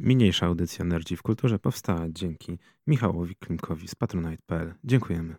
Mniejsza 0.00 0.46
audycja 0.46 0.84
Nerdzi 0.84 1.16
w 1.16 1.22
Kulturze 1.22 1.58
powstała 1.58 2.06
dzięki 2.08 2.58
Michałowi 2.86 3.36
Klimkowi 3.36 3.88
z 3.88 3.94
patronite.pl. 3.94 4.74
Dziękujemy. 4.84 5.34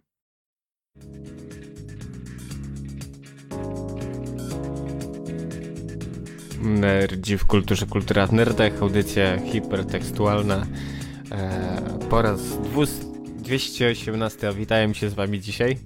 Nerdzi 6.62 7.38
w 7.38 7.46
Kulturze 7.46 7.86
Kultura 7.86 8.28
w 8.28 8.34
Nerdach, 8.34 8.82
audycja 8.82 9.40
hipertekstualna 9.40 10.66
e, 11.32 12.00
po 12.10 12.22
raz 12.22 12.42
218. 13.42 14.54
Witają 14.54 14.94
się 14.94 15.10
z 15.10 15.14
wami 15.14 15.42
dzisiaj. 15.42 15.78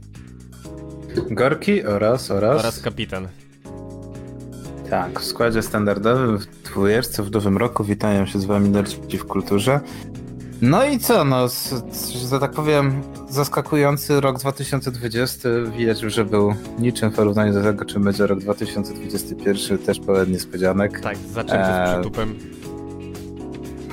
Gorki 1.32 1.84
oraz, 1.84 2.32
oraz... 2.32 2.60
Oraz 2.60 2.80
kapitan. 2.80 3.28
Tak, 4.90 5.20
w 5.20 5.24
składzie 5.24 5.62
standardowym 5.62 6.40
w 6.74 6.76
dwójeczce 6.76 7.24
w 7.24 7.32
nowym 7.32 7.58
roku 7.58 7.84
witają 7.84 8.26
się 8.26 8.40
z 8.40 8.46
wami 8.46 8.70
Nerdzi 8.70 9.18
w 9.18 9.26
Kulturze. 9.26 9.80
No 10.62 10.86
i 10.86 11.00
co, 11.00 11.26
no, 11.26 11.48
że 12.30 12.40
tak 12.40 12.52
powiem, 12.52 13.02
zaskakujący 13.30 14.22
rok 14.22 14.40
2020. 14.40 15.50
Widać, 15.78 16.00
że 16.00 16.26
był 16.26 16.54
niczym 16.80 17.12
w 17.12 17.16
porównaniu 17.16 17.54
do 17.54 17.64
tego, 17.64 17.86
czym 17.86 18.04
będzie 18.04 18.28
rok 18.28 18.40
2021, 18.40 19.78
też 19.78 20.00
pełen 20.00 20.32
niespodzianek. 20.32 21.00
Tak, 21.00 21.18
zaczęcie 21.18 21.66
z 21.66 21.90
e, 21.90 21.94
przytupem. 21.94 22.36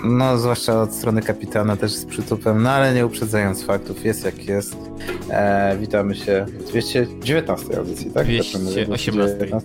No, 0.05 0.38
zwłaszcza 0.38 0.83
od 0.83 0.95
strony 0.95 1.23
kapitana 1.23 1.77
też 1.77 1.93
z 1.93 2.05
przytupem, 2.05 2.62
no 2.62 2.71
ale 2.71 2.95
nie 2.95 3.07
uprzedzając 3.07 3.65
faktów, 3.65 4.05
jest 4.05 4.24
jak 4.24 4.45
jest. 4.45 4.77
E, 5.30 5.77
witamy 5.79 6.15
się 6.15 6.47
w 6.49 6.65
219 6.65 7.79
audycji, 7.79 8.10
tak? 8.10 8.27
218. 8.27 9.60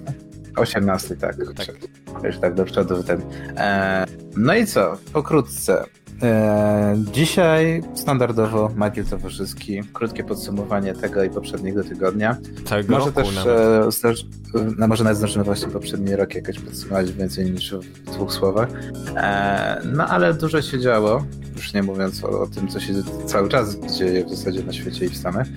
18, 0.56 1.16
tak. 1.16 1.36
tak. 1.56 1.76
Już 2.24 2.38
tak 2.38 2.54
do 2.54 2.66
przodu 2.66 3.04
ten. 3.04 3.22
E, 3.58 4.06
no 4.38 4.56
i 4.56 4.66
co? 4.66 4.98
Pokrótce. 5.14 5.86
E, 6.24 6.96
dzisiaj 7.14 7.84
standardowo 7.96 8.72
Magiel 8.76 9.06
Towarzyski. 9.06 9.82
Krótkie 9.94 10.24
podsumowanie 10.24 10.94
tego 10.94 11.24
i 11.24 11.30
poprzedniego 11.30 11.84
tygodnia. 11.84 12.38
Całego 12.66 12.94
może 12.94 13.06
roku 13.06 13.22
też, 13.22 13.36
nawet. 13.36 14.68
E, 14.68 14.76
no 14.78 14.88
może 14.88 15.04
nawet 15.04 15.18
zdążymy 15.18 15.46
właśnie 15.46 15.68
poprzedni 15.68 16.16
rok 16.16 16.36
jakoś 16.36 16.60
podsumować 16.60 17.12
więcej 17.12 17.52
niż 17.52 17.74
w 17.74 18.04
dwóch 18.04 18.34
słowach. 18.34 18.70
E, 19.16 19.82
no 19.86 20.08
ale 20.08 20.34
dużo 20.34 20.62
się 20.62 20.80
działo, 20.80 21.26
już 21.56 21.74
nie 21.74 21.84
mówiąc 21.84 22.24
o, 22.24 22.42
o, 22.42 22.48
tym, 22.48 22.68
co 22.68 22.80
się 22.80 22.94
cały 23.26 23.50
czas 23.50 23.76
dzieje 23.76 24.26
w 24.26 24.30
zasadzie 24.30 24.64
na 24.64 24.74
świecie 24.74 25.06
i 25.06 25.10
w 25.10 25.18
Stanach. 25.18 25.48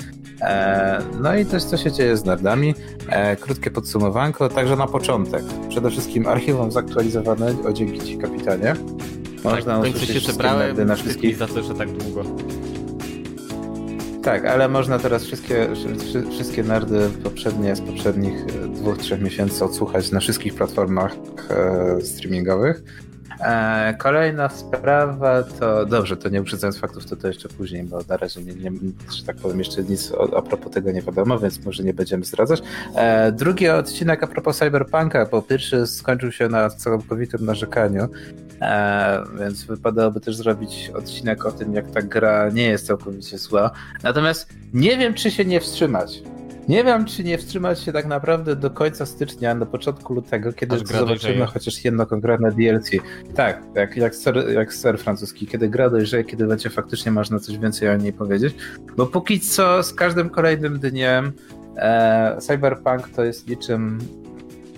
E, 0.40 0.98
no 1.20 1.36
i 1.36 1.46
też 1.46 1.64
co 1.64 1.76
się 1.76 1.92
dzieje 1.92 2.16
z 2.16 2.24
nerdami. 2.24 2.74
E, 3.08 3.36
krótkie 3.36 3.70
podsumowanko, 3.70 4.48
także 4.48 4.76
na 4.76 4.86
początek. 4.86 5.42
Przede 5.68 5.90
wszystkim 5.90 6.26
archiwum 6.26 6.72
zaktualizowane, 6.72 7.54
o 7.68 7.72
dzięki 7.72 8.00
Ci 8.00 8.18
kapitanie. 8.18 8.74
Można 9.44 9.82
tak, 9.82 9.96
się 9.96 10.20
zebrałem 10.20 10.86
na 10.86 10.96
wszystkich 10.96 11.36
za 11.36 11.46
to, 11.46 11.62
że 11.62 11.74
tak 11.74 11.92
długo. 11.92 12.22
Tak, 14.22 14.44
ale 14.44 14.68
można 14.68 14.98
teraz 14.98 15.24
wszystkie, 15.24 15.68
wszystkie 16.30 16.62
nerdy 16.62 17.08
poprzednie 17.24 17.76
z 17.76 17.80
poprzednich 17.80 18.44
dwóch, 18.68 18.98
trzech 18.98 19.20
miesięcy 19.20 19.64
odsłuchać 19.64 20.10
na 20.10 20.20
wszystkich 20.20 20.54
platformach 20.54 21.16
e, 21.50 22.00
streamingowych. 22.00 22.82
E, 23.40 23.94
kolejna 23.98 24.48
sprawa 24.48 25.42
to, 25.42 25.86
dobrze, 25.86 26.16
to 26.16 26.28
nie 26.28 26.40
uprzedzając 26.40 26.78
faktów, 26.78 27.06
to 27.06 27.16
to 27.16 27.28
jeszcze 27.28 27.48
później, 27.48 27.84
bo 27.84 27.98
na 28.08 28.16
razie, 28.16 28.42
nie, 28.42 28.54
nie, 28.54 28.70
że 29.16 29.24
tak 29.24 29.36
powiem, 29.36 29.58
jeszcze 29.58 29.82
nic 29.82 30.12
a, 30.12 30.36
a 30.36 30.42
propos 30.42 30.72
tego 30.72 30.92
nie 30.92 31.02
wiadomo, 31.02 31.38
więc 31.38 31.64
może 31.64 31.82
nie 31.82 31.94
będziemy 31.94 32.24
zdradzać. 32.24 32.62
E, 32.94 33.32
drugi 33.32 33.68
odcinek 33.68 34.22
a 34.22 34.26
propos 34.26 34.58
Cyberpunka, 34.58 35.26
bo 35.26 35.42
pierwszy 35.42 35.86
skończył 35.86 36.32
się 36.32 36.48
na 36.48 36.70
całkowitym 36.70 37.44
narzekaniu, 37.44 38.08
e, 38.60 39.24
więc 39.40 39.64
wypadałoby 39.64 40.20
też 40.20 40.36
zrobić 40.36 40.90
odcinek 40.94 41.46
o 41.46 41.52
tym, 41.52 41.74
jak 41.74 41.90
ta 41.90 42.02
gra 42.02 42.50
nie 42.50 42.64
jest 42.64 42.86
całkowicie 42.86 43.38
zła. 43.38 43.70
Natomiast 44.02 44.48
nie 44.74 44.96
wiem, 44.96 45.14
czy 45.14 45.30
się 45.30 45.44
nie 45.44 45.60
wstrzymać. 45.60 46.22
Nie 46.68 46.84
wiem, 46.84 47.04
czy 47.04 47.24
nie 47.24 47.38
wstrzymać 47.38 47.80
się 47.80 47.92
tak 47.92 48.06
naprawdę 48.06 48.56
do 48.56 48.70
końca 48.70 49.06
stycznia, 49.06 49.54
na 49.54 49.66
początku 49.66 50.14
lutego, 50.14 50.52
kiedy 50.52 50.76
Aż 50.76 50.82
zobaczymy 50.82 51.46
chociaż 51.46 51.84
jedno 51.84 52.06
konkretne 52.06 52.52
DLC. 52.52 52.90
Tak, 53.34 53.62
jak, 53.74 53.96
jak, 53.96 54.14
ser, 54.14 54.50
jak 54.52 54.74
ser 54.74 54.98
francuski, 54.98 55.46
kiedy 55.46 55.68
gra 55.68 55.90
dojrzeje, 55.90 56.24
kiedy 56.24 56.46
będzie 56.46 56.70
faktycznie 56.70 57.12
można 57.12 57.38
coś 57.38 57.58
więcej 57.58 57.88
o 57.88 57.96
niej 57.96 58.12
powiedzieć. 58.12 58.54
Bo 58.96 59.06
póki 59.06 59.40
co 59.40 59.82
z 59.82 59.94
każdym 59.94 60.30
kolejnym 60.30 60.78
dniem 60.78 61.32
e, 61.76 62.36
Cyberpunk 62.40 63.08
to 63.08 63.24
jest 63.24 63.48
niczym 63.48 63.98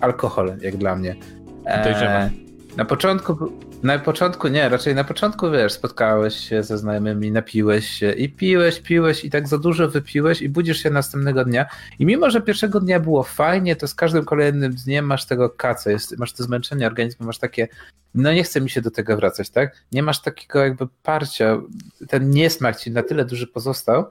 alkohol, 0.00 0.52
jak 0.60 0.76
dla 0.76 0.96
mnie. 0.96 1.16
E, 1.64 2.30
na 2.76 2.84
początku 2.84 3.52
na 3.82 3.98
początku 3.98 4.48
nie, 4.48 4.68
raczej 4.68 4.94
na 4.94 5.04
początku 5.04 5.50
wiesz, 5.50 5.72
spotkałeś 5.72 6.34
się 6.34 6.62
ze 6.62 6.78
znajomymi, 6.78 7.32
napiłeś 7.32 7.88
się 7.88 8.12
i 8.12 8.28
piłeś, 8.28 8.80
piłeś 8.80 9.24
i 9.24 9.30
tak 9.30 9.48
za 9.48 9.58
dużo 9.58 9.88
wypiłeś 9.88 10.42
i 10.42 10.48
budzisz 10.48 10.82
się 10.82 10.90
następnego 10.90 11.44
dnia. 11.44 11.66
I 11.98 12.06
mimo, 12.06 12.30
że 12.30 12.40
pierwszego 12.40 12.80
dnia 12.80 13.00
było 13.00 13.22
fajnie, 13.22 13.76
to 13.76 13.88
z 13.88 13.94
każdym 13.94 14.24
kolejnym 14.24 14.74
dniem 14.74 15.06
masz 15.06 15.26
tego 15.26 15.50
kaca, 15.50 15.90
jest, 15.90 16.18
masz 16.18 16.32
to 16.32 16.42
zmęczenie 16.42 16.86
organizmu, 16.86 17.26
masz 17.26 17.38
takie, 17.38 17.68
no 18.14 18.32
nie 18.32 18.44
chce 18.44 18.60
mi 18.60 18.70
się 18.70 18.80
do 18.80 18.90
tego 18.90 19.16
wracać, 19.16 19.50
tak? 19.50 19.84
Nie 19.92 20.02
masz 20.02 20.22
takiego 20.22 20.58
jakby 20.58 20.86
parcia, 21.02 21.60
ten 22.08 22.30
niesmak 22.30 22.76
ci 22.76 22.90
na 22.90 23.02
tyle 23.02 23.24
duży 23.24 23.46
pozostał, 23.46 24.04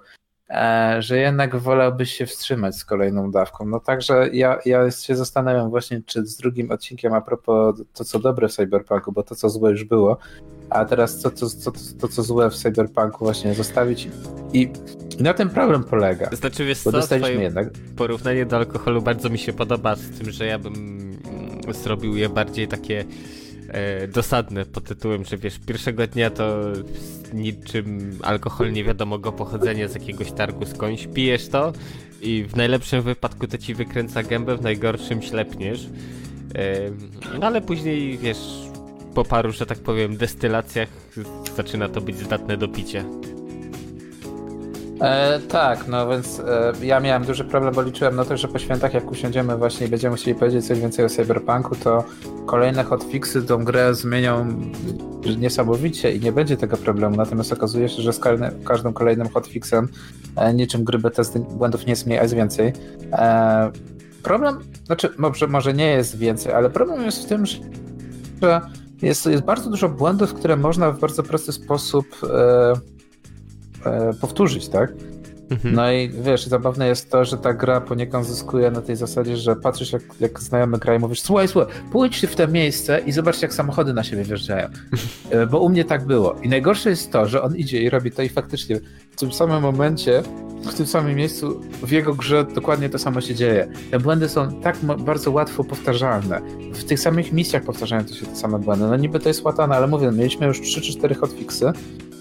że 1.00 1.18
jednak 1.18 1.56
wolałbyś 1.56 2.12
się 2.12 2.26
wstrzymać 2.26 2.76
z 2.76 2.86
kolejną 2.86 3.32
dawką. 3.32 3.66
No 3.66 3.80
także 3.80 4.30
ja, 4.34 4.60
ja 4.66 4.92
się 4.92 5.16
zastanawiam 5.16 5.70
właśnie, 5.70 6.02
czy 6.06 6.26
z 6.26 6.38
drugim 6.38 6.72
odcinkiem 6.72 7.14
a 7.14 7.22
propos 7.22 7.82
to, 7.94 8.04
co 8.04 8.20
dobre 8.20 8.48
w 8.48 8.54
Cyberpunku, 8.54 9.12
bo 9.12 9.24
to, 9.24 9.36
co 9.36 9.50
złe 9.50 9.72
już 9.72 9.84
było, 9.84 10.18
a 10.70 10.86
teraz 10.86 11.22
to, 11.22 11.32
to, 11.32 11.46
to, 11.64 11.72
to 12.02 12.08
co 12.08 12.24
złe 12.24 12.50
w 12.50 12.56
Cyberpunku 12.56 13.26
właśnie 13.26 13.54
zostawić 13.54 14.10
i 14.54 14.72
na 15.20 15.34
tym 15.34 15.50
problem 15.50 15.84
polega. 15.84 16.30
Znaczy 16.32 16.66
wiesz 16.66 16.80
co, 16.80 16.92
dostaliśmy 16.92 17.44
jednak... 17.44 17.70
porównanie 17.96 18.46
do 18.46 18.58
alkoholu 18.58 19.02
bardzo 19.02 19.30
mi 19.30 19.38
się 19.38 19.54
podoba 19.54 19.96
z 19.96 20.10
tym, 20.10 20.32
że 20.32 20.46
ja 20.46 20.60
bym 20.60 21.00
zrobił 21.74 22.16
je 22.16 22.30
bardziej 22.30 22.68
takie 22.68 23.06
e, 23.72 24.08
dosadne 24.08 24.66
pod 24.66 24.84
tytułem, 24.84 25.26
że 25.26 25.38
wiesz, 25.38 25.60
pierwszego 25.60 26.08
dnia 26.08 26.30
to 26.30 26.58
niczym 27.34 28.20
alkohol 28.24 28.72
nie 28.72 28.84
wiadomo 28.84 29.20
go 29.20 29.32
pochodzenia 29.32 29.88
z 29.88 29.94
jakiegoś 29.94 30.32
targu 30.32 30.66
skądś, 30.66 31.08
pijesz 31.08 31.48
to 31.48 31.74
i 32.22 32.44
w 32.44 32.56
najlepszym 32.56 33.02
wypadku 33.02 33.48
to 33.48 33.58
ci 33.58 33.74
wykręca 33.76 34.24
gębę, 34.24 34.58
w 34.58 34.62
najgorszym 34.62 35.22
ślepniesz. 35.22 35.90
E, 36.56 36.92
no 37.40 37.48
ale 37.48 37.62
później 37.62 38.18
wiesz, 38.18 38.70
po 39.16 39.26
paru, 39.26 39.52
że 39.52 39.66
tak 39.66 39.80
powiem, 39.80 40.18
destylacjach 40.18 40.90
zaczyna 41.56 41.90
to 41.90 42.02
być 42.02 42.18
zdatne 42.18 42.58
do 42.58 42.68
picia. 42.68 43.06
E, 45.02 45.40
tak, 45.40 45.88
no 45.88 46.10
więc 46.10 46.40
e, 46.40 46.74
ja 46.82 47.00
miałem 47.00 47.26
duży 47.26 47.44
problem, 47.44 47.74
bo 47.74 47.82
liczyłem 47.82 48.16
na 48.16 48.26
to, 48.26 48.38
że 48.38 48.48
po 48.48 48.60
świętach 48.60 48.94
jak 48.94 49.12
usiądziemy 49.12 49.58
właśnie 49.58 49.88
i 49.88 49.90
będziemy 49.90 50.12
musieli 50.12 50.40
powiedzieć 50.40 50.68
coś 50.68 50.80
więcej 50.80 51.06
o 51.06 51.10
Cyberpunku, 51.10 51.76
to 51.76 52.04
kolejne 52.46 52.84
hotfixy 52.84 53.44
tą 53.44 53.64
grę 53.64 53.96
zmienią 53.96 54.48
niesamowicie 55.38 56.16
i 56.16 56.20
nie 56.20 56.32
będzie 56.32 56.58
tego 56.58 56.78
problemu, 56.78 57.16
natomiast 57.16 57.54
okazuje 57.54 57.90
się, 57.90 58.02
że 58.02 58.14
z 58.14 58.20
każdym 58.66 58.94
kolejnym 58.94 59.30
hotfixem 59.30 59.88
e, 60.36 60.54
niczym 60.54 60.84
gry 60.84 61.00
Bethesdy 61.00 61.40
błędów 61.40 61.86
nie 61.86 61.92
jest 61.92 62.06
mniej, 62.06 62.20
a 62.20 62.22
jest 62.22 62.36
więcej. 62.36 62.74
E, 63.12 63.72
problem, 64.24 64.60
znaczy 64.86 65.10
może, 65.18 65.48
może 65.48 65.74
nie 65.74 65.88
jest 65.88 66.18
więcej, 66.18 66.54
ale 66.54 66.70
problem 66.70 67.02
jest 67.02 67.24
w 67.24 67.28
tym, 67.28 67.46
że 67.46 68.62
jest, 69.02 69.26
jest 69.26 69.44
bardzo 69.44 69.70
dużo 69.70 69.90
błędów, 69.90 70.34
które 70.34 70.56
można 70.56 70.92
w 70.92 71.00
bardzo 71.00 71.24
prosty 71.24 71.52
sposób 71.52 72.06
e, 73.86 74.14
powtórzyć, 74.22 74.70
tak? 74.70 74.94
Mhm. 75.50 75.76
No 75.76 75.92
i 75.92 76.10
wiesz, 76.10 76.46
zabawne 76.46 76.88
jest 76.88 77.12
to, 77.12 77.26
że 77.26 77.38
ta 77.38 77.54
gra 77.54 77.82
poniekąd 77.82 78.28
zyskuje 78.28 78.72
na 78.72 78.82
tej 78.82 78.96
zasadzie, 78.96 79.38
że 79.38 79.56
patrzysz 79.56 79.92
jak, 79.92 80.02
jak 80.20 80.40
znajomy 80.40 80.78
gra 80.78 80.96
i 80.96 81.00
mówisz, 81.00 81.22
słuchaj, 81.22 81.48
słuchaj, 81.48 81.74
pójdź 81.92 82.26
w 82.26 82.36
to 82.36 82.48
miejsce 82.48 83.00
i 83.00 83.12
zobacz 83.12 83.42
jak 83.42 83.54
samochody 83.54 83.94
na 83.94 84.04
siebie 84.04 84.24
wjeżdżają. 84.24 84.68
E, 85.30 85.46
bo 85.46 85.60
u 85.60 85.70
mnie 85.70 85.86
tak 85.86 86.06
było. 86.06 86.36
I 86.44 86.50
najgorsze 86.50 86.90
jest 86.90 87.12
to, 87.12 87.26
że 87.26 87.42
on 87.42 87.56
idzie 87.56 87.82
i 87.82 87.90
robi 87.90 88.12
to 88.12 88.22
i 88.22 88.30
faktycznie 88.30 88.80
w 89.12 89.16
tym 89.16 89.32
samym 89.32 89.62
momencie, 89.62 90.24
w 90.64 90.74
tym 90.74 90.88
samym 90.88 91.16
miejscu 91.16 91.62
w 91.84 91.92
jego 91.92 92.14
grze 92.14 92.46
dokładnie 92.56 92.90
to 92.90 93.00
samo 93.00 93.22
się 93.22 93.36
dzieje. 93.36 93.68
Te 93.92 94.00
błędy 94.00 94.30
są 94.30 94.62
tak 94.62 94.78
bardzo 95.06 95.32
łatwo 95.32 95.64
powtarzalne. 95.64 96.42
W 96.74 96.84
tych 96.84 97.00
samych 97.00 97.32
misjach 97.32 97.64
powtarzają 97.64 98.06
to 98.06 98.14
się 98.14 98.26
te 98.26 98.36
same 98.36 98.60
błędy. 98.60 98.86
No 98.86 98.96
niby 98.96 99.20
to 99.20 99.30
jest 99.30 99.44
łatane, 99.44 99.76
ale 99.76 99.88
mówię, 99.88 100.12
mieliśmy 100.12 100.48
już 100.48 100.62
3 100.62 100.82
czy 100.82 100.92
4 100.92 101.16
hotfixy, 101.16 101.72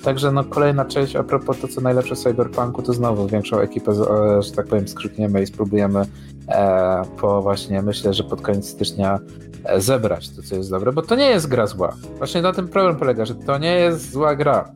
Także 0.05 0.33
no 0.33 0.45
kolejna 0.45 0.85
część, 0.85 1.17
a 1.17 1.23
propos 1.23 1.61
to, 1.61 1.69
co 1.69 1.81
najlepsze 1.81 2.15
w 2.15 2.19
Cyberpunku, 2.19 2.83
to 2.83 2.93
znowu 2.93 3.27
większą 3.27 3.59
ekipę, 3.59 3.93
e, 3.93 4.43
że 4.43 4.53
tak 4.53 4.67
powiem, 4.67 4.89
skrzykniemy 4.89 5.43
i 5.43 5.47
spróbujemy 5.47 6.05
e, 6.49 7.03
po 7.21 7.43
właśnie, 7.43 7.83
myślę, 7.83 8.15
że 8.15 8.25
pod 8.25 8.43
koniec 8.43 8.69
stycznia 8.69 9.19
e, 9.65 9.81
zebrać 9.81 10.29
to, 10.29 10.43
co 10.43 10.57
jest 10.57 10.71
dobre, 10.71 10.93
bo 10.93 11.03
to 11.03 11.17
nie 11.17 11.31
jest 11.31 11.49
gra 11.49 11.67
zła. 11.67 11.97
Właśnie 12.19 12.43
na 12.43 12.53
tym 12.53 12.69
problem 12.69 12.97
polega, 12.97 13.25
że 13.25 13.35
to 13.35 13.59
nie 13.59 13.75
jest 13.75 14.13
zła 14.13 14.37
gra. 14.37 14.73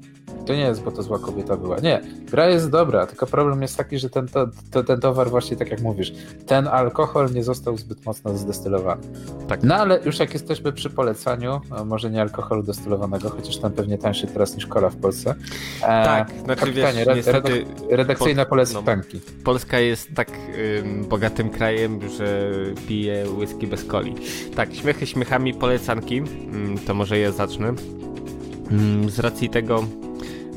To 0.46 0.54
nie 0.54 0.60
jest, 0.60 0.82
bo 0.82 0.90
to 0.90 1.02
zła 1.02 1.18
kobieta 1.18 1.56
była. 1.56 1.78
Nie, 1.78 2.00
gra 2.30 2.48
jest 2.48 2.70
dobra, 2.70 3.06
tylko 3.06 3.26
problem 3.26 3.62
jest 3.62 3.76
taki, 3.76 3.98
że 3.98 4.10
ten, 4.10 4.28
to, 4.28 4.46
to, 4.70 4.84
ten 4.84 5.00
towar 5.00 5.30
właśnie 5.30 5.56
tak 5.56 5.70
jak 5.70 5.80
mówisz, 5.80 6.12
ten 6.46 6.68
alkohol 6.68 7.32
nie 7.32 7.44
został 7.44 7.76
zbyt 7.76 8.06
mocno 8.06 8.38
zdestylowany. 8.38 9.02
Tak. 9.48 9.62
No 9.62 9.74
ale 9.74 10.00
już 10.04 10.18
jak 10.18 10.32
jesteśmy 10.32 10.72
przy 10.72 10.90
polecaniu, 10.90 11.60
może 11.84 12.10
nie 12.10 12.20
alkoholu 12.20 12.62
destylowanego, 12.62 13.30
chociaż 13.30 13.56
tam 13.56 13.72
pewnie 13.72 13.98
tańszy 13.98 14.26
teraz 14.26 14.56
niż 14.56 14.66
kola 14.66 14.90
w 14.90 14.96
Polsce. 14.96 15.34
E, 15.82 16.04
tak, 16.04 16.30
znaczy 16.44 16.72
wiesz, 16.72 16.94
niestety... 17.16 17.64
Redakcyjne 17.90 18.46
polecanki. 18.46 19.20
No, 19.26 19.44
Polska 19.44 19.78
jest 19.78 20.14
tak 20.14 20.28
ym, 20.78 21.04
bogatym 21.04 21.50
krajem, 21.50 22.00
że 22.10 22.50
pije 22.88 23.24
whisky 23.38 23.66
bez 23.66 23.86
coli. 23.86 24.14
Tak, 24.56 24.74
śmiechy 24.74 25.06
śmiechami 25.06 25.54
polecanki, 25.54 26.18
ym, 26.18 26.26
mm, 26.54 26.78
to 26.78 26.94
może 26.94 27.18
ja 27.18 27.32
zacznę. 27.32 27.74
Mm, 28.72 29.10
z 29.10 29.18
racji 29.18 29.50
tego, 29.50 29.84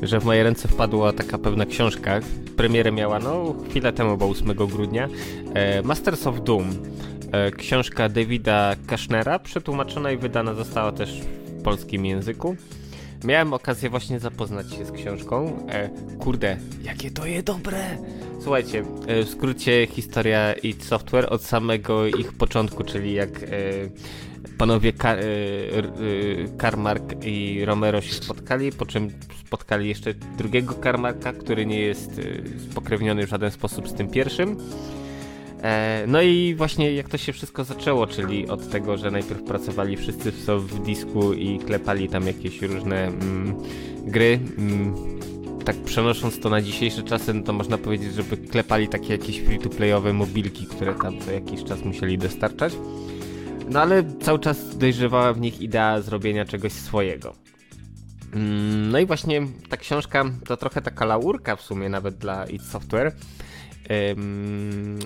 że 0.02 0.20
w 0.20 0.24
moje 0.24 0.42
ręce 0.42 0.68
wpadła 0.68 1.12
taka 1.12 1.38
pewna 1.38 1.66
książka. 1.66 2.20
Premierę 2.56 2.92
miała, 2.92 3.18
no, 3.18 3.54
chwilę 3.70 3.92
temu, 3.92 4.16
bo 4.16 4.28
8 4.28 4.54
grudnia. 4.54 5.08
E, 5.54 5.82
Masters 5.82 6.26
of 6.26 6.44
Doom. 6.44 6.70
E, 7.32 7.50
książka 7.50 8.08
Davida 8.08 8.74
Kashnera, 8.86 9.38
przetłumaczona 9.38 10.12
i 10.12 10.16
wydana 10.16 10.54
została 10.54 10.92
też 10.92 11.20
w 11.20 11.62
polskim 11.62 12.06
języku. 12.06 12.56
Miałem 13.24 13.52
okazję 13.52 13.90
właśnie 13.90 14.20
zapoznać 14.20 14.74
się 14.74 14.84
z 14.84 14.92
książką. 14.92 15.66
E, 15.68 15.90
kurde, 16.18 16.56
jakie 16.82 17.10
to 17.10 17.26
jest 17.26 17.46
dobre! 17.46 17.98
Słuchajcie, 18.40 18.84
w 19.24 19.28
skrócie 19.28 19.86
historia 19.86 20.52
id 20.52 20.84
Software 20.84 21.26
od 21.30 21.44
samego 21.44 22.06
ich 22.06 22.32
początku, 22.32 22.84
czyli 22.84 23.14
jak 23.14 23.30
panowie 24.58 24.92
Kar, 24.92 25.18
e, 25.18 25.22
Karmark 26.58 27.24
i 27.24 27.64
Romero 27.64 28.00
się 28.00 28.14
spotkali, 28.14 28.72
po 28.72 28.86
czym 28.86 29.10
spotkali 29.46 29.88
jeszcze 29.88 30.14
drugiego 30.14 30.74
Karmarka, 30.74 31.32
który 31.32 31.66
nie 31.66 31.80
jest 31.80 32.20
spokrewniony 32.70 33.26
w 33.26 33.30
żaden 33.30 33.50
sposób 33.50 33.88
z 33.88 33.94
tym 33.94 34.08
pierwszym. 34.08 34.56
No 36.06 36.22
i 36.22 36.54
właśnie 36.54 36.92
jak 36.92 37.08
to 37.08 37.18
się 37.18 37.32
wszystko 37.32 37.64
zaczęło, 37.64 38.06
czyli 38.06 38.48
od 38.48 38.70
tego, 38.70 38.96
że 38.96 39.10
najpierw 39.10 39.42
pracowali 39.42 39.96
wszyscy 39.96 40.32
w 40.58 40.82
disku 40.84 41.32
i 41.32 41.58
klepali 41.58 42.08
tam 42.08 42.26
jakieś 42.26 42.62
różne 42.62 43.06
mm, 43.06 43.54
gry. 44.06 44.40
Mm, 44.58 44.94
tak 45.64 45.76
przenosząc 45.76 46.40
to 46.40 46.50
na 46.50 46.62
dzisiejsze 46.62 47.02
czasy, 47.02 47.34
no 47.34 47.42
to 47.42 47.52
można 47.52 47.78
powiedzieć, 47.78 48.14
żeby 48.14 48.36
klepali 48.36 48.88
takie 48.88 49.12
jakieś 49.12 49.40
free-to-playowe 49.40 50.12
mobilki, 50.12 50.66
które 50.66 50.94
tam 50.94 51.20
co 51.20 51.30
jakiś 51.30 51.64
czas 51.64 51.84
musieli 51.84 52.18
dostarczać. 52.18 52.72
No 53.68 53.80
ale 53.80 54.04
cały 54.20 54.38
czas 54.38 54.78
dojrzewała 54.78 55.32
w 55.32 55.40
nich 55.40 55.60
idea 55.60 56.00
zrobienia 56.00 56.44
czegoś 56.44 56.72
swojego. 56.72 57.34
Mm, 58.32 58.90
no 58.90 58.98
i 58.98 59.06
właśnie 59.06 59.46
ta 59.68 59.76
książka 59.76 60.24
to 60.46 60.56
trochę 60.56 60.82
taka 60.82 61.04
laurka 61.04 61.56
w 61.56 61.62
sumie 61.62 61.88
nawet 61.88 62.14
dla 62.14 62.46
id 62.46 62.62
Software. 62.62 63.12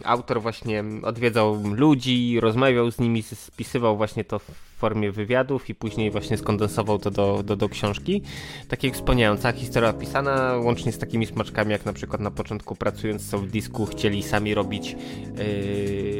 Autor 0.04 0.42
właśnie 0.42 0.84
odwiedzał 1.02 1.62
ludzi, 1.74 2.40
rozmawiał 2.40 2.90
z 2.90 2.98
nimi, 2.98 3.22
spisywał 3.22 3.96
właśnie 3.96 4.24
to 4.24 4.40
formie 4.80 5.12
wywiadów 5.12 5.70
i 5.70 5.74
później 5.74 6.10
właśnie 6.10 6.36
skondensował 6.36 6.98
to 6.98 7.10
do, 7.10 7.42
do, 7.42 7.56
do 7.56 7.68
książki. 7.68 8.22
Tak 8.68 8.84
jak 8.84 8.94
wspomniałem, 8.94 9.38
cała 9.38 9.52
historia 9.52 9.90
opisana, 9.90 10.56
łącznie 10.56 10.92
z 10.92 10.98
takimi 10.98 11.26
smaczkami, 11.26 11.72
jak 11.72 11.86
na 11.86 11.92
przykład 11.92 12.20
na 12.20 12.30
początku 12.30 12.76
pracując 12.76 13.22
w 13.22 13.50
disku 13.50 13.86
chcieli 13.86 14.22
sami 14.22 14.54
robić 14.54 14.96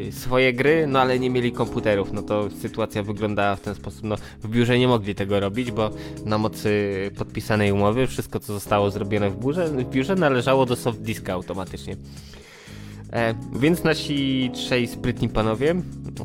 yy, 0.05 0.13
swoje 0.13 0.53
gry, 0.53 0.87
no 0.87 1.01
ale 1.01 1.19
nie 1.19 1.31
mieli 1.31 1.53
komputerów, 1.53 2.13
no 2.13 2.23
to 2.23 2.51
sytuacja 2.51 3.03
wyglądała 3.03 3.57
w 3.57 3.61
ten 3.61 3.75
sposób, 3.75 4.05
no 4.05 4.17
w 4.43 4.49
biurze 4.49 4.79
nie 4.79 4.89
mogli 4.89 5.15
tego 5.15 5.41
robić, 5.41 5.71
bo 5.71 5.91
na 6.25 6.39
mocy 6.39 6.71
podpisanej 7.19 7.73
umowy 7.73 8.07
wszystko 8.07 8.41
co 8.41 8.53
zostało 8.53 8.91
zrobione 8.91 9.31
w 9.31 9.37
biurze, 9.37 9.69
w 9.69 9.91
biurze 9.91 10.15
należało 10.15 10.67
do 10.67 10.77
soft 10.77 11.01
diska 11.01 11.33
automatycznie. 11.33 11.97
E, 13.13 13.35
więc 13.61 13.85
nasi 13.85 14.51
trzej 14.55 14.87
sprytni 14.87 15.29
panowie 15.29 15.75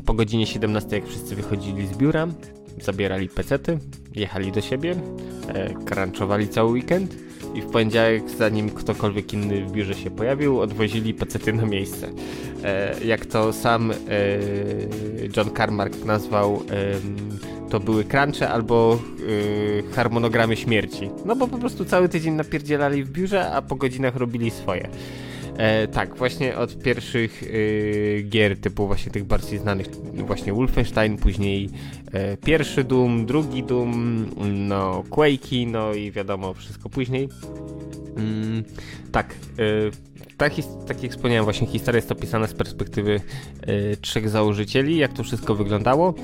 po 0.04 0.14
godzinie 0.14 0.46
17, 0.46 0.96
jak 0.96 1.06
wszyscy 1.06 1.36
wychodzili 1.36 1.86
z 1.86 1.96
biura, 1.96 2.26
zabierali 2.82 3.28
pecety, 3.28 3.78
jechali 4.14 4.52
do 4.52 4.60
siebie, 4.60 4.96
e, 5.48 5.74
crunchowali 5.74 6.48
cały 6.48 6.70
weekend 6.70 7.16
i 7.54 7.62
w 7.62 7.66
poniedziałek, 7.66 8.30
zanim 8.30 8.70
ktokolwiek 8.70 9.32
inny 9.32 9.64
w 9.64 9.72
biurze 9.72 9.94
się 9.94 10.10
pojawił, 10.10 10.60
odwozili 10.60 11.14
pecety 11.14 11.52
na 11.52 11.66
miejsce. 11.66 12.08
E, 12.64 13.04
jak 13.04 13.26
to 13.26 13.52
sam 13.52 13.90
e, 13.90 13.94
John 15.36 15.50
Carmack 15.56 16.04
nazwał, 16.04 16.62
e, 16.70 17.70
to 17.70 17.80
były 17.80 18.04
crunche 18.04 18.48
albo 18.48 18.98
e, 19.88 19.92
harmonogramy 19.92 20.56
śmierci. 20.56 21.10
No 21.24 21.36
bo 21.36 21.48
po 21.48 21.58
prostu 21.58 21.84
cały 21.84 22.08
tydzień 22.08 22.34
napierdzielali 22.34 23.04
w 23.04 23.10
biurze, 23.10 23.50
a 23.50 23.62
po 23.62 23.76
godzinach 23.76 24.16
robili 24.16 24.50
swoje. 24.50 24.88
E, 25.58 25.88
tak, 25.88 26.16
właśnie 26.16 26.56
od 26.56 26.78
pierwszych 26.82 27.42
e, 27.42 28.22
gier 28.22 28.60
typu 28.60 28.86
właśnie 28.86 29.12
tych 29.12 29.24
bardziej 29.24 29.58
znanych, 29.58 29.86
właśnie 30.14 30.52
Wolfenstein, 30.52 31.16
później 31.16 31.70
e, 32.12 32.36
pierwszy 32.36 32.84
Doom, 32.84 33.26
drugi 33.26 33.62
Doom, 33.62 34.26
no 34.68 35.04
Quake'i, 35.10 35.66
no 35.66 35.94
i 35.94 36.12
wiadomo 36.12 36.54
wszystko 36.54 36.88
później. 36.88 37.28
Mm, 38.16 38.64
tak, 39.12 39.34
e, 39.58 39.90
tak, 40.36 40.52
tak 40.86 41.02
jak 41.02 41.12
wspomniałem, 41.12 41.44
właśnie 41.44 41.66
historia 41.66 41.98
jest 41.98 42.12
opisana 42.12 42.46
z 42.46 42.54
perspektywy 42.54 43.20
e, 43.60 43.96
trzech 43.96 44.28
założycieli, 44.28 44.96
jak 44.96 45.12
to 45.12 45.24
wszystko 45.24 45.54
wyglądało. 45.54 46.14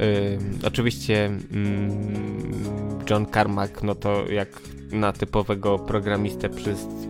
E, 0.00 0.66
oczywiście 0.66 1.26
mm, 1.26 2.87
John 3.10 3.26
Carmack, 3.26 3.82
no 3.82 3.94
to 3.94 4.30
jak 4.30 4.48
na 4.92 5.12
typowego 5.12 5.78
programistę 5.78 6.48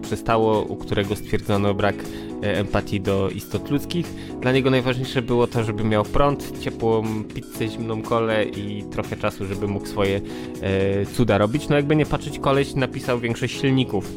przystało, 0.02 0.62
u 0.62 0.76
którego 0.76 1.16
stwierdzono 1.16 1.74
brak 1.74 1.94
e, 2.42 2.58
empatii 2.58 3.00
do 3.00 3.30
istot 3.30 3.70
ludzkich. 3.70 4.06
Dla 4.40 4.52
niego 4.52 4.70
najważniejsze 4.70 5.22
było 5.22 5.46
to, 5.46 5.64
żeby 5.64 5.84
miał 5.84 6.04
prąd, 6.04 6.60
ciepłą 6.60 7.24
pizzę, 7.24 7.68
zimną 7.68 8.02
kolę 8.02 8.44
i 8.44 8.84
trochę 8.90 9.16
czasu, 9.16 9.46
żeby 9.46 9.68
mógł 9.68 9.86
swoje 9.86 10.20
e, 10.62 11.06
cuda 11.06 11.38
robić. 11.38 11.68
No 11.68 11.76
jakby 11.76 11.96
nie 11.96 12.06
patrzeć, 12.06 12.38
koleś 12.38 12.74
napisał 12.74 13.20
większość 13.20 13.60
silników 13.60 14.12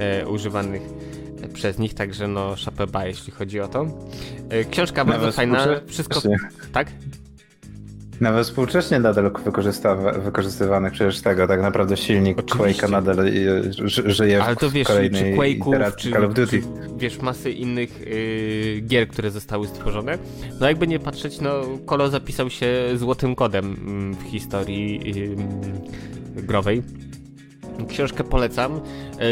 e, 0.00 0.28
używanych 0.28 0.82
przez 1.52 1.78
nich, 1.78 1.94
także 1.94 2.28
no 2.28 2.56
szapeba, 2.56 3.06
jeśli 3.06 3.32
chodzi 3.32 3.60
o 3.60 3.68
to. 3.68 3.86
E, 4.48 4.64
książka 4.64 5.04
bardzo 5.04 5.32
fajna, 5.32 5.66
wszystko... 5.86 6.20
Tak? 6.72 6.88
Nawet 8.20 8.46
współcześnie 8.46 8.98
nadal 8.98 9.30
wykorzystywany 10.24 10.90
przecież 10.90 11.20
tego, 11.20 11.46
tak 11.46 11.62
naprawdę 11.62 11.96
silnik 11.96 12.38
Quake'a 12.38 12.90
nadal 12.90 13.16
żyje 14.06 14.42
Ale 14.42 14.56
to 14.56 14.70
wiesz, 14.70 14.86
czy 14.86 15.10
Quake'ów, 15.10 15.96
czy, 15.96 16.10
Call 16.10 16.24
of 16.24 16.34
Duty. 16.34 16.60
Czy, 16.60 16.68
wiesz, 16.96 17.18
masy 17.18 17.50
innych 17.50 18.00
yy, 18.00 18.80
gier, 18.80 19.08
które 19.08 19.30
zostały 19.30 19.66
stworzone. 19.66 20.18
No 20.60 20.68
jakby 20.68 20.86
nie 20.86 20.98
patrzeć, 20.98 21.40
no 21.40 21.60
Kolo 21.86 22.08
zapisał 22.08 22.50
się 22.50 22.68
złotym 22.94 23.34
kodem 23.34 23.64
mm, 23.64 24.14
w 24.14 24.22
historii 24.22 25.12
yy, 26.36 26.42
growej. 26.42 26.82
Książkę 27.88 28.24
polecam. 28.24 28.80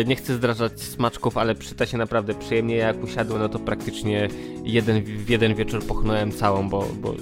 Y, 0.01 0.05
nie 0.05 0.17
chcę 0.17 0.35
zdrażać 0.35 0.81
smaczków, 0.81 1.39
ale 1.39 1.55
przyta 1.55 1.87
się 1.87 1.99
naprawdę 1.99 2.35
przyjemnie. 2.35 2.77
Jak 2.77 3.03
usiadłem, 3.03 3.39
no 3.39 3.49
to 3.49 3.59
praktycznie 3.59 4.29
jeden, 4.65 5.03
w 5.03 5.31
jeden 5.31 5.55
wieczór 5.55 5.87
pochnąłem 5.87 6.33
całą, 6.33 6.69
bo, 6.69 6.87
bo 7.01 7.15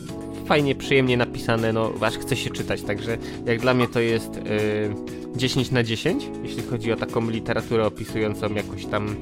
fajnie, 0.53 0.75
przyjemnie 0.75 1.17
napisane, 1.17 1.73
no 1.73 1.93
aż 2.01 2.19
chce 2.19 2.37
się 2.37 2.51
czytać, 2.51 2.83
także 2.83 3.19
jak 3.47 3.61
dla 3.61 3.75
mnie 3.75 3.89
to 3.89 4.01
jest 4.01 4.37
y, 4.37 4.41
10 5.37 5.71
na 5.71 5.83
10, 5.83 6.25
jeśli 6.43 6.63
chodzi 6.63 6.93
o 6.93 6.97
taką 6.97 7.31
literaturę 7.31 7.87
opisującą 7.87 8.55
jakoś 8.55 8.87
tam 8.87 9.17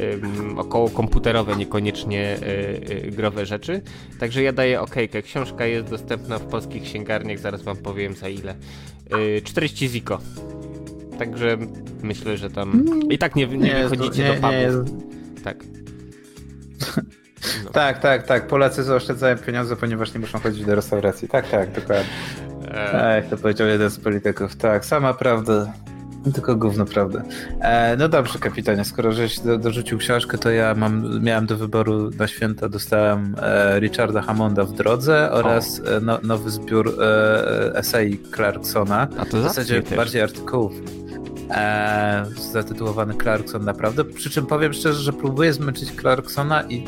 y, 0.00 0.20
około 0.56 0.90
komputerowe, 0.90 1.56
niekoniecznie 1.56 2.36
y, 2.36 3.06
y, 3.06 3.10
growe 3.10 3.46
rzeczy. 3.46 3.82
Także 4.20 4.42
ja 4.42 4.52
daję 4.52 4.80
okejkę. 4.80 5.22
Książka 5.22 5.66
jest 5.66 5.90
dostępna 5.90 6.38
w 6.38 6.44
polskich 6.44 6.82
księgarniach, 6.82 7.38
zaraz 7.38 7.62
wam 7.62 7.76
powiem 7.76 8.14
za 8.14 8.28
ile. 8.28 8.54
40 9.44 9.88
ziko. 9.88 10.18
Także 11.18 11.56
myślę, 12.02 12.36
że 12.36 12.50
tam 12.50 12.84
i 13.10 13.18
tak 13.18 13.36
nie, 13.36 13.46
nie, 13.46 13.56
nie 13.56 13.88
wychodzicie 13.88 14.22
nie, 14.22 14.28
do 14.28 14.48
pubów. 14.48 14.90
Tak. 15.44 15.64
No. 17.64 17.70
Tak, 17.70 17.98
tak, 17.98 18.26
tak. 18.26 18.46
Polacy 18.46 18.82
zaoszczędzają 18.82 19.36
pieniądze, 19.36 19.76
ponieważ 19.76 20.14
nie 20.14 20.20
muszą 20.20 20.40
chodzić 20.40 20.64
do 20.64 20.74
restauracji. 20.74 21.28
Tak, 21.28 21.48
tak, 21.48 21.72
dokładnie. 21.72 22.12
E... 22.70 23.22
to 23.30 23.36
powiedział 23.36 23.68
jeden 23.68 23.90
z 23.90 23.98
polityków. 23.98 24.56
Tak, 24.56 24.84
sama 24.84 25.14
prawda. 25.14 25.72
Tylko 26.34 26.56
gówno 26.56 26.84
prawda. 26.84 27.22
E, 27.60 27.96
no 27.96 28.08
dobrze, 28.08 28.38
kapitanie, 28.38 28.84
skoro 28.84 29.12
żeś 29.12 29.38
do, 29.38 29.58
dorzucił 29.58 29.98
książkę, 29.98 30.38
to 30.38 30.50
ja 30.50 30.74
mam, 30.74 31.22
miałem 31.22 31.46
do 31.46 31.56
wyboru 31.56 32.10
na 32.18 32.26
święta, 32.28 32.68
dostałem 32.68 33.36
e, 33.42 33.80
Richarda 33.80 34.22
Hammonda 34.22 34.64
w 34.64 34.72
drodze 34.72 35.30
oraz 35.32 35.78
e, 35.78 36.00
no, 36.00 36.18
nowy 36.22 36.50
zbiór 36.50 36.94
e, 37.02 37.76
esej 37.76 38.20
Clarksona. 38.34 39.08
A 39.18 39.24
to 39.24 39.36
w 39.36 39.42
zasadzie 39.42 39.82
bardziej 39.96 40.22
artykułów 40.22 40.72
e, 41.50 42.26
zatytułowany 42.52 43.14
Clarkson 43.14 43.64
naprawdę. 43.64 44.04
Przy 44.04 44.30
czym 44.30 44.46
powiem 44.46 44.72
szczerze, 44.72 45.02
że 45.02 45.12
próbuję 45.12 45.52
zmęczyć 45.52 46.00
Clarksona 46.00 46.62
i 46.62 46.84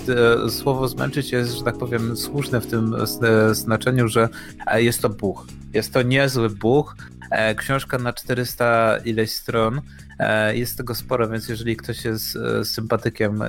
e, 0.47 0.51
słowo 0.51 0.89
zmęczyć 0.89 1.33
jest, 1.33 1.53
że 1.53 1.65
tak 1.65 1.79
powiem, 1.79 2.17
słuszne 2.17 2.61
w 2.61 2.67
tym 2.67 2.97
e, 3.23 3.55
znaczeniu, 3.55 4.09
że 4.09 4.29
e, 4.67 4.83
jest 4.83 5.03
to 5.03 5.09
buch. 5.09 5.47
Jest 5.75 5.93
to 5.93 6.03
niezły 6.03 6.51
buch. 6.51 6.97
E, 7.31 7.55
książka 7.55 7.99
na 7.99 8.13
400 8.13 8.97
ileś 9.05 9.33
stron. 9.33 9.81
E, 10.23 10.57
jest 10.57 10.77
tego 10.77 10.95
sporo, 10.95 11.29
więc 11.29 11.49
jeżeli 11.49 11.77
ktoś 11.77 12.05
jest 12.05 12.37
e, 12.37 12.65
sympatykiem 12.65 13.43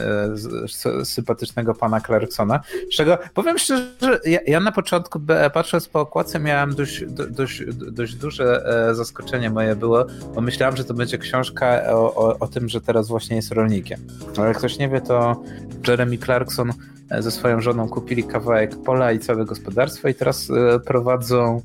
sympatycznego 1.03 1.74
pana 1.74 2.01
Clarksona, 2.01 2.60
z 2.92 2.96
czego 2.96 3.18
powiem 3.34 3.58
szczerze, 3.58 4.20
ja, 4.25 4.39
ja 4.48 4.60
na 4.60 4.72
początku 4.72 5.20
patrząc 5.53 5.88
po 5.88 6.00
okładce 6.00 6.39
miałem 6.39 6.75
dość, 6.75 7.06
dość, 7.30 7.63
dość 7.74 8.15
duże 8.15 8.65
zaskoczenie 8.92 9.50
moje 9.50 9.75
było, 9.75 10.06
bo 10.36 10.42
myślałem, 10.42 10.77
że 10.77 10.84
to 10.84 10.94
będzie 10.94 11.18
książka 11.18 11.84
o, 11.89 12.15
o, 12.15 12.39
o 12.39 12.48
tym, 12.48 12.70
że 12.70 12.82
teraz 12.82 13.08
właśnie 13.08 13.36
jest 13.36 13.51
rolnikiem. 13.51 14.00
Ale 14.38 14.48
jak 14.48 14.58
ktoś 14.58 14.77
nie 14.77 14.89
wie, 14.89 15.01
to 15.01 15.44
Jeremy 15.88 16.18
Clarkson 16.18 16.74
ze 17.20 17.32
swoją 17.32 17.62
żoną 17.62 17.89
kupili 17.89 18.24
kawałek 18.24 18.75
pola 18.84 19.12
i 19.12 19.20
całe 19.20 19.46
gospodarstwo 19.46 20.08
i 20.08 20.13
teraz 20.13 20.48
prowadzą 20.86 21.62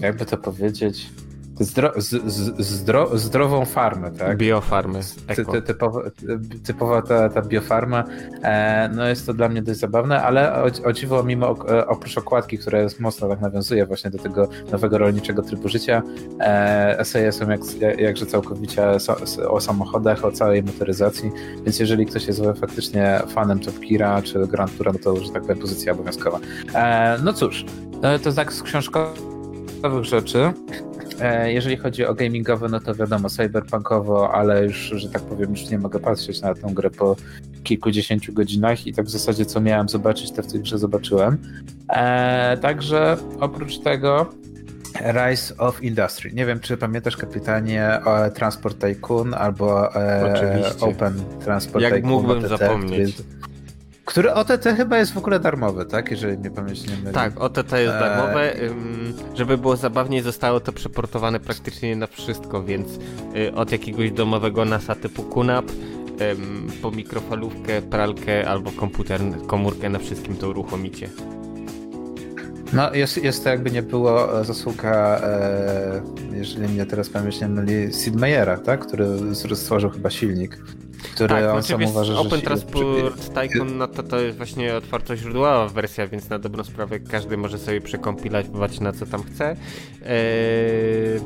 jakby 0.00 0.26
to 0.26 0.36
powiedzieć, 0.36 1.10
zdro, 1.60 1.92
z, 1.96 2.08
z, 2.32 2.60
zdro, 2.66 3.18
zdrową 3.18 3.64
farmę, 3.64 4.10
tak? 4.10 4.36
Biofarmy. 4.36 5.00
Ty, 5.36 5.44
ty, 5.44 5.62
typowa, 5.62 6.02
typowa 6.64 7.02
ta, 7.02 7.28
ta 7.28 7.42
biofarma. 7.42 8.04
E, 8.42 8.90
no 8.94 9.08
jest 9.08 9.26
to 9.26 9.34
dla 9.34 9.48
mnie 9.48 9.62
dość 9.62 9.80
zabawne, 9.80 10.22
ale 10.22 10.54
o, 10.54 10.66
o 10.84 10.92
dziwo, 10.92 11.22
mimo 11.22 11.54
e, 11.68 11.86
oprócz 11.86 12.18
okładki, 12.18 12.58
która 12.58 12.80
jest 12.80 13.00
mocno 13.00 13.28
tak 13.28 13.40
nawiązuje 13.40 13.86
właśnie 13.86 14.10
do 14.10 14.18
tego 14.18 14.48
nowego 14.72 14.98
rolniczego 14.98 15.42
trybu 15.42 15.68
życia, 15.68 16.02
e, 16.40 16.98
eseje 16.98 17.32
są 17.32 17.50
jak, 17.50 17.60
jakże 17.98 18.26
całkowicie 18.26 19.00
so, 19.00 19.16
o 19.50 19.60
samochodach, 19.60 20.24
o 20.24 20.32
całej 20.32 20.62
motoryzacji, 20.62 21.30
więc 21.64 21.80
jeżeli 21.80 22.06
ktoś 22.06 22.26
jest 22.26 22.40
faktycznie 22.60 23.20
fanem 23.28 23.60
Top 23.60 23.74
Geara 23.78 24.22
czy 24.22 24.46
Grand 24.46 24.78
Toura, 24.78 24.92
no 24.92 24.98
to, 24.98 25.16
że 25.16 25.30
tak 25.30 25.42
powiem, 25.42 25.58
pozycja 25.58 25.92
obowiązkowa. 25.92 26.40
E, 26.74 27.18
no 27.24 27.32
cóż, 27.32 27.64
e, 28.02 28.18
to 28.18 28.32
tak 28.32 28.52
z 28.52 28.62
książką 28.62 29.04
rzeczy. 30.02 30.52
E, 31.20 31.52
jeżeli 31.52 31.76
chodzi 31.76 32.04
o 32.06 32.14
gamingowe, 32.14 32.68
no 32.68 32.80
to 32.80 32.94
wiadomo, 32.94 33.30
cyberpunkowo, 33.30 34.34
ale 34.34 34.64
już, 34.64 34.76
że 34.76 35.08
tak 35.08 35.22
powiem, 35.22 35.50
już 35.50 35.70
nie 35.70 35.78
mogę 35.78 36.00
patrzeć 36.00 36.40
na 36.40 36.54
tę 36.54 36.68
grę 36.72 36.90
po 36.90 37.16
kilkudziesięciu 37.64 38.32
godzinach 38.32 38.86
i 38.86 38.92
tak 38.92 39.06
w 39.06 39.10
zasadzie 39.10 39.46
co 39.46 39.60
miałem 39.60 39.88
zobaczyć, 39.88 40.32
to 40.32 40.42
w 40.42 40.46
tej 40.46 40.60
grze 40.60 40.78
zobaczyłem. 40.78 41.38
E, 41.88 42.56
także 42.62 43.16
oprócz 43.40 43.78
tego 43.78 44.30
Rise 45.00 45.56
of 45.56 45.82
Industry. 45.82 46.32
Nie 46.32 46.46
wiem, 46.46 46.60
czy 46.60 46.76
pamiętasz 46.76 47.16
kapitanie 47.16 48.00
o 48.04 48.30
Transport 48.30 48.78
Tycoon 48.78 49.34
albo 49.34 49.94
e, 49.94 50.72
Open 50.80 51.14
Transport 51.44 51.82
Jak 51.82 51.94
Tycoon. 51.94 52.12
Jak 52.12 52.22
mógłbym 52.22 52.48
zapomnieć. 52.48 53.14
Który 53.14 53.49
OTT 54.34 54.64
chyba 54.76 54.98
jest 54.98 55.12
w 55.12 55.18
ogóle 55.18 55.40
darmowy, 55.40 55.86
tak? 55.86 56.10
Jeżeli 56.10 56.38
mnie 56.38 56.50
pamięć 56.50 56.86
nie 56.88 56.96
myli. 56.96 57.14
Tak, 57.14 57.40
OTT 57.40 57.56
jest 57.56 57.74
eee... 57.74 58.00
darmowe. 58.00 58.52
Żeby 59.34 59.58
było 59.58 59.76
zabawniej, 59.76 60.22
zostało 60.22 60.60
to 60.60 60.72
przeportowane 60.72 61.40
praktycznie 61.40 61.96
na 61.96 62.06
wszystko, 62.06 62.62
więc 62.62 62.88
y, 63.36 63.54
od 63.54 63.72
jakiegoś 63.72 64.10
domowego 64.10 64.64
NASA 64.64 64.94
typu 64.94 65.22
QNAP 65.22 65.72
po 66.82 66.90
mikrofalówkę, 66.90 67.82
pralkę 67.82 68.48
albo 68.48 68.70
komputer, 68.72 69.20
komórkę 69.46 69.88
na 69.88 69.98
wszystkim 69.98 70.36
to 70.36 70.48
uruchomicie. 70.48 71.08
No, 72.72 72.94
jest, 72.94 73.24
jest 73.24 73.44
to 73.44 73.50
jakby 73.50 73.70
nie 73.70 73.82
było 73.82 74.40
e, 74.40 74.44
zasługa, 74.44 75.20
e, 75.24 76.02
jeżeli 76.32 76.68
mnie 76.68 76.86
teraz 76.86 77.08
pamięć 77.08 77.40
nie 77.40 77.48
myli, 77.48 77.92
Sid 77.92 78.16
Meiera, 78.16 78.58
tak? 78.58 78.86
Który 78.86 79.06
stworzył 79.54 79.90
chyba 79.90 80.10
silnik 80.10 80.58
który 81.02 81.34
tak, 81.34 81.44
on 81.44 81.62
sam 81.62 81.84
uważa, 81.84 82.14
Open 82.14 82.40
że 82.40 82.46
Transport 82.46 83.34
Tycoon 83.34 83.78
no 83.78 83.88
to, 83.88 84.02
to 84.02 84.20
jest 84.20 84.36
właśnie 84.36 84.76
otwarto 84.76 85.16
źródłowa 85.16 85.68
wersja, 85.68 86.06
więc 86.06 86.28
na 86.28 86.38
dobrą 86.38 86.64
sprawę 86.64 87.00
każdy 87.00 87.36
może 87.36 87.58
sobie 87.58 87.80
przekompilować 87.80 88.80
na 88.80 88.92
co 88.92 89.06
tam 89.06 89.22
chce. 89.22 89.56
Eee... 90.06 91.20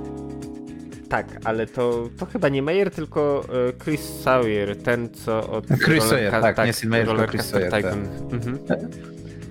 Tak, 1.09 1.27
ale 1.45 1.67
to, 1.67 2.09
to 2.19 2.27
chyba 2.27 2.49
nie 2.49 2.63
Meyer, 2.63 2.91
tylko 2.91 3.45
e, 3.69 3.85
Chris 3.85 4.21
Sawyer, 4.23 4.77
ten 4.77 5.15
co 5.15 5.51
od... 5.51 5.67
Chris 5.85 6.05
Sawyer, 6.05 6.31
tak, 6.31 6.57
tak, 6.57 6.67
nie 6.67 6.73
Sid 6.73 6.91
Meier, 6.91 7.07
tylko 7.07 7.27
Chris 7.27 7.45
Sawyer. 7.45 7.71
Tak. 7.71 7.85
Mhm. 7.85 8.59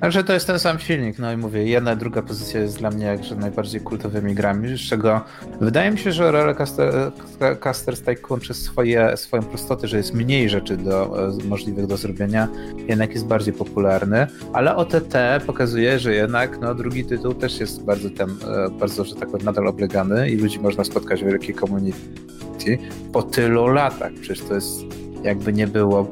Także 0.03 0.23
to 0.23 0.33
jest 0.33 0.47
ten 0.47 0.59
sam 0.59 0.79
silnik, 0.79 1.19
no 1.19 1.33
i 1.33 1.37
mówię, 1.37 1.63
jedna, 1.63 1.95
druga 1.95 2.21
pozycja 2.21 2.59
jest 2.59 2.77
dla 2.77 2.89
mnie 2.89 3.05
jakże 3.05 3.35
najbardziej 3.35 3.81
kultowymi 3.81 4.35
grami, 4.35 4.77
z 4.77 4.81
czego 4.81 5.21
wydaje 5.61 5.91
mi 5.91 5.97
się, 5.97 6.11
że 6.11 6.31
Rollercoaster 6.31 7.97
Tycoon 8.05 8.39
przez 8.39 8.61
swoje, 8.61 9.17
swoją 9.17 9.43
prostotę, 9.43 9.87
że 9.87 9.97
jest 9.97 10.13
mniej 10.13 10.49
rzeczy 10.49 10.77
do, 10.77 11.27
e, 11.27 11.47
możliwych 11.47 11.87
do 11.87 11.97
zrobienia, 11.97 12.47
jednak 12.87 13.11
jest 13.13 13.25
bardziej 13.25 13.53
popularny, 13.53 14.27
ale 14.53 14.75
OTT 14.75 15.15
pokazuje, 15.45 15.99
że 15.99 16.13
jednak 16.13 16.59
no, 16.61 16.75
drugi 16.75 17.05
tytuł 17.05 17.33
też 17.33 17.59
jest 17.59 17.83
bardzo, 17.83 18.07
e, 18.07 18.69
bardzo, 18.79 19.05
że 19.05 19.15
tak 19.15 19.29
powiem, 19.29 19.45
nadal 19.45 19.67
oblegany 19.67 20.29
i 20.29 20.37
ludzi 20.37 20.59
można 20.59 20.83
spotkać 20.83 21.23
w 21.23 21.25
wielkiej 21.25 21.55
community 21.55 22.77
po 23.13 23.23
tylu 23.23 23.67
latach, 23.67 24.11
przecież 24.21 24.45
to 24.47 24.55
jest 24.55 24.81
jakby 25.23 25.53
nie 25.53 25.67
było 25.67 26.07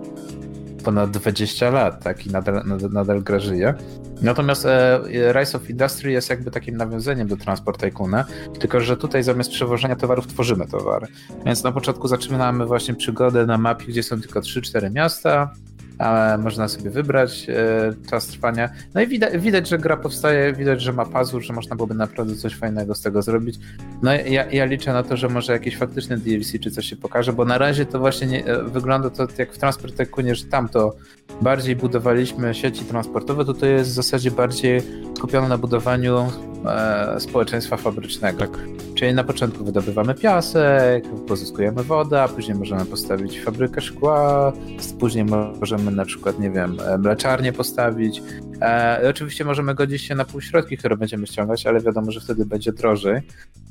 ponad 0.84 1.12
20 1.12 1.70
lat, 1.70 2.04
tak, 2.04 2.26
i 2.26 2.30
nadal, 2.30 2.64
nadal, 2.66 2.90
nadal 2.90 3.22
gra 3.24 3.40
żyje. 3.40 3.74
Natomiast 4.22 4.66
e, 4.66 5.00
Rise 5.34 5.58
of 5.58 5.70
Industry 5.70 6.12
jest 6.12 6.30
jakby 6.30 6.52
takim 6.52 6.78
nawiązaniem 6.78 7.28
do 7.28 7.38
Transport 7.38 7.82
Tycoona, 7.82 8.26
tylko 8.60 8.82
że 8.82 8.98
tutaj 8.98 9.24
zamiast 9.24 9.52
przewożenia 9.52 9.96
towarów 9.96 10.28
tworzymy 10.28 10.68
towary. 10.68 11.08
Więc 11.46 11.64
na 11.64 11.72
początku 11.72 12.08
zaczynamy 12.08 12.66
właśnie 12.66 12.94
przygodę 12.94 13.46
na 13.46 13.58
mapie, 13.58 13.86
gdzie 13.86 14.04
są 14.04 14.22
tylko 14.22 14.40
3-4 14.40 14.92
miasta, 14.92 15.54
ale 15.98 16.38
można 16.38 16.68
sobie 16.68 16.90
wybrać 16.90 17.48
e, 17.50 18.10
czas 18.10 18.28
trwania. 18.28 18.70
No 18.94 19.02
i 19.02 19.08
widać, 19.08 19.38
widać, 19.38 19.70
że 19.70 19.78
gra 19.78 19.98
powstaje, 19.98 20.54
widać, 20.54 20.82
że 20.82 20.94
ma 20.94 21.06
pazur, 21.06 21.42
że 21.42 21.54
można 21.54 21.76
byłoby 21.76 21.94
naprawdę 21.94 22.36
coś 22.36 22.56
fajnego 22.56 22.96
z 22.96 23.02
tego 23.02 23.22
zrobić. 23.22 23.60
No 24.02 24.14
ja, 24.14 24.52
ja 24.52 24.66
liczę 24.66 24.94
na 24.94 25.04
to, 25.04 25.18
że 25.18 25.30
może 25.30 25.54
jakieś 25.54 25.78
faktyczne 25.78 26.18
DLC 26.18 26.52
czy 26.62 26.72
coś 26.72 26.86
się 26.86 26.96
pokaże, 26.96 27.34
bo 27.34 27.46
na 27.46 27.58
razie 27.58 27.86
to 27.86 28.00
właśnie 28.00 28.28
nie, 28.28 28.46
e, 28.46 28.64
wygląda 28.64 29.10
to 29.10 29.28
jak 29.38 29.54
w 29.54 29.58
Transport 29.58 29.98
Tycoonie, 29.98 30.36
że 30.36 30.46
tam 30.46 30.70
to 30.70 30.96
bardziej 31.42 31.76
budowaliśmy 31.76 32.54
sieci 32.54 32.86
transportowe, 32.86 33.46
to 33.46 33.54
to 33.54 33.66
jest 33.66 33.90
w 33.90 33.94
zasadzie 33.94 34.32
bardziej 34.32 34.82
skupione 35.18 35.48
na 35.48 35.58
budowaniu 35.58 36.32
e, 36.66 37.20
społeczeństwa 37.20 37.78
fabrycznego. 37.78 38.40
Tak. 38.40 38.60
Czyli 38.96 39.14
na 39.14 39.24
początku 39.24 39.66
wydobywamy 39.66 40.16
piasek, 40.16 41.04
pozyskujemy 41.28 41.84
wodę, 41.84 42.24
a 42.24 42.28
później 42.28 42.58
możemy 42.58 42.86
postawić 42.86 43.42
fabrykę 43.42 43.82
szkła, 43.82 44.54
później 45.00 45.26
możemy 45.60 45.81
na 45.90 46.06
przykład, 46.06 46.40
nie 46.40 46.52
wiem, 46.52 46.78
e, 46.80 46.98
mleczarnię 46.98 47.54
postawić. 47.54 48.22
E, 48.62 49.02
oczywiście 49.10 49.46
możemy 49.46 49.76
godzić 49.76 50.02
się 50.02 50.16
na 50.16 50.26
półśrodki, 50.26 50.78
które 50.78 50.98
będziemy 50.98 51.28
ściągać, 51.28 51.68
ale 51.68 51.82
wiadomo, 51.82 52.12
że 52.12 52.22
wtedy 52.22 52.46
będzie 52.46 52.72
drożej, 52.72 53.22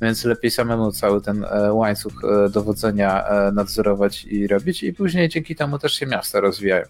więc 0.01 0.25
lepiej 0.25 0.51
samemu 0.51 0.91
cały 0.91 1.21
ten 1.21 1.43
e, 1.43 1.73
łańcuch 1.73 2.13
e, 2.23 2.49
dowodzenia 2.49 3.23
nadzorować 3.53 4.25
i 4.25 4.47
robić 4.47 4.83
i 4.83 4.93
później 4.93 5.29
dzięki 5.29 5.55
temu 5.55 5.79
też 5.79 5.93
się 5.93 6.05
miasta 6.05 6.39
rozwijają. 6.39 6.85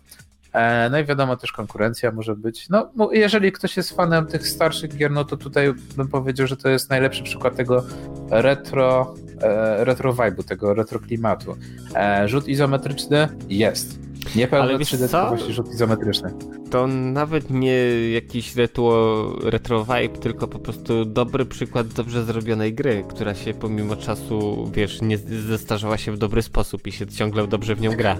No 0.91 0.99
i 0.99 1.05
wiadomo, 1.05 1.37
też 1.37 1.51
konkurencja 1.51 2.11
może 2.11 2.35
być. 2.35 2.69
No, 2.69 2.91
jeżeli 3.11 3.51
ktoś 3.51 3.77
jest 3.77 3.95
fanem 3.95 4.25
tych 4.25 4.47
starszych 4.47 4.97
gier, 4.97 5.11
no 5.11 5.25
to 5.25 5.37
tutaj 5.37 5.73
bym 5.97 6.07
powiedział, 6.07 6.47
że 6.47 6.57
to 6.57 6.69
jest 6.69 6.89
najlepszy 6.89 7.23
przykład 7.23 7.55
tego 7.55 7.83
retro, 8.29 9.15
retro 9.77 10.13
vibe'u, 10.13 10.43
tego 10.43 10.73
retro 10.73 10.99
klimatu. 10.99 11.57
Rzut 12.25 12.47
izometryczny 12.47 13.27
jest. 13.49 13.99
Nie 14.35 14.47
pełno 14.47 14.77
3D, 14.77 14.97
tylko 14.97 15.27
właśnie 15.27 15.53
rzut 15.53 15.73
izometryczny. 15.73 16.33
To 16.71 16.87
nawet 16.87 17.49
nie 17.49 18.11
jakiś 18.11 18.55
retro, 18.55 19.25
retro 19.43 19.85
vibe, 19.85 20.19
tylko 20.19 20.47
po 20.47 20.59
prostu 20.59 21.05
dobry 21.05 21.45
przykład 21.45 21.87
dobrze 21.87 22.23
zrobionej 22.23 22.73
gry, 22.73 23.03
która 23.09 23.35
się 23.35 23.53
pomimo 23.53 23.95
czasu, 23.95 24.69
wiesz, 24.73 25.01
nie 25.01 25.17
zestarzała 25.17 25.97
się 25.97 26.11
w 26.11 26.17
dobry 26.17 26.41
sposób 26.41 26.87
i 26.87 26.91
się 26.91 27.07
ciągle 27.07 27.47
dobrze 27.47 27.75
w 27.75 27.81
nią 27.81 27.91
gra. 27.91 28.17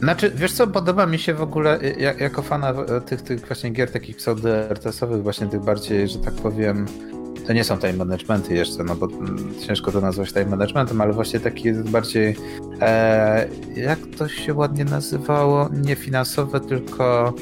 Znaczy, 0.00 0.32
wiesz 0.34 0.52
co, 0.52 0.66
podoba 0.66 1.06
mi 1.06 1.18
się 1.18 1.34
w 1.34 1.42
ogóle, 1.42 1.82
y, 1.82 1.96
jak, 1.98 2.20
jako 2.20 2.42
fana 2.42 2.70
y, 2.70 3.00
tych, 3.00 3.22
tych 3.22 3.46
właśnie 3.46 3.70
gier 3.70 3.92
takich 3.92 4.16
pseudo-RTS-owych, 4.16 5.22
właśnie 5.22 5.46
tych 5.46 5.60
bardziej, 5.60 6.08
że 6.08 6.18
tak 6.18 6.34
powiem, 6.34 6.86
to 7.48 7.52
nie 7.52 7.64
są 7.64 7.78
time 7.78 7.92
managementy 7.92 8.54
jeszcze, 8.54 8.84
no 8.84 8.96
bo 8.96 9.06
mm, 9.06 9.54
ciężko 9.66 9.92
to 9.92 10.00
nazwać 10.00 10.32
time 10.32 10.46
managementem, 10.46 11.00
ale 11.00 11.12
właśnie 11.12 11.40
taki 11.40 11.72
bardziej, 11.72 12.36
e, 12.80 13.48
jak 13.76 13.98
to 14.18 14.28
się 14.28 14.54
ładnie 14.54 14.84
nazywało, 14.84 15.68
nie 15.72 15.96
finansowe, 15.96 16.60
tylko 16.60 17.34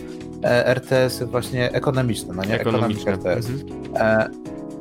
e, 0.44 0.66
RTS-y 0.66 1.26
właśnie 1.26 1.72
ekonomiczne, 1.72 2.34
no 2.34 2.44
nie? 2.44 2.60
Ekonomiczne. 2.60 3.12
RTS. 3.12 3.50
Mhm. 3.50 3.96
E, 3.96 4.30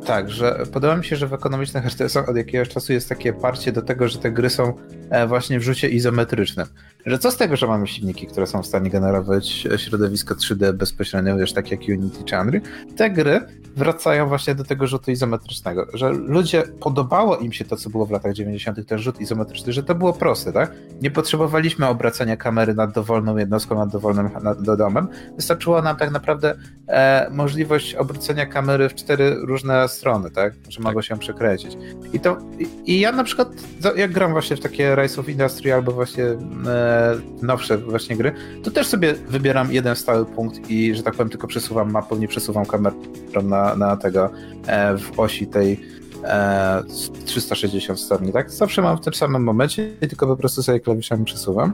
tak, 0.06 0.30
że 0.30 0.64
podoba 0.74 0.96
mi 0.96 1.06
się, 1.06 1.16
że 1.16 1.28
w 1.28 1.34
ekonomicznych 1.34 1.86
RTS-ach 1.86 2.30
od 2.30 2.38
jakiegoś 2.38 2.70
czasu 2.70 2.94
jest 2.94 3.10
takie 3.10 3.34
parcie 3.34 3.72
do 3.72 3.82
tego, 3.82 4.08
że 4.08 4.20
te 4.20 4.32
gry 4.32 4.50
są 4.50 4.74
e, 5.10 5.28
właśnie 5.28 5.60
w 5.60 5.64
rzucie 5.64 5.90
izometrycznym. 5.90 6.68
Że 7.06 7.20
co 7.20 7.32
z 7.32 7.38
tego, 7.38 7.56
że 7.56 7.68
mamy 7.68 7.88
silniki, 7.88 8.28
które 8.28 8.48
są 8.48 8.62
w 8.62 8.66
stanie 8.66 8.90
generować 8.90 9.68
środowisko 9.78 10.36
3D 10.36 10.74
bezpośrednio, 10.74 11.38
wiesz, 11.38 11.54
tak 11.54 11.72
jak 11.72 11.80
Unity 11.90 12.24
czy 12.24 12.36
Unreal, 12.40 12.62
te 12.96 13.10
gry 13.10 13.42
wracają 13.76 14.28
właśnie 14.28 14.56
do 14.56 14.64
tego 14.64 14.88
rzutu 14.88 15.12
izometrycznego, 15.12 15.88
że 15.94 16.10
ludzie, 16.10 16.64
podobało 16.80 17.38
im 17.38 17.52
się 17.52 17.66
to, 17.66 17.76
co 17.76 17.90
było 17.90 18.06
w 18.06 18.12
latach 18.12 18.34
90., 18.34 18.88
ten 18.88 18.98
rzut 18.98 19.22
izometryczny, 19.22 19.74
że 19.74 19.84
to 19.84 19.96
było 19.96 20.14
proste, 20.14 20.54
tak? 20.54 20.72
Nie 21.02 21.12
potrzebowaliśmy 21.12 21.88
obracania 21.88 22.38
kamery 22.38 22.74
nad 22.74 22.92
dowolną 22.92 23.38
jednostką, 23.38 23.76
nad 23.76 23.90
dowolnym 23.90 24.30
nad, 24.44 24.78
domem. 24.78 25.08
Wystarczyła 25.36 25.82
nam 25.82 25.96
tak 25.96 26.12
naprawdę 26.12 26.56
e, 26.88 27.30
możliwość 27.32 27.96
obrócenia 27.96 28.46
kamery 28.46 28.90
w 28.90 28.96
cztery 28.96 29.36
różne 29.36 29.88
strony, 29.88 30.32
tak? 30.32 30.54
Że 30.70 30.78
tak. 30.78 30.84
mogą 30.84 31.02
się 31.02 31.18
przekręcić. 31.18 31.78
I 32.14 32.20
to, 32.20 32.38
i, 32.60 32.92
i, 32.92 33.00
ja 33.00 33.12
na 33.12 33.24
przykład, 33.24 33.50
jak 33.96 34.12
gram 34.12 34.32
właśnie 34.32 34.56
w 34.56 34.60
takie 34.60 34.96
Rise 34.96 35.22
of 35.22 35.30
Industry 35.30 35.74
albo 35.74 35.92
właśnie 35.92 36.24
e, 36.24 36.95
nowsze 37.42 37.78
właśnie 37.78 38.16
gry, 38.16 38.32
to 38.64 38.72
też 38.72 38.88
sobie 38.88 39.14
wybieram 39.14 39.74
jeden 39.74 39.96
stały 39.96 40.26
punkt 40.26 40.70
i, 40.70 40.96
że 40.96 41.04
tak 41.04 41.14
powiem, 41.14 41.30
tylko 41.30 41.48
przesuwam 41.48 41.92
mapę, 41.92 42.16
nie 42.16 42.28
przesuwam 42.28 42.66
kamerą 42.66 42.96
na, 43.44 43.76
na 43.76 43.98
tego 43.98 44.30
e, 44.68 44.98
w 44.98 45.20
osi 45.20 45.48
tej 45.48 45.80
e, 46.24 46.84
360 47.26 48.00
stopni, 48.00 48.32
tak? 48.32 48.52
Zawsze 48.52 48.82
mam 48.82 48.98
w 48.98 49.02
tym 49.02 49.14
samym 49.14 49.44
momencie, 49.44 49.92
tylko 50.10 50.28
po 50.28 50.38
prostu 50.38 50.64
sobie 50.64 50.80
klawiszami 50.80 51.26
przesuwam. 51.26 51.74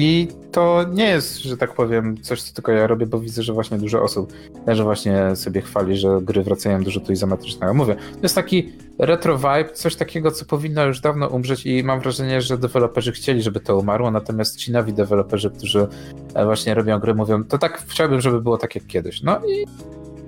I 0.00 0.28
to 0.52 0.84
nie 0.92 1.04
jest, 1.04 1.38
że 1.38 1.56
tak 1.56 1.74
powiem, 1.74 2.22
coś, 2.22 2.42
co 2.42 2.54
tylko 2.54 2.72
ja 2.72 2.86
robię, 2.86 3.06
bo 3.06 3.20
widzę, 3.20 3.42
że 3.42 3.52
właśnie 3.52 3.78
dużo 3.78 4.02
osób 4.02 4.32
że 4.66 4.84
właśnie 4.84 5.36
sobie 5.36 5.60
chwali, 5.60 5.96
że 5.96 6.18
gry 6.22 6.42
wracają 6.42 6.82
do 6.82 6.90
rzutu 6.90 7.12
izometrycznego. 7.12 7.74
Mówię, 7.74 7.94
to 7.94 8.22
jest 8.22 8.34
taki 8.34 8.72
retro 8.98 9.36
vibe, 9.38 9.72
coś 9.72 9.96
takiego, 9.96 10.30
co 10.30 10.44
powinno 10.44 10.84
już 10.84 11.00
dawno 11.00 11.28
umrzeć 11.28 11.66
i 11.66 11.84
mam 11.84 12.00
wrażenie, 12.00 12.42
że 12.42 12.58
deweloperzy 12.58 13.12
chcieli, 13.12 13.42
żeby 13.42 13.60
to 13.60 13.78
umarło, 13.78 14.10
natomiast 14.10 14.56
ci 14.56 14.72
nowi 14.72 14.92
deweloperzy, 14.92 15.50
którzy 15.50 15.86
e, 16.34 16.44
właśnie 16.44 16.74
robią 16.74 16.98
gry, 16.98 17.14
mówią, 17.14 17.44
to 17.44 17.58
tak 17.58 17.82
chciałbym, 17.88 18.20
żeby 18.20 18.40
było 18.40 18.58
tak 18.58 18.74
jak 18.74 18.86
kiedyś. 18.86 19.22
No 19.22 19.40
i 19.46 19.66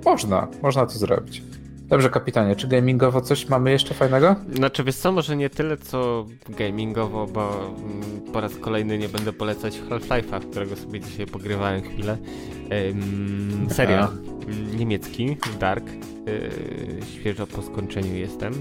można, 0.05 0.47
można 0.61 0.85
to 0.85 0.93
zrobić. 0.93 1.41
Dobrze, 1.93 2.09
kapitanie, 2.09 2.55
czy 2.55 2.67
gamingowo 2.67 3.21
coś 3.21 3.49
mamy 3.49 3.71
jeszcze 3.71 3.93
fajnego? 3.93 4.35
Znaczy, 4.53 4.83
wiesz 4.83 4.95
co, 4.95 5.11
może 5.11 5.35
nie 5.35 5.49
tyle 5.49 5.77
co 5.77 6.25
gamingowo, 6.49 7.27
bo 7.27 7.49
mm, 7.65 8.21
po 8.33 8.41
raz 8.41 8.55
kolejny 8.55 8.97
nie 8.97 9.09
będę 9.09 9.33
polecać 9.33 9.79
Half-Life'a, 9.89 10.39
którego 10.51 10.75
sobie 10.75 10.99
dzisiaj 10.99 11.25
pogrywałem 11.25 11.81
chwilę. 11.81 12.17
Um, 12.87 13.67
serial 13.69 14.07
mm, 14.47 14.77
niemiecki, 14.77 15.37
Dark. 15.59 15.85
Yy, 16.25 17.05
świeżo 17.19 17.47
po 17.47 17.61
skończeniu 17.61 18.15
jestem. 18.15 18.53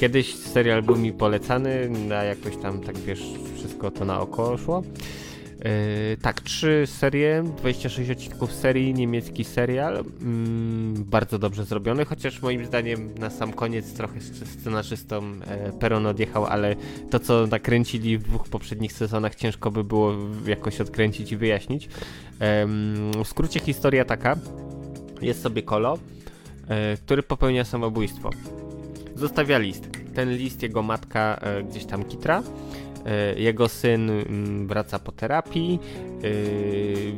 Kiedyś 0.00 0.34
serial 0.34 0.82
był 0.82 0.96
mi 0.96 1.12
polecany, 1.12 1.90
a 2.18 2.24
jakoś 2.24 2.56
tam 2.56 2.80
tak 2.80 2.98
wiesz, 2.98 3.22
wszystko 3.54 3.90
to 3.90 4.04
na 4.04 4.20
oko 4.20 4.58
szło. 4.58 4.82
Yy, 5.64 6.16
tak, 6.22 6.40
trzy 6.40 6.84
serie, 6.86 7.44
26 7.56 8.10
odcinków 8.10 8.52
serii, 8.52 8.94
niemiecki 8.94 9.44
serial, 9.44 9.94
yy, 9.94 11.04
bardzo 11.04 11.38
dobrze 11.38 11.64
zrobiony, 11.64 12.04
chociaż 12.04 12.42
moim 12.42 12.66
zdaniem 12.66 13.14
na 13.18 13.30
sam 13.30 13.52
koniec 13.52 13.92
trochę 13.92 14.20
scenarzystą 14.20 15.22
e, 15.46 15.72
Peron 15.72 16.06
odjechał, 16.06 16.46
ale 16.46 16.76
to 17.10 17.20
co 17.20 17.46
nakręcili 17.46 18.18
w 18.18 18.22
dwóch 18.22 18.48
poprzednich 18.48 18.92
sezonach 18.92 19.34
ciężko 19.34 19.70
by 19.70 19.84
było 19.84 20.12
jakoś 20.46 20.80
odkręcić 20.80 21.32
i 21.32 21.36
wyjaśnić. 21.36 21.88
w 23.24 23.28
skrócie 23.28 23.60
historia 23.60 24.04
taka, 24.04 24.36
jest 25.22 25.42
sobie 25.42 25.62
Kolo, 25.62 25.98
e, 26.68 26.96
który 26.96 27.22
popełnia 27.22 27.64
samobójstwo. 27.64 28.30
Zostawia 29.14 29.58
list. 29.58 29.88
Ten 30.14 30.36
list 30.36 30.62
jego 30.62 30.82
matka 30.82 31.38
e, 31.40 31.62
gdzieś 31.62 31.84
tam 31.84 32.04
kitra 32.04 32.42
jego 33.36 33.68
syn 33.68 34.10
mm, 34.10 34.66
wraca 34.66 34.98
po 34.98 35.12
terapii, 35.12 35.78
e, 35.78 36.20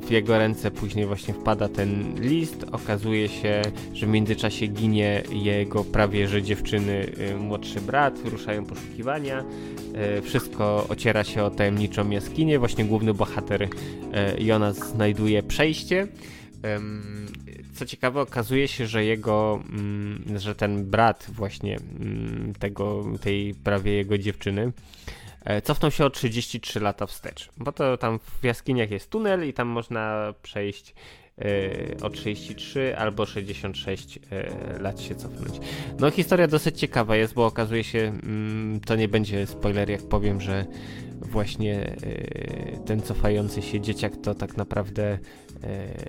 w 0.06 0.10
jego 0.10 0.38
ręce 0.38 0.70
później 0.70 1.06
właśnie 1.06 1.34
wpada 1.34 1.68
ten 1.68 2.14
list. 2.20 2.66
Okazuje 2.72 3.28
się, 3.28 3.62
że 3.94 4.06
w 4.06 4.08
międzyczasie 4.08 4.66
ginie 4.66 5.22
jego 5.32 5.84
prawie 5.84 6.28
że 6.28 6.42
dziewczyny 6.42 7.12
e, 7.18 7.36
młodszy 7.36 7.80
brat, 7.80 8.14
ruszają 8.24 8.64
poszukiwania. 8.64 9.44
Wszystko 10.22 10.86
ociera 10.88 11.24
się 11.24 11.42
o 11.42 11.50
tajemniczą 11.50 12.10
jaskinię. 12.10 12.58
Właśnie 12.58 12.84
główny 12.84 13.14
bohater 13.14 13.68
Jonas 14.38 14.76
znajduje 14.76 15.42
przejście. 15.42 16.06
Co 17.74 17.86
ciekawe, 17.86 18.20
okazuje 18.20 18.68
się, 18.68 18.86
że 18.86 19.04
jego, 19.04 19.62
mm, 19.70 20.24
że 20.36 20.54
ten 20.54 20.84
brat 20.84 21.26
właśnie 21.32 21.76
mm, 22.00 22.52
tego, 22.58 23.04
tej 23.20 23.54
prawie 23.54 23.92
jego 23.92 24.18
dziewczyny, 24.18 24.72
E, 24.72 25.17
cofnął 25.64 25.90
się 25.90 26.04
o 26.04 26.10
33 26.10 26.80
lata 26.80 27.06
wstecz, 27.06 27.48
bo 27.56 27.72
to 27.72 27.96
tam 27.96 28.18
w 28.18 28.44
jaskiniach 28.44 28.90
jest 28.90 29.10
tunel 29.10 29.48
i 29.48 29.52
tam 29.52 29.68
można 29.68 30.34
przejść 30.42 30.94
e, 31.38 31.44
o 32.02 32.10
33 32.10 32.96
albo 32.96 33.26
66 33.26 34.18
e, 34.30 34.78
lat 34.78 35.00
się 35.00 35.14
cofnąć. 35.14 35.60
No 35.98 36.10
historia 36.10 36.48
dosyć 36.48 36.80
ciekawa 36.80 37.16
jest, 37.16 37.34
bo 37.34 37.46
okazuje 37.46 37.84
się, 37.84 37.98
mm, 37.98 38.80
to 38.80 38.96
nie 38.96 39.08
będzie 39.08 39.46
spoiler 39.46 39.90
jak 39.90 40.02
powiem, 40.02 40.40
że 40.40 40.66
właśnie 41.20 41.96
ten 42.86 43.02
cofający 43.02 43.62
się 43.62 43.80
dzieciak 43.80 44.12
to 44.22 44.34
tak 44.34 44.56
naprawdę 44.56 45.18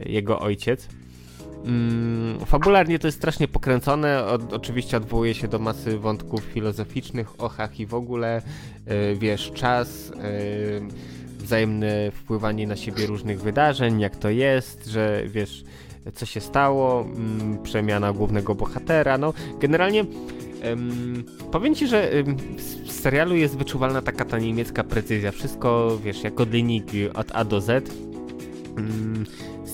jego 0.06 0.40
ojciec. 0.40 0.88
Mm, 1.66 2.46
fabularnie 2.46 3.00
to 3.00 3.08
jest 3.08 3.18
strasznie 3.18 3.48
pokręcone. 3.48 4.26
Oczywiście 4.52 4.98
odwołuje 4.98 5.34
się 5.34 5.48
do 5.48 5.60
masy 5.60 5.98
wątków 5.98 6.44
filozoficznych, 6.44 7.42
ochach 7.42 7.80
i 7.80 7.86
w 7.86 7.94
ogóle. 7.94 8.42
Yy, 8.88 9.16
wiesz, 9.16 9.52
czas, 9.52 10.10
yy, 10.10 10.82
wzajemne 11.38 12.12
wpływanie 12.12 12.68
na 12.68 12.76
siebie 12.76 13.06
różnych 13.06 13.42
wydarzeń, 13.42 14.00
jak 14.00 14.16
to 14.16 14.30
jest, 14.30 14.88
że 14.88 15.24
wiesz, 15.28 15.64
co 16.14 16.26
się 16.26 16.42
stało, 16.42 17.06
yy, 17.52 17.64
przemiana 17.64 18.14
głównego 18.14 18.56
bohatera. 18.56 19.18
No, 19.18 19.34
generalnie. 19.60 20.06
powiem 21.52 21.76
ci, 21.76 21.88
że 21.88 22.12
w 22.86 22.92
serialu 22.92 23.36
jest 23.36 23.58
wyczuwalna 23.58 24.02
taka 24.02 24.26
ta 24.26 24.40
niemiecka 24.40 24.84
precyzja. 24.84 25.32
Wszystko, 25.32 25.98
wiesz, 26.04 26.24
jako 26.24 26.44
linijki 26.44 27.10
od 27.10 27.32
A 27.34 27.46
do 27.46 27.62
Z 27.62 27.90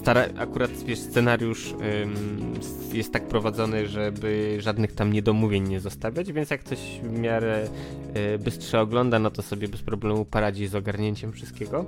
stara, 0.05 0.25
akurat 0.37 0.71
wiesz, 0.71 0.99
scenariusz 0.99 1.73
ym, 2.03 2.53
jest 2.93 3.13
tak 3.13 3.27
prowadzony, 3.27 3.87
żeby 3.87 4.57
żadnych 4.59 4.91
tam 4.91 5.13
niedomówień 5.13 5.67
nie 5.67 5.79
zostawiać, 5.79 6.33
więc 6.33 6.49
jak 6.49 6.63
ktoś 6.63 6.79
w 7.03 7.19
miarę 7.19 7.67
y, 8.35 8.39
bystrze 8.39 8.81
ogląda, 8.81 9.19
no 9.19 9.31
to 9.31 9.41
sobie 9.41 9.67
bez 9.67 9.81
problemu 9.81 10.25
poradzi 10.25 10.67
z 10.67 10.75
ogarnięciem 10.75 11.31
wszystkiego. 11.31 11.85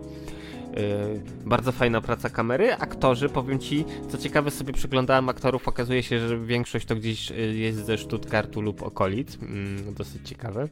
Y, 0.78 1.22
bardzo 1.46 1.72
fajna 1.72 2.02
praca 2.02 2.30
kamery. 2.30 2.74
Aktorzy, 2.74 3.30
powiem 3.30 3.60
ci, 3.60 3.86
co 4.10 4.18
ciekawe, 4.18 4.52
sobie 4.52 4.74
przeglądałem 4.74 5.30
aktorów, 5.30 5.68
okazuje 5.68 6.04
się, 6.04 6.28
że 6.28 6.40
większość 6.40 6.86
to 6.86 6.96
gdzieś 6.96 7.32
y, 7.32 7.36
jest 7.36 7.86
ze 7.86 7.98
Stuttgartu 7.98 8.62
lub 8.62 8.84
okolic. 8.84 9.38
Mm, 9.42 9.94
dosyć 9.94 10.30
ciekawe. 10.30 10.68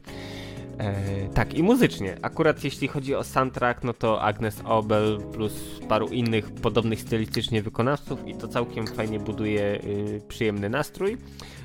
E, 0.78 1.28
tak, 1.34 1.54
i 1.54 1.62
muzycznie. 1.62 2.16
Akurat 2.22 2.64
jeśli 2.64 2.88
chodzi 2.88 3.14
o 3.14 3.24
soundtrack, 3.24 3.84
no 3.84 3.92
to 3.92 4.22
Agnes 4.22 4.62
Obel 4.64 5.20
plus 5.32 5.80
paru 5.88 6.08
innych 6.08 6.50
podobnych 6.50 7.00
stylistycznie 7.00 7.62
wykonawców 7.62 8.28
i 8.28 8.34
to 8.34 8.48
całkiem 8.48 8.86
fajnie 8.86 9.18
buduje 9.18 9.80
y, 9.84 10.22
przyjemny 10.28 10.68
nastrój. 10.68 11.16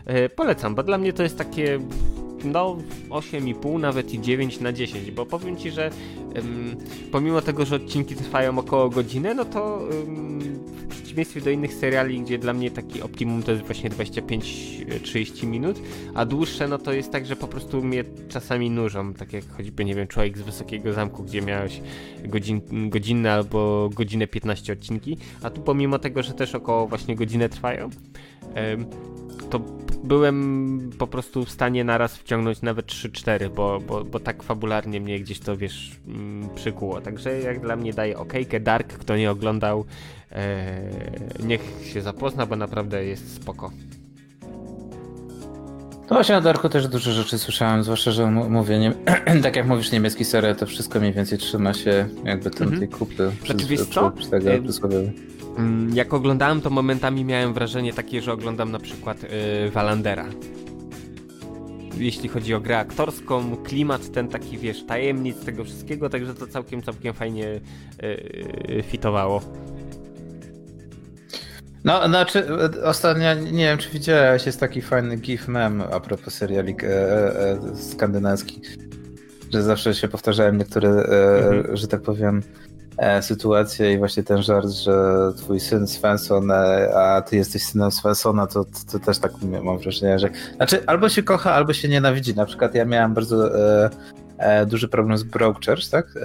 E, 0.05 0.29
polecam, 0.29 0.75
bo 0.75 0.83
dla 0.83 0.97
mnie 0.97 1.13
to 1.13 1.23
jest 1.23 1.37
takie 1.37 1.79
no 2.43 2.77
8,5 3.09 3.79
nawet 3.79 4.13
i 4.13 4.21
9 4.21 4.59
na 4.59 4.73
10, 4.73 5.11
bo 5.11 5.25
powiem 5.25 5.57
Ci, 5.57 5.71
że 5.71 5.89
ym, 6.37 6.75
pomimo 7.11 7.41
tego, 7.41 7.65
że 7.65 7.75
odcinki 7.75 8.15
trwają 8.15 8.59
około 8.59 8.89
godziny, 8.89 9.35
no 9.35 9.45
to 9.45 9.79
ym, 9.91 10.39
w 10.39 10.87
przeciwieństwie 10.87 11.41
do 11.41 11.49
innych 11.49 11.73
seriali, 11.73 12.21
gdzie 12.21 12.37
dla 12.37 12.53
mnie 12.53 12.71
taki 12.71 13.01
optimum 13.01 13.43
to 13.43 13.51
jest 13.51 13.63
właśnie 13.63 13.89
25-30 13.89 15.47
minut, 15.47 15.79
a 16.13 16.25
dłuższe 16.25 16.67
no 16.67 16.77
to 16.77 16.93
jest 16.93 17.11
tak, 17.11 17.25
że 17.25 17.35
po 17.35 17.47
prostu 17.47 17.83
mnie 17.83 18.03
czasami 18.29 18.69
nużą, 18.69 19.13
tak 19.13 19.33
jak 19.33 19.43
choćby, 19.57 19.85
nie 19.85 19.95
wiem, 19.95 20.07
Człowiek 20.07 20.37
z 20.37 20.41
Wysokiego 20.41 20.93
Zamku, 20.93 21.23
gdzie 21.23 21.41
miałeś 21.41 21.81
godzin, 22.25 22.89
godzinne 22.89 23.33
albo 23.33 23.89
godzinę 23.93 24.27
15 24.27 24.73
odcinki, 24.73 25.17
a 25.43 25.49
tu 25.49 25.61
pomimo 25.61 25.99
tego, 25.99 26.23
że 26.23 26.33
też 26.33 26.55
około 26.55 26.87
właśnie 26.87 27.15
godzinę 27.15 27.49
trwają, 27.49 27.89
ym, 28.73 28.85
to 29.49 29.61
byłem 30.03 30.89
po 30.97 31.07
prostu 31.07 31.45
w 31.45 31.49
stanie 31.49 31.83
naraz 31.83 32.17
wciągnąć 32.17 32.61
nawet 32.61 32.85
3-4, 32.85 33.49
bo, 33.49 33.79
bo, 33.79 34.03
bo 34.03 34.19
tak 34.19 34.43
fabularnie 34.43 35.01
mnie 35.01 35.19
gdzieś 35.19 35.39
to, 35.39 35.57
wiesz, 35.57 35.91
mm, 36.07 36.49
przykuło. 36.55 37.01
Także 37.01 37.39
jak 37.39 37.59
dla 37.59 37.75
mnie 37.75 37.93
daje 37.93 38.17
okejkę. 38.17 38.59
Dark, 38.59 38.93
kto 38.93 39.17
nie 39.17 39.31
oglądał, 39.31 39.85
e, 40.31 40.81
niech 41.43 41.61
się 41.93 42.01
zapozna, 42.01 42.45
bo 42.45 42.55
naprawdę 42.55 43.05
jest 43.05 43.35
spoko. 43.35 43.71
No 46.11 46.15
właśnie 46.15 46.37
o 46.37 46.41
Darku 46.41 46.69
też 46.69 46.87
dużo 46.87 47.11
rzeczy 47.11 47.39
słyszałem, 47.39 47.83
zwłaszcza, 47.83 48.11
że 48.11 48.31
mówię, 48.31 48.79
nie, 48.79 48.91
tak 49.43 49.55
jak 49.55 49.67
mówisz 49.67 49.91
niemiecki 49.91 50.25
serial, 50.25 50.55
to 50.55 50.65
wszystko 50.65 50.99
mniej 50.99 51.13
więcej 51.13 51.37
trzyma 51.37 51.73
się 51.73 52.07
jakby 52.23 52.49
ten, 52.49 52.63
mhm. 52.63 52.79
tej 52.79 52.89
kupy 52.89 53.31
tego. 54.29 54.49
Mm, 55.57 55.95
jak 55.95 56.13
oglądałem, 56.13 56.61
to 56.61 56.69
momentami 56.69 57.25
miałem 57.25 57.53
wrażenie 57.53 57.93
takie, 57.93 58.21
że 58.21 58.33
oglądam 58.33 58.71
na 58.71 58.79
przykład 58.79 59.23
yy, 59.23 59.69
Walandera. 59.69 60.25
Jeśli 61.97 62.29
chodzi 62.29 62.53
o 62.53 62.59
grę 62.59 62.77
aktorską, 62.77 63.57
klimat 63.57 64.11
ten 64.11 64.27
taki, 64.27 64.57
wiesz, 64.57 64.83
tajemnic 64.83 65.45
tego 65.45 65.63
wszystkiego, 65.63 66.09
także 66.09 66.33
to 66.33 66.47
całkiem, 66.47 66.81
całkiem 66.81 67.13
fajnie 67.13 67.59
yy, 68.67 68.83
fitowało. 68.83 69.41
No, 71.83 72.07
znaczy, 72.07 72.47
ostatnio, 72.83 73.33
nie 73.33 73.65
wiem, 73.65 73.77
czy 73.77 73.89
widziałeś, 73.89 74.45
jest 74.45 74.59
taki 74.59 74.81
fajny 74.81 75.17
gif 75.17 75.47
mem 75.47 75.81
a 75.91 75.99
propos 75.99 76.33
seriali 76.33 76.75
e, 76.83 76.87
e, 76.87 77.51
e, 77.51 77.75
skandynawskich, 77.75 78.77
że 79.53 79.63
zawsze 79.63 79.93
się 79.93 80.07
powtarzałem 80.07 80.57
niektóre, 80.57 80.89
e, 80.89 81.47
mhm. 81.47 81.77
że 81.77 81.87
tak 81.87 82.01
powiem, 82.01 82.41
e, 82.97 83.21
sytuację 83.21 83.93
i 83.93 83.97
właśnie 83.97 84.23
ten 84.23 84.41
żart, 84.41 84.69
że 84.69 84.93
twój 85.37 85.59
syn 85.59 85.87
Svensson, 85.87 86.51
e, 86.51 86.93
a 86.95 87.21
ty 87.21 87.35
jesteś 87.35 87.63
synem 87.63 87.91
Svenssona, 87.91 88.47
to, 88.47 88.65
to, 88.65 88.91
to, 88.91 88.99
też 88.99 89.19
tak 89.19 89.31
mam 89.63 89.77
wrażenie, 89.77 90.19
że 90.19 90.29
znaczy 90.55 90.83
albo 90.85 91.09
się 91.09 91.23
kocha, 91.23 91.53
albo 91.53 91.73
się 91.73 91.87
nienawidzi. 91.87 92.35
Na 92.35 92.45
przykład 92.45 92.75
ja 92.75 92.85
miałem 92.85 93.13
bardzo 93.13 93.59
e, 93.59 93.85
e, 93.85 93.89
duży 94.65 94.87
problem 94.87 95.17
z 95.17 95.23
Broadchurch, 95.23 95.89
tak? 95.91 96.05
E, 96.07 96.19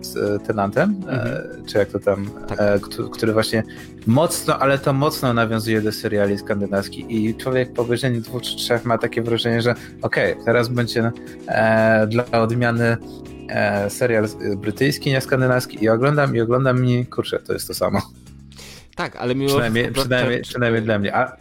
z 0.00 0.42
Tenantem, 0.46 1.02
e, 1.08 1.10
mhm. 1.10 1.66
czy 1.66 1.78
jak 1.78 1.88
to 1.88 1.98
tam, 1.98 2.30
tak. 2.56 2.80
który 3.12 3.32
właśnie 3.32 3.62
mocno, 4.06 4.58
ale 4.58 4.78
to 4.78 4.92
mocno 4.92 5.34
nawiązuje 5.34 5.80
do 5.80 5.92
seriali 5.92 6.38
skandynawskich 6.38 7.10
i 7.10 7.34
człowiek 7.34 7.72
po 7.72 7.82
obejrzeniu 7.82 8.20
dwóch 8.20 8.42
czy 8.42 8.56
trzech 8.56 8.84
ma 8.84 8.98
takie 8.98 9.22
wrażenie, 9.22 9.62
że 9.62 9.74
okej, 10.02 10.32
okay, 10.32 10.44
teraz 10.44 10.68
będzie 10.68 11.12
dla 12.08 12.24
odmiany 12.42 12.96
e, 13.48 13.90
serial 13.90 14.28
brytyjski, 14.56 15.10
nie 15.10 15.20
skandynawski 15.20 15.84
i 15.84 15.88
oglądam 15.88 16.36
i 16.36 16.40
oglądam 16.40 16.86
i 16.86 17.06
kurczę, 17.06 17.38
to 17.38 17.52
jest 17.52 17.68
to 17.68 17.74
samo. 17.74 18.02
Tak, 18.96 19.16
ale 19.16 19.34
mimo 19.34 19.48
przynajmniej, 19.48 19.92
przynajmniej, 19.92 20.42
przynajmniej 20.42 20.82
dla 20.82 20.98
mnie. 20.98 21.16
A 21.16 21.36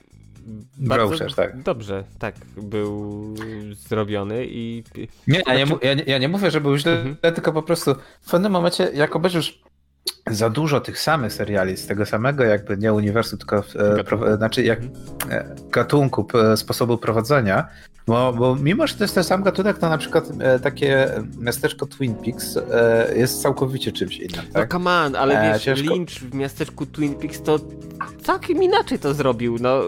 Browser, 0.77 1.35
tak. 1.35 1.61
Dobrze, 1.63 2.03
tak, 2.19 2.35
był 2.57 3.35
zrobiony 3.71 4.45
i... 4.49 4.83
Nie, 5.27 5.41
ja 5.47 5.55
nie, 5.55 5.65
ja 5.81 5.93
nie, 5.93 6.03
ja 6.03 6.17
nie 6.17 6.29
mówię, 6.29 6.51
że 6.51 6.61
był 6.61 6.77
źle, 6.77 6.91
mhm. 6.91 7.33
tylko 7.35 7.53
po 7.53 7.63
prostu 7.63 7.95
w 8.21 8.31
pewnym 8.31 8.51
momencie, 8.51 8.89
jak 8.93 9.15
obejrzysz 9.15 9.64
za 10.31 10.49
dużo 10.49 10.81
tych 10.81 10.99
samych 10.99 11.33
seriali, 11.33 11.77
z 11.77 11.87
tego 11.87 12.05
samego 12.05 12.43
jakby 12.43 12.77
nie 12.77 12.93
uniwersum, 12.93 13.39
tylko 13.39 13.63
e, 13.75 14.03
pro, 14.03 14.37
znaczy 14.37 14.63
jak 14.63 14.79
e, 15.29 15.55
gatunku, 15.71 16.27
sposobu 16.55 16.97
prowadzenia, 16.97 17.67
bo, 18.07 18.33
bo 18.33 18.55
mimo, 18.55 18.87
że 18.87 18.95
to 18.95 19.03
jest 19.03 19.15
ten 19.15 19.23
sam 19.23 19.43
gatunek, 19.43 19.77
to 19.77 19.89
na 19.89 19.97
przykład 19.97 20.25
e, 20.39 20.59
takie 20.59 21.07
miasteczko 21.39 21.85
Twin 21.85 22.15
Peaks 22.15 22.57
e, 22.57 23.13
jest 23.15 23.41
całkowicie 23.41 23.91
czymś 23.91 24.17
innym. 24.17 24.45
No 24.47 24.53
tak? 24.53 24.73
No 24.73 24.79
come 24.79 24.91
on, 24.91 25.15
ale 25.15 25.41
e, 25.41 25.53
wiesz, 25.53 25.63
ciężko... 25.63 25.93
Lynch 25.93 26.09
w 26.09 26.33
miasteczku 26.33 26.85
Twin 26.85 27.15
Peaks 27.15 27.41
to 27.41 27.59
całkiem 28.23 28.63
inaczej 28.63 28.99
to 28.99 29.13
zrobił, 29.13 29.57
no 29.59 29.81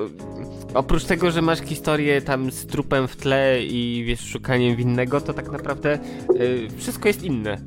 oprócz 0.74 1.06
tego, 1.06 1.32
że 1.32 1.42
masz 1.42 1.60
historię 1.60 2.22
tam 2.22 2.52
z 2.52 2.66
trupem 2.66 3.08
w 3.08 3.16
tle 3.16 3.64
i 3.64 4.04
wiesz, 4.08 4.22
szukaniem 4.22 4.76
winnego, 4.76 5.22
to 5.22 5.34
tak 5.34 5.52
naprawdę 5.52 6.00
wszystko 6.78 7.08
jest 7.08 7.24
inne. 7.24 7.58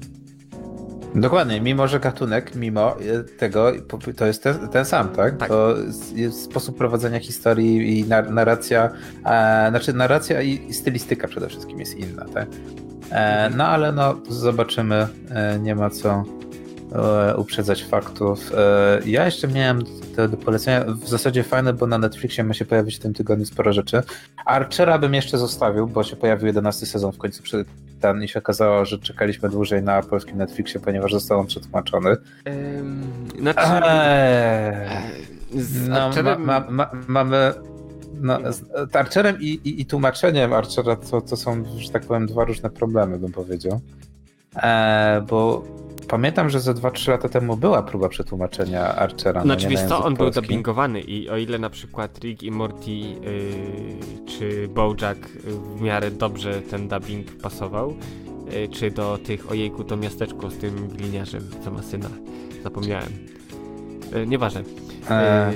Dokładnie, 1.14 1.61
mimo 1.61 1.88
że 1.88 2.01
gatunek, 2.01 2.55
mimo 2.55 2.96
tego, 3.38 3.73
to 4.16 4.27
jest 4.27 4.42
ten, 4.42 4.68
ten 4.68 4.85
sam, 4.85 5.09
tak? 5.09 5.37
tak? 5.37 5.49
To 5.49 5.75
jest 6.14 6.42
sposób 6.42 6.79
prowadzenia 6.79 7.20
historii 7.20 7.99
i 7.99 8.05
narracja, 8.31 8.90
e, 9.25 9.66
znaczy 9.70 9.92
narracja 9.92 10.42
i, 10.42 10.73
stylistyka 10.73 11.29
przede 11.29 11.49
wszystkim 11.49 11.81
jest 11.81 11.96
inna, 11.96 12.25
tak? 12.35 12.49
E, 13.11 13.51
no 13.57 13.66
ale 13.66 13.92
no, 13.92 14.20
zobaczymy, 14.29 15.09
e, 15.31 15.59
nie 15.59 15.75
ma 15.75 15.90
co 15.90 16.25
E, 16.92 17.37
uprzedzać 17.37 17.85
faktów. 17.85 18.53
E, 18.55 19.01
ja 19.07 19.25
jeszcze 19.25 19.49
miałem 19.49 19.83
te 20.16 20.29
do 20.29 20.37
polecenia 20.37 20.85
w 20.85 21.09
zasadzie 21.09 21.42
fajne, 21.42 21.73
bo 21.73 21.87
na 21.87 21.99
Netflixie 21.99 22.44
ma 22.44 22.55
się 22.55 22.64
pojawić 22.64 22.96
w 22.96 22.99
tym 22.99 23.14
tygodniu 23.14 23.46
sporo 23.46 23.73
rzeczy. 23.73 24.03
Archera 24.46 24.99
bym 24.99 25.14
jeszcze 25.14 25.38
zostawił, 25.38 25.87
bo 25.87 26.05
się 26.05 26.16
pojawił 26.16 26.46
11 26.46 26.87
sezon 26.87 27.12
w 27.12 27.18
końcu 27.18 27.42
ten 28.01 28.23
i 28.23 28.29
się 28.29 28.39
okazało, 28.39 28.85
że 28.85 28.99
czekaliśmy 28.99 29.49
dłużej 29.49 29.83
na 29.83 30.03
polskim 30.03 30.39
Netflixie, 30.39 30.81
ponieważ 30.81 31.13
został 31.13 31.41
on 31.41 31.47
przetłumaczony. 31.47 32.17
Um, 32.47 33.03
znaczy... 33.41 33.83
no, 35.89 36.11
ma, 36.23 36.39
ma, 36.39 36.71
ma, 36.71 36.91
mamy 37.09 37.55
no, 38.21 38.39
z 38.53 38.97
Archerem 38.97 39.41
i, 39.41 39.47
i, 39.47 39.81
i, 39.81 39.87
tłumaczeniem 39.87 40.53
Archera 40.53 40.97
to, 40.97 41.21
to 41.21 41.37
są, 41.37 41.65
że 41.77 41.91
tak 41.91 42.03
powiem, 42.03 42.27
dwa 42.27 42.45
różne 42.45 42.71
problemy, 42.71 43.19
bym 43.19 43.33
powiedział. 43.33 43.81
Eee, 44.57 45.23
bo 45.23 45.65
pamiętam, 46.11 46.51
że 46.51 46.61
ze 46.61 46.75
2-3 46.75 47.11
lata 47.11 47.29
temu 47.29 47.57
była 47.57 47.83
próba 47.83 48.09
przetłumaczenia 48.09 48.94
Archera. 48.94 49.42
Znaczy, 49.42 49.68
wiesz 49.68 49.81
co, 49.81 50.05
on 50.05 50.14
był 50.14 50.31
dubbingowany 50.31 51.01
i 51.01 51.29
o 51.29 51.37
ile 51.37 51.59
na 51.59 51.70
przykład 51.70 52.18
Rick 52.18 52.42
i 52.42 52.51
Morty 52.51 52.90
yy, 52.90 53.16
czy 54.27 54.68
Bojack 54.68 55.29
w 55.77 55.81
miarę 55.81 56.11
dobrze 56.11 56.62
ten 56.62 56.88
dubbing 56.88 57.42
pasował, 57.42 57.94
yy, 58.53 58.68
czy 58.68 58.90
do 58.90 59.18
tych, 59.18 59.51
ojejku, 59.51 59.85
to 59.85 59.96
miasteczko 59.96 60.51
z 60.51 60.59
tym 60.59 60.88
gliniarzem, 60.88 61.42
co 61.64 61.70
ma 61.70 61.83
syna, 61.83 62.09
zapomniałem. 62.62 63.12
Yy, 64.14 64.27
nieważne. 64.27 64.62
E. 65.11 65.53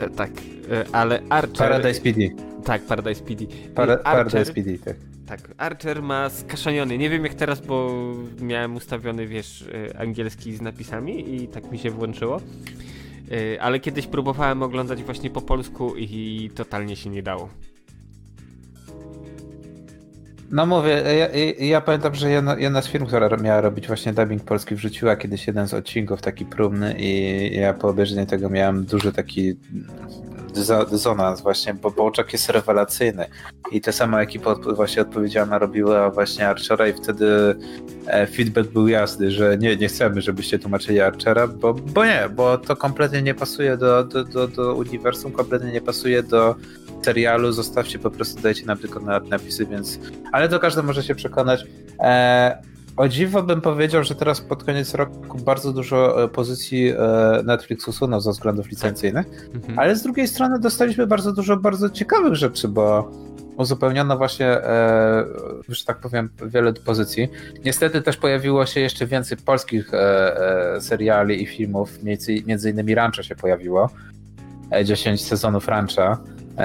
Yy, 0.00 0.10
tak, 0.10 0.30
yy, 0.44 0.84
ale 0.92 1.22
Archer... 1.28 1.68
Paradise 1.68 2.00
PD. 2.00 2.20
Tak, 2.64 2.82
Paradise 2.82 3.24
PD. 3.24 3.44
Para, 3.74 3.92
Archer, 3.92 4.04
Paradise 4.04 4.52
PD, 4.52 4.78
tak 4.78 4.96
tak, 5.26 5.40
Archer 5.58 6.02
ma 6.02 6.30
skaszaniony. 6.30 6.98
Nie 6.98 7.10
wiem 7.10 7.24
jak 7.24 7.34
teraz, 7.34 7.60
bo 7.60 7.92
miałem 8.40 8.76
ustawiony, 8.76 9.26
wiesz, 9.26 9.62
y, 9.62 9.98
angielski 9.98 10.56
z 10.56 10.60
napisami 10.60 11.34
i 11.34 11.48
tak 11.48 11.72
mi 11.72 11.78
się 11.78 11.90
włączyło. 11.90 12.40
Y, 13.32 13.60
ale 13.60 13.80
kiedyś 13.80 14.06
próbowałem 14.06 14.62
oglądać 14.62 15.02
właśnie 15.02 15.30
po 15.30 15.42
polsku 15.42 15.96
i 15.96 16.50
totalnie 16.54 16.96
się 16.96 17.10
nie 17.10 17.22
dało. 17.22 17.48
No 20.50 20.66
mówię, 20.66 21.02
ja, 21.18 21.28
ja 21.66 21.80
pamiętam, 21.80 22.14
że 22.14 22.30
jedna, 22.30 22.58
jedna, 22.58 22.82
z 22.82 22.88
firm, 22.88 23.06
która 23.06 23.36
miała 23.36 23.60
robić 23.60 23.86
właśnie 23.86 24.12
dubbing 24.12 24.44
polski, 24.44 24.74
wrzuciła 24.74 25.16
kiedyś 25.16 25.46
jeden 25.46 25.68
z 25.68 25.74
odcinków 25.74 26.22
taki 26.22 26.44
próbny 26.44 26.94
i 26.98 27.56
ja 27.56 27.74
po 27.74 27.88
obejrzeniu 27.88 28.26
tego 28.26 28.50
miałem 28.50 28.84
duży 28.84 29.12
taki 29.12 29.56
dysonans 30.90 31.40
właśnie, 31.40 31.74
bo 31.74 31.90
Bołczak 31.90 32.32
jest 32.32 32.50
rewelacyjny 32.50 33.26
i 33.72 33.80
ta 33.80 33.92
sama 33.92 34.22
ekipa 34.22 34.54
właśnie 34.54 35.02
odpowiedzialna 35.02 35.58
robiła 35.58 36.10
właśnie 36.10 36.48
Archera 36.48 36.88
i 36.88 36.92
wtedy 36.92 37.56
e, 38.06 38.26
feedback 38.26 38.68
był 38.68 38.88
jasny, 38.88 39.30
że 39.30 39.58
nie, 39.58 39.76
nie 39.76 39.88
chcemy, 39.88 40.20
żebyście 40.20 40.58
tłumaczyli 40.58 41.00
Archera, 41.00 41.46
bo, 41.46 41.74
bo 41.74 42.04
nie, 42.04 42.28
bo 42.36 42.58
to 42.58 42.76
kompletnie 42.76 43.22
nie 43.22 43.34
pasuje 43.34 43.76
do, 43.76 44.04
do, 44.04 44.24
do, 44.24 44.48
do 44.48 44.74
uniwersum, 44.74 45.32
kompletnie 45.32 45.72
nie 45.72 45.80
pasuje 45.80 46.22
do 46.22 46.54
serialu, 47.02 47.52
zostawcie 47.52 47.98
po 47.98 48.10
prostu, 48.10 48.42
dajcie 48.42 48.66
nam 48.66 48.78
tylko 48.78 49.00
na 49.00 49.20
napisy, 49.20 49.66
więc 49.66 49.98
ale 50.32 50.48
to 50.48 50.60
każdy 50.60 50.82
może 50.82 51.02
się 51.02 51.14
przekonać. 51.14 51.66
E, 52.00 52.62
o 52.96 53.08
dziwo 53.08 53.42
bym 53.42 53.60
powiedział, 53.60 54.04
że 54.04 54.14
teraz 54.14 54.40
pod 54.40 54.64
koniec 54.64 54.94
roku 54.94 55.38
bardzo 55.38 55.72
dużo 55.72 56.24
e, 56.24 56.28
pozycji 56.28 56.88
e, 56.88 56.96
Netflix 57.44 57.88
usunął 57.88 58.20
ze 58.20 58.30
względów 58.30 58.70
licencyjnych, 58.70 59.26
mhm. 59.54 59.78
ale 59.78 59.96
z 59.96 60.02
drugiej 60.02 60.28
strony 60.28 60.58
dostaliśmy 60.58 61.06
bardzo 61.06 61.32
dużo 61.32 61.56
bardzo 61.56 61.90
ciekawych 61.90 62.34
rzeczy, 62.34 62.68
bo 62.68 63.10
uzupełniono 63.56 64.16
właśnie, 64.16 64.46
e, 64.46 65.24
że 65.68 65.84
tak 65.84 65.98
powiem, 65.98 66.30
wiele 66.46 66.72
pozycji. 66.72 67.28
Niestety 67.64 68.02
też 68.02 68.16
pojawiło 68.16 68.66
się 68.66 68.80
jeszcze 68.80 69.06
więcej 69.06 69.38
polskich 69.38 69.90
seriali 70.80 71.42
i 71.42 71.46
filmów, 71.46 72.02
między, 72.02 72.42
między 72.46 72.70
innymi 72.70 72.94
Rancho 72.94 73.22
się 73.22 73.34
pojawiło, 73.34 73.90
10 74.84 75.24
sezonów 75.24 75.68
Rancha 75.68 76.18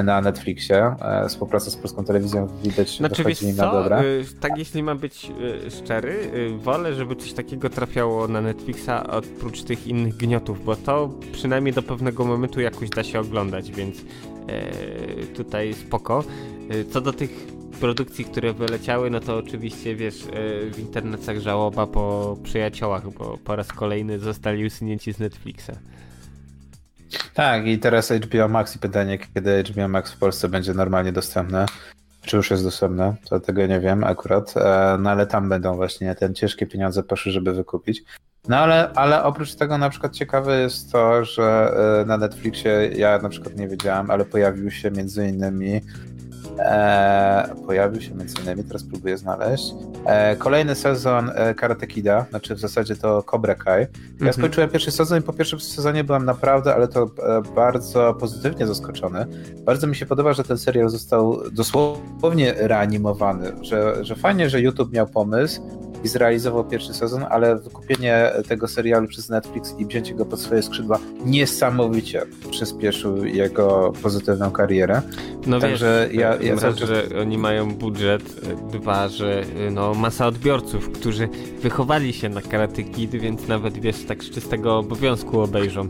na 0.03 0.21
Netflixie. 0.21 0.95
E, 1.01 1.29
współpraca 1.29 1.71
z 1.71 1.75
polską 1.75 2.05
telewizją 2.05 2.47
widać 2.63 2.97
znaczy, 2.97 3.23
wychodzi 3.23 3.45
im 3.45 3.55
na 3.55 3.71
dobre. 3.71 4.03
Y, 4.03 4.25
tak, 4.39 4.57
jeśli 4.57 4.83
mam 4.83 4.97
być 4.97 5.31
y, 5.65 5.71
szczery, 5.71 6.31
y, 6.35 6.57
wolę, 6.57 6.93
żeby 6.93 7.15
coś 7.15 7.33
takiego 7.33 7.69
trafiało 7.69 8.27
na 8.27 8.41
Netflixa 8.41 8.89
oprócz 9.09 9.63
tych 9.63 9.87
innych 9.87 10.17
gniotów, 10.17 10.65
bo 10.65 10.75
to 10.75 11.09
przynajmniej 11.31 11.73
do 11.73 11.83
pewnego 11.83 12.25
momentu 12.25 12.61
jakoś 12.61 12.89
da 12.89 13.03
się 13.03 13.19
oglądać, 13.19 13.71
więc 13.71 13.97
tutaj 15.35 15.73
spoko. 15.73 16.23
Co 16.89 17.01
do 17.01 17.13
tych 17.13 17.47
produkcji, 17.79 18.25
które 18.25 18.53
wyleciały, 18.53 19.09
no 19.09 19.19
to 19.19 19.37
oczywiście 19.37 19.95
wiesz, 19.95 20.27
w 20.71 20.79
internetach 20.79 21.39
żałoba 21.39 21.87
po 21.87 22.37
przyjaciołach, 22.43 23.13
bo 23.13 23.37
po 23.37 23.55
raz 23.55 23.67
kolejny 23.67 24.19
zostali 24.19 24.65
usunięci 24.65 25.13
z 25.13 25.19
Netflixa. 25.19 25.71
Tak, 27.33 27.67
i 27.67 27.79
teraz 27.79 28.11
HBO 28.11 28.47
Max 28.47 28.75
i 28.75 28.79
pytanie, 28.79 29.19
kiedy 29.33 29.63
HBO 29.63 29.87
Max 29.87 30.11
w 30.11 30.17
Polsce 30.17 30.49
będzie 30.49 30.73
normalnie 30.73 31.11
dostępne. 31.11 31.65
Czy 32.21 32.37
już 32.37 32.51
jest 32.51 32.63
dostępne? 32.63 33.15
To 33.29 33.39
tego 33.39 33.67
nie 33.67 33.79
wiem 33.79 34.03
akurat. 34.03 34.53
E, 34.57 34.97
no 34.99 35.09
ale 35.09 35.27
tam 35.27 35.49
będą 35.49 35.75
właśnie 35.75 36.15
te 36.15 36.33
ciężkie 36.33 36.67
pieniądze 36.67 37.03
poszły, 37.03 37.31
żeby 37.31 37.53
wykupić. 37.53 38.03
No 38.47 38.57
ale, 38.57 38.91
ale 38.95 39.23
oprócz 39.23 39.55
tego 39.55 39.77
na 39.77 39.89
przykład 39.89 40.13
ciekawe 40.13 40.61
jest 40.61 40.91
to, 40.91 41.25
że 41.25 41.73
e, 42.01 42.05
na 42.05 42.17
Netflixie 42.17 42.89
ja 42.95 43.19
na 43.19 43.29
przykład 43.29 43.57
nie 43.57 43.67
wiedziałem, 43.67 44.11
ale 44.11 44.25
pojawił 44.25 44.71
się 44.71 44.91
między 44.91 45.27
innymi 45.27 45.81
E, 46.61 47.55
pojawił 47.65 48.01
się 48.01 48.15
między 48.15 48.41
innymi, 48.41 48.63
teraz 48.63 48.83
próbuję 48.83 49.17
znaleźć. 49.17 49.73
E, 50.05 50.35
kolejny 50.35 50.75
sezon 50.75 51.31
e, 51.35 51.55
Karate 51.55 51.87
Kida, 51.87 52.25
znaczy 52.29 52.55
w 52.55 52.59
zasadzie 52.59 52.95
to 52.95 53.23
Cobra 53.23 53.55
Kai. 53.55 53.81
Ja 53.81 53.87
mm 54.21 54.33
-hmm. 54.33 54.37
skończyłem 54.37 54.69
pierwszy 54.69 54.91
sezon 54.91 55.19
i 55.19 55.21
po 55.21 55.33
pierwszym 55.33 55.59
sezonie 55.59 56.03
byłem 56.03 56.25
naprawdę, 56.25 56.75
ale 56.75 56.87
to 56.87 57.03
e, 57.03 57.41
bardzo 57.55 58.13
pozytywnie 58.13 58.67
zaskoczony. 58.67 59.25
Bardzo 59.65 59.87
mi 59.87 59.95
się 59.95 60.05
podoba, 60.05 60.33
że 60.33 60.43
ten 60.43 60.57
serial 60.57 60.89
został 60.89 61.41
dosłownie 61.51 62.53
reanimowany, 62.57 63.51
że, 63.61 64.05
że 64.05 64.15
fajnie, 64.15 64.49
że 64.49 64.61
YouTube 64.61 64.93
miał 64.93 65.07
pomysł, 65.07 65.61
i 66.03 66.07
zrealizował 66.07 66.63
pierwszy 66.63 66.93
sezon, 66.93 67.25
ale 67.29 67.55
wykupienie 67.55 68.31
tego 68.47 68.67
serialu 68.67 69.07
przez 69.07 69.29
Netflix 69.29 69.75
i 69.79 69.85
wzięcie 69.85 70.13
go 70.13 70.25
pod 70.25 70.39
swoje 70.39 70.63
skrzydła 70.63 70.99
niesamowicie 71.25 72.21
przyspieszył 72.51 73.25
jego 73.25 73.93
pozytywną 74.01 74.51
karierę. 74.51 75.01
No 75.47 75.59
Także 75.59 76.07
wiesz, 76.11 76.19
ja, 76.19 76.37
ja 76.55 76.67
raz, 76.67 76.77
że 76.77 77.03
oni 77.21 77.37
mają 77.37 77.73
budżet, 77.75 78.23
dwa, 78.71 79.07
że 79.07 79.43
no, 79.71 79.93
masa 79.93 80.27
odbiorców, 80.27 80.91
którzy 80.91 81.29
wychowali 81.61 82.13
się 82.13 82.29
na 82.29 82.41
Karate 82.41 82.83
Kid, 82.83 83.11
więc 83.11 83.47
nawet 83.47 83.77
wiesz, 83.77 84.05
tak 84.05 84.23
z 84.23 84.29
czystego 84.29 84.77
obowiązku 84.77 85.41
obejrzą. 85.41 85.89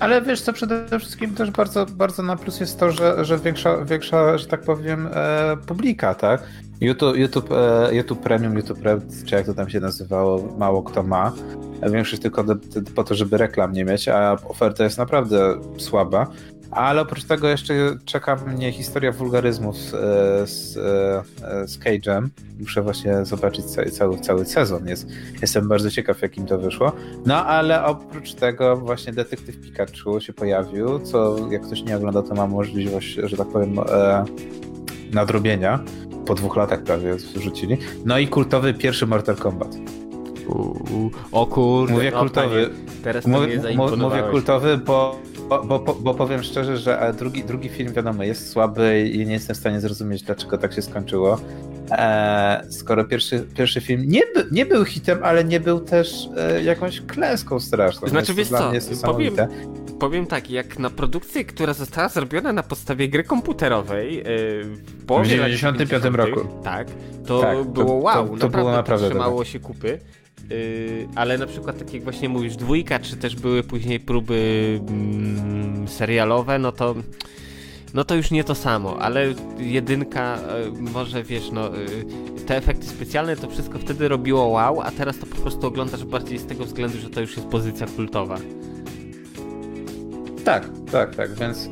Ale 0.00 0.22
wiesz 0.22 0.40
co, 0.40 0.52
przede 0.52 0.98
wszystkim 0.98 1.34
też 1.34 1.50
bardzo, 1.50 1.86
bardzo 1.86 2.22
na 2.22 2.36
plus 2.36 2.60
jest 2.60 2.80
to, 2.80 2.90
że, 2.90 3.24
że 3.24 3.38
większa, 3.38 3.84
większa, 3.84 4.38
że 4.38 4.46
tak 4.46 4.60
powiem, 4.60 5.08
e, 5.14 5.56
publika, 5.66 6.14
tak? 6.14 6.42
YouTube, 6.80 7.16
YouTube, 7.16 7.52
e, 7.52 7.94
YouTube 7.94 8.20
Premium, 8.20 8.56
YouTube 8.56 8.82
Red, 8.82 9.24
czy 9.26 9.34
jak 9.34 9.46
to 9.46 9.54
tam 9.54 9.70
się 9.70 9.80
nazywało, 9.80 10.56
mało 10.58 10.82
kto 10.82 11.02
ma. 11.02 11.32
Większość 11.90 12.22
tylko 12.22 12.44
do, 12.44 12.56
po 12.94 13.04
to, 13.04 13.14
żeby 13.14 13.38
reklam 13.38 13.72
nie 13.72 13.84
mieć, 13.84 14.08
a 14.08 14.36
oferta 14.48 14.84
jest 14.84 14.98
naprawdę 14.98 15.60
słaba. 15.78 16.26
Ale 16.74 17.00
oprócz 17.00 17.24
tego 17.24 17.48
jeszcze 17.48 17.74
czeka 18.04 18.36
mnie 18.36 18.72
historia 18.72 19.12
wulgaryzmów 19.12 19.76
z, 19.76 19.94
e, 19.94 20.46
z, 20.46 20.76
e, 20.76 21.68
z 21.68 21.78
Cage'em. 21.78 22.28
Muszę 22.60 22.82
właśnie 22.82 23.24
zobaczyć 23.24 23.64
cały, 23.64 23.90
cały, 23.90 24.18
cały 24.18 24.44
sezon. 24.44 24.88
Jest, 24.88 25.08
jestem 25.42 25.68
bardzo 25.68 25.90
ciekaw, 25.90 26.22
jakim 26.22 26.46
to 26.46 26.58
wyszło. 26.58 26.92
No 27.26 27.46
ale 27.46 27.84
oprócz 27.84 28.34
tego 28.34 28.76
właśnie 28.76 29.12
detektyw 29.12 29.60
Pikachu 29.60 30.20
się 30.20 30.32
pojawił, 30.32 30.98
co 30.98 31.36
jak 31.50 31.62
ktoś 31.62 31.82
nie 31.82 31.96
ogląda, 31.96 32.22
to 32.22 32.34
ma 32.34 32.46
możliwość, 32.46 33.14
że 33.22 33.36
tak 33.36 33.48
powiem, 33.48 33.78
e, 33.78 34.24
nadrobienia. 35.12 35.84
Po 36.26 36.34
dwóch 36.34 36.56
latach 36.56 36.82
prawie 36.82 37.14
wrzucili. 37.14 37.78
No 38.04 38.18
i 38.18 38.28
kultowy 38.28 38.74
pierwszy 38.74 39.06
Mortal 39.06 39.36
Kombat. 39.36 39.76
O 41.32 41.46
kurde, 41.46 41.92
mówię 41.92 42.12
kultowy. 42.12 42.70
teraz 43.02 43.26
mówię, 43.26 43.62
mówię 43.96 44.22
kultowy, 44.30 44.78
bo 44.78 45.18
bo, 45.48 45.78
bo, 45.78 45.94
bo, 45.94 46.14
powiem 46.14 46.42
szczerze, 46.42 46.78
że 46.78 47.00
e, 47.00 47.12
drugi, 47.12 47.44
drugi 47.44 47.68
film, 47.68 47.92
wiadomo, 47.92 48.22
jest 48.22 48.50
słaby 48.50 49.08
i 49.12 49.26
nie 49.26 49.32
jestem 49.32 49.56
w 49.56 49.58
stanie 49.58 49.80
zrozumieć, 49.80 50.22
dlaczego 50.22 50.58
tak 50.58 50.72
się 50.72 50.82
skończyło. 50.82 51.38
E, 51.90 52.66
skoro 52.70 53.04
pierwszy, 53.04 53.46
pierwszy 53.56 53.80
film 53.80 54.02
nie, 54.06 54.22
by, 54.34 54.46
nie 54.50 54.66
był 54.66 54.84
hitem, 54.84 55.18
ale 55.22 55.44
nie 55.44 55.60
był 55.60 55.80
też 55.80 56.28
e, 56.36 56.62
jakąś 56.62 57.00
klęską 57.00 57.60
straszną. 57.60 58.08
Znaczy, 58.08 58.34
wiesz 58.34 58.48
co, 58.48 58.72
powiem, 59.02 59.34
powiem 59.98 60.26
tak, 60.26 60.50
jak 60.50 60.78
na 60.78 60.90
produkcję, 60.90 61.44
która 61.44 61.72
została 61.72 62.08
zrobiona 62.08 62.52
na 62.52 62.62
podstawie 62.62 63.08
gry 63.08 63.24
komputerowej 63.24 64.20
e, 64.20 64.24
w 64.64 65.06
połowie 65.06 65.30
95 65.30 66.04
roku. 66.04 66.40
Tak, 66.64 66.88
to 67.26 67.40
tak, 67.40 67.64
było 67.64 67.86
to, 67.86 67.94
wow, 67.94 68.14
to, 68.14 68.28
to 68.28 68.32
naprawdę, 68.32 68.58
było 68.58 68.72
naprawdę 68.72 69.08
trzymało 69.08 69.44
się 69.44 69.60
kupy. 69.60 69.98
Yy, 70.50 71.08
ale 71.14 71.38
na 71.38 71.46
przykład 71.46 71.78
tak 71.78 71.94
jak 71.94 72.02
właśnie 72.02 72.28
mówisz, 72.28 72.56
dwójka, 72.56 72.98
czy 72.98 73.16
też 73.16 73.36
były 73.36 73.62
później 73.62 74.00
próby 74.00 74.80
mm, 74.88 75.88
serialowe, 75.88 76.58
no 76.58 76.72
to 76.72 76.94
no 77.94 78.04
to 78.04 78.14
już 78.14 78.30
nie 78.30 78.44
to 78.44 78.54
samo, 78.54 78.98
ale 78.98 79.34
jedynka, 79.58 80.38
yy, 80.64 80.90
może 80.92 81.22
wiesz, 81.22 81.50
no 81.52 81.70
yy, 81.76 82.40
te 82.46 82.56
efekty 82.56 82.86
specjalne 82.86 83.36
to 83.36 83.50
wszystko 83.50 83.78
wtedy 83.78 84.08
robiło 84.08 84.46
wow, 84.46 84.80
a 84.80 84.90
teraz 84.90 85.18
to 85.18 85.26
po 85.26 85.36
prostu 85.36 85.66
oglądasz 85.66 86.04
bardziej 86.04 86.38
z 86.38 86.46
tego 86.46 86.64
względu, 86.64 86.98
że 86.98 87.10
to 87.10 87.20
już 87.20 87.36
jest 87.36 87.48
pozycja 87.48 87.86
kultowa. 87.86 88.38
Tak, 90.44 90.68
tak, 90.92 91.14
tak, 91.14 91.34
więc 91.34 91.68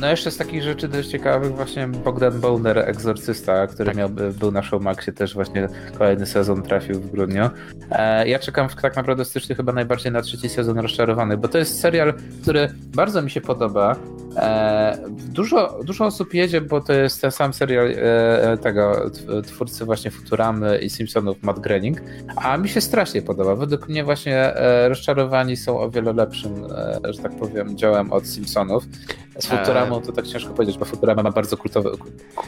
no 0.00 0.10
jeszcze 0.10 0.30
z 0.30 0.36
takich 0.36 0.62
rzeczy 0.62 0.88
dość 0.88 1.08
ciekawych 1.08 1.54
właśnie 1.56 1.88
Bogdan 1.88 2.40
Bowner, 2.40 2.78
Egzorcysta, 2.78 3.66
który 3.66 3.86
tak. 3.86 3.96
miał, 3.96 4.08
był 4.10 4.50
na 4.50 4.62
Showmaxie 4.62 5.12
też 5.12 5.34
właśnie 5.34 5.68
kolejny 5.98 6.26
sezon 6.26 6.62
trafił 6.62 7.00
w 7.00 7.10
grudniu. 7.10 7.50
E, 7.90 8.28
ja 8.28 8.38
czekam 8.38 8.68
w, 8.68 8.74
tak 8.74 8.96
naprawdę 8.96 9.24
styczniu 9.24 9.56
chyba 9.56 9.72
najbardziej 9.72 10.12
na 10.12 10.22
trzeci 10.22 10.48
sezon 10.48 10.78
Rozczarowany, 10.78 11.36
bo 11.36 11.48
to 11.48 11.58
jest 11.58 11.80
serial, 11.80 12.14
który 12.42 12.68
bardzo 12.94 13.22
mi 13.22 13.30
się 13.30 13.40
podoba. 13.40 13.96
E, 14.36 14.98
dużo, 15.08 15.78
dużo 15.84 16.04
osób 16.04 16.34
jedzie, 16.34 16.60
bo 16.60 16.80
to 16.80 16.92
jest 16.92 17.20
ten 17.20 17.30
sam 17.30 17.52
serial 17.52 17.86
e, 17.96 18.58
tego 18.62 19.10
twórcy 19.46 19.84
właśnie 19.84 20.10
Futuramy 20.10 20.78
i 20.78 20.90
Simpsonów, 20.90 21.42
Matt 21.42 21.60
Groening, 21.60 21.98
a 22.36 22.56
mi 22.56 22.68
się 22.68 22.80
strasznie 22.80 23.22
podoba. 23.22 23.54
Według 23.54 23.88
mnie 23.88 24.04
właśnie 24.04 24.36
e, 24.36 24.88
Rozczarowani 24.88 25.56
są 25.56 25.80
o 25.80 25.90
wiele 25.90 26.12
lepszym, 26.12 26.64
e, 27.04 27.12
że 27.12 27.22
tak 27.22 27.36
powiem, 27.36 27.76
dziełem 27.76 28.12
od 28.12 28.26
Simpsonów. 28.26 28.84
Z 29.38 29.46
Futuramą 29.46 30.00
to 30.00 30.12
tak 30.12 30.26
ciężko 30.26 30.54
powiedzieć, 30.54 30.78
bo 30.78 30.84
Futurama 30.84 31.22
ma 31.22 31.30
bardzo 31.30 31.56
kultowe, 31.56 31.90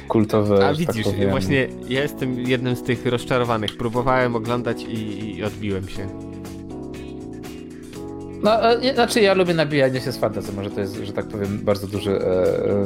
kultowe 0.09 0.57
A 0.57 0.59
tak 0.59 0.77
widzisz, 0.77 1.07
tak 1.07 1.31
właśnie 1.31 1.68
ja 1.88 2.03
jestem 2.03 2.40
jednym 2.40 2.77
z 2.77 2.83
tych 2.83 3.07
rozczarowanych. 3.07 3.77
Próbowałem 3.77 4.37
oglądać 4.37 4.83
i, 4.83 5.37
i 5.37 5.45
odbiłem 5.45 5.88
się. 5.88 6.32
No, 8.43 8.73
e, 8.73 8.95
znaczy 8.95 9.21
ja 9.21 9.35
lubię 9.35 9.55
nabijanie 9.55 10.01
się 10.01 10.13
z 10.13 10.19
fantasy, 10.19 10.53
może 10.53 10.71
to 10.71 10.81
jest, 10.81 10.97
że 10.97 11.13
tak 11.13 11.27
powiem, 11.27 11.59
bardzo 11.59 11.87
duży 11.87 12.11
e, 12.11 12.17
e, 12.17 12.85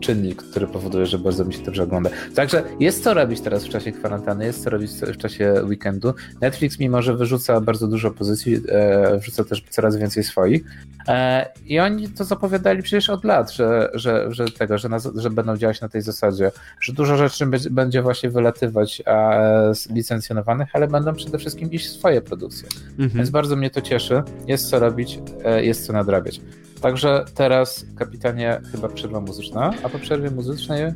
czynnik, 0.00 0.42
który 0.42 0.66
powoduje, 0.66 1.06
że 1.06 1.18
bardzo 1.18 1.44
mi 1.44 1.54
się 1.54 1.62
dobrze 1.62 1.82
ogląda. 1.82 2.10
Także 2.34 2.62
jest 2.80 3.04
co 3.04 3.14
robić 3.14 3.40
teraz 3.40 3.64
w 3.64 3.68
czasie 3.68 3.92
kwarantanny, 3.92 4.44
jest 4.44 4.64
co 4.64 4.70
robić 4.70 4.90
w 4.90 5.16
czasie 5.16 5.54
weekendu. 5.64 6.14
Netflix, 6.40 6.78
mimo 6.78 7.02
że 7.02 7.16
wyrzuca 7.16 7.60
bardzo 7.60 7.88
dużo 7.88 8.10
pozycji, 8.10 8.60
e, 8.68 9.18
wrzuca 9.18 9.44
też 9.44 9.64
coraz 9.70 9.96
więcej 9.96 10.24
swoich. 10.24 10.64
E, 11.08 11.48
I 11.66 11.80
oni 11.80 12.08
to 12.08 12.24
zapowiadali 12.24 12.82
przecież 12.82 13.10
od 13.10 13.24
lat, 13.24 13.52
że, 13.52 13.90
że, 13.94 14.26
że 14.34 14.44
tego, 14.44 14.78
że, 14.78 14.88
na, 14.88 14.98
że 15.14 15.30
będą 15.30 15.56
działać 15.56 15.80
na 15.80 15.88
tej 15.88 16.02
zasadzie, 16.02 16.50
że 16.80 16.92
dużo 16.92 17.16
rzeczy 17.16 17.46
będzie 17.70 18.02
właśnie 18.02 18.30
wylatywać 18.30 19.02
a, 19.06 19.40
z 19.74 19.90
licencjonowanych, 19.90 20.68
ale 20.72 20.88
będą 20.88 21.14
przede 21.14 21.38
wszystkim 21.38 21.72
iść 21.72 21.90
swoje 21.90 22.20
produkcje. 22.20 22.68
Mhm. 22.90 23.10
Więc 23.10 23.30
bardzo 23.30 23.56
mnie 23.56 23.70
to 23.70 23.80
cieszy. 23.80 24.22
Jest 24.46 24.70
co 24.70 24.78
robić, 24.78 24.91
e, 25.44 25.64
jest 25.64 25.86
co 25.86 25.92
nadrabiać. 25.92 26.40
Także 26.80 27.24
teraz, 27.34 27.86
kapitanie, 27.96 28.60
chyba 28.72 28.88
przerwa 28.88 29.20
muzyczna, 29.20 29.70
a 29.82 29.88
po 29.88 29.98
przerwie 29.98 30.30
muzycznej 30.30 30.82
e, 30.82 30.92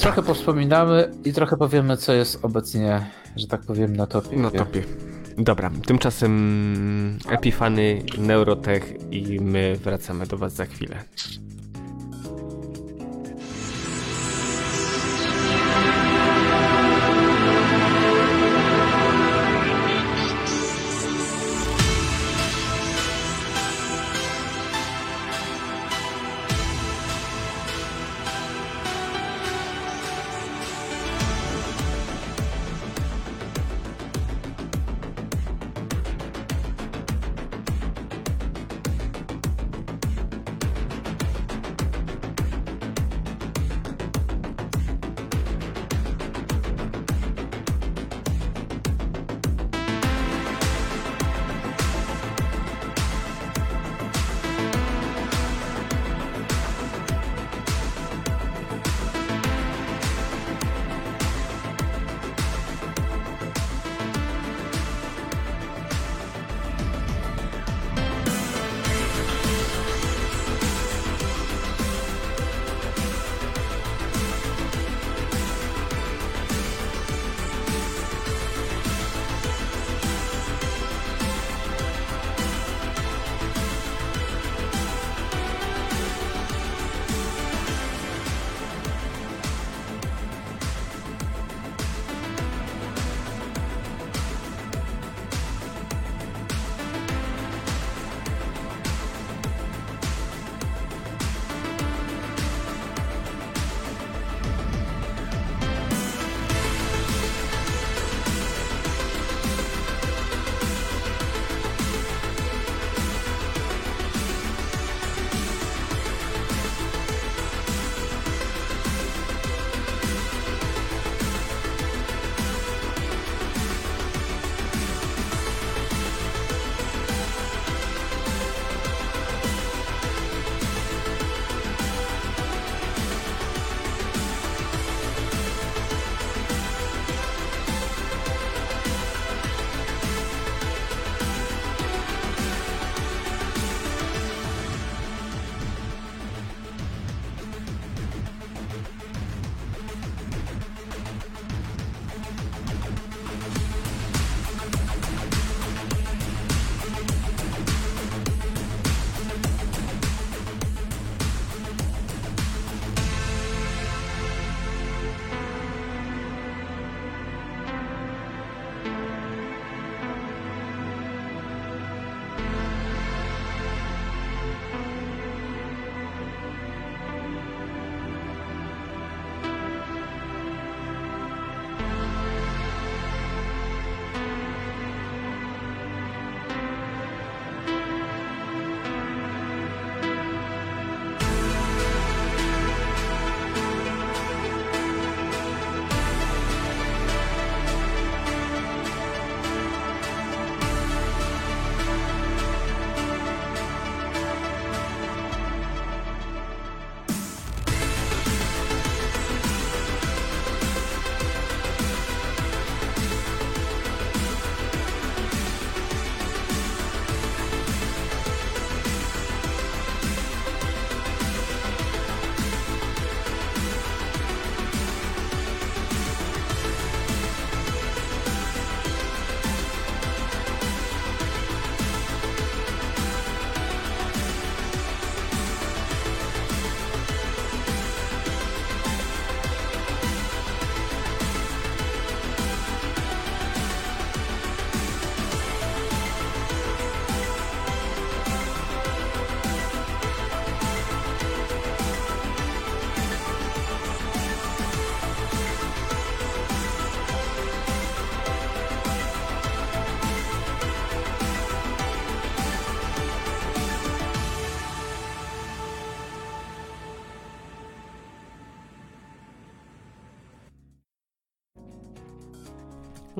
trochę 0.00 0.16
tak. 0.16 0.24
powspominamy 0.24 1.10
i 1.24 1.32
trochę 1.32 1.56
powiemy, 1.56 1.96
co 1.96 2.12
jest 2.12 2.44
obecnie, 2.44 3.06
że 3.36 3.46
tak 3.46 3.60
powiem, 3.60 3.96
na 3.96 4.06
topie. 4.06 4.36
Na 4.36 4.50
topie. 4.50 4.82
Dobra, 5.38 5.70
tymczasem 5.86 7.18
Epifany, 7.30 8.02
Neurotech 8.18 8.94
i 9.10 9.40
my 9.40 9.76
wracamy 9.84 10.26
do 10.26 10.38
Was 10.38 10.52
za 10.52 10.66
chwilę. 10.66 10.96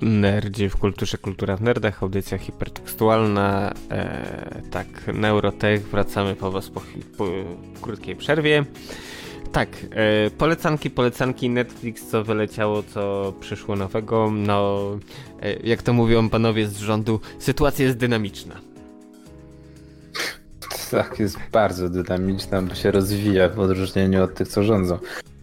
Nerdzi 0.03 0.69
w 0.69 0.77
kulturze, 0.77 1.19
kultura 1.19 1.57
w 1.57 1.63
nerdach, 1.63 2.03
audycja 2.03 2.39
hipertekstualna, 2.39 3.75
e, 3.91 4.63
tak, 4.71 4.87
Neurotech, 5.15 5.83
wracamy 5.83 6.35
po 6.35 6.51
was 6.51 6.71
po, 6.71 6.81
po 7.17 7.25
krótkiej 7.81 8.17
przerwie. 8.17 8.65
Tak, 9.53 9.69
e, 9.91 10.31
polecanki, 10.31 10.91
polecanki, 10.91 11.51
Netflix, 11.51 12.07
co 12.07 12.25
wyleciało, 12.25 12.83
co 12.83 13.33
przyszło 13.41 13.77
nowego, 13.77 14.31
no, 14.31 14.91
e, 15.43 15.53
jak 15.53 15.83
to 15.83 15.93
mówią 15.93 16.29
panowie 16.29 16.69
z 16.69 16.79
rządu, 16.79 17.21
sytuacja 17.39 17.85
jest 17.85 17.99
dynamiczna. 17.99 18.55
Tak, 20.91 21.19
jest 21.19 21.39
bardzo 21.53 21.91
dynamiczna, 21.91 22.63
bo 22.63 22.75
się 22.75 22.91
rozwija 22.91 23.49
w 23.49 23.61
odróżnieniu 23.61 24.25
od 24.25 24.35
tych, 24.35 24.49
co 24.49 24.63
rządzą. 24.63 24.99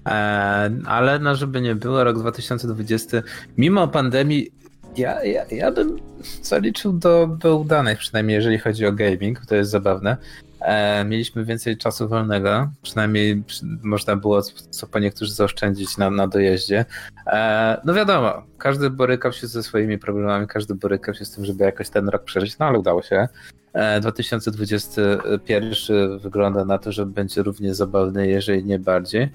E, 0.08 0.72
ale 0.86 1.20
no, 1.20 1.36
żeby 1.36 1.62
nie 1.62 1.76
było, 1.76 2.04
rok 2.04 2.20
2020, 2.20 3.22
mimo 3.58 3.88
pandemii, 3.88 4.52
ja, 4.98 5.24
ja, 5.24 5.46
ja 5.52 5.72
bym 5.72 6.00
zaliczył 6.42 6.94
do, 6.94 7.38
do 7.40 7.58
udanych, 7.58 7.98
przynajmniej 7.98 8.36
jeżeli 8.36 8.58
chodzi 8.58 8.86
o 8.86 8.92
gaming, 8.92 9.46
to 9.46 9.56
jest 9.56 9.72
zabawne. 9.72 10.18
E, 10.62 11.06
mieliśmy 11.06 11.46
więcej 11.46 11.78
czasu 11.78 12.08
wolnego, 12.08 12.72
przynajmniej 12.82 13.44
można 13.84 14.16
było 14.16 14.42
co 14.42 14.88
po 14.88 15.00
niektórzy 15.00 15.34
zaoszczędzić 15.34 15.98
na, 15.98 16.10
na 16.10 16.28
dojeździe. 16.28 16.86
E, 17.28 17.82
no 17.86 17.94
wiadomo, 17.94 18.34
każdy 18.58 18.90
borykał 18.90 19.34
się 19.34 19.48
ze 19.48 19.64
swoimi 19.64 19.98
problemami, 19.98 20.48
każdy 20.48 20.76
borykał 20.76 21.14
się 21.14 21.26
z 21.26 21.32
tym, 21.32 21.46
żeby 21.46 21.64
jakoś 21.64 21.90
ten 21.90 22.10
rok 22.10 22.24
przeżyć, 22.24 22.60
no 22.60 22.66
ale 22.66 22.80
udało 22.80 23.04
się. 23.04 23.28
2021 24.02 26.20
wygląda 26.20 26.66
na 26.66 26.78
to, 26.78 26.92
że 26.92 27.06
będzie 27.06 27.44
równie 27.44 27.74
zabawny, 27.74 28.28
jeżeli 28.28 28.66
nie 28.66 28.80
bardziej. 28.80 29.30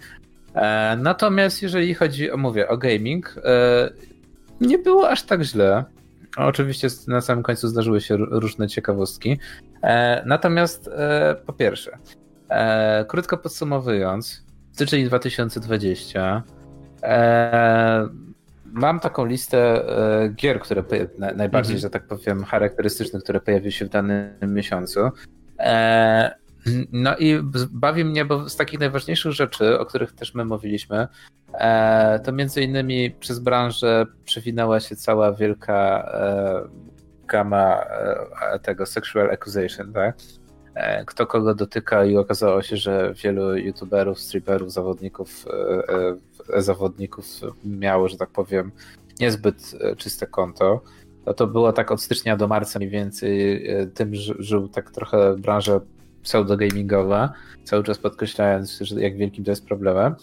E, 0.55 0.97
natomiast 0.97 1.63
jeżeli 1.63 1.95
chodzi 1.95 2.31
o, 2.31 2.37
mówię, 2.37 2.69
o 2.69 2.77
gaming, 2.77 3.35
e, 3.45 3.91
nie 4.61 4.79
było 4.79 5.09
aż 5.09 5.23
tak 5.23 5.43
źle. 5.43 5.85
Oczywiście 6.37 6.89
na 7.09 7.21
samym 7.21 7.43
końcu 7.43 7.69
zdarzyły 7.69 8.01
się 8.01 8.17
różne 8.17 8.69
ciekawostki. 8.69 9.39
E, 9.83 10.23
natomiast 10.27 10.91
po 11.47 11.53
pierwsze, 11.53 11.99
krótko 13.09 13.39
podsumowując, 13.39 14.45
styczeń 14.73 15.07
2020 15.07 16.43
mam 18.65 19.01
taką 19.01 19.25
listę 19.25 19.85
gier, 20.37 20.61
które 20.61 20.85
najbardziej, 21.19 21.75
mhm. 21.75 21.79
że 21.79 21.91
tak 21.91 22.07
powiem, 22.07 22.45
charakterystycznych, 22.45 23.23
które 23.23 23.41
pojawiły 23.41 23.73
się 23.73 23.85
w 23.85 23.89
danym 23.89 24.35
miesiącu. 24.43 25.01
No 26.93 27.17
i 27.17 27.41
bawi 27.71 28.05
mnie, 28.05 28.25
bo 28.25 28.49
z 28.49 28.57
takich 28.57 28.81
najważniejszych 28.81 29.33
rzeczy, 29.33 29.79
o 29.79 29.87
których 29.87 30.13
też 30.13 30.35
my 30.35 30.45
mówiliśmy, 30.45 31.09
e, 31.55 32.21
to 32.25 32.33
między 32.33 32.63
innymi 32.63 33.11
przez 33.11 33.39
branżę 33.39 34.07
przewinęła 34.25 34.81
się 34.81 34.97
cała 34.97 35.33
wielka 35.33 36.09
e, 36.15 36.69
gama 37.27 37.81
e, 37.81 38.59
tego 38.59 38.87
sexual 38.87 39.31
accusation, 39.31 39.93
tak? 39.93 40.17
Kto 41.07 41.27
kogo 41.27 41.55
dotyka 41.55 42.05
i 42.05 42.17
okazało 42.17 42.63
się, 42.63 42.77
że 42.77 43.15
wielu 43.23 43.57
youtuberów, 43.57 44.21
stripperów, 44.21 44.73
zawodników, 44.73 45.45
zawodników 46.57 47.27
miało, 47.65 48.09
że 48.09 48.17
tak 48.17 48.31
powiem, 48.31 48.73
niezbyt 49.21 49.75
czyste 49.97 50.27
konto. 50.27 50.81
No 51.27 51.35
to 51.35 51.47
było 51.47 51.73
tak 51.73 51.91
od 51.91 52.03
stycznia 52.03 52.37
do 52.37 52.49
marca 52.49 52.79
mniej 52.79 52.91
więcej 52.91 53.67
tym 53.95 54.15
żył 54.39 54.69
tak 54.69 54.91
trochę 54.91 55.37
branża 55.37 55.81
pseudogamingowa, 56.23 57.33
cały 57.65 57.85
czas 57.85 57.99
podkreślając, 57.99 58.79
że 58.79 59.01
jak 59.01 59.17
wielkim 59.17 59.45
to 59.45 59.51
jest 59.51 59.67
problemem. 59.67 60.15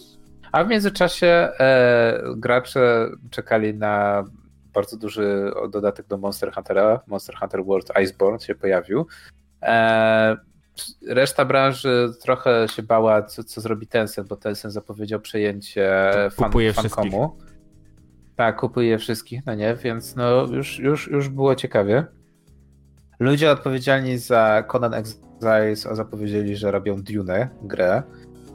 A 0.52 0.64
w 0.64 0.68
międzyczasie 0.68 1.26
e, 1.26 2.22
gracze 2.36 3.08
czekali 3.30 3.74
na 3.74 4.24
bardzo 4.74 4.96
duży 4.96 5.52
dodatek 5.70 6.06
do 6.06 6.18
Monster 6.18 6.52
Huntera. 6.52 7.00
Monster 7.06 7.36
Hunter 7.36 7.64
World 7.64 7.92
Iceborne 8.02 8.40
się 8.40 8.54
pojawił. 8.54 9.06
E, 9.62 10.36
reszta 11.06 11.44
branży 11.44 12.12
trochę 12.22 12.66
się 12.68 12.82
bała, 12.82 13.22
co, 13.22 13.44
co 13.44 13.60
zrobi 13.60 13.86
Tencent, 13.86 14.28
bo 14.28 14.36
Tencent 14.36 14.74
zapowiedział 14.74 15.20
przejęcie 15.20 16.12
fan, 16.30 16.52
Fancomu. 16.74 17.36
Tak, 18.36 18.56
kupuje 18.56 18.98
wszystkich, 18.98 19.46
no 19.46 19.54
nie, 19.54 19.74
więc 19.74 20.16
no 20.16 20.46
już, 20.46 20.78
już, 20.78 21.08
już 21.08 21.28
było 21.28 21.54
ciekawie. 21.54 22.04
Ludzie 23.18 23.50
odpowiedzialni 23.50 24.18
za 24.18 24.64
Conan 24.72 24.94
Exiles 25.40 25.96
zapowiedzieli, 25.96 26.56
że 26.56 26.70
robią 26.70 27.02
Dune, 27.02 27.48
grę, 27.62 28.02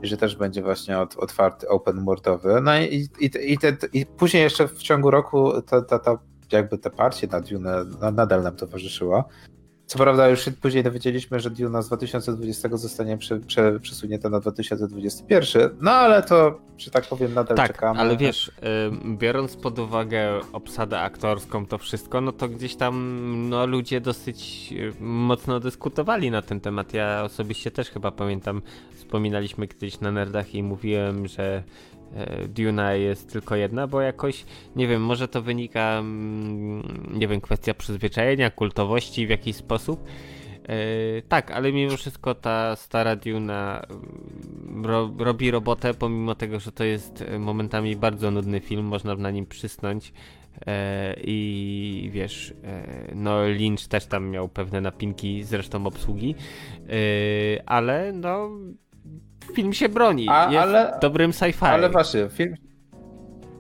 że 0.04 0.18
też 0.18 0.36
będzie 0.36 0.62
właśnie 0.62 1.00
od, 1.00 1.16
otwarty, 1.18 1.70
open 1.70 2.06
worldowy. 2.06 2.62
No 2.62 2.80
i, 2.80 3.08
i, 3.20 3.30
i, 3.54 3.58
te, 3.58 3.78
i 3.94 4.06
później 4.06 4.44
jeszcze 4.44 4.68
w 4.68 4.78
ciągu 4.78 5.12
roku 5.12 5.62
ta, 5.62 5.82
ta, 5.82 6.00
ta 6.00 6.18
jakby 6.52 6.78
te 6.78 6.90
parcie 6.90 7.28
na 7.28 7.42
Dune 7.42 7.86
nadal 8.14 8.44
nam 8.44 8.56
towarzyszyło. 8.56 9.24
Co 9.86 10.00
prawda 10.00 10.30
już 10.30 10.50
później 10.62 10.84
dowiedzieliśmy, 10.84 11.40
że 11.40 11.50
Duna 11.50 11.82
z 11.82 11.88
2020 11.88 12.78
zostanie 12.78 13.18
prze, 13.18 13.40
prze, 13.40 13.80
przesunięta 13.80 14.30
na 14.30 14.40
2021, 14.40 15.70
no 15.82 15.92
ale 15.92 16.24
to, 16.24 16.60
że 16.78 16.92
tak 16.92 17.06
powiem, 17.06 17.34
nadal 17.34 17.58
tak, 17.58 17.68
czekamy. 17.68 18.00
ale 18.00 18.18
wiesz, 18.18 18.52
biorąc 19.06 19.56
pod 19.56 19.80
uwagę 19.80 20.40
obsadę 20.54 21.00
aktorską, 21.00 21.66
to 21.66 21.78
wszystko, 21.78 22.22
no 22.22 22.32
to 22.32 22.50
gdzieś 22.50 22.76
tam 22.76 23.50
no, 23.50 23.66
ludzie 23.66 24.02
dosyć 24.02 24.74
mocno 25.00 25.60
dyskutowali 25.60 26.32
na 26.32 26.42
ten 26.42 26.60
temat. 26.60 26.94
Ja 26.94 27.24
osobiście 27.24 27.72
też 27.72 27.90
chyba 27.90 28.12
pamiętam, 28.12 28.62
wspominaliśmy 28.96 29.68
kiedyś 29.68 30.00
na 30.00 30.12
Nerdach 30.12 30.56
i 30.56 30.64
mówiłem, 30.64 31.28
że 31.28 31.64
Duna 32.50 32.94
jest 32.94 33.32
tylko 33.32 33.56
jedna, 33.56 33.88
bo 33.88 34.02
jakoś, 34.02 34.46
nie 34.76 34.88
wiem, 34.88 35.02
może 35.02 35.28
to 35.28 35.42
wynika, 35.42 35.98
mm, 36.00 37.10
nie 37.14 37.28
wiem, 37.28 37.42
kwestia 37.42 37.74
przyzwyczajenia, 37.74 38.50
kultowości 38.52 39.28
w 39.28 39.30
jakiś 39.30 39.56
sposób. 39.56 40.04
Yy, 40.68 41.22
tak, 41.30 41.52
ale 41.52 41.72
mimo 41.72 41.98
wszystko 41.98 42.36
ta 42.36 42.76
stara 42.76 43.16
Duna 43.16 43.82
mm, 43.90 44.86
ro, 44.86 45.12
robi 45.18 45.52
robotę, 45.52 45.94
pomimo 45.94 46.36
tego, 46.36 46.60
że 46.60 46.72
to 46.72 46.84
jest 46.84 47.24
momentami 47.40 47.96
bardzo 47.96 48.32
nudny 48.32 48.60
film, 48.60 48.86
można 48.86 49.16
na 49.16 49.32
nim 49.32 49.46
przysnąć. 49.46 50.14
Yy, 50.54 50.74
I 51.24 52.10
wiesz, 52.14 52.54
no 53.16 53.44
Lynch 53.48 53.88
też 53.88 54.06
tam 54.06 54.30
miał 54.30 54.50
pewne 54.50 54.82
napinki, 54.82 55.44
zresztą 55.44 55.88
obsługi, 55.88 56.36
ale 57.66 58.12
no 58.14 58.50
film 59.54 59.74
się 59.74 59.90
broni. 59.90 60.28
A, 60.30 60.52
jest 60.52 60.64
ale, 60.64 60.98
dobrym 61.02 61.32
sci-fi. 61.32 61.66
Ale 61.66 61.90
właśnie, 61.90 62.30
film, 62.30 62.56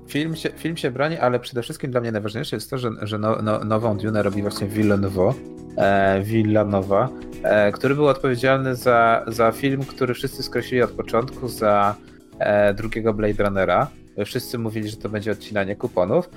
film, 0.07 0.35
się, 0.35 0.49
film 0.49 0.77
się 0.77 0.91
broni, 0.91 1.17
ale 1.17 1.39
przede 1.39 1.61
wszystkim 1.61 1.91
dla 1.91 2.01
mnie 2.01 2.11
najważniejsze 2.11 2.55
jest 2.55 2.69
to, 2.69 2.77
że, 2.77 2.89
że 3.01 3.17
no, 3.17 3.37
no, 3.43 3.63
nową 3.63 3.97
Dune 3.97 4.23
robi 4.23 4.41
właśnie 4.41 4.67
Villeneuve, 4.67 5.33
e, 5.77 6.21
Villanova, 6.23 7.09
e, 7.43 7.71
który 7.71 7.95
był 7.95 8.07
odpowiedzialny 8.07 8.75
za, 8.75 9.25
za 9.27 9.51
film, 9.51 9.83
który 9.83 10.13
wszyscy 10.13 10.43
skreślili 10.43 10.83
od 10.83 10.91
początku, 10.91 11.47
za 11.47 11.95
e, 12.39 12.73
drugiego 12.73 13.13
Blade 13.13 13.43
Runnera. 13.43 13.87
Wszyscy 14.25 14.57
mówili, 14.57 14.89
że 14.89 14.97
to 14.97 15.09
będzie 15.09 15.31
odcinanie 15.31 15.75
kuponów. 15.75 16.29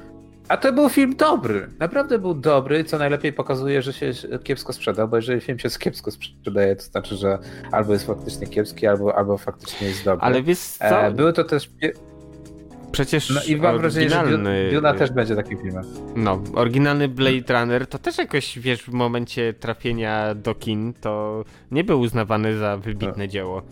A 0.48 0.56
to 0.56 0.72
był 0.72 0.88
film 0.88 1.16
dobry. 1.16 1.68
Naprawdę 1.78 2.18
był 2.18 2.34
dobry, 2.34 2.84
co 2.84 2.98
najlepiej 2.98 3.32
pokazuje, 3.32 3.82
że 3.82 3.92
się 3.92 4.12
kiepsko 4.44 4.72
sprzedał, 4.72 5.08
bo 5.08 5.16
jeżeli 5.16 5.40
film 5.40 5.58
się 5.58 5.68
kiepsko 5.70 6.10
sprzedaje, 6.10 6.76
to 6.76 6.82
znaczy, 6.82 7.16
że 7.16 7.38
albo 7.72 7.92
jest 7.92 8.06
faktycznie 8.06 8.46
kiepski, 8.46 8.86
albo, 8.86 9.14
albo 9.14 9.38
faktycznie 9.38 9.88
jest 9.88 10.04
dobry. 10.04 10.26
Ale 10.26 10.42
wiesz 10.42 10.58
co? 10.58 10.84
E, 10.84 11.10
były 11.10 11.32
to 11.32 11.44
też... 11.44 11.70
Przecież 12.92 13.30
no 13.30 13.40
i 13.46 13.56
mam 13.56 13.78
wrażenie, 13.78 14.10
że 14.10 14.24
Duna 14.72 14.94
też 14.94 15.10
będzie 15.10 15.36
takim 15.36 15.58
filmem. 15.58 15.84
No, 16.16 16.42
oryginalny 16.54 17.08
Blade 17.08 17.60
Runner 17.60 17.86
to 17.86 17.98
też 17.98 18.18
jakoś, 18.18 18.58
wiesz, 18.58 18.82
w 18.82 18.92
momencie 18.92 19.52
trafienia 19.52 20.34
do 20.34 20.54
kin 20.54 20.92
to 21.00 21.44
nie 21.70 21.84
był 21.84 22.00
uznawany 22.00 22.56
za 22.56 22.76
wybitne 22.76 23.24
no. 23.24 23.26
dzieło 23.26 23.62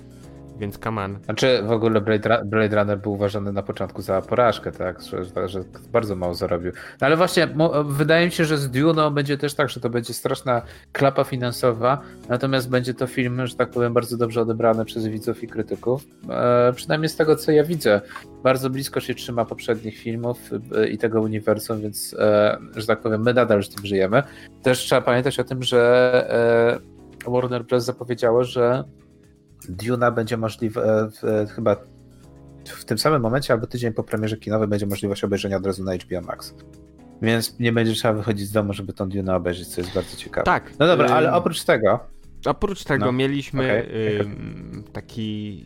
więc 0.59 0.79
kaman. 0.79 1.19
Znaczy 1.25 1.63
w 1.63 1.73
ogóle 1.73 2.01
Blade, 2.01 2.45
Blade, 2.45 2.77
Runner 2.77 2.99
był 2.99 3.13
uważany 3.13 3.53
na 3.53 3.63
początku 3.63 4.03
za 4.03 4.23
porażkę, 4.23 4.73
tak, 4.73 5.01
że, 5.03 5.49
że 5.49 5.61
bardzo 5.93 6.17
mało 6.17 6.35
zarobił. 6.35 6.73
No 7.01 7.07
ale 7.07 7.17
właśnie 7.17 7.49
wydaje 7.85 8.27
mi 8.27 8.33
się, 8.33 8.45
że 8.45 8.59
z 8.59 8.71
Dune 8.71 9.11
będzie 9.11 9.39
też 9.39 9.55
tak, 9.55 9.71
że 9.71 9.81
to 9.81 9.91
będzie 9.91 10.15
straszna 10.15 10.63
klapa 10.93 11.25
finansowa, 11.25 12.01
natomiast 12.29 12.71
będzie 12.71 12.95
to 12.95 13.07
film, 13.07 13.47
że 13.47 13.57
tak 13.57 13.71
powiem, 13.71 13.95
bardzo 13.95 14.17
dobrze 14.17 14.41
odebrany 14.41 14.85
przez 14.85 15.07
widzów 15.07 15.43
i 15.43 15.49
krytyków. 15.49 16.05
E, 16.31 16.73
przynajmniej 16.73 17.09
z 17.09 17.17
tego, 17.17 17.37
co 17.37 17.53
ja 17.53 17.65
widzę. 17.65 18.01
Bardzo 18.43 18.71
blisko 18.71 19.01
się 19.01 19.15
trzyma 19.15 19.45
poprzednich 19.45 19.99
filmów 19.99 20.51
e, 20.77 20.89
i 20.89 20.99
tego 20.99 21.21
uniwersum, 21.21 21.81
więc, 21.81 22.17
e, 22.19 22.59
że 22.77 22.87
tak 22.87 23.01
powiem, 23.01 23.23
my 23.23 23.35
nadal 23.35 23.63
z 23.63 23.69
tym 23.69 23.87
żyjemy. 23.87 24.23
Też 24.63 24.79
trzeba 24.79 25.01
pamiętać 25.01 25.41
o 25.41 25.45
tym, 25.45 25.63
że 25.63 26.81
e, 27.27 27.31
Warner 27.31 27.65
Bros. 27.65 27.85
zapowiedziało, 27.85 28.45
że 28.45 28.85
Duna 29.69 30.11
będzie 30.11 30.37
możliwe 30.37 31.09
e, 31.25 31.29
e, 31.29 31.47
chyba 31.47 31.77
w 32.65 32.85
tym 32.85 32.99
samym 32.99 33.23
momencie 33.23 33.55
albo 33.55 33.67
tydzień 33.67 33.93
po 33.93 34.05
premierze 34.05 34.37
kinowej 34.37 34.69
będzie 34.69 34.87
możliwość 34.87 35.25
obejrzenia 35.25 35.57
od 35.57 35.67
razu 35.67 35.85
na 35.85 35.95
HBO 35.95 36.21
Max. 36.21 36.55
Więc 37.23 37.59
nie 37.59 37.73
będzie 37.73 37.93
trzeba 37.93 38.15
wychodzić 38.15 38.49
z 38.49 38.53
domu, 38.53 38.73
żeby 38.73 38.93
tą 38.93 39.09
Dune 39.09 39.37
obejrzeć, 39.37 39.69
co 39.69 39.81
jest 39.81 39.95
bardzo 39.95 40.17
ciekawe. 40.17 40.45
Tak. 40.45 40.73
No 40.79 40.87
dobra, 40.87 41.09
ale 41.09 41.33
oprócz 41.33 41.65
tego... 41.65 42.01
Oprócz 42.47 42.85
tego 42.85 43.05
no, 43.05 43.13
mieliśmy 43.13 43.63
okay. 43.63 43.79
y, 43.79 44.93
taki 44.93 45.65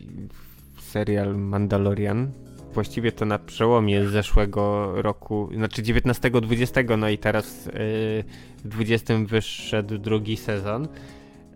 serial 0.79 1.37
Mandalorian, 1.37 2.31
właściwie 2.73 3.11
to 3.11 3.25
na 3.25 3.39
przełomie 3.39 4.07
zeszłego 4.07 4.93
roku, 5.01 5.49
znaczy 5.55 5.83
19-20, 5.83 6.97
no 6.97 7.09
i 7.09 7.17
teraz 7.17 7.65
yy, 7.65 7.73
w 8.57 8.67
20 8.67 9.13
wyszedł 9.25 9.97
drugi 9.97 10.37
sezon. 10.37 10.87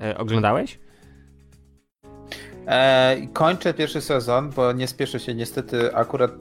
Yy, 0.01 0.17
oglądałeś? 0.17 0.79
E, 2.67 3.17
kończę 3.33 3.73
pierwszy 3.73 4.01
sezon, 4.01 4.49
bo 4.49 4.71
nie 4.71 4.87
spieszę 4.87 5.19
się 5.19 5.35
niestety. 5.35 5.95
Akurat 5.95 6.31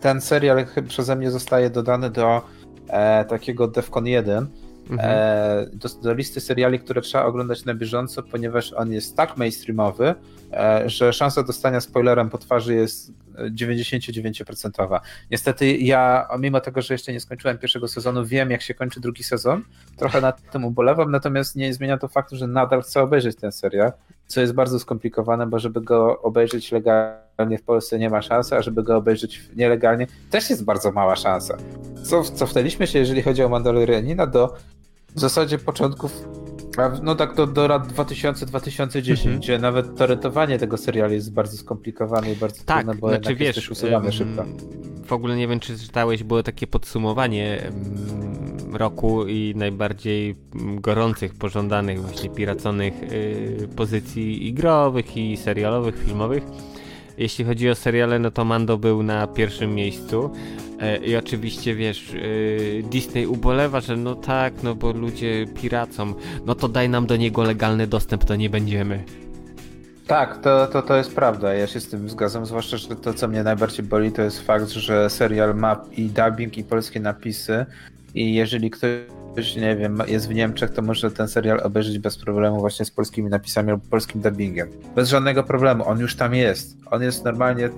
ten 0.00 0.20
serial 0.20 0.66
przeze 0.88 1.16
mnie 1.16 1.30
zostaje 1.30 1.70
dodany 1.70 2.10
do 2.10 2.42
e, 2.88 3.24
takiego 3.24 3.68
Defcon 3.68 4.06
1. 4.06 4.46
Mhm. 4.90 5.10
E, 5.12 5.66
do, 5.72 5.88
do, 6.02 6.14
listy 6.14 6.40
seriali, 6.40 6.80
które 6.80 7.00
trzeba 7.00 7.24
oglądać 7.24 7.64
na 7.64 7.74
bieżąco, 7.74 8.22
ponieważ 8.22 8.72
on 8.72 8.92
jest 8.92 9.16
tak 9.16 9.36
mainstreamowy, 9.36 10.14
e, 10.52 10.82
że 10.88 11.12
szansa 11.12 11.42
dostania 11.42 11.80
spoilerem 11.80 12.30
po 12.30 12.38
twarzy 12.38 12.74
jest 12.74 13.12
99%. 13.50 15.00
Niestety 15.30 15.76
ja, 15.76 16.28
mimo 16.38 16.60
tego, 16.60 16.82
że 16.82 16.94
jeszcze 16.94 17.12
nie 17.12 17.20
skończyłem 17.20 17.58
pierwszego 17.58 17.88
sezonu, 17.88 18.24
wiem 18.24 18.50
jak 18.50 18.62
się 18.62 18.74
kończy 18.74 19.00
drugi 19.00 19.24
sezon. 19.24 19.64
Trochę 19.96 20.20
nad 20.20 20.50
tym 20.50 20.64
ubolewam, 20.64 21.10
natomiast 21.10 21.56
nie 21.56 21.74
zmienia 21.74 21.98
to 21.98 22.08
faktu, 22.08 22.36
że 22.36 22.46
nadal 22.46 22.82
chcę 22.82 23.02
obejrzeć 23.02 23.36
ten 23.36 23.52
serial, 23.52 23.92
co 24.26 24.40
jest 24.40 24.52
bardzo 24.52 24.78
skomplikowane, 24.78 25.46
bo 25.46 25.58
żeby 25.58 25.80
go 25.80 26.22
obejrzeć 26.22 26.72
legalnie 26.72 27.58
w 27.58 27.62
Polsce 27.62 27.98
nie 27.98 28.10
ma 28.10 28.22
szansy, 28.22 28.56
a 28.56 28.62
żeby 28.62 28.82
go 28.82 28.96
obejrzeć 28.96 29.42
nielegalnie 29.56 30.06
też 30.30 30.50
jest 30.50 30.64
bardzo 30.64 30.92
mała 30.92 31.16
szansa. 31.16 31.56
Co, 32.02 32.22
cofnęliśmy 32.22 32.86
się, 32.86 32.98
jeżeli 32.98 33.22
chodzi 33.22 33.42
o 33.42 33.48
Mandalorianina, 33.48 34.26
do 34.26 34.56
w 35.14 35.20
zasadzie 35.20 35.58
początków 35.58 36.24
no 37.02 37.14
tak 37.14 37.34
do, 37.34 37.46
do 37.46 37.68
lat 37.68 37.92
2000-2010, 37.92 39.10
mhm. 39.10 39.38
gdzie 39.38 39.58
nawet 39.58 39.96
torentowanie 39.96 40.58
tego 40.58 40.76
serialu 40.76 41.12
jest 41.12 41.32
bardzo 41.32 41.56
skomplikowane 41.56 42.32
i 42.32 42.36
bardzo 42.36 42.64
tak, 42.64 42.84
trudne, 42.84 43.00
bo 43.00 43.08
znaczy, 43.08 43.34
wiesz, 43.34 43.56
jest 43.56 43.70
usuwane 43.70 44.12
szybko. 44.12 44.44
W 45.04 45.12
ogóle 45.12 45.36
nie 45.36 45.48
wiem, 45.48 45.60
czy 45.60 45.78
czytałeś, 45.78 46.22
było 46.22 46.42
takie 46.42 46.66
podsumowanie 46.66 47.72
roku 48.72 49.26
i 49.26 49.54
najbardziej 49.56 50.36
gorących, 50.74 51.34
pożądanych, 51.34 52.02
właśnie 52.02 52.30
piraconych 52.30 53.02
y, 53.02 53.68
pozycji 53.76 54.46
i 54.46 54.52
growych, 54.52 55.16
i 55.16 55.36
serialowych, 55.36 55.98
filmowych. 56.04 56.44
Jeśli 57.18 57.44
chodzi 57.44 57.70
o 57.70 57.74
seriale, 57.74 58.18
no 58.18 58.30
to 58.30 58.44
Mando 58.44 58.78
był 58.78 59.02
na 59.02 59.26
pierwszym 59.26 59.74
miejscu. 59.74 60.30
E, 60.80 60.96
I 60.96 61.16
oczywiście 61.16 61.74
wiesz, 61.74 62.14
e, 62.14 62.82
Disney 62.82 63.26
ubolewa, 63.26 63.80
że 63.80 63.96
no 63.96 64.14
tak, 64.14 64.62
no 64.62 64.74
bo 64.74 64.92
ludzie 64.92 65.46
piracą, 65.62 66.14
no 66.46 66.54
to 66.54 66.68
daj 66.68 66.88
nam 66.88 67.06
do 67.06 67.16
niego 67.16 67.42
legalny 67.42 67.86
dostęp, 67.86 68.24
to 68.24 68.36
nie 68.36 68.50
będziemy. 68.50 69.04
Tak, 70.06 70.38
to, 70.38 70.66
to, 70.66 70.82
to 70.82 70.96
jest 70.96 71.14
prawda. 71.14 71.54
Ja 71.54 71.66
się 71.66 71.80
z 71.80 71.88
tym 71.88 72.10
zgadzam, 72.10 72.46
zwłaszcza, 72.46 72.76
że 72.76 72.96
to, 72.96 73.14
co 73.14 73.28
mnie 73.28 73.42
najbardziej 73.42 73.86
boli, 73.86 74.12
to 74.12 74.22
jest 74.22 74.40
fakt, 74.40 74.68
że 74.68 75.10
serial 75.10 75.54
ma 75.54 75.84
i 75.96 76.06
dubbing, 76.06 76.58
i 76.58 76.64
polskie 76.64 77.00
napisy. 77.00 77.66
I 78.14 78.34
jeżeli 78.34 78.70
ktoś 78.70 79.56
nie 79.56 79.76
wiem, 79.76 80.02
jest 80.06 80.28
w 80.28 80.34
Niemczech, 80.34 80.70
to 80.70 80.82
może 80.82 81.10
ten 81.10 81.28
serial 81.28 81.60
obejrzeć 81.62 81.98
bez 81.98 82.18
problemu 82.18 82.60
właśnie 82.60 82.84
z 82.84 82.90
polskimi 82.90 83.30
napisami 83.30 83.70
albo 83.70 83.84
polskim 83.90 84.20
dubbingiem. 84.20 84.68
Bez 84.96 85.08
żadnego 85.08 85.42
problemu, 85.42 85.88
on 85.88 86.00
już 86.00 86.16
tam 86.16 86.34
jest. 86.34 86.76
On 86.90 87.02
jest 87.02 87.24
normalnie 87.24 87.70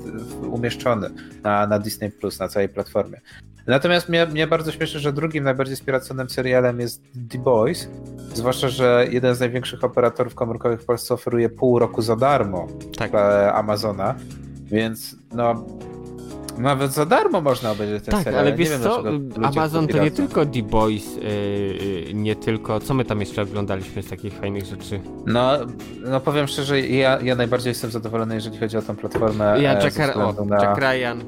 umieszczony 0.51 1.11
na, 1.43 1.67
na 1.67 1.79
Disney 1.79 2.11
Plus, 2.11 2.39
na 2.39 2.49
całej 2.49 2.69
platformie. 2.69 3.21
Natomiast 3.67 4.09
mnie, 4.09 4.27
mnie 4.27 4.47
bardzo 4.47 4.73
śmieszy, 4.73 5.01
że 5.01 5.13
drugim 5.13 5.45
najbardziej 5.45 5.77
spieraconym 5.77 6.31
serialem 6.31 6.81
jest 6.81 7.03
The 7.31 7.39
Boys, 7.39 7.89
zwłaszcza, 8.35 8.69
że 8.69 9.07
jeden 9.11 9.35
z 9.35 9.41
największych 9.41 9.85
operatorów 9.85 10.35
komórkowych 10.35 10.83
w 10.83 10.85
Polsce 10.85 11.15
oferuje 11.15 11.49
pół 11.49 11.79
roku 11.79 12.03
za 12.03 12.17
darmo 12.17 12.69
tak. 12.99 13.13
Amazona, 13.53 14.15
więc 14.65 15.17
no 15.35 15.67
nawet 16.63 16.93
za 16.93 17.07
darmo 17.07 17.41
można 17.41 17.71
obejrzeć 17.71 18.05
ten 18.05 18.13
tak, 18.13 18.25
serial. 18.25 18.41
ale 18.41 18.53
wiesz 18.53 18.71
wiem, 18.71 18.83
co, 18.83 19.03
Amazon 19.43 19.89
to 19.89 19.99
nie 19.99 20.11
tylko 20.11 20.47
The 20.47 20.63
Boys, 20.63 21.17
yy, 21.17 22.15
nie 22.15 22.37
tylko, 22.37 22.81
co 22.81 22.95
my 22.95 23.05
tam 23.05 23.21
jeszcze 23.21 23.43
oglądaliśmy 23.43 24.03
z 24.03 24.09
takich 24.09 24.35
fajnych 24.35 24.65
rzeczy? 24.65 25.01
No, 25.27 25.51
no 26.01 26.21
powiem 26.21 26.47
szczerze, 26.47 26.81
ja, 26.81 27.19
ja 27.23 27.35
najbardziej 27.35 27.71
jestem 27.71 27.91
zadowolony, 27.91 28.35
jeżeli 28.35 28.59
chodzi 28.59 28.77
o 28.77 28.83
tę 28.83 28.97
platformę. 28.97 29.57
Ja, 29.61 29.79
e, 29.79 29.85
Jack, 29.85 30.17
o, 30.17 30.45
na... 30.45 30.65
Jack 30.65 30.79
Ryan. 30.79 31.25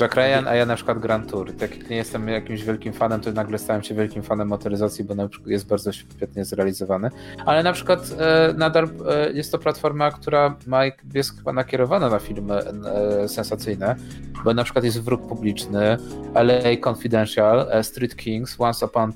Jack 0.00 0.14
Ryan, 0.14 0.48
a 0.48 0.54
ja 0.54 0.66
na 0.66 0.76
przykład 0.76 0.98
Grand 0.98 1.30
Tour. 1.30 1.52
Tak 1.52 1.78
jak 1.78 1.90
nie 1.90 1.96
jestem 1.96 2.28
jakimś 2.28 2.64
wielkim 2.64 2.92
fanem, 2.92 3.20
to 3.20 3.32
nagle 3.32 3.58
stałem 3.58 3.82
się 3.82 3.94
wielkim 3.94 4.22
fanem 4.22 4.48
motoryzacji, 4.48 5.04
bo 5.04 5.14
jest 5.46 5.66
bardzo 5.66 5.92
świetnie 5.92 6.44
zrealizowany. 6.44 7.10
Ale 7.46 7.62
na 7.62 7.72
przykład 7.72 8.14
e, 8.18 8.54
nadal 8.56 8.88
e, 9.08 9.32
jest 9.32 9.52
to 9.52 9.58
platforma, 9.58 10.10
która 10.10 10.56
ma, 10.66 10.82
jest 11.14 11.36
chyba 11.36 11.52
nakierowana 11.52 12.08
na 12.08 12.18
filmy 12.18 12.54
e, 12.54 13.28
sensacyjne, 13.28 13.96
bo 14.44 14.54
na 14.54 14.64
przykład 14.64 14.84
jest 14.84 15.02
Wróg 15.02 15.28
Publiczny, 15.28 15.96
LA 16.34 16.90
Confidential, 16.90 17.66
e, 17.70 17.84
Street 17.84 18.16
Kings, 18.16 18.56
Once 18.58 18.86
Upon 18.86 19.12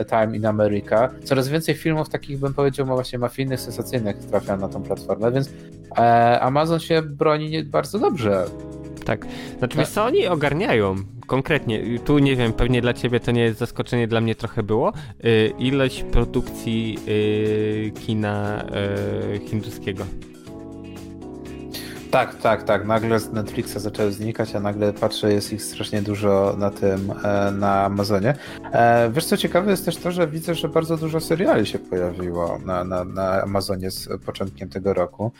a 0.00 0.04
Time 0.04 0.36
in 0.36 0.46
America. 0.46 1.10
Coraz 1.24 1.48
więcej 1.48 1.74
filmów 1.74 2.08
takich, 2.08 2.38
bym 2.38 2.54
powiedział, 2.54 2.86
ma 2.86 2.94
właśnie 2.94 3.18
mafijnych, 3.18 3.60
sensacyjnych 3.60 4.16
trafia 4.18 4.56
na 4.56 4.68
tą 4.68 4.82
platformę, 4.82 5.32
więc 5.32 5.50
e, 5.98 6.40
Amazon 6.40 6.80
się 6.80 7.02
broni 7.02 7.64
bardzo 7.64 7.98
dobrze 7.98 8.44
tak. 9.08 9.26
Znaczy, 9.58 9.76
tak. 9.76 9.88
co, 9.88 10.04
oni 10.04 10.26
ogarniają 10.26 10.96
konkretnie. 11.26 11.98
Tu 12.04 12.18
nie 12.18 12.36
wiem, 12.36 12.52
pewnie 12.52 12.80
dla 12.80 12.94
ciebie 12.94 13.20
to 13.20 13.30
nie 13.30 13.42
jest 13.42 13.58
zaskoczenie, 13.58 14.08
dla 14.08 14.20
mnie 14.20 14.34
trochę 14.34 14.62
było. 14.62 14.92
Yy, 15.22 15.52
ilość 15.58 16.02
produkcji 16.02 16.98
yy, 17.06 17.90
kina 17.90 18.64
yy, 19.32 19.38
hinduskiego. 19.38 20.04
Tak, 22.10 22.34
tak, 22.34 22.62
tak. 22.62 22.86
Nagle 22.86 23.18
z 23.18 23.32
Netflixa 23.32 23.76
zaczęły 23.76 24.12
znikać, 24.12 24.54
a 24.54 24.60
nagle 24.60 24.92
patrzę, 24.92 25.32
jest 25.32 25.52
ich 25.52 25.62
strasznie 25.62 26.02
dużo 26.02 26.54
na 26.58 26.70
tym, 26.70 27.12
e, 27.24 27.50
na 27.50 27.84
Amazonie. 27.84 28.34
E, 28.72 29.10
wiesz 29.10 29.24
co 29.24 29.36
ciekawe 29.36 29.70
jest 29.70 29.84
też 29.84 29.96
to, 29.96 30.10
że 30.10 30.28
widzę, 30.28 30.54
że 30.54 30.68
bardzo 30.68 30.96
dużo 30.96 31.20
seriali 31.20 31.66
się 31.66 31.78
pojawiło 31.78 32.58
na, 32.64 32.84
na, 32.84 33.04
na 33.04 33.42
Amazonie 33.42 33.90
z 33.90 34.08
początkiem 34.26 34.68
tego 34.68 34.94
roku. 34.94 35.32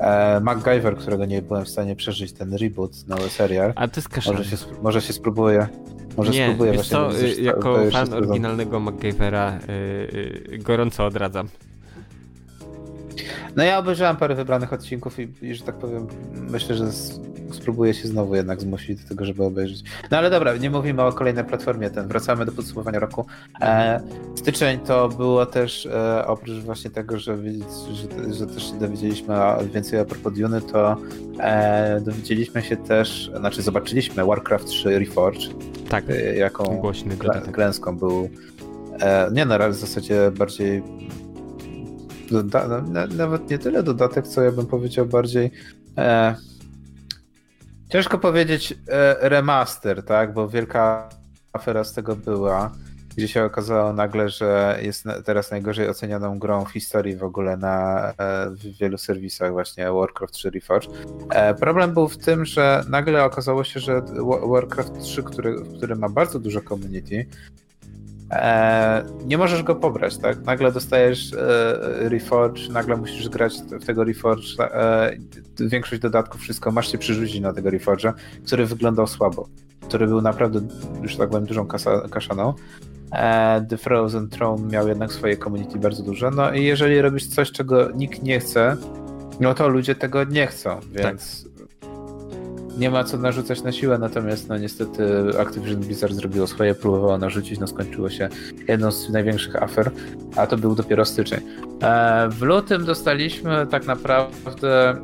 E, 0.00 0.40
MacGyver, 0.40 0.96
którego 0.96 1.24
nie 1.24 1.42
byłem 1.42 1.64
w 1.64 1.68
stanie 1.68 1.96
przeżyć, 1.96 2.32
ten 2.32 2.54
reboot, 2.54 3.08
nowy 3.08 3.28
serial. 3.28 3.72
A 3.76 3.88
to 3.88 4.00
jest 4.00 4.08
kaszan. 4.08 4.36
Może 4.36 4.50
się, 4.50 4.56
może 4.82 5.02
się 5.02 5.12
spróbuję. 5.12 5.68
Może 6.16 6.32
nie, 6.32 6.44
spróbuję 6.44 6.72
właśnie. 6.72 6.96
Co, 6.96 7.10
jako 7.40 7.90
fan 7.90 8.12
oryginalnego 8.12 8.80
MacGyvera 8.80 9.58
yy, 10.48 10.58
gorąco 10.58 11.06
odradzam. 11.06 11.48
No 13.56 13.64
ja 13.64 13.78
obejrzałem 13.78 14.16
parę 14.16 14.34
wybranych 14.34 14.72
odcinków 14.72 15.18
i, 15.18 15.28
i 15.42 15.54
że 15.54 15.64
tak 15.64 15.74
powiem, 15.74 16.06
myślę, 16.50 16.74
że 16.74 16.92
z, 16.92 17.20
spróbuję 17.52 17.94
się 17.94 18.08
znowu 18.08 18.34
jednak 18.34 18.60
zmusić 18.60 19.02
do 19.02 19.08
tego, 19.08 19.24
żeby 19.24 19.44
obejrzeć. 19.44 19.82
No 20.10 20.18
ale 20.18 20.30
dobra, 20.30 20.56
nie 20.56 20.70
mówimy 20.70 21.02
o 21.02 21.12
kolejnej 21.12 21.44
platformie, 21.44 21.90
ten, 21.90 22.08
wracamy 22.08 22.44
do 22.44 22.52
podsumowania 22.52 22.98
roku. 22.98 23.26
E, 23.60 24.00
styczeń 24.34 24.78
to 24.78 25.08
było 25.08 25.46
też, 25.46 25.86
e, 25.86 26.26
oprócz 26.26 26.50
właśnie 26.50 26.90
tego, 26.90 27.18
że, 27.18 27.38
że, 27.92 28.34
że 28.34 28.46
też 28.46 28.70
się 28.70 28.78
dowiedzieliśmy 28.78 29.34
więcej 29.74 30.00
a 30.00 30.04
propos 30.04 30.32
Dune, 30.32 30.60
to 30.60 30.96
e, 31.40 32.00
dowiedzieliśmy 32.00 32.62
się 32.62 32.76
też, 32.76 33.30
znaczy 33.36 33.62
zobaczyliśmy 33.62 34.24
Warcraft 34.24 34.66
3 34.66 34.98
Reforged. 34.98 35.50
Tak, 35.88 36.04
e, 36.10 36.36
jaką 36.36 36.82
klęską 37.52 37.96
był 37.96 38.28
e, 39.00 39.30
nie 39.32 39.44
no, 39.44 39.70
w 39.70 39.74
zasadzie 39.74 40.30
bardziej 40.30 40.82
doda- 42.32 42.82
nawet 43.16 43.50
nie 43.50 43.58
tyle 43.58 43.82
dodatek, 43.82 44.28
co 44.28 44.42
ja 44.42 44.52
bym 44.52 44.66
powiedział 44.66 45.06
bardziej 45.06 45.50
e, 45.98 46.34
ciężko 47.88 48.18
powiedzieć 48.18 48.74
e, 48.88 49.28
remaster, 49.28 50.02
tak, 50.02 50.34
bo 50.34 50.48
wielka 50.48 51.08
afera 51.52 51.84
z 51.84 51.92
tego 51.92 52.16
była, 52.16 52.72
gdzie 53.16 53.28
się 53.28 53.44
okazało 53.44 53.92
nagle, 53.92 54.28
że 54.28 54.78
jest 54.82 55.04
teraz 55.24 55.50
najgorzej 55.50 55.88
ocenianą 55.88 56.38
grą 56.38 56.64
w 56.64 56.70
historii 56.70 57.16
w 57.16 57.24
ogóle 57.24 57.56
na 57.56 58.08
e, 58.18 58.50
w 58.50 58.78
wielu 58.78 58.98
serwisach 58.98 59.52
właśnie 59.52 59.92
Warcraft 59.92 60.34
3 60.34 60.50
Reforged. 60.50 60.90
E, 61.30 61.54
problem 61.54 61.94
był 61.94 62.08
w 62.08 62.18
tym, 62.18 62.44
że 62.44 62.84
nagle 62.88 63.24
okazało 63.24 63.64
się, 63.64 63.80
że 63.80 64.02
Warcraft 64.46 65.00
3, 65.00 65.22
który, 65.22 65.56
który 65.76 65.96
ma 65.96 66.08
bardzo 66.08 66.38
dużo 66.38 66.60
community, 66.60 67.26
nie 69.26 69.38
możesz 69.38 69.62
go 69.62 69.74
pobrać, 69.74 70.18
tak? 70.18 70.44
Nagle 70.44 70.72
dostajesz 70.72 71.32
e, 71.32 72.08
Reforge, 72.08 72.68
nagle 72.70 72.96
musisz 72.96 73.28
grać 73.28 73.54
w 73.80 73.84
tego 73.84 74.04
Reforge, 74.04 74.44
e, 74.60 75.16
większość 75.60 76.02
dodatków, 76.02 76.40
wszystko, 76.40 76.72
masz 76.72 76.92
się 76.92 76.98
przyrzucić 76.98 77.40
na 77.40 77.52
tego 77.52 77.70
Reforge'a, 77.70 78.12
który 78.46 78.66
wyglądał 78.66 79.06
słabo, 79.06 79.48
który 79.80 80.06
był 80.06 80.22
naprawdę, 80.22 80.60
już 81.02 81.16
tak 81.16 81.30
powiem, 81.30 81.46
dużą 81.46 81.66
kasa, 81.66 82.08
kaszaną. 82.10 82.54
E, 83.12 83.66
The 83.68 83.76
Frozen 83.76 84.28
Throne 84.28 84.68
miał 84.68 84.88
jednak 84.88 85.12
swoje 85.12 85.36
community 85.36 85.78
bardzo 85.78 86.02
duże, 86.02 86.30
no 86.30 86.52
i 86.52 86.64
jeżeli 86.64 87.02
robisz 87.02 87.26
coś, 87.26 87.52
czego 87.52 87.90
nikt 87.90 88.22
nie 88.22 88.40
chce, 88.40 88.76
no 89.40 89.54
to 89.54 89.68
ludzie 89.68 89.94
tego 89.94 90.24
nie 90.24 90.46
chcą, 90.46 90.80
więc 90.92 91.42
tak 91.44 91.51
nie 92.78 92.90
ma 92.90 93.04
co 93.04 93.16
narzucać 93.16 93.62
na 93.62 93.72
siłę, 93.72 93.98
natomiast 93.98 94.48
no 94.48 94.58
niestety 94.58 95.04
Activision 95.38 95.80
Blizzard 95.80 96.12
zrobiło 96.12 96.46
swoje, 96.46 96.74
próbowało 96.74 97.18
narzucić, 97.18 97.60
no 97.60 97.66
skończyło 97.66 98.10
się 98.10 98.28
jedną 98.68 98.90
z 98.90 99.10
największych 99.10 99.62
afer, 99.62 99.90
a 100.36 100.46
to 100.46 100.56
był 100.56 100.74
dopiero 100.74 101.04
styczeń. 101.04 101.40
E, 101.82 102.28
w 102.30 102.42
lutym 102.42 102.84
dostaliśmy 102.84 103.66
tak 103.70 103.86
naprawdę 103.86 104.96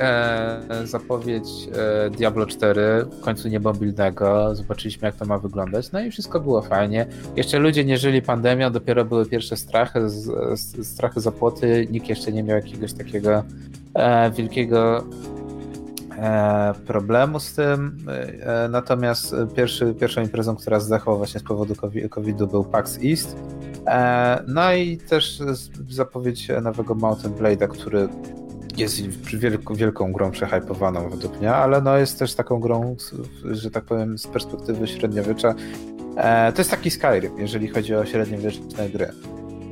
e, 0.00 0.60
zapowiedź 0.84 1.48
e, 2.06 2.10
Diablo 2.10 2.46
4, 2.46 3.06
w 3.18 3.20
końcu 3.20 3.48
niebobilnego, 3.48 4.54
zobaczyliśmy 4.54 5.06
jak 5.06 5.16
to 5.16 5.24
ma 5.24 5.38
wyglądać, 5.38 5.92
no 5.92 6.00
i 6.00 6.10
wszystko 6.10 6.40
było 6.40 6.62
fajnie. 6.62 7.06
Jeszcze 7.36 7.58
ludzie 7.58 7.84
nie 7.84 7.98
żyli 7.98 8.22
pandemią, 8.22 8.72
dopiero 8.72 9.04
były 9.04 9.26
pierwsze 9.26 9.56
strachy, 9.56 10.00
strachy 10.82 11.20
zapłoty, 11.20 11.86
nikt 11.90 12.08
jeszcze 12.08 12.32
nie 12.32 12.42
miał 12.42 12.56
jakiegoś 12.56 12.92
takiego 12.92 13.42
wielkiego 14.36 15.04
problemu 16.86 17.40
z 17.40 17.54
tym. 17.54 17.96
E, 18.40 18.68
natomiast 18.68 19.34
pierwszy, 19.56 19.94
pierwszą 19.94 20.22
imprezą, 20.22 20.56
która 20.56 20.80
zdechła 20.80 21.16
właśnie 21.16 21.40
z 21.40 21.42
powodu 21.42 21.74
COVID-u 22.10 22.46
był 22.46 22.64
PAX 22.64 22.98
East. 23.04 23.36
E, 23.86 24.42
no 24.46 24.72
i 24.72 24.96
też 24.96 25.38
zapowiedź 25.88 26.48
nowego 26.62 26.94
Mountain 26.94 27.34
Blade'a, 27.34 27.68
który 27.68 28.08
jest 28.76 29.00
wielką, 29.26 29.74
wielką 29.74 30.12
grą 30.12 30.30
przehypowaną 30.30 31.08
według 31.08 31.38
mnie, 31.38 31.54
ale 31.54 31.80
no 31.80 31.98
jest 31.98 32.18
też 32.18 32.34
taką 32.34 32.60
grą, 32.60 32.96
że 33.44 33.70
tak 33.70 33.84
powiem, 33.84 34.18
z 34.18 34.26
perspektywy 34.26 34.86
średniowiecza. 34.86 35.54
E, 36.16 36.52
to 36.52 36.60
jest 36.60 36.70
taki 36.70 36.90
Skyrim, 36.90 37.38
jeżeli 37.38 37.68
chodzi 37.68 37.94
o 37.94 38.06
średniowieczne 38.06 38.88
gry. 38.88 39.12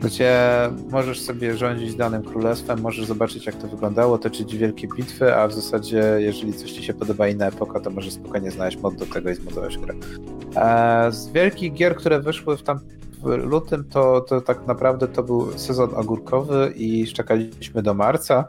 Gdzie 0.03 0.39
możesz 0.91 1.21
sobie 1.21 1.57
rządzić 1.57 1.95
danym 1.95 2.23
królestwem, 2.23 2.81
możesz 2.81 3.07
zobaczyć 3.07 3.47
jak 3.47 3.55
to 3.55 3.69
wyglądało, 3.69 4.19
toczyć 4.19 4.57
wielkie 4.57 4.89
bitwy, 4.89 5.37
a 5.37 5.49
w 5.49 5.53
zasadzie 5.53 6.03
jeżeli 6.19 6.53
coś 6.53 6.73
ci 6.73 6.83
się 6.83 6.95
podoba 6.95 7.29
inna 7.29 7.47
epoka, 7.47 7.81
to 7.81 7.91
możesz 7.91 8.13
spokojnie 8.13 8.51
znaleźć 8.51 8.79
mod 8.79 8.97
do 8.97 9.07
tego 9.07 9.31
i 9.31 9.35
zmodować 9.35 9.79
grę. 9.79 9.95
E, 10.57 11.13
z 11.13 11.29
wielkich 11.29 11.73
gier, 11.73 11.97
które 11.97 12.21
wyszły 12.21 12.57
w 12.57 12.63
tam 12.63 12.79
w 13.23 13.27
lutym, 13.27 13.85
to, 13.85 14.21
to 14.21 14.41
tak 14.41 14.67
naprawdę 14.67 15.09
to 15.09 15.23
był 15.23 15.59
sezon 15.59 15.91
ogórkowy 15.95 16.73
i 16.77 17.07
czekaliśmy 17.07 17.83
do 17.83 17.95
marca. 17.95 18.49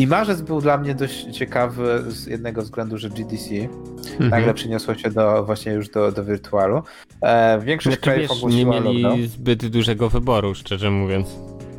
I 0.00 0.06
marzec 0.06 0.40
był 0.40 0.60
dla 0.60 0.78
mnie 0.78 0.94
dość 0.94 1.24
ciekawy 1.24 2.04
z 2.08 2.26
jednego 2.26 2.62
względu, 2.62 2.98
że 2.98 3.10
GDC 3.10 3.54
mhm. 3.54 4.30
nagle 4.30 4.54
przyniosło 4.54 4.94
się 4.94 5.10
do, 5.10 5.44
właśnie 5.44 5.72
już 5.72 5.88
do, 5.88 6.12
do 6.12 6.24
wirtualu. 6.24 6.82
E, 7.20 7.60
większość 7.60 7.96
znaczy, 7.96 8.10
krajów 8.10 8.42
wiesz, 8.44 8.54
nie 8.54 8.64
mieli 8.64 9.02
lockdown. 9.02 9.28
zbyt 9.28 9.66
dużego 9.66 10.08
wyboru, 10.08 10.54
szczerze 10.54 10.90
mówiąc. 10.90 11.28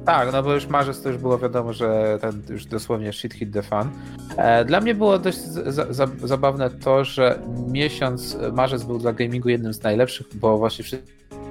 Tak, 0.05 0.33
no 0.33 0.43
bo 0.43 0.53
już 0.53 0.67
marzec 0.67 1.01
to 1.01 1.09
już 1.09 1.17
było 1.17 1.37
wiadomo, 1.37 1.73
że 1.73 2.17
ten 2.21 2.41
już 2.49 2.65
dosłownie 2.65 3.13
shit 3.13 3.33
hit 3.33 3.53
the 3.53 3.61
fan. 3.61 3.89
E, 4.37 4.65
dla 4.65 4.81
mnie 4.81 4.95
było 4.95 5.19
dość 5.19 5.39
za, 5.39 5.93
za, 5.93 6.07
zabawne 6.23 6.69
to, 6.69 7.05
że 7.05 7.39
miesiąc 7.67 8.37
marzec 8.53 8.83
był 8.83 8.97
dla 8.97 9.13
gamingu 9.13 9.49
jednym 9.49 9.73
z 9.73 9.83
najlepszych, 9.83 10.27
bo 10.33 10.57
właśnie 10.57 10.85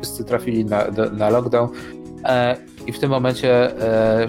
wszyscy 0.01 0.25
trafili 0.25 0.65
na, 0.65 0.91
do, 0.91 1.11
na 1.11 1.31
lockdown. 1.31 1.69
E, 2.25 2.57
I 2.87 2.93
w 2.93 2.99
tym 2.99 3.11
momencie 3.11 3.81
e, 4.23 4.27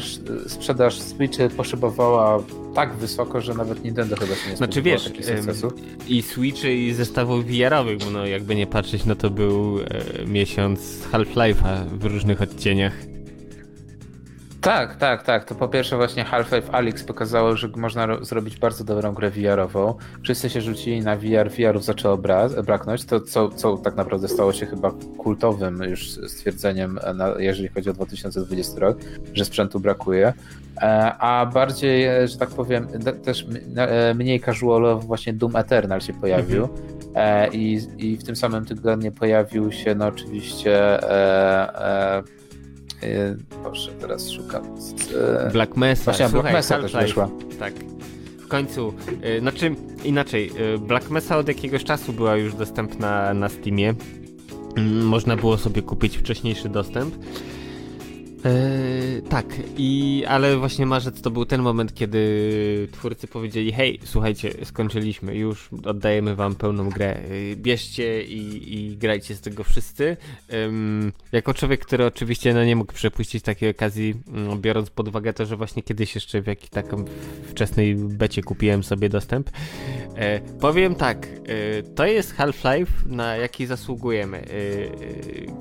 sprzedaż 0.48 1.00
Switchy 1.00 1.50
poszybowała 1.50 2.44
tak 2.76 2.94
wysoko, 2.94 3.42
że 3.42 3.54
nawet 3.54 3.84
Nintendo 3.84 4.16
chyba 4.16 4.36
się 4.36 4.50
nie 4.50 4.58
znaczy, 4.58 4.82
wiesz, 4.82 5.02
sukcesu. 5.02 5.74
I 6.08 6.22
Switchy 6.22 6.74
i 6.74 6.94
zestawów 6.94 7.46
VR-owych, 7.46 7.98
bo 7.98 8.12
no 8.12 8.26
jakby 8.26 8.56
nie 8.56 8.68
patrzeć, 8.68 9.06
no 9.06 9.16
to 9.16 9.30
był 9.30 9.80
e, 9.80 10.26
miesiąc 10.26 10.80
Half-Life'a 11.12 11.86
w 11.86 12.06
różnych 12.06 12.42
odcieniach. 12.42 13.11
Tak, 14.62 14.96
tak, 14.96 15.24
tak. 15.24 15.46
To 15.46 15.56
po 15.56 15.68
pierwsze 15.68 15.98
właśnie 15.98 16.24
Half-Life 16.24 16.72
Alyx 16.72 17.04
pokazało, 17.04 17.56
że 17.56 17.68
można 17.76 18.24
zrobić 18.24 18.58
bardzo 18.58 18.84
dobrą 18.84 19.14
grę 19.14 19.32
VR-ową. 19.32 19.94
Wszyscy 20.24 20.50
się 20.50 20.62
rzucili 20.62 21.02
na 21.02 21.16
VR, 21.16 21.50
VR-ów 21.50 21.86
zaczęło 21.86 22.18
bra- 22.18 22.64
braknąć, 22.64 23.06
to 23.06 23.22
co, 23.22 23.50
co 23.50 23.78
tak 23.78 23.96
naprawdę 23.96 24.28
stało 24.28 24.54
się 24.54 24.66
chyba 24.66 24.92
kultowym 25.18 25.84
już 25.84 26.10
stwierdzeniem, 26.10 27.00
na, 27.16 27.34
jeżeli 27.40 27.68
chodzi 27.68 27.90
o 27.90 27.94
2020 27.94 28.80
rok, 28.80 28.98
że 29.34 29.46
sprzętu 29.46 29.80
brakuje. 29.80 30.34
E, 30.78 31.14
a 31.20 31.46
bardziej, 31.46 32.06
e, 32.06 32.28
że 32.28 32.38
tak 32.38 32.50
powiem, 32.50 32.88
też 33.24 33.46
e, 33.78 34.14
mniej 34.14 34.40
casualowo 34.40 35.02
właśnie 35.02 35.34
Doom 35.34 35.56
Eternal 35.56 36.02
się 36.02 36.14
pojawił. 36.14 36.64
Mhm. 36.64 37.54
I, 37.54 37.82
I 37.98 38.18
w 38.18 38.24
tym 38.24 38.36
samym 38.36 38.66
tygodniu 38.66 39.12
pojawił 39.12 39.72
się 39.72 39.96
no 39.96 40.08
oczywiście 40.08 41.04
e, 41.04 42.18
e, 42.18 42.41
Proszę, 43.64 43.92
teraz 43.92 44.30
szukam. 44.30 44.64
Black 45.54 45.78
Mesa. 45.78 46.04
Właśnie, 46.04 46.30
Słuchaj, 46.30 46.42
Black 46.42 46.54
Mesa 46.54 46.82
też 46.82 46.94
wyszła. 46.94 47.30
Tak. 47.60 47.74
W 48.40 48.48
końcu, 48.48 48.94
yy, 49.24 49.40
znaczy 49.40 49.76
inaczej, 50.04 50.52
Black 50.80 51.10
Mesa 51.10 51.38
od 51.38 51.48
jakiegoś 51.48 51.84
czasu 51.84 52.14
była 52.14 52.36
już 52.36 52.54
dostępna 52.56 53.34
na 53.34 53.50
Steamie. 53.50 53.94
Yy, 54.78 54.84
można 54.84 55.36
było 55.36 55.58
sobie 55.58 55.82
kupić 55.82 56.18
wcześniejszy 56.18 56.70
dostęp. 56.70 57.16
Eee, 58.46 59.22
tak, 59.30 59.46
i, 59.78 60.24
ale 60.28 60.58
właśnie 60.58 60.86
marzec 60.86 61.22
to 61.22 61.32
był 61.32 61.46
ten 61.46 61.62
moment, 61.62 61.94
kiedy 61.94 62.88
twórcy 62.92 63.28
powiedzieli: 63.28 63.72
Hej, 63.72 64.00
słuchajcie, 64.04 64.52
skończyliśmy, 64.64 65.36
już 65.36 65.70
oddajemy 65.86 66.36
wam 66.36 66.56
pełną 66.56 66.90
grę. 66.90 67.20
Eee, 67.32 67.58
bierzcie 67.58 68.24
i, 68.24 68.74
i 68.76 68.98
grajcie 68.98 69.36
z 69.36 69.42
tego 69.42 69.64
wszyscy. 69.64 70.18
Jako 71.32 71.54
człowiek, 71.54 71.86
który 71.86 72.06
oczywiście 72.06 72.54
no, 72.54 72.66
nie 72.66 72.76
mógł 72.76 72.94
przepuścić 72.94 73.44
takiej 73.44 73.70
okazji, 73.70 74.16
no, 74.28 74.56
biorąc 74.56 74.90
pod 74.90 75.08
uwagę 75.08 75.34
to, 75.34 75.46
że 75.46 75.58
właśnie 75.58 75.84
kiedyś 75.84 76.16
jeszcze 76.16 76.42
w 76.42 76.48
jakiej 76.48 76.70
taką 76.70 77.06
wczesnej 77.48 77.96
becie 77.96 78.42
kupiłem 78.42 78.84
sobie 78.84 79.10
dostęp. 79.10 79.50
Eee, 80.18 80.42
powiem 80.60 80.96
tak, 80.96 81.28
e, 81.28 81.84
to 81.84 82.06
jest 82.06 82.36
Half-Life, 82.36 82.92
na 83.06 83.36
jaki 83.36 83.66
zasługujemy. 83.66 84.38
E, 84.38 84.46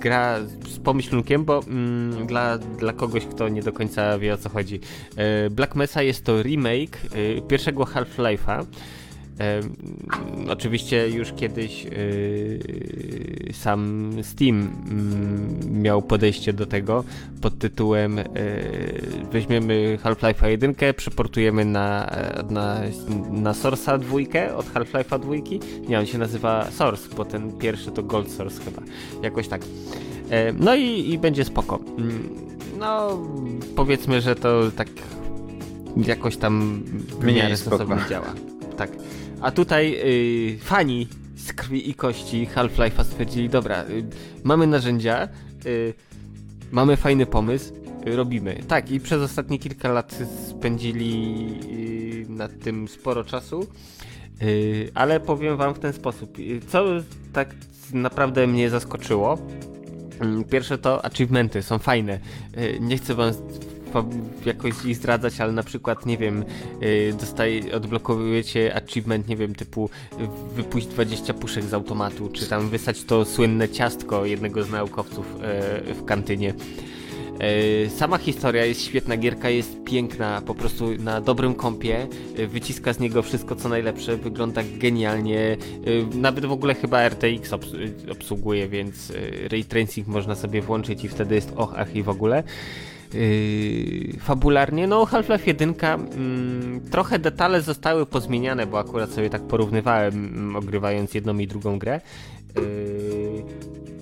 gra 0.00 0.40
z 0.68 0.78
pomyślunkiem, 0.78 1.44
bo 1.44 1.60
mm, 1.66 2.26
dla 2.26 2.58
dla 2.78 2.92
kogoś, 2.92 3.26
kto 3.26 3.48
nie 3.48 3.62
do 3.62 3.72
końca 3.72 4.18
wie 4.18 4.34
o 4.34 4.36
co 4.36 4.48
chodzi. 4.48 4.80
E, 5.16 5.50
Black 5.50 5.74
Mesa 5.74 6.02
jest 6.02 6.24
to 6.24 6.42
remake 6.42 6.98
e, 7.38 7.42
pierwszego 7.42 7.84
Half-Life'a. 7.84 8.64
E, 9.40 9.60
oczywiście 10.48 11.08
już 11.08 11.32
kiedyś 11.32 11.86
sam 13.52 14.12
Steam 14.22 14.56
mm, 14.90 15.82
miał 15.82 16.02
podejście 16.02 16.52
do 16.52 16.66
tego 16.66 17.04
pod 17.40 17.58
tytułem 17.58 18.20
weźmiemy 19.32 19.98
Half-Life'a 20.02 20.46
1, 20.46 20.74
przeportujemy 20.96 21.64
na, 21.64 22.10
na, 22.50 22.80
na 23.30 23.52
Source'a 23.52 23.98
2 23.98 24.56
od 24.56 24.66
Half-Life'a 24.66 25.20
2. 25.20 25.32
Nie, 25.88 25.98
on 25.98 26.06
się 26.06 26.18
nazywa 26.18 26.70
Source, 26.70 27.14
bo 27.16 27.24
ten 27.24 27.52
pierwszy 27.58 27.90
to 27.90 28.02
Gold 28.02 28.30
Source 28.30 28.64
chyba. 28.64 28.82
Jakoś 29.22 29.48
tak. 29.48 29.62
No 30.60 30.76
i, 30.76 31.10
i 31.10 31.18
będzie 31.18 31.44
spoko. 31.44 31.78
No, 32.80 33.18
powiedzmy, 33.76 34.20
że 34.20 34.34
to 34.34 34.70
tak 34.76 34.88
jakoś 35.96 36.36
tam 36.36 36.82
w 37.20 37.24
miarę 37.24 37.56
stosownie 37.56 37.96
działa. 38.10 38.34
Tak. 38.76 38.90
A 39.40 39.50
tutaj 39.50 39.96
y, 40.54 40.58
fani 40.58 41.08
z 41.36 41.52
krwi 41.52 41.90
i 41.90 41.94
kości 41.94 42.48
Half-Life'a 42.54 43.04
stwierdzili, 43.04 43.48
dobra, 43.48 43.84
y, 43.84 44.04
mamy 44.44 44.66
narzędzia, 44.66 45.28
y, 45.66 45.94
mamy 46.72 46.96
fajny 46.96 47.26
pomysł, 47.26 47.74
y, 48.06 48.16
robimy. 48.16 48.60
Tak, 48.68 48.90
i 48.90 49.00
przez 49.00 49.22
ostatnie 49.22 49.58
kilka 49.58 49.92
lat 49.92 50.18
spędzili 50.48 51.36
nad 52.28 52.58
tym 52.58 52.88
sporo 52.88 53.24
czasu, 53.24 53.66
ale 54.94 55.20
powiem 55.20 55.56
wam 55.56 55.74
w 55.74 55.78
ten 55.78 55.92
sposób. 55.92 56.38
Co 56.68 56.84
tak 57.32 57.54
naprawdę 57.92 58.46
mnie 58.46 58.70
zaskoczyło, 58.70 59.38
pierwsze 60.50 60.78
to 60.78 61.04
achievementy, 61.04 61.62
są 61.62 61.78
fajne. 61.78 62.20
Y, 62.58 62.78
nie 62.80 62.96
chcę 62.98 63.14
wam 63.14 63.32
jakoś 64.46 64.84
ich 64.84 64.96
zdradzać, 64.96 65.40
ale 65.40 65.52
na 65.52 65.62
przykład, 65.62 66.06
nie 66.06 66.18
wiem, 66.18 66.44
y, 66.82 67.14
dostaje, 67.20 67.74
odblokowujecie 67.74 68.74
achievement, 68.74 69.28
nie 69.28 69.36
wiem, 69.36 69.54
typu 69.54 69.90
wypuść 70.54 70.86
20 70.86 71.34
puszek 71.34 71.64
z 71.64 71.74
automatu, 71.74 72.28
czy 72.28 72.46
tam 72.46 72.68
wysać 72.68 73.04
to 73.04 73.24
słynne 73.24 73.68
ciastko 73.68 74.24
jednego 74.24 74.62
z 74.62 74.70
naukowców 74.70 75.26
y, 75.90 75.94
w 75.94 76.04
kantynie. 76.04 76.54
E, 77.40 77.90
sama 77.90 78.18
historia 78.18 78.64
jest 78.64 78.84
świetna, 78.84 79.16
gierka 79.16 79.50
jest 79.50 79.84
piękna, 79.84 80.42
po 80.46 80.54
prostu 80.54 80.94
na 80.98 81.20
dobrym 81.20 81.54
kompie, 81.54 82.06
e, 82.36 82.46
wyciska 82.46 82.92
z 82.92 83.00
niego 83.00 83.22
wszystko 83.22 83.56
co 83.56 83.68
najlepsze, 83.68 84.16
wygląda 84.16 84.62
genialnie, 84.78 85.56
e, 86.12 86.16
nawet 86.16 86.46
w 86.46 86.52
ogóle 86.52 86.74
chyba 86.74 87.08
RTX 87.08 87.52
obsługuje, 88.10 88.68
więc 88.68 89.12
ray 89.50 89.64
tracing 89.64 90.06
można 90.06 90.34
sobie 90.34 90.62
włączyć 90.62 91.04
i 91.04 91.08
wtedy 91.08 91.34
jest 91.34 91.52
och, 91.56 91.74
ach 91.76 91.96
i 91.96 92.02
w 92.02 92.08
ogóle. 92.08 92.42
Fabularnie, 94.20 94.86
no 94.86 95.06
Half-Life 95.06 95.46
1 95.46 95.74
mm, 95.82 96.80
trochę 96.90 97.18
detale 97.18 97.62
zostały 97.62 98.06
pozmieniane, 98.06 98.66
bo 98.66 98.78
akurat 98.78 99.10
sobie 99.10 99.30
tak 99.30 99.42
porównywałem 99.42 100.14
mm, 100.14 100.56
ogrywając 100.56 101.14
jedną 101.14 101.38
i 101.38 101.46
drugą 101.46 101.78
grę. 101.78 102.00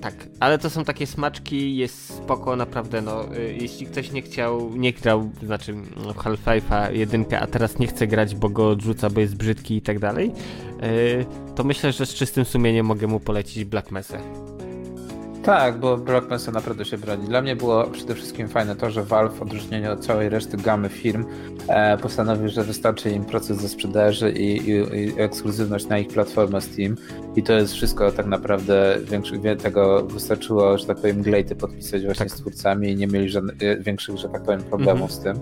Tak, 0.00 0.14
ale 0.40 0.58
to 0.58 0.70
są 0.70 0.84
takie 0.84 1.06
smaczki, 1.06 1.76
jest 1.76 2.16
spoko, 2.16 2.56
naprawdę, 2.56 3.02
no, 3.02 3.24
yy, 3.24 3.56
jeśli 3.60 3.86
ktoś 3.86 4.12
nie 4.12 4.22
chciał, 4.22 4.76
nie 4.76 4.92
grał, 4.92 5.30
znaczy 5.42 5.74
no, 5.96 6.12
Half-Life'a 6.12 6.92
1, 6.92 7.24
a 7.40 7.46
teraz 7.46 7.78
nie 7.78 7.86
chce 7.86 8.06
grać, 8.06 8.34
bo 8.34 8.48
go 8.48 8.70
odrzuca, 8.70 9.10
bo 9.10 9.20
jest 9.20 9.36
brzydki 9.36 9.76
i 9.76 9.82
tak 9.82 9.98
dalej, 9.98 10.32
yy, 10.82 11.26
to 11.54 11.64
myślę, 11.64 11.92
że 11.92 12.06
z 12.06 12.14
czystym 12.14 12.44
sumieniem 12.44 12.86
mogę 12.86 13.06
mu 13.06 13.20
polecić 13.20 13.64
Black 13.64 13.90
Mesa. 13.90 14.18
Tak, 15.48 15.78
bo 15.78 15.96
Black 15.96 16.30
Mesa 16.30 16.52
naprawdę 16.52 16.84
się 16.84 16.98
broni. 16.98 17.28
Dla 17.28 17.42
mnie 17.42 17.56
było 17.56 17.84
przede 17.84 18.14
wszystkim 18.14 18.48
fajne 18.48 18.76
to, 18.76 18.90
że 18.90 19.02
Valve 19.02 19.34
w 19.34 19.42
odróżnieniu 19.42 19.92
od 19.92 20.06
całej 20.06 20.28
reszty 20.28 20.56
gamy 20.56 20.88
firm 20.88 21.24
e, 21.68 21.98
postanowił, 21.98 22.48
że 22.48 22.64
wystarczy 22.64 23.10
im 23.10 23.24
proces 23.24 23.56
ze 23.60 23.68
sprzedaży 23.68 24.30
i, 24.30 24.70
i, 24.70 24.70
i, 24.70 25.20
ekskluzywność 25.20 25.86
na 25.86 25.98
ich 25.98 26.08
platformę 26.08 26.60
Steam 26.60 26.96
i 27.36 27.42
to 27.42 27.52
jest 27.52 27.74
wszystko 27.74 28.12
tak 28.12 28.26
naprawdę 28.26 28.98
większy, 29.04 29.40
tego 29.62 30.02
wystarczyło, 30.02 30.78
że 30.78 30.86
tak 30.86 30.96
powiem, 30.96 31.22
glejty 31.22 31.56
podpisać 31.56 32.04
właśnie 32.04 32.26
tak. 32.26 32.34
z 32.34 32.40
twórcami 32.40 32.90
i 32.90 32.96
nie 32.96 33.06
mieli 33.06 33.28
żadnych, 33.28 33.62
e, 33.62 33.76
większych, 33.76 34.16
że 34.16 34.28
tak 34.28 34.42
powiem, 34.42 34.62
problemów 34.62 35.10
mhm. 35.10 35.10
z 35.10 35.20
tym. 35.20 35.36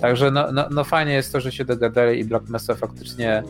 Także 0.00 0.30
no, 0.30 0.52
no, 0.52 0.68
no 0.70 0.84
fajnie 0.84 1.12
jest 1.12 1.32
to, 1.32 1.40
że 1.40 1.52
się 1.52 1.64
dogadali 1.64 2.20
i 2.20 2.24
Black 2.24 2.48
Mesa 2.48 2.74
faktycznie 2.74 3.42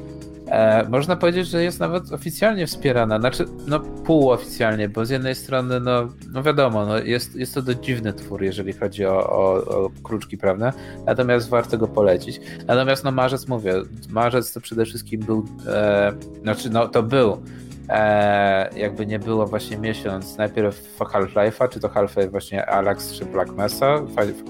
E, 0.48 0.88
można 0.88 1.16
powiedzieć, 1.16 1.48
że 1.48 1.62
jest 1.62 1.80
nawet 1.80 2.12
oficjalnie 2.12 2.66
wspierana, 2.66 3.20
znaczy 3.20 3.44
no 3.66 3.80
półoficjalnie, 3.80 4.88
bo 4.88 5.06
z 5.06 5.10
jednej 5.10 5.34
strony 5.34 5.80
no, 5.80 6.08
no 6.32 6.42
wiadomo, 6.42 6.86
no 6.86 6.98
jest, 6.98 7.36
jest 7.36 7.54
to 7.54 7.62
dość 7.62 7.78
dziwny 7.78 8.12
twór, 8.12 8.42
jeżeli 8.42 8.72
chodzi 8.72 9.04
o, 9.06 9.30
o, 9.30 9.54
o 9.54 9.90
kruczki 10.02 10.38
prawne, 10.38 10.72
natomiast 11.06 11.48
warto 11.48 11.78
go 11.78 11.88
polecić. 11.88 12.40
Natomiast 12.66 13.04
no 13.04 13.10
marzec, 13.10 13.48
mówię, 13.48 13.74
marzec 14.08 14.52
to 14.52 14.60
przede 14.60 14.84
wszystkim 14.84 15.20
był, 15.20 15.44
e, 15.66 16.12
znaczy 16.42 16.70
no 16.70 16.88
to 16.88 17.02
był 17.02 17.42
e, 17.90 18.78
jakby 18.78 19.06
nie 19.06 19.18
było 19.18 19.46
właśnie 19.46 19.78
miesiąc, 19.78 20.36
najpierw 20.36 20.98
Half-Life'a, 20.98 21.68
czy 21.68 21.80
to 21.80 21.88
Half-Life 21.88 22.30
właśnie 22.30 22.66
Alex 22.66 23.12
czy 23.12 23.24
Black 23.24 23.52
Mesa, 23.52 24.02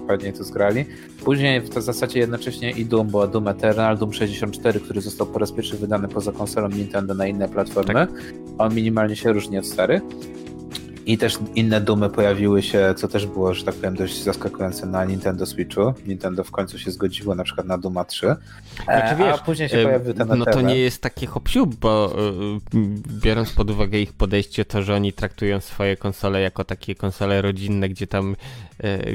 fajnie 0.08 0.32
to 0.32 0.44
zgrali. 0.44 0.84
Później 1.24 1.60
w 1.60 1.74
zasadzie 1.74 2.20
jednocześnie 2.20 2.70
i 2.70 2.84
Doom, 2.84 3.08
bo 3.08 3.28
Doom 3.28 3.48
Eternal, 3.48 3.98
Doom 3.98 4.12
64, 4.12 4.80
który 4.80 5.00
został 5.00 5.26
po 5.26 5.38
raz 5.38 5.52
pierwszy 5.52 5.76
wydany 5.76 6.08
poza 6.08 6.32
konsolą 6.32 6.68
Nintendo 6.68 7.14
na 7.14 7.26
inne 7.26 7.48
platformy. 7.48 7.94
Tak. 7.94 8.10
On 8.58 8.74
minimalnie 8.74 9.16
się 9.16 9.32
różni 9.32 9.58
od 9.58 9.66
starych. 9.66 10.02
I 11.10 11.18
też 11.18 11.38
inne 11.54 11.80
dumy 11.80 12.10
pojawiły 12.10 12.62
się, 12.62 12.94
co 12.96 13.08
też 13.08 13.26
było, 13.26 13.54
że 13.54 13.64
tak 13.64 13.74
powiem, 13.74 13.96
dość 13.96 14.22
zaskakujące 14.22 14.86
na 14.86 15.04
Nintendo 15.04 15.46
Switchu. 15.46 15.94
Nintendo 16.06 16.44
w 16.44 16.50
końcu 16.50 16.78
się 16.78 16.90
zgodziło 16.90 17.34
na 17.34 17.44
przykład 17.44 17.66
na 17.66 17.78
Duma 17.78 18.04
3. 18.04 18.26
E, 18.26 18.36
znaczy, 18.84 19.16
wiesz, 19.16 19.34
a 19.34 19.38
później 19.38 19.68
się 19.68 19.82
pojawił 19.82 20.14
ten 20.14 20.28
No 20.38 20.44
to 20.44 20.60
nie 20.60 20.76
jest 20.76 21.02
takie 21.02 21.26
hop 21.26 21.48
bo 21.80 22.14
y, 22.74 22.78
biorąc 23.22 23.52
pod 23.52 23.70
uwagę 23.70 23.98
ich 23.98 24.12
podejście, 24.12 24.64
to, 24.64 24.82
że 24.82 24.94
oni 24.94 25.12
traktują 25.12 25.60
swoje 25.60 25.96
konsole 25.96 26.40
jako 26.40 26.64
takie 26.64 26.94
konsole 26.94 27.42
rodzinne, 27.42 27.88
gdzie 27.88 28.06
tam 28.06 28.36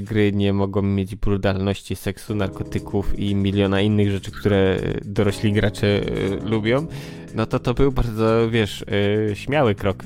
gry 0.02 0.32
nie 0.32 0.54
mogą 0.54 0.82
mieć 0.82 1.16
brutalności, 1.16 1.96
seksu, 1.96 2.36
narkotyków 2.36 3.20
i 3.20 3.36
miliona 3.36 3.82
innych 3.82 4.12
rzeczy, 4.12 4.32
które 4.32 4.80
dorośli 5.06 5.54
gracze 5.54 6.02
lubią, 6.44 6.88
no 7.36 7.46
to 7.46 7.60
to 7.60 7.74
był 7.74 7.92
bardzo, 7.92 8.50
wiesz, 8.50 8.86
śmiały 9.34 9.76
krok. 9.76 10.04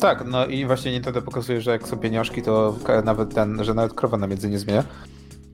Tak, 0.00 0.24
no 0.26 0.46
i 0.46 0.66
właśnie 0.66 0.92
Nintendo 0.92 1.22
pokazuje, 1.22 1.60
że 1.60 1.70
jak 1.70 1.88
są 1.88 1.96
pieniążki, 1.96 2.42
to 2.42 2.76
nawet 3.04 3.34
ten, 3.34 3.64
że 3.64 3.74
nawet 3.74 3.94
krowa 3.94 4.16
na 4.16 4.26
między 4.26 4.50
nie 4.50 4.58
zmienia 4.58 4.84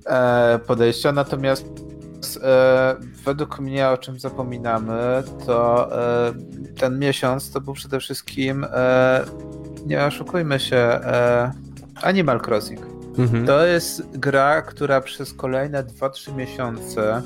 e, 0.06 0.58
podejścia. 0.66 1.12
Natomiast 1.12 1.66
e, 2.42 2.96
według 3.24 3.60
mnie, 3.60 3.88
o 3.88 3.98
czym 3.98 4.18
zapominamy, 4.18 5.22
to 5.46 5.88
e, 6.28 6.32
ten 6.78 6.98
miesiąc 6.98 7.52
to 7.52 7.60
był 7.60 7.74
przede 7.74 8.00
wszystkim, 8.00 8.66
e, 8.72 9.24
nie 9.86 10.04
oszukujmy 10.04 10.60
się, 10.60 10.76
e, 10.76 11.50
Animal 12.02 12.40
Crossing. 12.40 12.80
Mhm. 13.18 13.46
To 13.46 13.66
jest 13.66 14.18
gra, 14.18 14.62
która 14.62 15.00
przez 15.00 15.32
kolejne 15.32 15.84
2-3 15.84 16.36
miesiące 16.36 17.22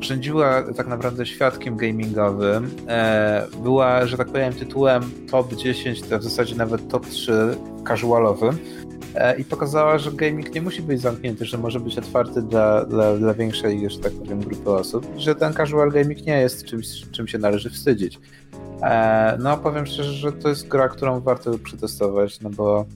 rządziła 0.00 0.62
tak 0.76 0.86
naprawdę 0.86 1.26
świadkiem 1.26 1.76
gamingowym. 1.76 2.70
E, 2.88 3.46
była, 3.62 4.06
że 4.06 4.16
tak 4.16 4.28
powiem, 4.28 4.52
tytułem 4.52 5.02
top 5.30 5.54
10, 5.54 6.02
to 6.02 6.18
w 6.18 6.22
zasadzie 6.22 6.56
nawet 6.56 6.88
top 6.88 7.06
3 7.06 7.56
casualowym 7.88 8.58
e, 9.14 9.40
i 9.40 9.44
pokazała, 9.44 9.98
że 9.98 10.12
gaming 10.12 10.54
nie 10.54 10.62
musi 10.62 10.82
być 10.82 11.00
zamknięty, 11.00 11.44
że 11.44 11.58
może 11.58 11.80
być 11.80 11.98
otwarty 11.98 12.42
dla, 12.42 12.84
dla, 12.84 13.16
dla 13.16 13.34
większej, 13.34 13.90
że 13.90 13.98
tak 13.98 14.12
powiem, 14.12 14.40
grupy 14.40 14.70
osób, 14.70 15.06
że 15.16 15.34
ten 15.34 15.52
casual 15.52 15.90
gaming 15.90 16.26
nie 16.26 16.40
jest 16.40 16.64
czymś, 16.64 16.86
czym 17.10 17.28
się 17.28 17.38
należy 17.38 17.70
wstydzić. 17.70 18.18
E, 18.82 19.36
no, 19.40 19.56
powiem 19.56 19.86
szczerze, 19.86 20.12
że 20.12 20.32
to 20.32 20.48
jest 20.48 20.68
gra, 20.68 20.88
którą 20.88 21.20
warto 21.20 21.58
przetestować, 21.58 22.40
no 22.40 22.50
bo 22.50 22.86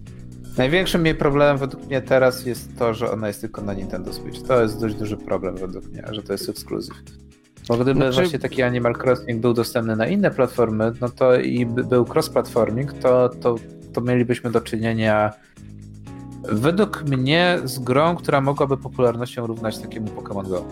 Największym 0.56 1.06
jej 1.06 1.14
problemem 1.14 1.58
według 1.58 1.86
mnie 1.86 2.02
teraz 2.02 2.46
jest 2.46 2.78
to, 2.78 2.94
że 2.94 3.10
ona 3.10 3.28
jest 3.28 3.40
tylko 3.40 3.62
na 3.62 3.74
Nintendo 3.74 4.12
Switch. 4.12 4.42
To 4.42 4.62
jest 4.62 4.80
dość 4.80 4.94
duży 4.94 5.16
problem 5.16 5.56
według 5.56 5.86
mnie, 5.86 6.02
że 6.10 6.22
to 6.22 6.32
jest 6.32 6.48
ekskluzyw. 6.48 6.94
Bo 7.68 7.76
gdyby 7.76 8.00
znaczy... 8.00 8.14
właśnie 8.14 8.38
taki 8.38 8.62
Animal 8.62 8.94
Crossing 9.04 9.40
był 9.40 9.54
dostępny 9.54 9.96
na 9.96 10.06
inne 10.06 10.30
platformy, 10.30 10.92
no 11.00 11.08
to 11.08 11.36
i 11.36 11.66
był 11.66 12.04
cross-platforming, 12.04 12.92
to, 12.92 13.28
to, 13.28 13.54
to 13.92 14.00
mielibyśmy 14.00 14.50
do 14.50 14.60
czynienia 14.60 15.32
według 16.48 17.04
mnie 17.04 17.58
z 17.64 17.78
grą, 17.78 18.16
która 18.16 18.40
mogłaby 18.40 18.76
popularnością 18.76 19.46
równać 19.46 19.78
takiemu 19.78 20.06
Pokémon 20.06 20.48
Go. 20.48 20.64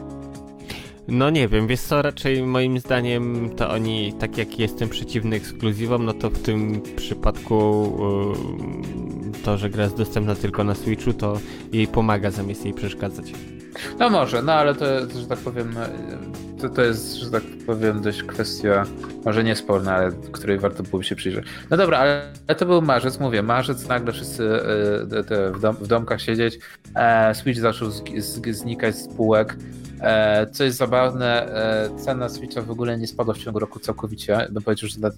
No 1.13 1.31
nie 1.31 1.49
wiem, 1.49 1.67
wiesz 1.67 1.81
co, 1.81 2.03
raczej 2.03 2.43
moim 2.43 2.79
zdaniem 2.79 3.51
to 3.57 3.71
oni, 3.71 4.13
tak 4.13 4.39
jak 4.39 4.59
jestem 4.59 4.89
przeciwny 4.89 5.37
ekskluzywom, 5.37 6.05
no 6.05 6.13
to 6.13 6.31
w 6.31 6.43
tym 6.43 6.83
przypadku 6.97 7.99
yy, 9.33 9.43
to, 9.45 9.59
że 9.59 9.71
gra 9.71 9.85
jest 9.85 9.97
dostępna 9.97 10.35
tylko 10.35 10.65
na 10.65 10.75
Switchu, 10.75 11.13
to 11.13 11.39
jej 11.73 11.87
pomaga 11.87 12.31
zamiast 12.31 12.65
jej 12.65 12.75
przeszkadzać. 12.75 13.33
No 13.99 14.11
może, 14.11 14.43
no 14.43 14.53
ale 14.53 14.75
to, 14.75 15.07
to 15.07 15.21
że 15.21 15.27
tak 15.27 15.39
powiem, 15.39 15.75
to, 16.61 16.69
to 16.69 16.83
jest, 16.83 17.15
że 17.15 17.31
tak 17.31 17.43
powiem, 17.67 18.03
dość 18.03 18.23
kwestia, 18.23 18.85
może 19.25 19.45
nie 19.45 19.57
sporna, 19.57 19.95
ale 19.95 20.13
której 20.33 20.59
warto 20.59 20.83
byłoby 20.83 21.05
się 21.05 21.17
przyjrzeć. 21.17 21.47
No 21.71 21.77
dobra, 21.77 21.99
ale 21.99 22.33
to 22.59 22.67
był 22.67 22.83
marzec, 22.83 23.21
mówię, 23.21 23.43
marzec, 23.43 23.89
nagle 23.89 24.13
wszyscy 24.13 24.43
yy, 24.43 25.53
w, 25.53 25.61
dom, 25.61 25.77
w 25.77 25.87
domkach 25.87 26.21
siedzieć, 26.23 26.59
e, 26.95 27.35
Switch 27.35 27.61
zaczął 27.61 27.91
z, 27.91 28.03
z, 28.17 28.57
znikać 28.57 28.97
z 28.97 29.09
półek, 29.09 29.57
E, 30.03 30.47
co 30.53 30.65
jest 30.65 30.79
zabawne, 30.79 31.47
e, 31.47 31.99
cena 31.99 32.29
Switcha 32.29 32.63
w 32.63 32.71
ogóle 32.71 32.99
nie 32.99 33.07
spadła 33.07 33.35
w 33.35 33.39
ciągu 33.39 33.59
roku 33.59 33.81
całkowicie. 33.81 34.49
Bym 34.51 34.63
powiedział, 34.63 34.91
że 34.91 35.01
na 35.01 35.11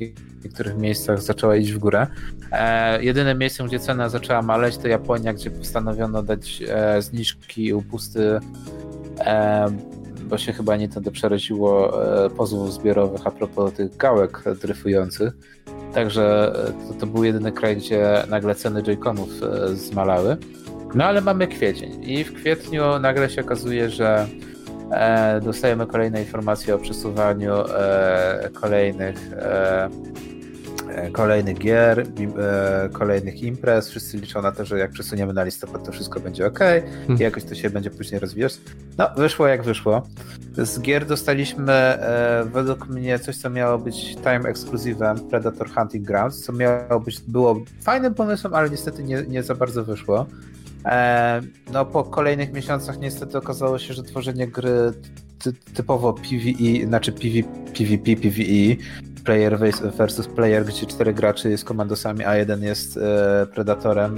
niektórych 0.45 0.76
miejscach 0.76 1.22
zaczęła 1.22 1.57
iść 1.57 1.72
w 1.72 1.78
górę. 1.78 2.07
E, 2.53 3.05
jedyne 3.05 3.35
miejsce, 3.35 3.64
gdzie 3.64 3.78
cena 3.78 4.09
zaczęła 4.09 4.43
maleć, 4.43 4.76
to 4.76 4.89
Japonia, 4.89 5.32
gdzie 5.32 5.51
postanowiono 5.51 6.22
dać 6.22 6.62
zniżki 6.99 7.66
i 7.66 7.74
upusty, 7.74 8.41
bo 10.24 10.39
się 10.39 10.53
chyba 10.53 10.76
nie 10.76 10.89
wtedy 10.89 11.11
przeraziło 11.11 11.99
pozwów 12.37 12.72
zbiorowych 12.72 13.20
a 13.24 13.30
propos 13.30 13.72
tych 13.72 13.97
gałek 13.97 14.45
dryfujących. 14.62 15.32
Także 15.95 16.53
to, 16.89 16.95
to 16.95 17.07
był 17.07 17.24
jedyny 17.24 17.53
kraj, 17.53 17.76
gdzie 17.76 18.24
nagle 18.28 18.55
ceny 18.55 18.82
Joy-Conów 18.82 19.28
zmalały. 19.74 20.37
No 20.95 21.05
ale 21.05 21.20
mamy 21.20 21.47
kwiecień 21.47 22.11
i 22.11 22.24
w 22.24 22.35
kwietniu 22.35 22.99
nagle 22.99 23.30
się 23.30 23.41
okazuje, 23.41 23.91
że 23.91 24.26
E, 24.26 24.54
dostajemy 25.43 25.87
kolejne 25.87 26.20
informacje 26.20 26.74
o 26.74 26.78
przesuwaniu 26.78 27.55
e, 27.55 28.51
kolejnych 28.61 29.32
e, 29.32 29.91
kolejnych 31.12 31.59
gier, 31.59 32.07
kolejnych 32.93 33.43
imprez. 33.43 33.91
Wszyscy 33.91 34.16
liczą 34.16 34.43
na 34.43 34.53
to, 34.53 34.64
że 34.64 34.78
jak 34.78 34.91
przesuniemy 34.91 35.32
na 35.32 35.45
listopad, 35.45 35.85
to 35.87 35.93
wszystko 35.93 36.20
będzie 36.20 36.47
ok 36.47 36.59
i 37.18 37.22
jakoś 37.22 37.45
to 37.45 37.55
się 37.55 37.70
będzie 37.70 37.91
później 37.91 38.20
rozwijać. 38.20 38.55
No, 38.99 39.11
wyszło 39.16 39.47
jak 39.47 39.62
wyszło. 39.62 40.03
Z 40.59 40.80
gier 40.80 41.07
dostaliśmy 41.07 41.99
według 42.45 42.89
mnie 42.89 43.18
coś, 43.18 43.37
co 43.37 43.51
miało 43.51 43.78
być 43.78 44.14
time 44.16 44.49
ekskluzywem 44.49 45.28
Predator 45.30 45.70
Hunting 45.70 46.07
Grounds, 46.07 46.45
co 46.45 46.53
miało 46.53 47.01
być, 47.01 47.20
było 47.20 47.61
fajnym 47.82 48.14
pomysłem, 48.14 48.55
ale 48.55 48.70
niestety 48.70 49.05
nie, 49.05 49.22
nie 49.28 49.43
za 49.43 49.55
bardzo 49.55 49.85
wyszło. 49.85 50.26
E, 50.85 51.41
no 51.72 51.85
po 51.85 52.05
kolejnych 52.05 52.53
miesiącach 52.53 52.99
niestety 52.99 53.39
okazało 53.39 53.78
się, 53.78 53.95
że 53.95 54.03
tworzenie 54.03 54.49
gry 54.49 54.93
ty 55.39 55.53
typowo 55.74 56.12
PvE, 56.12 56.87
znaczy 56.87 57.12
PV, 57.12 57.43
PvP, 57.78 58.16
PvE, 58.16 58.76
player 59.24 59.59
versus 59.97 60.26
player, 60.28 60.64
gdzie 60.64 60.87
cztery 60.87 61.14
graczy 61.14 61.51
jest 61.51 61.64
komandosami, 61.64 62.24
a 62.24 62.37
jeden 62.37 62.62
jest 62.62 62.97
e, 62.97 63.47
predatorem. 63.55 64.14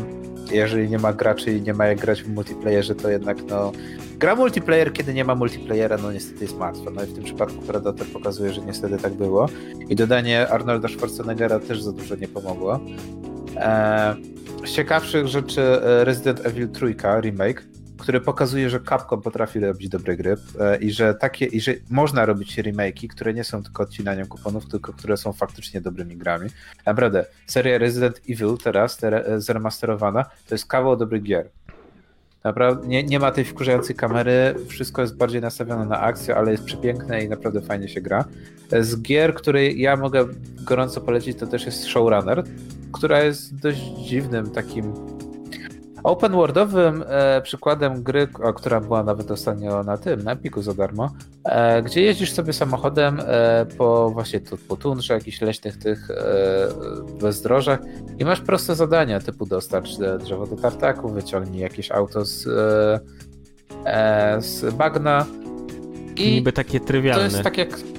Jeżeli 0.52 0.90
nie 0.90 0.98
ma 0.98 1.12
graczy 1.12 1.52
i 1.52 1.62
nie 1.62 1.74
ma 1.74 1.86
jak 1.86 2.00
grać 2.00 2.22
w 2.22 2.28
multiplayerze, 2.28 2.94
to 2.94 3.10
jednak 3.10 3.36
no 3.50 3.72
gra 4.18 4.36
multiplayer, 4.36 4.92
kiedy 4.92 5.14
nie 5.14 5.24
ma 5.24 5.34
multiplayera, 5.34 5.96
no 5.96 6.12
niestety 6.12 6.44
jest 6.44 6.58
martwa. 6.58 6.90
No 6.90 7.02
i 7.02 7.06
w 7.06 7.14
tym 7.14 7.24
przypadku 7.24 7.62
Predator 7.62 8.06
pokazuje, 8.06 8.52
że 8.52 8.60
niestety 8.60 8.96
tak 8.96 9.14
było. 9.14 9.48
I 9.88 9.96
dodanie 9.96 10.48
Arnolda 10.48 10.88
Schwarzeneggera 10.88 11.60
też 11.60 11.82
za 11.82 11.92
dużo 11.92 12.14
nie 12.16 12.28
pomogło. 12.28 12.80
E, 13.56 14.16
z 14.64 14.70
ciekawszych 14.70 15.26
rzeczy 15.28 15.62
e, 15.62 16.04
Resident 16.04 16.46
Evil 16.46 16.68
3 16.68 16.94
remake, 17.20 17.62
który 17.98 18.20
pokazuje, 18.20 18.70
że 18.70 18.80
Capcom 18.80 19.22
potrafi 19.22 19.60
robić 19.60 19.88
dobre 19.88 20.16
gry 20.16 20.36
e, 20.60 20.76
i 20.76 20.92
że 20.92 21.14
takie, 21.14 21.46
i 21.46 21.60
że 21.60 21.74
można 21.90 22.26
robić 22.26 22.58
remake'i, 22.58 23.08
które 23.08 23.34
nie 23.34 23.44
są 23.44 23.62
tylko 23.62 23.82
odcinaniem 23.82 24.26
kuponów, 24.26 24.68
tylko 24.68 24.92
które 24.92 25.16
są 25.16 25.32
faktycznie 25.32 25.80
dobrymi 25.80 26.16
grami. 26.16 26.50
Naprawdę, 26.86 27.26
seria 27.46 27.78
Resident 27.78 28.20
Evil 28.28 28.56
teraz, 28.64 29.04
e, 29.04 29.40
zremasterowana, 29.40 30.24
to 30.24 30.54
jest 30.54 30.66
kawał 30.66 30.96
dobrych 30.96 31.22
gier. 31.22 31.48
Naprawdę 32.46 32.88
nie, 32.88 33.04
nie 33.04 33.18
ma 33.18 33.30
tej 33.30 33.44
wkurzającej 33.44 33.96
kamery, 33.96 34.54
wszystko 34.68 35.02
jest 35.02 35.16
bardziej 35.16 35.40
nastawione 35.40 35.84
na 35.86 36.00
akcję, 36.00 36.36
ale 36.36 36.52
jest 36.52 36.64
przepiękne 36.64 37.24
i 37.24 37.28
naprawdę 37.28 37.60
fajnie 37.60 37.88
się 37.88 38.00
gra. 38.00 38.24
Z 38.80 39.02
gier, 39.02 39.34
której 39.34 39.80
ja 39.80 39.96
mogę 39.96 40.26
gorąco 40.64 41.00
polecić, 41.00 41.38
to 41.38 41.46
też 41.46 41.66
jest 41.66 41.84
Showrunner, 41.84 42.44
która 42.92 43.22
jest 43.22 43.60
dość 43.60 43.80
dziwnym 43.80 44.50
takim 44.50 44.92
Open 46.06 46.32
worldowym 46.32 47.04
e, 47.08 47.42
przykładem 47.42 48.02
gry, 48.02 48.28
o, 48.42 48.52
która 48.52 48.80
była 48.80 49.02
nawet 49.02 49.30
ostatnio 49.30 49.82
na 49.82 49.96
tym, 49.96 50.22
na 50.22 50.32
Epiku 50.32 50.62
za 50.62 50.74
darmo, 50.74 51.10
e, 51.44 51.82
gdzie 51.82 52.02
jeździsz 52.02 52.32
sobie 52.32 52.52
samochodem 52.52 53.20
e, 53.20 53.66
po 53.78 54.10
właśnie 54.10 54.40
tu, 54.40 54.56
po 54.56 54.76
tundrze, 54.76 55.14
jakichś 55.14 55.40
leśnych 55.40 55.76
tych 55.76 56.10
e, 56.10 56.14
bezdrożach 57.20 57.80
i 58.18 58.24
masz 58.24 58.40
proste 58.40 58.74
zadania 58.74 59.20
typu 59.20 59.46
dostarcz 59.46 59.90
drzewo 60.20 60.46
do 60.46 60.56
tartaku, 60.56 61.08
wyciągnij 61.08 61.60
jakieś 61.60 61.90
auto 61.90 62.24
z, 62.24 62.46
e, 62.46 63.00
e, 63.84 64.42
z 64.42 64.74
bagna. 64.74 65.26
I 66.16 66.30
Niby 66.32 66.52
takie 66.52 66.80
trywialne. 66.80 67.28
To 67.28 67.36
jest 67.36 67.44
tak 67.44 67.58
jak 67.58 67.95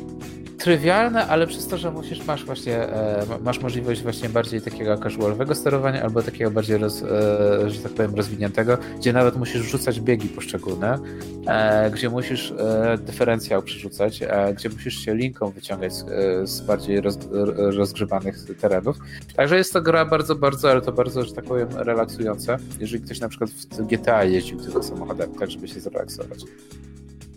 trywialne, 0.67 1.27
ale 1.27 1.47
przez 1.47 1.67
to, 1.67 1.77
że 1.77 1.91
musisz, 1.91 2.25
masz 2.25 2.45
właśnie, 2.45 2.77
e, 2.77 3.25
masz 3.43 3.59
możliwość 3.59 4.01
właśnie 4.01 4.29
bardziej 4.29 4.61
takiego 4.61 4.97
casualowego 4.97 5.55
sterowania, 5.55 6.03
albo 6.03 6.21
takiego 6.21 6.51
bardziej, 6.51 6.77
roz, 6.77 7.03
e, 7.03 7.69
że 7.69 7.79
tak 7.79 7.91
powiem, 7.91 8.15
rozwiniętego, 8.15 8.77
gdzie 8.97 9.13
nawet 9.13 9.35
musisz 9.35 9.61
rzucać 9.61 10.01
biegi 10.01 10.29
poszczególne, 10.29 10.99
e, 11.47 11.91
gdzie 11.91 12.09
musisz 12.09 12.53
dyferencjał 12.97 13.63
przerzucać, 13.63 14.19
gdzie 14.55 14.69
musisz 14.69 14.99
się 14.99 15.15
linką 15.15 15.51
wyciągać 15.51 15.93
z, 15.93 16.05
z 16.49 16.61
bardziej 16.61 17.01
roz, 17.01 17.17
terenów. 18.61 18.97
Także 19.35 19.57
jest 19.57 19.73
to 19.73 19.81
gra 19.81 20.05
bardzo, 20.05 20.35
bardzo, 20.35 20.71
ale 20.71 20.81
to 20.81 20.91
bardzo, 20.91 21.23
że 21.23 21.33
tak 21.33 21.45
powiem, 21.45 21.67
relaksująca, 21.75 22.57
jeżeli 22.79 23.03
ktoś 23.03 23.19
na 23.19 23.29
przykład 23.29 23.49
w 23.49 23.87
GTA 23.87 24.23
jeździł 24.23 24.59
tylko 24.59 24.83
samochodem, 24.83 25.35
tak 25.39 25.51
żeby 25.51 25.67
się 25.67 25.79
zrelaksować. 25.79 26.39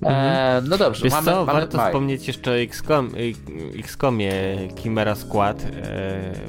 Mhm. 0.03 0.65
E, 0.65 0.69
no 0.69 0.79
dobrze, 0.79 1.05
Wiesz 1.05 1.13
mamy, 1.13 1.25
co, 1.25 1.31
mamy 1.31 1.53
warto 1.53 1.77
maj. 1.77 1.87
wspomnieć 1.87 2.27
jeszcze 2.29 2.51
o 2.51 2.57
XCOM, 2.59 3.11
XCOMie 3.79 4.33
Chimera 4.77 5.15
Squad. 5.15 5.63
E, 5.63 5.71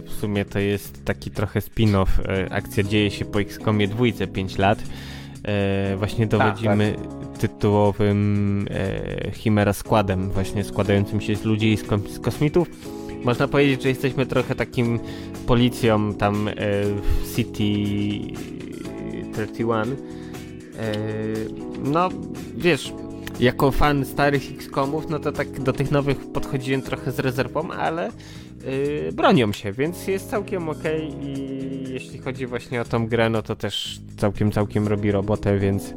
w 0.05 0.11
sumie 0.19 0.45
to 0.45 0.59
jest 0.59 1.05
taki 1.05 1.31
trochę 1.31 1.59
spin-off. 1.59 2.07
E, 2.27 2.53
akcja 2.53 2.83
dzieje 2.83 3.11
się 3.11 3.25
po 3.25 3.41
XCOMie 3.41 3.87
dwójce 3.87 4.27
5 4.27 4.57
lat. 4.57 4.79
Właśnie 5.97 6.27
dowodzimy 6.27 6.95
tak, 6.97 7.29
tak. 7.31 7.37
tytułowym 7.37 8.67
Chimera 9.33 9.73
Składem, 9.73 10.29
właśnie 10.31 10.63
składającym 10.63 11.21
się 11.21 11.35
z 11.35 11.43
ludzi 11.43 11.73
i 11.73 11.77
z, 11.77 11.85
z 12.09 12.19
kosmitów. 12.19 12.67
Można 13.23 13.47
powiedzieć, 13.47 13.83
że 13.83 13.89
jesteśmy 13.89 14.25
trochę 14.25 14.55
takim 14.55 14.99
policją 15.47 16.13
tam 16.13 16.47
e, 16.47 16.53
w 16.53 17.35
City 17.35 17.63
31. 19.33 19.95
No, 21.83 22.09
wiesz, 22.57 22.93
jako 23.41 23.71
fan 23.71 24.05
starych 24.05 24.51
X-komów, 24.51 25.09
no 25.09 25.19
to 25.19 25.31
tak 25.31 25.59
do 25.59 25.73
tych 25.73 25.91
nowych 25.91 26.17
podchodziłem 26.17 26.81
trochę 26.81 27.11
z 27.11 27.19
rezerwą, 27.19 27.71
ale 27.71 28.11
yy, 29.05 29.11
bronią 29.11 29.53
się, 29.53 29.71
więc 29.71 30.07
jest 30.07 30.29
całkiem 30.29 30.69
ok 30.69 30.83
i 31.23 31.83
jeśli 31.89 32.19
chodzi 32.19 32.45
właśnie 32.45 32.81
o 32.81 32.85
tą 32.85 33.07
grę, 33.07 33.29
no 33.29 33.41
to 33.41 33.55
też 33.55 33.99
całkiem, 34.17 34.51
całkiem 34.51 34.87
robi 34.87 35.11
robotę, 35.11 35.59
więc 35.59 35.89
yy, 35.89 35.95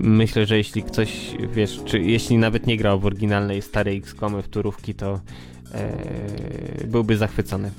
myślę, 0.00 0.46
że 0.46 0.56
jeśli 0.56 0.82
ktoś, 0.82 1.36
wiesz, 1.52 1.80
czy 1.84 2.00
jeśli 2.00 2.38
nawet 2.38 2.66
nie 2.66 2.76
grał 2.76 3.00
w 3.00 3.06
oryginalnej 3.06 3.62
starej 3.62 3.98
X-komy 3.98 4.42
w 4.42 4.48
turówki, 4.48 4.94
to 4.94 5.20
yy, 6.80 6.86
byłby 6.86 7.16
zachwycony. 7.16 7.70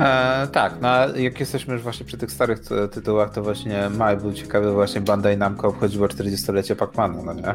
E, 0.00 0.46
tak, 0.52 0.74
no 0.80 1.16
jak 1.16 1.40
jesteśmy 1.40 1.74
już 1.74 1.82
właśnie 1.82 2.06
przy 2.06 2.18
tych 2.18 2.32
starych 2.32 2.60
tytułach, 2.92 3.32
to 3.32 3.42
właśnie 3.42 3.90
maj 3.98 4.16
był 4.16 4.32
ciekawy, 4.32 4.72
właśnie 4.72 5.00
Bandai 5.00 5.36
Namco 5.36 5.68
obchodziło 5.68 6.06
40-lecie 6.06 6.76
Pac-Mana, 6.76 7.22
no 7.24 7.32
nie? 7.32 7.54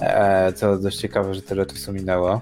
E, 0.00 0.52
co 0.52 0.78
dość 0.78 0.98
ciekawe, 0.98 1.34
że 1.34 1.42
tyle 1.42 1.66
czasu 1.66 1.92
minęło. 1.92 2.40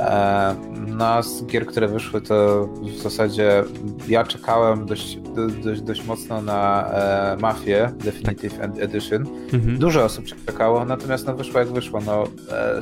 E, 0.00 0.54
no 0.86 1.22
z 1.22 1.46
gier, 1.46 1.66
które 1.66 1.88
wyszły, 1.88 2.20
to 2.20 2.68
w 2.82 3.02
zasadzie 3.02 3.64
ja 4.08 4.24
czekałem 4.24 4.86
dość, 4.86 5.18
dość, 5.64 5.80
dość 5.80 6.04
mocno 6.04 6.42
na 6.42 6.90
e, 6.90 7.36
Mafię 7.40 7.92
Definitive 8.04 8.58
tak. 8.58 8.70
Edition. 8.78 9.26
Mhm. 9.52 9.78
Dużo 9.78 10.04
osób 10.04 10.24
czekało, 10.46 10.84
natomiast 10.84 11.26
no 11.26 11.34
wyszło 11.34 11.60
jak 11.60 11.68
wyszło. 11.68 12.00
No, 12.06 12.24
e, 12.52 12.80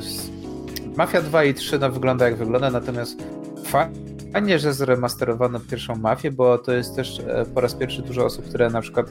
Mafia 0.97 1.21
2 1.21 1.43
i 1.43 1.53
3 1.53 1.79
no, 1.79 1.91
wygląda 1.91 2.25
jak 2.25 2.35
wygląda, 2.35 2.69
natomiast 2.69 3.23
fakt 3.65 4.14
Fajnie, 4.35 4.59
że 4.59 4.73
zremasterowano 4.73 5.59
pierwszą 5.59 5.95
mafię, 5.95 6.31
bo 6.31 6.57
to 6.57 6.73
jest 6.73 6.95
też 6.95 7.19
e, 7.19 7.45
po 7.53 7.61
raz 7.61 7.73
pierwszy 7.73 8.01
dużo 8.01 8.25
osób, 8.25 8.45
które 8.45 8.69
na 8.69 8.81
przykład 8.81 9.07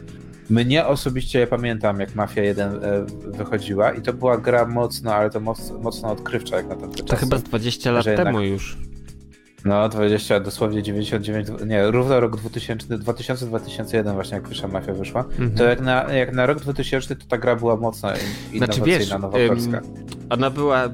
mnie 0.50 0.86
osobiście 0.86 1.40
ja 1.40 1.46
pamiętam, 1.46 2.00
jak 2.00 2.14
Mafia 2.14 2.42
1 2.42 2.72
e, 2.72 3.04
wychodziła 3.38 3.92
i 3.92 4.02
to 4.02 4.12
była 4.12 4.38
gra 4.38 4.66
mocno, 4.66 5.14
ale 5.14 5.30
to 5.30 5.40
mocno, 5.40 5.78
mocno 5.78 6.10
odkrywcza 6.10 6.56
jak 6.56 6.68
na 6.68 6.76
ten 6.76 6.92
czas. 6.92 7.06
To 7.06 7.16
chyba 7.16 7.38
z 7.38 7.42
20 7.42 7.92
lat 7.92 8.06
jednak... 8.06 8.26
temu 8.26 8.40
już. 8.40 8.78
No, 9.64 9.88
20, 9.88 10.40
dosłownie 10.40 10.82
99, 10.82 11.48
nie, 11.66 11.90
równo 11.90 12.20
rok 12.20 12.36
2000, 12.36 12.86
2000-2001 12.86 14.14
właśnie 14.14 14.34
jak 14.34 14.48
pierwsza 14.48 14.68
Mafia 14.68 14.92
wyszła, 14.92 15.20
mhm. 15.20 15.50
to 15.50 15.64
jak 15.64 15.80
na, 15.80 16.12
jak 16.12 16.32
na 16.32 16.46
rok 16.46 16.60
2000 16.60 17.16
to 17.16 17.26
ta 17.28 17.38
gra 17.38 17.56
była 17.56 17.76
mocno 17.76 18.08
innowacyjna, 18.08 18.66
znaczy, 18.66 18.80
wiesz, 18.82 19.10
nowatorska. 19.10 19.78
Ym, 19.78 19.84
ona 20.30 20.50
była 20.50 20.88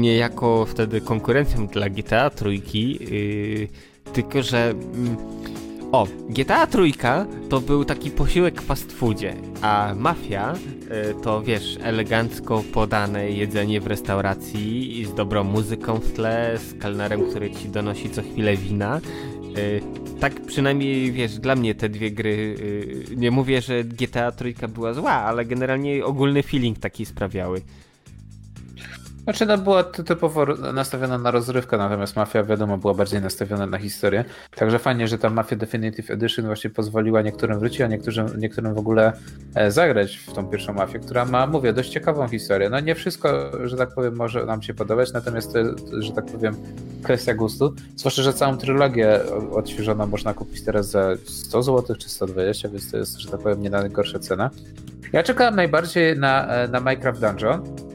niejako 0.00 0.66
wtedy 0.66 1.00
konkurencją 1.00 1.66
dla 1.66 1.90
GTA 1.90 2.30
trójki, 2.30 2.98
yy, 3.14 3.68
tylko 4.12 4.42
że... 4.42 4.74
Yy, 4.94 5.61
o, 5.92 6.06
GTA 6.28 6.66
trójka 6.66 7.26
to 7.48 7.60
był 7.60 7.84
taki 7.84 8.10
posiłek 8.10 8.62
w 8.62 8.64
fast 8.64 8.92
foodzie, 8.92 9.34
a 9.62 9.94
Mafia 9.96 10.54
y, 10.54 11.22
to 11.22 11.42
wiesz, 11.42 11.78
elegancko 11.82 12.64
podane 12.72 13.30
jedzenie 13.30 13.80
w 13.80 13.86
restauracji 13.86 15.04
z 15.04 15.14
dobrą 15.14 15.44
muzyką 15.44 15.98
w 15.98 16.12
tle, 16.12 16.58
z 16.58 16.82
kelnerem, 16.82 17.30
który 17.30 17.50
ci 17.50 17.68
donosi 17.68 18.10
co 18.10 18.22
chwilę 18.22 18.56
wina. 18.56 19.00
Y, 19.58 19.82
tak 20.20 20.40
przynajmniej, 20.40 21.12
wiesz, 21.12 21.38
dla 21.38 21.56
mnie 21.56 21.74
te 21.74 21.88
dwie 21.88 22.10
gry, 22.10 22.30
y, 22.30 23.16
nie 23.16 23.30
mówię, 23.30 23.62
że 23.62 23.84
GTA 23.84 24.32
trójka 24.32 24.68
była 24.68 24.94
zła, 24.94 25.12
ale 25.12 25.44
generalnie 25.44 26.04
ogólny 26.04 26.42
feeling 26.42 26.78
taki 26.78 27.06
sprawiały. 27.06 27.60
Znaczy, 29.24 29.46
no 29.46 29.58
była 29.58 29.84
typowo 29.84 30.46
nastawiona 30.74 31.18
na 31.18 31.30
rozrywkę, 31.30 31.76
natomiast 31.78 32.16
Mafia, 32.16 32.44
wiadomo, 32.44 32.78
była 32.78 32.94
bardziej 32.94 33.20
nastawiona 33.20 33.66
na 33.66 33.78
historię. 33.78 34.24
Także 34.56 34.78
fajnie, 34.78 35.08
że 35.08 35.18
ta 35.18 35.30
Mafia 35.30 35.56
Definitive 35.56 36.10
Edition 36.10 36.46
właśnie 36.46 36.70
pozwoliła 36.70 37.22
niektórym 37.22 37.58
wrócić, 37.58 37.80
a 37.80 37.86
niektórym, 37.86 38.26
niektórym 38.40 38.74
w 38.74 38.78
ogóle 38.78 39.12
e, 39.54 39.70
zagrać 39.70 40.16
w 40.16 40.32
tą 40.32 40.46
pierwszą 40.46 40.72
Mafię, 40.72 40.98
która 40.98 41.24
ma, 41.24 41.46
mówię, 41.46 41.72
dość 41.72 41.90
ciekawą 41.90 42.28
historię. 42.28 42.70
No 42.70 42.80
nie 42.80 42.94
wszystko, 42.94 43.50
że 43.68 43.76
tak 43.76 43.94
powiem, 43.94 44.16
może 44.16 44.46
nam 44.46 44.62
się 44.62 44.74
podobać, 44.74 45.12
natomiast 45.12 45.52
to 45.52 45.58
jest, 45.58 45.90
że 45.98 46.12
tak 46.12 46.26
powiem, 46.26 46.56
kwestia 47.02 47.34
gustu. 47.34 47.74
Zwłaszcza, 47.96 48.22
że 48.22 48.32
całą 48.32 48.56
trylogię 48.56 49.20
odświeżoną 49.52 50.06
można 50.06 50.34
kupić 50.34 50.64
teraz 50.64 50.90
za 50.90 51.16
100 51.26 51.62
zł 51.62 51.96
czy 51.96 52.08
120, 52.08 52.68
więc 52.68 52.90
to 52.90 52.96
jest, 52.96 53.18
że 53.18 53.30
tak 53.30 53.40
powiem, 53.40 53.62
nie 53.62 53.70
najgorsza 53.70 54.18
cena. 54.18 54.50
Ja 55.12 55.22
czekałem 55.22 55.56
najbardziej 55.56 56.18
na, 56.18 56.46
e, 56.46 56.68
na 56.68 56.80
Minecraft 56.80 57.20
Dungeon, 57.20 57.91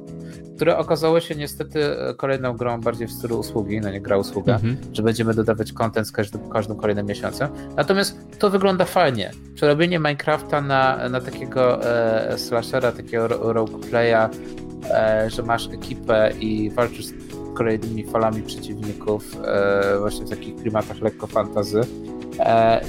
które 0.57 0.77
okazało 0.77 1.19
się 1.19 1.35
niestety 1.35 1.85
e, 1.85 2.13
kolejną 2.13 2.53
grą 2.53 2.81
bardziej 2.81 3.07
w 3.07 3.11
stylu 3.11 3.39
usługi, 3.39 3.81
no 3.81 3.91
nie 3.91 4.01
gra 4.01 4.17
usługa, 4.17 4.55
mhm. 4.55 4.77
że 4.93 5.03
będziemy 5.03 5.33
dodawać 5.33 5.73
content 5.73 6.07
z 6.07 6.11
każdym, 6.11 6.49
każdym 6.49 6.77
kolejnym 6.77 7.05
miesiącem. 7.05 7.49
Natomiast 7.75 8.17
to 8.39 8.49
wygląda 8.49 8.85
fajnie. 8.85 9.31
Przerobienie 9.55 9.99
Minecrafta 9.99 10.61
na, 10.61 11.09
na 11.09 11.21
takiego 11.21 11.85
e, 11.85 12.37
slashera, 12.37 12.91
takiego 12.91 13.27
rogueplaya, 13.27 14.29
e, 14.91 15.29
że 15.29 15.43
masz 15.43 15.67
ekipę 15.67 16.31
i 16.39 16.69
walczysz 16.69 17.05
z 17.05 17.13
kolejnymi 17.55 18.05
falami 18.05 18.41
przeciwników, 18.41 19.37
e, 19.45 19.99
właśnie 19.99 20.25
w 20.25 20.29
takich 20.29 20.55
klimatach 20.55 21.01
lekko 21.01 21.27
fantazy 21.27 21.81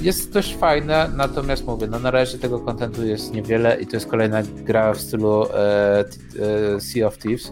jest 0.01 0.33
dość 0.33 0.55
fajne, 0.55 1.09
natomiast 1.15 1.65
mówię, 1.65 1.87
no 1.87 1.99
na 1.99 2.11
razie 2.11 2.37
tego 2.37 2.59
kontentu 2.59 3.05
jest 3.05 3.33
niewiele 3.33 3.81
i 3.81 3.87
to 3.87 3.95
jest 3.95 4.07
kolejna 4.07 4.43
gra 4.43 4.93
w 4.93 5.01
stylu 5.01 5.45
e, 5.45 6.05
e, 6.75 6.81
Sea 6.81 7.07
of 7.07 7.17
Thieves, 7.17 7.51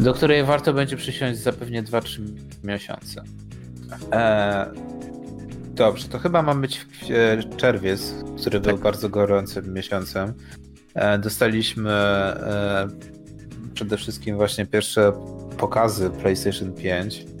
do 0.00 0.14
której 0.14 0.44
warto 0.44 0.72
będzie 0.72 0.96
przysiąść 0.96 1.40
za 1.40 1.52
pewnie 1.52 1.82
2-3 1.82 2.20
miesiące. 2.64 3.22
dobrze, 5.74 6.08
to 6.08 6.18
chyba 6.18 6.42
mamy 6.42 6.60
być 6.60 6.86
czerwiec, 7.56 8.14
który 8.40 8.60
tak. 8.60 8.74
był 8.74 8.82
bardzo 8.82 9.08
gorącym 9.08 9.74
miesiącem. 9.74 10.32
dostaliśmy 11.18 11.90
przede 13.74 13.96
wszystkim 13.96 14.36
właśnie 14.36 14.66
pierwsze 14.66 15.12
pokazy 15.58 16.10
PlayStation 16.10 16.72
5 16.72 17.35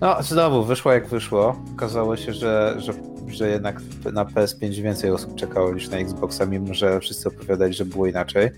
no, 0.00 0.22
znowu 0.22 0.64
wyszło 0.64 0.92
jak 0.92 1.08
wyszło. 1.08 1.56
Okazało 1.74 2.16
się, 2.16 2.32
że, 2.32 2.74
że, 2.78 2.92
że 3.28 3.48
jednak 3.48 3.80
na 4.12 4.24
PS5 4.24 4.82
więcej 4.82 5.10
osób 5.10 5.34
czekało 5.34 5.74
niż 5.74 5.88
na 5.88 5.96
Xboxa, 5.96 6.46
mimo 6.46 6.74
że 6.74 7.00
wszyscy 7.00 7.28
opowiadali, 7.28 7.74
że 7.74 7.84
było 7.84 8.06
inaczej. 8.06 8.50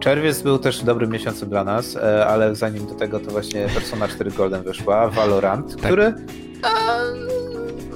Czerwiec 0.00 0.42
był 0.42 0.58
też 0.58 0.84
dobrym 0.84 1.10
miesiącem 1.10 1.48
dla 1.48 1.64
nas, 1.64 1.96
e, 1.96 2.26
ale 2.26 2.54
zanim 2.54 2.86
do 2.86 2.94
tego 2.94 3.20
to 3.20 3.30
właśnie 3.30 3.68
Persona 3.74 4.08
4 4.08 4.30
Golden 4.30 4.62
wyszła, 4.62 5.08
Valorant, 5.08 5.70
tak. 5.70 5.84
który 5.84 6.14
a, 6.62 6.98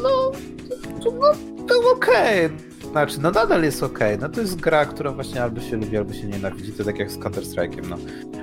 no, 0.02 0.32
no, 1.04 1.32
był 1.66 1.88
okej. 1.88 2.46
Okay 2.46 2.67
znaczy, 2.90 3.20
no 3.20 3.30
nadal 3.30 3.62
jest 3.62 3.82
ok. 3.82 3.98
No 4.20 4.28
to 4.28 4.40
jest 4.40 4.60
gra, 4.60 4.86
która 4.86 5.12
właśnie 5.12 5.42
albo 5.42 5.60
się 5.60 5.76
lubi, 5.76 5.96
albo 5.96 6.12
się 6.12 6.26
nienawidzi. 6.26 6.72
To 6.72 6.84
tak 6.84 6.98
jak 6.98 7.10
z 7.10 7.18
Counter-Strike'iem, 7.18 7.88
no. 7.88 7.96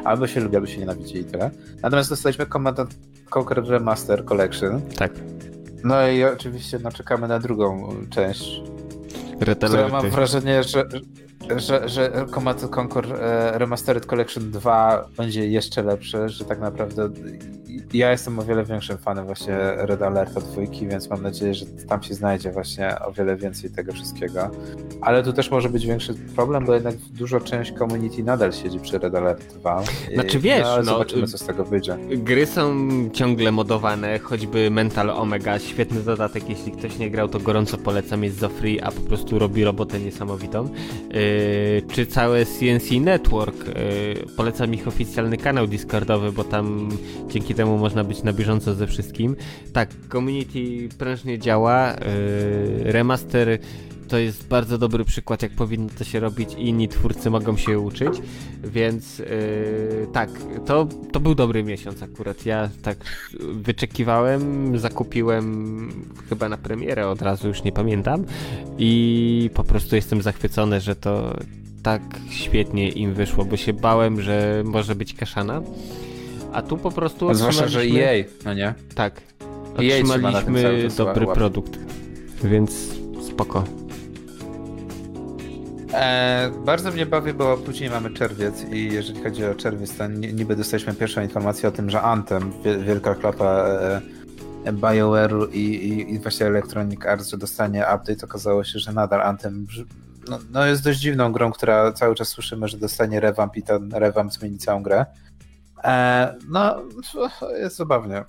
Albo 0.03 0.27
się 0.27 0.39
lubi, 0.39 0.55
albo 0.55 0.67
się 0.67 0.79
nienawidzi 0.79 1.17
i 1.17 1.23
tyle. 1.23 1.51
Natomiast 1.81 2.09
dostaliśmy 2.09 2.45
Command 2.45 2.79
Conquer 3.29 3.63
Remaster 3.67 4.25
Collection. 4.25 4.81
Tak. 4.81 5.11
No 5.83 6.07
i 6.07 6.23
oczywiście 6.23 6.79
no, 6.79 6.91
czekamy 6.91 7.27
na 7.27 7.39
drugą 7.39 7.95
część. 8.09 8.61
Red 9.39 9.57
która 9.65 9.87
mam 9.87 10.09
wrażenie, 10.09 10.63
że, 10.63 10.85
że, 11.57 11.89
że 11.89 12.25
Conquer 12.75 13.13
e, 13.13 13.57
Remastered 13.57 14.05
Collection 14.05 14.51
2 14.51 15.07
będzie 15.17 15.47
jeszcze 15.47 15.83
lepsze, 15.83 16.29
że 16.29 16.45
tak 16.45 16.59
naprawdę 16.59 17.09
ja 17.93 18.11
jestem 18.11 18.39
o 18.39 18.43
wiele 18.43 18.63
większym 18.63 18.97
fanem 18.97 19.25
właśnie 19.25 19.57
Red 19.77 20.01
Alerta 20.01 20.41
2, 20.41 20.61
więc 20.81 21.09
mam 21.09 21.23
nadzieję, 21.23 21.53
że 21.53 21.65
tam 21.65 22.03
się 22.03 22.13
znajdzie 22.13 22.51
właśnie 22.51 22.99
o 22.99 23.11
wiele 23.11 23.35
więcej 23.35 23.69
tego 23.69 23.93
wszystkiego. 23.93 24.49
Ale 25.01 25.23
tu 25.23 25.33
też 25.33 25.51
może 25.51 25.69
być 25.69 25.85
większy 25.85 26.13
problem, 26.35 26.65
bo 26.65 26.73
jednak 26.73 26.95
dużo 26.95 27.39
część 27.39 27.73
community 27.73 28.23
nadal 28.23 28.53
siedzi 28.53 28.79
przy 28.79 28.97
Red 28.97 29.15
Alert 29.15 29.53
2. 29.53 29.83
Znaczy 30.13 30.39
wiesz, 30.39 30.63
no, 30.77 30.83
zobaczymy 30.83 31.27
co 31.27 31.37
z 31.37 31.45
tego 31.45 31.65
wyjdzie. 31.65 31.97
Gry 32.09 32.45
są 32.45 32.75
ciągle 33.13 33.51
modowane, 33.51 34.19
choćby 34.19 34.71
Mental 34.71 35.09
Omega, 35.09 35.59
świetny 35.59 36.01
dodatek, 36.01 36.49
jeśli 36.49 36.71
ktoś 36.71 36.97
nie 36.97 37.09
grał, 37.11 37.27
to 37.27 37.39
gorąco 37.39 37.77
polecam, 37.77 38.23
jest 38.23 38.37
za 38.37 38.49
free, 38.49 38.81
a 38.81 38.91
po 38.91 39.01
prostu 39.01 39.39
robi 39.39 39.63
robotę 39.63 39.99
niesamowitą. 39.99 40.69
Yy, 41.13 41.34
czy 41.91 42.05
całe 42.05 42.45
CNC 42.45 42.91
Network, 43.01 43.67
yy, 43.67 43.73
polecam 44.37 44.73
ich 44.73 44.87
oficjalny 44.87 45.37
kanał 45.37 45.67
Discordowy, 45.67 46.31
bo 46.31 46.43
tam 46.43 46.89
dzięki 47.27 47.55
temu 47.55 47.77
można 47.77 48.03
być 48.03 48.23
na 48.23 48.33
bieżąco 48.33 48.73
ze 48.73 48.87
wszystkim. 48.87 49.35
Tak, 49.73 49.89
community 50.11 50.89
prężnie 50.97 51.39
działa. 51.39 51.93
Yy, 51.93 52.91
remaster 52.91 53.59
to 54.07 54.17
jest 54.17 54.47
bardzo 54.47 54.77
dobry 54.77 55.05
przykład, 55.05 55.41
jak 55.41 55.51
powinno 55.51 55.89
to 55.97 56.03
się 56.03 56.19
robić 56.19 56.53
i 56.53 56.67
inni 56.67 56.87
twórcy 56.87 57.29
mogą 57.29 57.57
się 57.57 57.79
uczyć, 57.79 58.13
więc 58.63 59.19
yy, 59.19 59.27
tak, 60.13 60.29
to, 60.65 60.87
to 61.11 61.19
był 61.19 61.35
dobry 61.35 61.63
miesiąc 61.63 62.03
akurat. 62.03 62.45
Ja 62.45 62.69
tak 62.81 62.97
wyczekiwałem, 63.39 64.77
zakupiłem 64.79 65.89
chyba 66.29 66.49
na 66.49 66.57
premierę 66.57 67.07
od 67.07 67.21
razu, 67.21 67.47
już 67.47 67.63
nie 67.63 67.71
pamiętam 67.71 68.25
i 68.77 69.49
po 69.53 69.63
prostu 69.63 69.95
jestem 69.95 70.21
zachwycony, 70.21 70.81
że 70.81 70.95
to 70.95 71.33
tak 71.83 72.01
świetnie 72.29 72.89
im 72.89 73.13
wyszło, 73.13 73.45
bo 73.45 73.57
się 73.57 73.73
bałem, 73.73 74.21
że 74.21 74.63
może 74.65 74.95
być 74.95 75.13
kaszana. 75.13 75.61
A 76.53 76.61
tu 76.61 76.77
po 76.77 76.91
prostu. 76.91 77.33
Zwłaszcza, 77.33 77.67
że 77.67 77.81
EA, 77.81 78.23
no 78.45 78.53
nie? 78.53 78.73
Tak. 78.95 79.21
Otrzymaliśmy 79.77 80.87
dobry 80.97 81.27
produkt. 81.27 81.79
Więc 82.43 82.71
spoko. 83.27 83.63
E, 85.95 86.51
bardzo 86.65 86.91
mnie 86.91 87.05
bawi, 87.05 87.33
bo 87.33 87.57
później 87.57 87.89
mamy 87.89 88.09
czerwiec 88.13 88.63
i 88.71 88.93
jeżeli 88.93 89.23
chodzi 89.23 89.45
o 89.45 89.55
czerwiec, 89.55 89.97
to 89.97 90.07
niby 90.07 90.55
dostaliśmy 90.55 90.93
pierwszą 90.93 91.21
informację 91.21 91.69
o 91.69 91.71
tym, 91.71 91.89
że 91.89 92.01
Anthem, 92.01 92.51
wielka 92.85 93.15
klapa 93.15 93.65
e, 94.65 94.71
BioWare'u 94.73 95.53
i, 95.53 95.59
i, 95.59 96.13
i, 96.13 96.19
właśnie 96.19 96.45
Electronic 96.45 97.05
Arts, 97.05 97.29
że 97.29 97.37
dostanie 97.37 97.85
update, 97.95 98.25
okazało 98.25 98.63
się, 98.63 98.79
że 98.79 98.93
nadal 98.93 99.21
Anthem 99.21 99.67
no, 100.29 100.39
no 100.51 100.65
jest 100.65 100.83
dość 100.83 100.99
dziwną 100.99 101.31
grą, 101.31 101.51
która 101.51 101.91
cały 101.91 102.15
czas 102.15 102.27
słyszymy, 102.27 102.67
że 102.67 102.77
dostanie 102.77 103.19
revamp 103.19 103.57
i 103.57 103.63
ten 103.63 103.93
revamp 103.93 104.33
zmieni 104.33 104.57
całą 104.57 104.83
grę. 104.83 105.05
E, 105.83 106.35
no, 106.47 106.81
jest 107.59 107.75
zabawnie. 107.75 108.23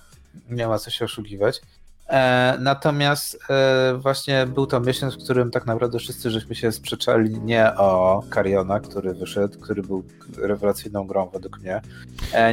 Nie 0.49 0.67
ma 0.67 0.77
co 0.77 0.89
się 0.89 1.05
oszukiwać. 1.05 1.61
E, 2.09 2.57
natomiast 2.59 3.39
e, 3.49 3.93
właśnie 3.97 4.45
był 4.45 4.67
to 4.67 4.79
miesiąc, 4.79 5.15
w 5.15 5.23
którym 5.23 5.51
tak 5.51 5.65
naprawdę 5.65 5.99
wszyscy 5.99 6.31
żeśmy 6.31 6.55
się 6.55 6.71
sprzeczali 6.71 7.39
nie 7.39 7.75
o 7.75 8.23
Cariona, 8.33 8.79
który 8.79 9.13
wyszedł, 9.13 9.59
który 9.59 9.81
był 9.81 10.03
rewelacyjną 10.37 11.07
grą 11.07 11.29
według 11.29 11.59
mnie. 11.59 11.81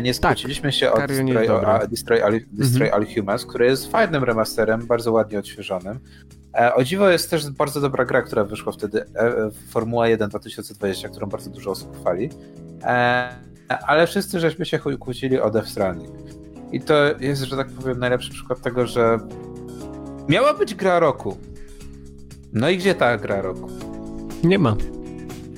Nie 0.02 0.14
skłóciliśmy 0.14 0.68
tak, 0.68 0.74
się 0.74 0.92
o 0.92 1.06
Destroy, 1.06 1.50
o 1.50 1.86
Destroy, 1.88 2.46
Destroy 2.52 2.86
mhm. 2.86 2.94
All 2.94 3.14
Humans, 3.14 3.46
który 3.46 3.66
jest 3.66 3.92
fajnym 3.92 4.24
remasterem, 4.24 4.86
bardzo 4.86 5.12
ładnie 5.12 5.38
odświeżonym. 5.38 5.98
O 6.74 6.84
dziwo 6.84 7.08
jest 7.08 7.30
też 7.30 7.50
bardzo 7.50 7.80
dobra 7.80 8.04
gra, 8.04 8.22
która 8.22 8.44
wyszła 8.44 8.72
wtedy, 8.72 9.04
Formuła 9.70 10.08
1 10.08 10.28
2020, 10.28 11.08
którą 11.08 11.26
bardzo 11.26 11.50
dużo 11.50 11.70
osób 11.70 12.00
chwali 12.00 12.30
ale 13.86 14.06
wszyscy 14.06 14.40
żeśmy 14.40 14.66
się 14.66 14.78
kłócili 14.78 15.40
o 15.40 15.50
Death 15.50 15.68
Stranding. 15.68 16.43
I 16.74 16.80
to 16.80 16.94
jest, 17.20 17.42
że 17.42 17.56
tak 17.56 17.68
powiem, 17.68 17.98
najlepszy 17.98 18.32
przykład 18.32 18.60
tego, 18.60 18.86
że 18.86 19.18
miała 20.28 20.54
być 20.54 20.74
gra 20.74 20.98
roku. 20.98 21.36
No 22.52 22.70
i 22.70 22.78
gdzie 22.78 22.94
ta 22.94 23.18
gra 23.18 23.42
roku? 23.42 23.68
Nie 24.44 24.58
ma. 24.58 24.76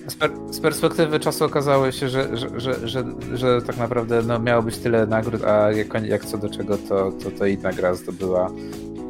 Z, 0.07 0.15
per 0.15 0.31
z 0.51 0.61
perspektywy 0.61 1.21
czasu 1.21 1.45
okazało 1.45 1.93
się, 1.93 2.09
że, 2.09 2.37
że, 2.37 2.61
że, 2.61 2.89
że, 2.89 3.05
że 3.35 3.63
tak 3.63 3.77
naprawdę 3.77 4.23
no, 4.23 4.39
miało 4.39 4.63
być 4.63 4.79
tyle 4.79 5.07
nagród, 5.07 5.45
a 5.45 5.73
jak, 5.73 6.03
jak 6.05 6.25
co 6.25 6.39
do 6.39 6.51
czego, 6.51 6.79
to, 6.79 7.13
to, 7.13 7.31
to 7.31 7.47
inna 7.47 7.73
gra 7.73 7.95
zdobyła 7.95 8.51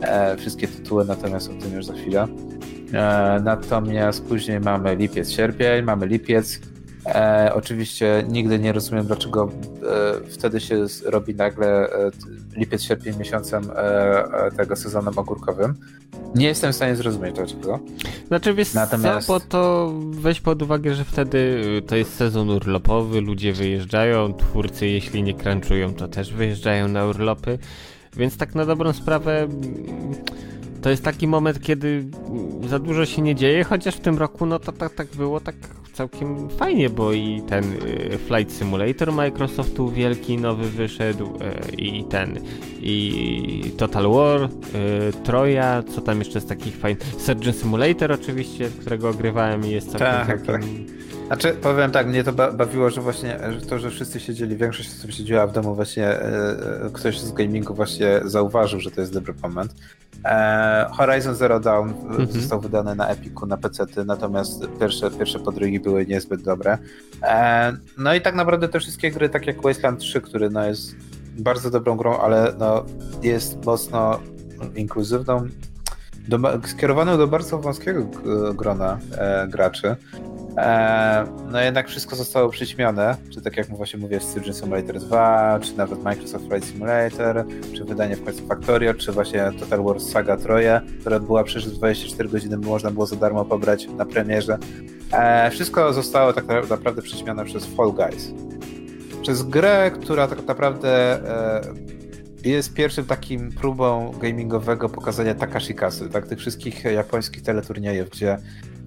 e, 0.03 0.37
wszystkie 0.37 0.69
tytuły, 0.69 1.05
natomiast 1.05 1.51
o 1.51 1.63
tym 1.63 1.73
już 1.73 1.87
za 1.87 1.95
chwilę. 1.95 2.27
E, 2.93 3.41
natomiast 3.45 4.25
później 4.25 4.61
mamy 4.61 4.97
lipiec, 4.97 5.31
sierpień, 5.31 5.85
mamy 5.85 6.07
lipiec, 6.07 6.61
E, 7.07 7.51
oczywiście 7.55 8.25
nigdy 8.29 8.59
nie 8.59 8.73
rozumiem, 8.73 9.07
dlaczego 9.07 9.51
e, 10.25 10.31
wtedy 10.31 10.61
się 10.61 10.87
robi 11.05 11.35
nagle 11.35 11.69
e, 11.69 12.11
lipiec, 12.57 12.83
sierpień 12.83 13.19
miesiącem 13.19 13.71
e, 13.71 13.75
e, 13.77 14.51
tego 14.51 14.77
sezonem 14.77 15.19
ogórkowym. 15.19 15.75
Nie 16.35 16.47
jestem 16.47 16.73
w 16.73 16.77
stanie 16.77 16.97
zrozumieć 16.97 17.37
dlaczego. 17.37 17.81
Znaczy 18.29 18.55
wiesz 18.55 18.75
Natomiast... 18.75 19.27
co, 19.27 19.33
bo 19.33 19.41
to 19.41 19.93
weź 20.11 20.41
pod 20.41 20.63
uwagę, 20.63 20.95
że 20.95 21.05
wtedy 21.05 21.39
y, 21.79 21.83
to 21.83 21.97
jest 21.97 22.15
sezon 22.15 22.51
urlopowy, 22.51 23.21
ludzie 23.21 23.53
wyjeżdżają, 23.53 24.35
twórcy 24.35 24.87
jeśli 24.87 25.23
nie 25.23 25.35
crunchują, 25.35 25.95
to 25.95 26.09
też 26.09 26.33
wyjeżdżają 26.33 26.89
na 26.89 27.07
urlopy, 27.07 27.59
więc 28.17 28.37
tak 28.37 28.55
na 28.55 28.67
dobrą 28.67 28.93
sprawę 28.93 29.39
mm, 29.43 30.15
to 30.87 30.91
jest 30.91 31.05
taki 31.05 31.27
moment, 31.27 31.61
kiedy 31.61 32.05
za 32.69 32.79
dużo 32.79 33.07
się 33.07 33.23
nie 33.23 33.35
dzieje, 33.35 33.65
chociaż 33.65 33.97
w 33.97 34.01
tym 34.01 34.19
roku 34.19 34.47
no 34.47 34.59
to 34.59 34.73
tak, 34.73 34.95
tak 34.95 35.07
było 35.17 35.41
tak 35.41 35.55
całkiem 35.93 36.51
fajnie, 36.51 36.91
bo 36.91 37.13
i 37.13 37.43
ten 37.49 37.65
y, 37.65 38.19
Flight 38.19 38.53
Simulator 38.53 39.13
Microsoftu 39.13 39.91
wielki 39.91 40.39
nowy 40.39 40.71
wyszedł 40.71 41.27
y, 41.27 41.75
i 41.77 42.05
ten 42.05 42.41
i 42.81 43.73
Total 43.77 44.11
War, 44.11 44.43
y, 44.43 44.49
Troja, 45.25 45.83
co 45.83 46.01
tam 46.01 46.19
jeszcze 46.19 46.41
z 46.41 46.47
takich 46.47 46.77
fajnych, 46.77 47.03
Surgeon 47.19 47.55
Simulator 47.55 48.13
oczywiście, 48.13 48.69
którego 48.81 49.09
ogrywałem 49.09 49.67
i 49.67 49.71
jest 49.71 49.87
całkiem, 49.93 50.27
tak, 50.27 50.27
całkiem... 50.27 50.47
Tak. 50.47 50.97
Znaczy, 51.27 51.53
powiem 51.63 51.91
tak, 51.91 52.07
mnie 52.07 52.25
to 52.25 52.33
bawiło, 52.33 52.91
że 52.91 53.01
właśnie 53.01 53.39
że 53.59 53.67
to, 53.67 53.79
że 53.79 53.91
wszyscy 53.91 54.21
siedzieli, 54.21 54.57
większość 54.57 54.89
osób 54.89 55.13
siedziała 55.13 55.47
w 55.47 55.53
domu, 55.53 55.75
właśnie 55.75 56.09
e, 56.09 56.57
ktoś 56.93 57.21
z 57.21 57.33
gamingu 57.33 57.75
właśnie 57.75 58.21
zauważył, 58.25 58.81
że 58.81 58.91
to 58.91 59.01
jest 59.01 59.13
dobry 59.13 59.35
moment. 59.43 59.75
E, 60.25 60.87
Horizon 60.93 61.35
Zero 61.35 61.61
Dawn 61.61 61.91
mhm. 61.91 62.33
został 62.33 62.61
wydany 62.61 62.95
na 62.95 63.09
Epiku, 63.09 63.47
na 63.47 63.57
PC, 63.57 63.87
natomiast 64.07 64.67
pierwsze, 64.81 65.11
pierwsze 65.11 65.39
podrygi 65.39 65.81
były 65.81 66.07
niezbyt 66.07 66.43
dobre. 66.43 66.79
E, 67.23 67.73
no 67.99 68.15
i 68.15 68.21
tak 68.21 68.35
naprawdę 68.35 68.69
te 68.69 68.81
wszystkie 68.81 69.11
gry, 69.11 69.29
tak 69.29 69.47
jak 69.47 69.63
Wasteland 69.63 70.01
3, 70.01 70.21
który 70.21 70.51
no 70.51 70.67
jest 70.67 70.97
bardzo 71.39 71.71
dobrą 71.71 71.97
grą, 71.97 72.19
ale 72.19 72.55
no 72.59 72.85
jest 73.23 73.65
mocno 73.65 74.21
inkluzywną, 74.77 75.49
do, 76.29 76.39
skierowaną 76.67 77.19
do 77.19 77.27
bardzo 77.27 77.59
wąskiego 77.59 78.07
grona 78.55 78.99
e, 79.19 79.49
graczy. 79.49 79.97
E, 80.57 81.27
no 81.53 81.61
jednak 81.61 81.89
wszystko 81.89 82.17
zostało 82.17 82.49
przyćmione, 82.49 83.17
czy 83.31 83.43
tak 83.43 83.57
jak 83.57 83.67
właśnie 83.67 83.99
mówię, 83.99 84.21
Surgeon 84.21 84.55
Simulator 84.55 84.99
2, 84.99 85.59
czy 85.63 85.77
nawet 85.77 86.03
Microsoft 86.03 86.49
Flight 86.49 86.69
Simulator, 86.69 87.45
czy 87.75 87.85
wydanie 87.85 88.17
w 88.17 88.25
końcu 88.25 88.47
Factorio, 88.47 88.95
czy 88.95 89.13
właśnie 89.13 89.51
Total 89.61 89.83
War 89.83 90.01
Saga 90.01 90.37
Troje, 90.37 90.81
która 91.01 91.21
była 91.21 91.45
przecież 91.45 91.71
24 91.71 92.29
godziny, 92.29 92.57
można 92.57 92.91
było 92.91 93.07
za 93.07 93.17
darmo 93.17 93.45
pobrać 93.45 93.89
na 93.89 94.07
premierze. 94.07 94.59
E, 95.13 95.51
wszystko 95.51 95.93
zostało 95.93 96.33
tak 96.33 96.45
naprawdę 96.71 97.03
przyćmione 97.03 97.45
przez 97.45 97.67
Fall 97.67 97.93
Guys. 97.93 98.33
Przez 99.23 99.43
grę, 99.43 99.91
która 99.91 100.29
tak 100.29 100.47
naprawdę 100.47 100.89
e, 101.29 101.61
jest 102.45 102.75
pierwszym 102.75 103.05
takim 103.05 103.53
próbą 103.53 104.11
gamingowego 104.21 104.89
pokazania 104.89 105.35
Takashi 105.35 105.75
Kasy, 105.75 106.09
tak, 106.09 106.27
tych 106.27 106.39
wszystkich 106.39 106.85
japońskich 106.85 107.43
teleturniejów, 107.43 108.11
gdzie 108.11 108.39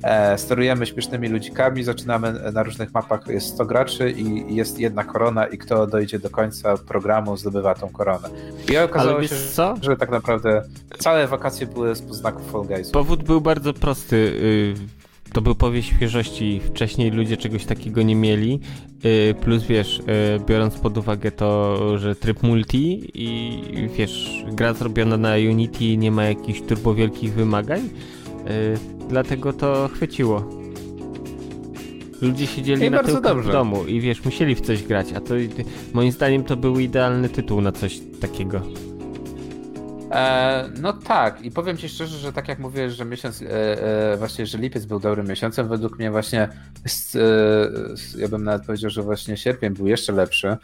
E, 0.04 0.38
sterujemy 0.38 0.86
śmiesznymi 0.86 1.28
ludzikami, 1.28 1.84
zaczynamy 1.84 2.52
na 2.54 2.64
różnych 2.64 2.94
mapach, 2.94 3.28
jest 3.28 3.48
100 3.48 3.66
graczy 3.66 4.12
i 4.12 4.56
jest 4.56 4.80
jedna 4.80 5.04
korona 5.04 5.48
i 5.48 5.58
kto 5.58 5.88
dojdzie 5.88 6.20
do 6.20 6.30
końca 6.30 6.78
programu 6.78 7.38
zdobywa 7.38 7.76
tą 7.76 7.90
koronę. 7.90 8.30
I 8.72 8.78
okazało 8.78 9.24
się, 9.24 9.36
co? 9.54 9.76
że 9.82 9.98
tak 9.98 10.12
naprawdę 10.12 10.62
całe 11.00 11.28
wakacje 11.28 11.68
były 11.68 11.96
z 11.96 12.02
znaków 12.02 12.52
Fall 12.52 12.66
Guys. 12.66 12.92
Powód 12.92 13.24
był 13.24 13.42
bardzo 13.42 13.74
prosty. 13.74 14.16
Y, 14.16 15.00
to 15.34 15.42
był 15.42 15.56
powieść 15.56 15.90
świeżości. 15.90 16.62
Wcześniej 16.66 17.12
ludzie 17.12 17.38
czegoś 17.38 17.66
takiego 17.66 18.02
nie 18.02 18.16
mieli. 18.16 18.60
Y, 19.06 19.36
plus 19.42 19.64
wiesz, 19.64 20.00
y, 20.00 20.04
biorąc 20.46 20.76
pod 20.76 20.98
uwagę 20.98 21.32
to, 21.32 21.78
że 21.98 22.16
tryb 22.16 22.44
multi 22.44 23.12
i 23.14 23.90
wiesz, 23.98 24.46
gra 24.52 24.74
zrobiona 24.74 25.18
na 25.18 25.34
Unity 25.34 25.98
nie 25.98 26.12
ma 26.12 26.24
jakichś 26.24 26.62
turbo 26.62 26.94
wielkich 26.94 27.34
wymagań, 28.46 28.80
dlatego 29.10 29.54
to 29.54 29.90
chwyciło. 29.94 30.44
Ludzie 32.22 32.48
siedzieli 32.48 32.86
I 32.86 32.92
na 32.92 33.04
tyłku 33.04 33.36
w 33.36 33.52
domu 33.52 33.86
i 33.86 34.02
wiesz, 34.02 34.26
musieli 34.26 34.56
w 34.56 34.62
coś 34.62 34.84
grać, 34.84 35.14
a 35.14 35.22
to 35.22 35.34
moim 35.94 36.12
zdaniem 36.12 36.44
to 36.44 36.58
był 36.58 36.80
idealny 36.80 37.30
tytuł 37.30 37.62
na 37.62 37.72
coś 37.72 38.00
takiego. 38.22 38.62
E, 40.12 40.70
no 40.82 40.94
tak, 40.94 41.42
i 41.42 41.52
powiem 41.52 41.78
ci 41.78 41.90
szczerze, 41.90 42.18
że 42.18 42.34
tak 42.34 42.48
jak 42.48 42.60
mówię, 42.60 42.92
że 42.92 43.06
miesiąc, 43.06 43.42
e, 43.42 43.46
e, 44.14 44.18
właśnie, 44.18 44.46
że 44.46 44.58
lipiec 44.58 44.86
był 44.86 45.00
dobrym 45.00 45.28
miesiącem, 45.28 45.68
według 45.68 46.00
mnie 46.00 46.12
właśnie, 46.12 46.42
e, 46.42 46.50
ja 48.18 48.28
bym 48.28 48.44
nawet 48.44 48.66
powiedział, 48.66 48.90
że 48.90 49.02
właśnie 49.02 49.38
sierpień 49.38 49.74
był 49.74 49.88
jeszcze 49.88 50.14
lepszy, 50.14 50.58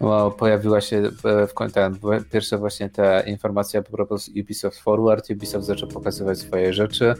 bo 0.00 0.30
pojawiła 0.30 0.80
się 0.80 0.96
e, 1.24 1.46
w 1.46 1.72
ten, 1.72 1.98
pierwsze 2.30 2.58
właśnie 2.58 2.90
te 2.90 3.24
informacje 3.26 3.82
po 3.82 3.90
propos 3.90 4.28
Ubisoft 4.28 4.78
Forward, 4.78 5.30
Ubisoft 5.30 5.66
zaczął 5.66 5.88
pokazywać 5.88 6.38
swoje 6.38 6.72
rzeczy, 6.72 7.14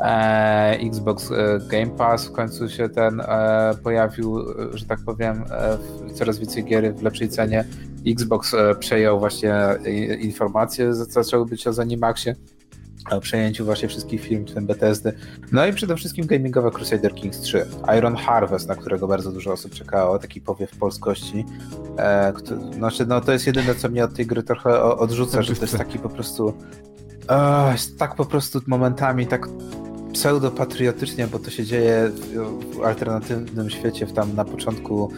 e, 0.00 0.78
Xbox 0.80 1.30
Game 1.68 1.90
Pass 1.90 2.26
w 2.26 2.32
końcu 2.32 2.68
się 2.68 2.88
ten 2.88 3.22
pojawił, 3.82 4.44
że 4.74 4.86
tak 4.86 4.98
powiem, 5.06 5.44
coraz 6.14 6.38
więcej 6.38 6.64
gier 6.64 6.94
w 6.94 7.02
lepszej 7.02 7.28
cenie. 7.28 7.64
Xbox 8.06 8.52
przejął 8.78 9.18
właśnie 9.18 9.54
informacje, 10.20 10.94
zaczęły 10.94 11.46
być 11.46 11.66
o 11.66 11.72
Zenimaxie 11.72 12.34
o 13.10 13.20
przejęciu 13.20 13.64
właśnie 13.64 13.88
wszystkich 13.88 14.20
firm, 14.20 14.44
w 14.46 14.62
Bethesdy. 14.62 15.12
No 15.52 15.66
i 15.66 15.72
przede 15.72 15.96
wszystkim 15.96 16.26
gamingowa 16.26 16.70
Crusader 16.70 17.14
Kings 17.14 17.40
3. 17.40 17.66
Iron 17.98 18.16
Harvest, 18.16 18.68
na 18.68 18.74
którego 18.74 19.08
bardzo 19.08 19.32
dużo 19.32 19.52
osób 19.52 19.72
czekało, 19.72 20.18
taki 20.18 20.40
powiew 20.40 20.76
polskości. 20.76 21.44
E, 21.96 22.32
który, 22.32 22.60
znaczy, 22.72 23.06
no 23.06 23.20
to 23.20 23.32
jest 23.32 23.46
jedyne, 23.46 23.74
co 23.74 23.88
mnie 23.88 24.04
od 24.04 24.14
tej 24.14 24.26
gry 24.26 24.42
trochę 24.42 24.82
odrzuca, 24.82 25.42
że 25.42 25.54
to 25.54 25.60
jest 25.60 25.78
taki 25.78 25.98
po 25.98 26.08
prostu 26.08 26.54
e, 27.30 27.74
tak 27.98 28.14
po 28.14 28.24
prostu 28.24 28.60
momentami 28.66 29.26
tak 29.26 29.48
pseudopatriotycznie, 30.12 31.26
bo 31.26 31.38
to 31.38 31.50
się 31.50 31.64
dzieje 31.64 32.10
w 32.74 32.82
alternatywnym 32.84 33.70
świecie 33.70 34.06
w 34.06 34.12
tam 34.12 34.34
na 34.34 34.44
początku 34.44 35.12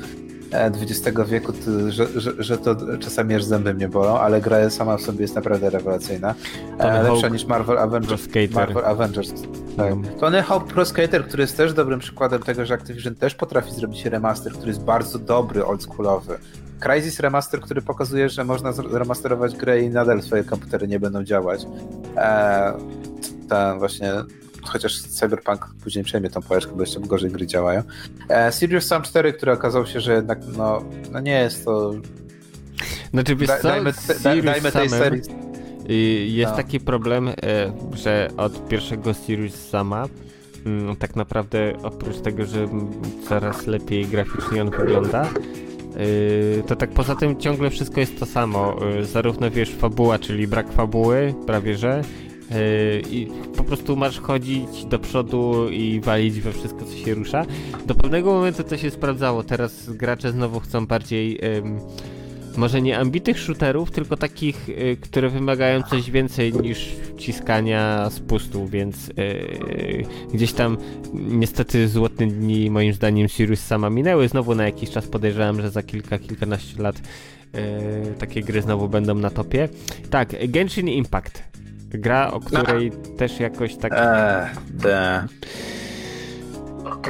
XX 0.53 1.18
wieku, 1.26 1.53
że, 1.88 2.20
że, 2.20 2.32
że 2.38 2.59
to 2.59 2.76
czasami 2.99 3.34
aż 3.34 3.44
zęby 3.44 3.74
mnie 3.74 3.88
bolą, 3.88 4.18
ale 4.18 4.40
gra 4.40 4.70
sama 4.70 4.97
w 4.97 5.03
sobie 5.03 5.22
jest 5.22 5.34
naprawdę 5.34 5.70
rewelacyjna. 5.70 6.34
E, 6.78 7.03
lepsza 7.03 7.28
niż 7.28 7.44
Marvel 7.44 7.78
Avengers. 7.78 8.28
Marvel 8.55 8.84
Avengers. 8.84 9.32
Tak. 9.76 9.94
Tony 10.20 10.42
Hawk 10.42 10.66
Pro 10.66 10.84
Skater, 10.84 11.26
który 11.26 11.42
jest 11.42 11.57
też 11.57 11.72
dobrym 11.72 12.01
przykładem 12.01 12.42
tego, 12.42 12.66
że 12.66 12.74
Activision 12.74 13.14
też 13.14 13.34
potrafi 13.34 13.72
zrobić 13.72 14.05
remaster, 14.05 14.53
który 14.53 14.68
jest 14.68 14.84
bardzo 14.84 15.18
dobry, 15.18 15.64
oldschoolowy. 15.64 16.38
Crysis 16.80 17.20
Remaster, 17.20 17.61
który 17.61 17.82
pokazuje, 17.82 18.28
że 18.28 18.44
można 18.44 18.72
remasterować 18.92 19.57
grę 19.57 19.80
i 19.80 19.90
nadal 19.90 20.20
twoje 20.20 20.44
komputery 20.44 20.88
nie 20.88 21.01
będą 21.01 21.24
działać. 21.24 21.66
Eee, 22.16 22.72
ten 23.49 23.78
właśnie 23.78 24.12
chociaż 24.69 25.01
Cyberpunk 25.01 25.69
później 25.85 26.05
przejmie 26.05 26.31
tą 26.31 26.43
pałeczkę, 26.43 26.73
bo 26.75 26.81
jeszcze 26.81 27.01
gorzej 27.01 27.31
gry 27.31 27.47
działają. 27.47 27.83
E, 28.29 28.53
Serious 28.53 28.87
Sam 28.87 29.03
4, 29.03 29.33
który 29.33 29.53
okazał 29.53 29.87
się, 29.87 30.01
że 30.01 30.14
jednak 30.14 30.39
no, 30.57 30.85
no 31.12 31.21
nie 31.21 31.41
jest 31.41 31.64
to... 31.64 31.93
Znaczy 33.11 33.37
wiesz 33.37 33.49
da, 33.49 33.59
co, 33.59 33.69
dajmy, 33.69 33.93
da, 34.23 34.43
dajmy 34.43 34.73
tej 34.73 34.89
serii... 34.89 35.23
Jest 36.27 36.51
no. 36.51 36.57
taki 36.57 36.81
problem, 36.81 37.29
e, 37.29 37.35
że 37.95 38.29
od 38.37 38.69
pierwszego 38.69 39.14
Sirius 39.14 39.55
Sama 39.69 40.07
mm, 40.67 40.97
tak 40.97 41.17
naprawdę 41.17 41.73
oprócz 41.83 42.17
tego, 42.17 42.47
że 42.47 42.69
coraz 43.29 43.67
lepiej 43.67 44.07
graficznie 44.07 44.62
on 44.62 44.71
wygląda, 44.71 45.23
e, 45.23 46.62
to 46.62 46.77
tak 46.77 46.91
poza 46.91 47.14
tym 47.14 47.41
ciągle 47.41 47.71
wszystko 47.71 48.01
jest 48.01 48.19
to 48.19 48.27
samo. 48.27 48.77
E, 48.99 49.05
zarówno 49.05 49.51
wiesz, 49.51 49.71
fabuła, 49.75 50.19
czyli 50.19 50.47
brak 50.47 50.73
fabuły, 50.73 51.35
prawie 51.47 51.77
że, 51.77 52.03
i 53.11 53.28
po 53.57 53.64
prostu 53.64 53.97
masz 53.97 54.20
chodzić 54.20 54.84
do 54.84 54.99
przodu 54.99 55.68
i 55.70 56.01
walić 56.01 56.40
we 56.40 56.53
wszystko, 56.53 56.84
co 56.84 56.97
się 56.97 57.14
rusza. 57.14 57.47
Do 57.86 57.94
pewnego 57.94 58.32
momentu 58.32 58.64
to 58.64 58.76
się 58.76 58.90
sprawdzało. 58.90 59.42
Teraz 59.42 59.90
gracze 59.90 60.32
znowu 60.32 60.61
chcą 60.61 60.86
bardziej 60.86 61.40
może 62.57 62.82
nie 62.82 62.99
ambitych 62.99 63.38
shooterów, 63.38 63.90
tylko 63.90 64.16
takich, 64.16 64.68
y, 64.68 64.97
które 65.01 65.28
wymagają 65.28 65.82
coś 65.82 66.11
więcej 66.11 66.53
niż 66.53 66.88
wciskania 67.16 68.11
spustu, 68.11 68.66
więc 68.66 69.09
yy, 69.09 70.07
gdzieś 70.34 70.53
tam 70.53 70.76
niestety 71.14 71.88
złote 71.88 72.26
dni 72.26 72.70
moim 72.70 72.92
zdaniem 72.92 73.28
Sirius 73.28 73.61
sama 73.61 73.90
minęły. 73.90 74.28
Znowu 74.28 74.55
na 74.55 74.64
jakiś 74.64 74.90
czas 74.90 75.07
podejrzewam, 75.07 75.62
że 75.62 75.70
za 75.70 75.82
kilka, 75.82 76.18
kilkanaście 76.18 76.82
lat 76.82 76.97
yy, 77.55 77.61
takie 78.18 78.42
gry 78.42 78.62
znowu 78.62 78.88
będą 78.88 79.14
na 79.14 79.30
topie. 79.30 79.68
Tak, 80.11 80.49
Genshin 80.49 80.88
Impact. 80.88 81.66
Gra, 81.99 82.30
o 82.30 82.40
której 82.40 82.90
no. 82.90 83.16
też 83.16 83.40
jakoś 83.40 83.76
tak. 83.76 83.92
Eee, 83.92 85.26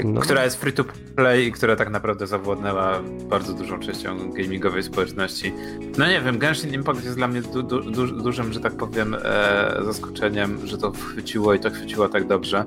no. 0.04 0.20
Która 0.20 0.44
jest 0.44 0.60
free 0.60 0.72
to 0.72 0.84
play 1.16 1.46
i 1.46 1.52
która 1.52 1.76
tak 1.76 1.90
naprawdę 1.90 2.26
zawładnęła 2.26 3.00
bardzo 3.30 3.52
dużą 3.52 3.80
częścią 3.80 4.30
gamingowej 4.30 4.82
społeczności. 4.82 5.52
No 5.98 6.08
nie 6.08 6.20
wiem, 6.20 6.38
Genshin 6.38 6.74
Impact 6.74 7.04
jest 7.04 7.16
dla 7.16 7.28
mnie 7.28 7.42
du 7.42 7.62
du 7.62 7.90
du 7.90 8.06
dużym, 8.06 8.52
że 8.52 8.60
tak 8.60 8.72
powiem, 8.72 9.16
e, 9.24 9.76
zaskoczeniem, 9.84 10.66
że 10.66 10.78
to 10.78 10.92
chwyciło 10.92 11.54
i 11.54 11.60
to 11.60 11.70
chwyciło 11.70 12.08
tak 12.08 12.26
dobrze. 12.26 12.64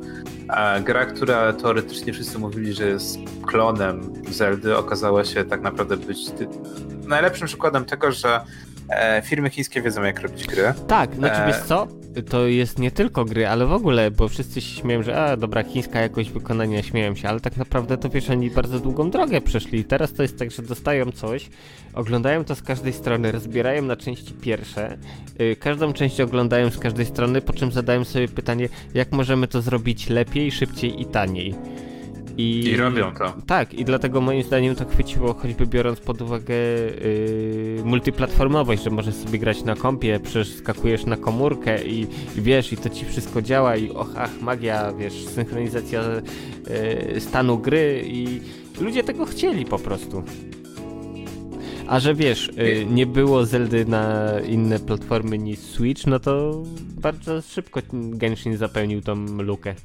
E, 0.49 0.81
gra, 0.81 1.05
która 1.05 1.53
teoretycznie 1.53 2.13
wszyscy 2.13 2.39
mówili, 2.39 2.73
że 2.73 2.87
jest 2.87 3.17
klonem 3.47 4.13
Zeldy, 4.29 4.77
okazała 4.77 5.25
się 5.25 5.45
tak 5.45 5.61
naprawdę 5.61 5.97
być 5.97 6.17
najlepszym 7.07 7.47
przykładem 7.47 7.85
tego, 7.85 8.11
że 8.11 8.41
e, 8.89 9.21
firmy 9.21 9.49
chińskie 9.49 9.81
wiedzą, 9.81 10.03
jak 10.03 10.19
robić 10.19 10.47
gry. 10.47 10.73
Tak, 10.87 11.15
znaczy 11.15 11.41
e... 11.41 11.47
wiesz 11.47 11.59
co? 11.59 11.87
To 12.29 12.47
jest 12.47 12.79
nie 12.79 12.91
tylko 12.91 13.25
gry, 13.25 13.47
ale 13.47 13.65
w 13.65 13.73
ogóle, 13.73 14.11
bo 14.11 14.27
wszyscy 14.27 14.61
się 14.61 14.81
śmieją, 14.81 15.03
że 15.03 15.23
a, 15.23 15.37
dobra, 15.37 15.63
chińska 15.63 16.01
jakość 16.01 16.29
wykonania, 16.29 16.83
śmieją 16.83 17.15
się, 17.15 17.29
ale 17.29 17.39
tak 17.39 17.57
naprawdę 17.57 17.97
to 17.97 18.09
wiesz, 18.09 18.29
oni 18.29 18.51
bardzo 18.51 18.79
długą 18.79 19.09
drogę 19.09 19.41
przeszli. 19.41 19.83
Teraz 19.83 20.13
to 20.13 20.21
jest 20.21 20.39
tak, 20.39 20.51
że 20.51 20.61
dostają 20.61 21.11
coś, 21.11 21.49
oglądają 21.93 22.45
to 22.45 22.55
z 22.55 22.61
każdej 22.61 22.93
strony, 22.93 23.31
rozbierają 23.31 23.81
na 23.81 23.95
części 23.95 24.33
pierwsze, 24.33 24.97
yy, 25.39 25.55
każdą 25.55 25.93
część 25.93 26.21
oglądają 26.21 26.69
z 26.69 26.77
każdej 26.77 27.05
strony, 27.05 27.41
po 27.41 27.53
czym 27.53 27.71
zadają 27.71 28.03
sobie 28.03 28.27
pytanie, 28.27 28.69
jak 28.93 29.11
możemy 29.11 29.47
to 29.47 29.61
zrobić 29.61 30.09
lepiej, 30.09 30.51
szybciej 30.51 31.01
i 31.01 31.05
taniej. 31.05 31.55
I, 32.39 32.67
I 32.67 32.77
robią 32.77 33.13
to. 33.13 33.33
Tak, 33.47 33.73
i 33.73 33.85
dlatego 33.85 34.21
moim 34.21 34.43
zdaniem 34.43 34.75
to 34.75 34.85
chwyciło, 34.85 35.33
choćby 35.33 35.67
biorąc 35.67 35.99
pod 35.99 36.21
uwagę 36.21 36.55
yy, 36.55 37.81
multiplatformowość, 37.85 38.83
że 38.83 38.89
możesz 38.89 39.15
sobie 39.15 39.39
grać 39.39 39.63
na 39.63 39.75
kompie, 39.75 40.19
przeskakujesz 40.19 41.05
na 41.05 41.17
komórkę 41.17 41.85
i, 41.85 42.01
i 42.37 42.41
wiesz, 42.41 42.73
i 42.73 42.77
to 42.77 42.89
ci 42.89 43.05
wszystko 43.05 43.41
działa 43.41 43.75
i 43.75 43.89
och, 43.89 44.09
ach, 44.17 44.41
magia, 44.41 44.93
wiesz, 44.93 45.25
synchronizacja 45.25 46.01
yy, 47.13 47.21
stanu 47.21 47.57
gry 47.57 48.03
i 48.05 48.41
ludzie 48.81 49.03
tego 49.03 49.25
chcieli 49.25 49.65
po 49.65 49.79
prostu. 49.79 50.23
A 51.87 51.99
że 51.99 52.15
wiesz, 52.15 52.51
yy, 52.57 52.85
nie 52.85 53.05
było 53.05 53.45
Zeldy 53.45 53.85
na 53.85 54.31
inne 54.39 54.79
platformy 54.79 55.37
niż 55.37 55.59
Switch, 55.59 56.07
no 56.07 56.19
to 56.19 56.63
bardzo 57.01 57.41
szybko 57.41 57.81
Genshin 57.93 58.57
zapełnił 58.57 59.01
tą 59.01 59.25
lukę. 59.25 59.75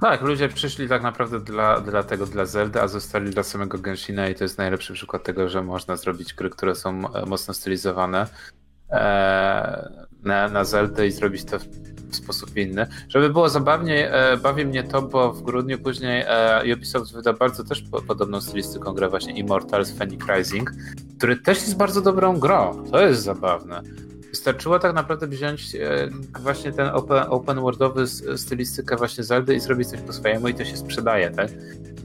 Tak, 0.00 0.22
ludzie 0.22 0.48
przyszli 0.48 0.88
tak 0.88 1.02
naprawdę 1.02 1.40
dla, 1.40 1.80
dla 1.80 2.02
tego, 2.02 2.26
dla 2.26 2.46
Zelda, 2.46 2.82
a 2.82 2.88
zostali 2.88 3.30
dla 3.30 3.42
samego 3.42 3.78
Genshina 3.78 4.28
i 4.28 4.34
to 4.34 4.44
jest 4.44 4.58
najlepszy 4.58 4.92
przykład 4.92 5.22
tego, 5.22 5.48
że 5.48 5.62
można 5.62 5.96
zrobić 5.96 6.34
gry, 6.34 6.50
które 6.50 6.74
są 6.74 7.14
e, 7.14 7.26
mocno 7.26 7.54
stylizowane 7.54 8.26
e, 8.90 9.90
na, 10.22 10.48
na 10.48 10.64
Zeldę 10.64 11.06
i 11.06 11.10
zrobić 11.10 11.44
to 11.44 11.58
w 12.10 12.16
sposób 12.16 12.56
inny. 12.56 12.86
Żeby 13.08 13.30
było 13.30 13.48
zabawniej, 13.48 14.02
e, 14.02 14.36
bawi 14.42 14.66
mnie 14.66 14.84
to, 14.84 15.02
bo 15.02 15.32
w 15.32 15.42
grudniu 15.42 15.78
później 15.78 16.24
Ubisoft 16.74 17.12
wyda 17.12 17.32
bardzo 17.32 17.64
też 17.64 17.84
podobną 18.06 18.40
stylistyką 18.40 18.92
grę 18.92 19.08
właśnie 19.08 19.38
Immortals 19.38 19.92
Phoenix 19.92 20.26
Rising, 20.28 20.72
który 21.18 21.36
też 21.36 21.58
jest 21.58 21.76
bardzo 21.76 22.00
dobrą 22.00 22.38
grą. 22.38 22.84
To 22.90 23.00
jest 23.06 23.22
zabawne. 23.22 23.82
Wystarczyło 24.30 24.78
tak 24.78 24.94
naprawdę 24.94 25.26
wziąć 25.26 25.74
e, 25.74 26.08
właśnie 26.40 26.72
ten 26.72 26.88
open, 26.88 27.24
open 27.28 27.60
worldowy 27.60 28.06
stylistykę 28.36 28.96
właśnie 28.96 29.24
Zeldy 29.24 29.54
i 29.54 29.60
zrobić 29.60 29.88
coś 29.88 30.00
po 30.00 30.12
swojemu 30.12 30.48
i 30.48 30.54
to 30.54 30.64
się 30.64 30.76
sprzedaje, 30.76 31.30
tak? 31.30 31.48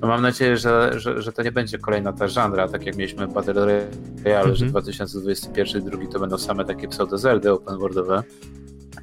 No 0.01 0.07
mam 0.07 0.21
nadzieję, 0.21 0.57
że, 0.57 0.99
że, 0.99 1.21
że 1.21 1.33
to 1.33 1.43
nie 1.43 1.51
będzie 1.51 1.77
kolejna 1.77 2.13
ta 2.13 2.27
żandra, 2.27 2.67
tak 2.67 2.85
jak 2.85 2.95
mieliśmy 2.95 3.27
Battle 3.27 3.53
Royale, 3.53 3.83
mm 4.25 4.51
-hmm. 4.51 4.55
że 4.55 4.65
2021 4.65 5.81
i 5.81 5.85
drugi 5.85 6.07
to 6.07 6.19
będą 6.19 6.37
same 6.37 6.65
takie 6.65 6.87
pseudo 6.87 7.17
Zeldy 7.17 7.51
open 7.51 7.77
worldowe. 7.77 8.23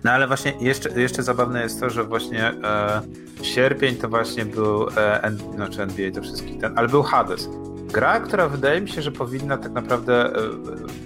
No 0.04 0.10
ale 0.10 0.26
właśnie 0.26 0.52
jeszcze, 0.60 1.00
jeszcze 1.00 1.22
zabawne 1.22 1.62
jest 1.62 1.80
to, 1.80 1.90
że 1.90 2.04
właśnie 2.04 2.48
e, 2.48 3.02
sierpień 3.42 3.96
to 3.96 4.08
właśnie 4.08 4.44
był 4.44 4.88
e, 4.88 5.22
N, 5.22 5.38
znaczy 5.54 5.82
NBA 5.82 6.10
to 6.10 6.22
wszystkich 6.22 6.60
ten, 6.60 6.78
ale 6.78 6.88
był 6.88 7.02
Hades. 7.02 7.48
Gra, 7.92 8.20
która 8.20 8.48
wydaje 8.48 8.80
mi 8.80 8.88
się, 8.88 9.02
że 9.02 9.12
powinna 9.12 9.58
tak 9.58 9.72
naprawdę, 9.72 10.26
e, 10.26 10.40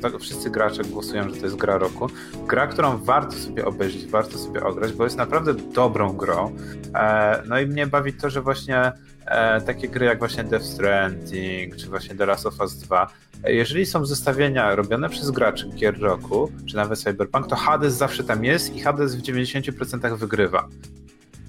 tak 0.03 0.19
wszyscy 0.21 0.51
gracze 0.51 0.85
głosują, 0.85 1.29
że 1.29 1.37
to 1.37 1.47
jest 1.47 1.57
gra 1.57 1.79
roku. 1.79 2.07
Gra, 2.47 2.67
którą 2.67 2.99
warto 2.99 3.33
sobie 3.33 3.65
obejrzeć, 3.65 4.07
warto 4.07 4.39
sobie 4.39 4.65
ograć, 4.65 4.93
bo 4.93 5.05
jest 5.05 5.17
naprawdę 5.17 5.55
dobrą 5.55 6.13
grą. 6.13 6.57
E, 6.95 7.43
no 7.47 7.61
i 7.61 7.67
mnie 7.67 7.87
bawi 7.87 8.13
to, 8.13 8.31
że 8.31 8.43
właśnie 8.43 8.93
e, 9.27 9.61
takie 9.61 9.89
gry 9.89 10.07
jak 10.07 10.19
właśnie 10.19 10.45
Death 10.45 10.65
Stranding, 10.65 11.77
czy 11.77 11.89
właśnie 11.89 12.15
The 12.15 12.27
Last 12.27 12.47
of 12.47 12.61
Us 12.61 12.79
2, 12.79 13.07
jeżeli 13.47 13.87
są 13.87 14.07
zestawienia 14.07 14.75
robione 14.75 15.09
przez 15.09 15.31
graczy 15.31 15.69
gier 15.69 16.01
roku, 16.01 16.53
czy 16.67 16.77
nawet 16.77 16.99
Cyberpunk, 16.99 17.47
to 17.47 17.57
Hades 17.57 17.95
zawsze 17.95 18.25
tam 18.25 18.45
jest 18.45 18.77
i 18.77 18.81
Hades 18.81 19.17
w 19.17 19.23
90% 19.23 20.17
wygrywa. 20.17 20.69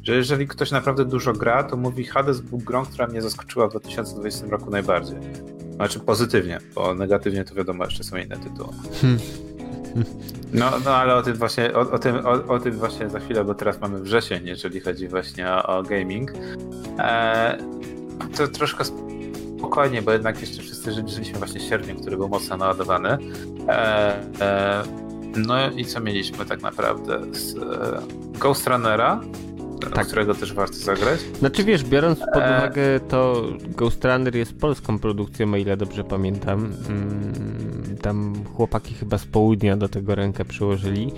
Że 0.06 0.16
jeżeli 0.16 0.48
ktoś 0.48 0.72
naprawdę 0.72 1.06
dużo 1.06 1.34
gra, 1.34 1.64
to 1.64 1.78
mówi 1.78 2.06
Hades 2.06 2.42
był 2.42 2.58
grą, 2.58 2.86
która 2.86 3.08
mnie 3.08 3.22
zaskoczyła 3.22 3.68
w 3.68 3.72
2020 3.72 4.48
roku 4.48 4.70
najbardziej. 4.70 5.18
Znaczy 5.76 6.00
pozytywnie, 6.00 6.60
bo 6.76 6.96
negatywnie 6.96 7.44
to 7.44 7.56
wiadomo, 7.56 7.86
jeszcze 7.86 8.04
są 8.04 8.18
inne 8.18 8.38
tytuły. 8.38 8.74
Hmm. 9.02 9.20
No, 10.54 10.72
no 10.86 10.96
ale 10.96 11.16
o 11.16 11.22
tym 11.22 11.36
właśnie, 11.36 11.74
o, 11.74 11.80
o 11.80 12.00
tym, 12.00 12.16
o, 12.16 12.32
o, 12.32 12.60
tym 12.60 12.72
właśnie 12.72 13.10
za 13.10 13.20
chwilę, 13.20 13.44
bo 13.44 13.56
teraz 13.56 13.82
mamy 13.82 14.00
wrzesień, 14.00 14.48
jeżeli 14.48 14.80
chodzi 14.80 15.08
właśnie 15.08 15.52
o, 15.52 15.84
gaming. 15.84 16.32
E, 17.00 17.58
to 18.38 18.48
troszkę 18.48 18.84
spokojnie, 19.58 20.02
bo 20.02 20.12
jednak 20.12 20.42
jeszcze 20.42 20.62
wszyscy 20.62 20.92
żyliśmy 20.92 21.40
właśnie 21.40 21.62
sierpniem, 21.62 21.98
który 21.98 22.18
był 22.18 22.30
mocno 22.30 22.58
naładowany. 22.58 23.18
E, 23.68 24.20
e, 24.42 24.84
no 25.36 25.70
i 25.70 25.86
co 25.86 26.00
mieliśmy 26.00 26.46
tak 26.46 26.62
naprawdę? 26.62 27.22
Z 27.32 27.58
e, 27.58 27.62
Ghost 28.40 28.68
Runnera, 28.68 29.22
tak. 29.80 30.08
którego 30.08 30.36
też 30.36 30.54
warto 30.54 30.76
zagrać. 30.76 31.20
Znaczy 31.40 31.64
wiesz, 31.64 31.84
biorąc 31.84 32.20
pod 32.20 32.44
e, 32.44 32.58
uwagę 32.58 33.00
to 33.00 33.44
Ghost 33.68 34.06
Runner 34.06 34.36
jest 34.36 34.60
polską 34.60 35.00
produkcją, 35.00 35.54
o 35.54 35.58
ile 35.58 35.78
dobrze 35.78 36.04
pamiętam. 36.04 36.74
Mm, 36.90 37.98
tam 38.02 38.34
chłopaki 38.56 38.94
chyba 38.94 39.18
z 39.18 39.26
południa 39.26 39.78
do 39.78 39.90
tego 39.90 40.16
rękę 40.16 40.46
przyłożyli. 40.46 41.12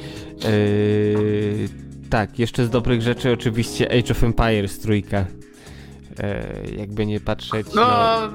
Yy, 0.43 1.69
tak, 2.09 2.39
jeszcze 2.39 2.65
z 2.65 2.69
dobrych 2.69 3.01
rzeczy 3.01 3.31
oczywiście 3.31 3.91
Age 3.91 4.11
of 4.11 4.23
Empires 4.23 4.79
trójka. 4.79 5.25
Yy, 6.69 6.75
jakby 6.75 7.05
nie 7.05 7.19
patrzeć. 7.19 7.67
No, 7.75 7.81
no 7.81 8.29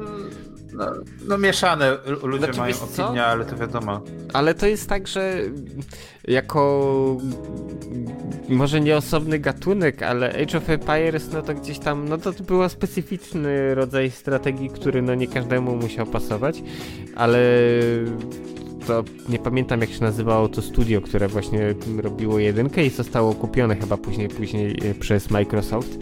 no, 0.73 0.85
no 1.29 1.39
mieszane 1.39 1.99
ludzie 2.23 2.45
znaczy, 2.45 2.61
mają 2.61 2.75
opinie, 2.81 3.25
ale 3.25 3.45
to 3.45 3.57
wiadomo. 3.57 4.01
Ale 4.33 4.55
to 4.55 4.67
jest 4.67 4.89
tak, 4.89 5.09
że 5.09 5.35
jako 6.29 7.17
może 8.49 8.81
nie 8.81 8.97
osobny 8.97 9.39
gatunek, 9.39 10.03
ale 10.03 10.43
Age 10.43 10.59
of 10.59 10.71
Empires, 10.71 11.33
no 11.33 11.43
to 11.43 11.55
gdzieś 11.55 11.79
tam, 11.79 12.09
no 12.09 12.19
to 12.19 12.33
był 12.33 12.69
specyficzny 12.69 13.75
rodzaj 13.75 14.11
strategii, 14.11 14.71
który 14.71 15.03
no 15.03 15.15
nie 15.15 15.27
każdemu 15.27 15.77
musiał 15.77 16.07
pasować, 16.07 16.63
ale 17.17 17.39
to 18.87 19.05
nie 19.29 19.39
pamiętam 19.39 19.81
jak 19.81 19.91
się 19.91 20.01
nazywało 20.01 20.49
to 20.49 20.63
studio, 20.63 21.01
które 21.01 21.29
właśnie 21.29 21.75
robiło 22.03 22.39
jedynkę 22.39 22.85
i 22.85 22.91
zostało 22.91 23.35
kupione 23.35 23.77
chyba 23.77 23.97
później, 23.97 24.29
później 24.29 24.79
e, 24.91 24.95
przez 24.95 25.31
Microsoft. 25.31 25.99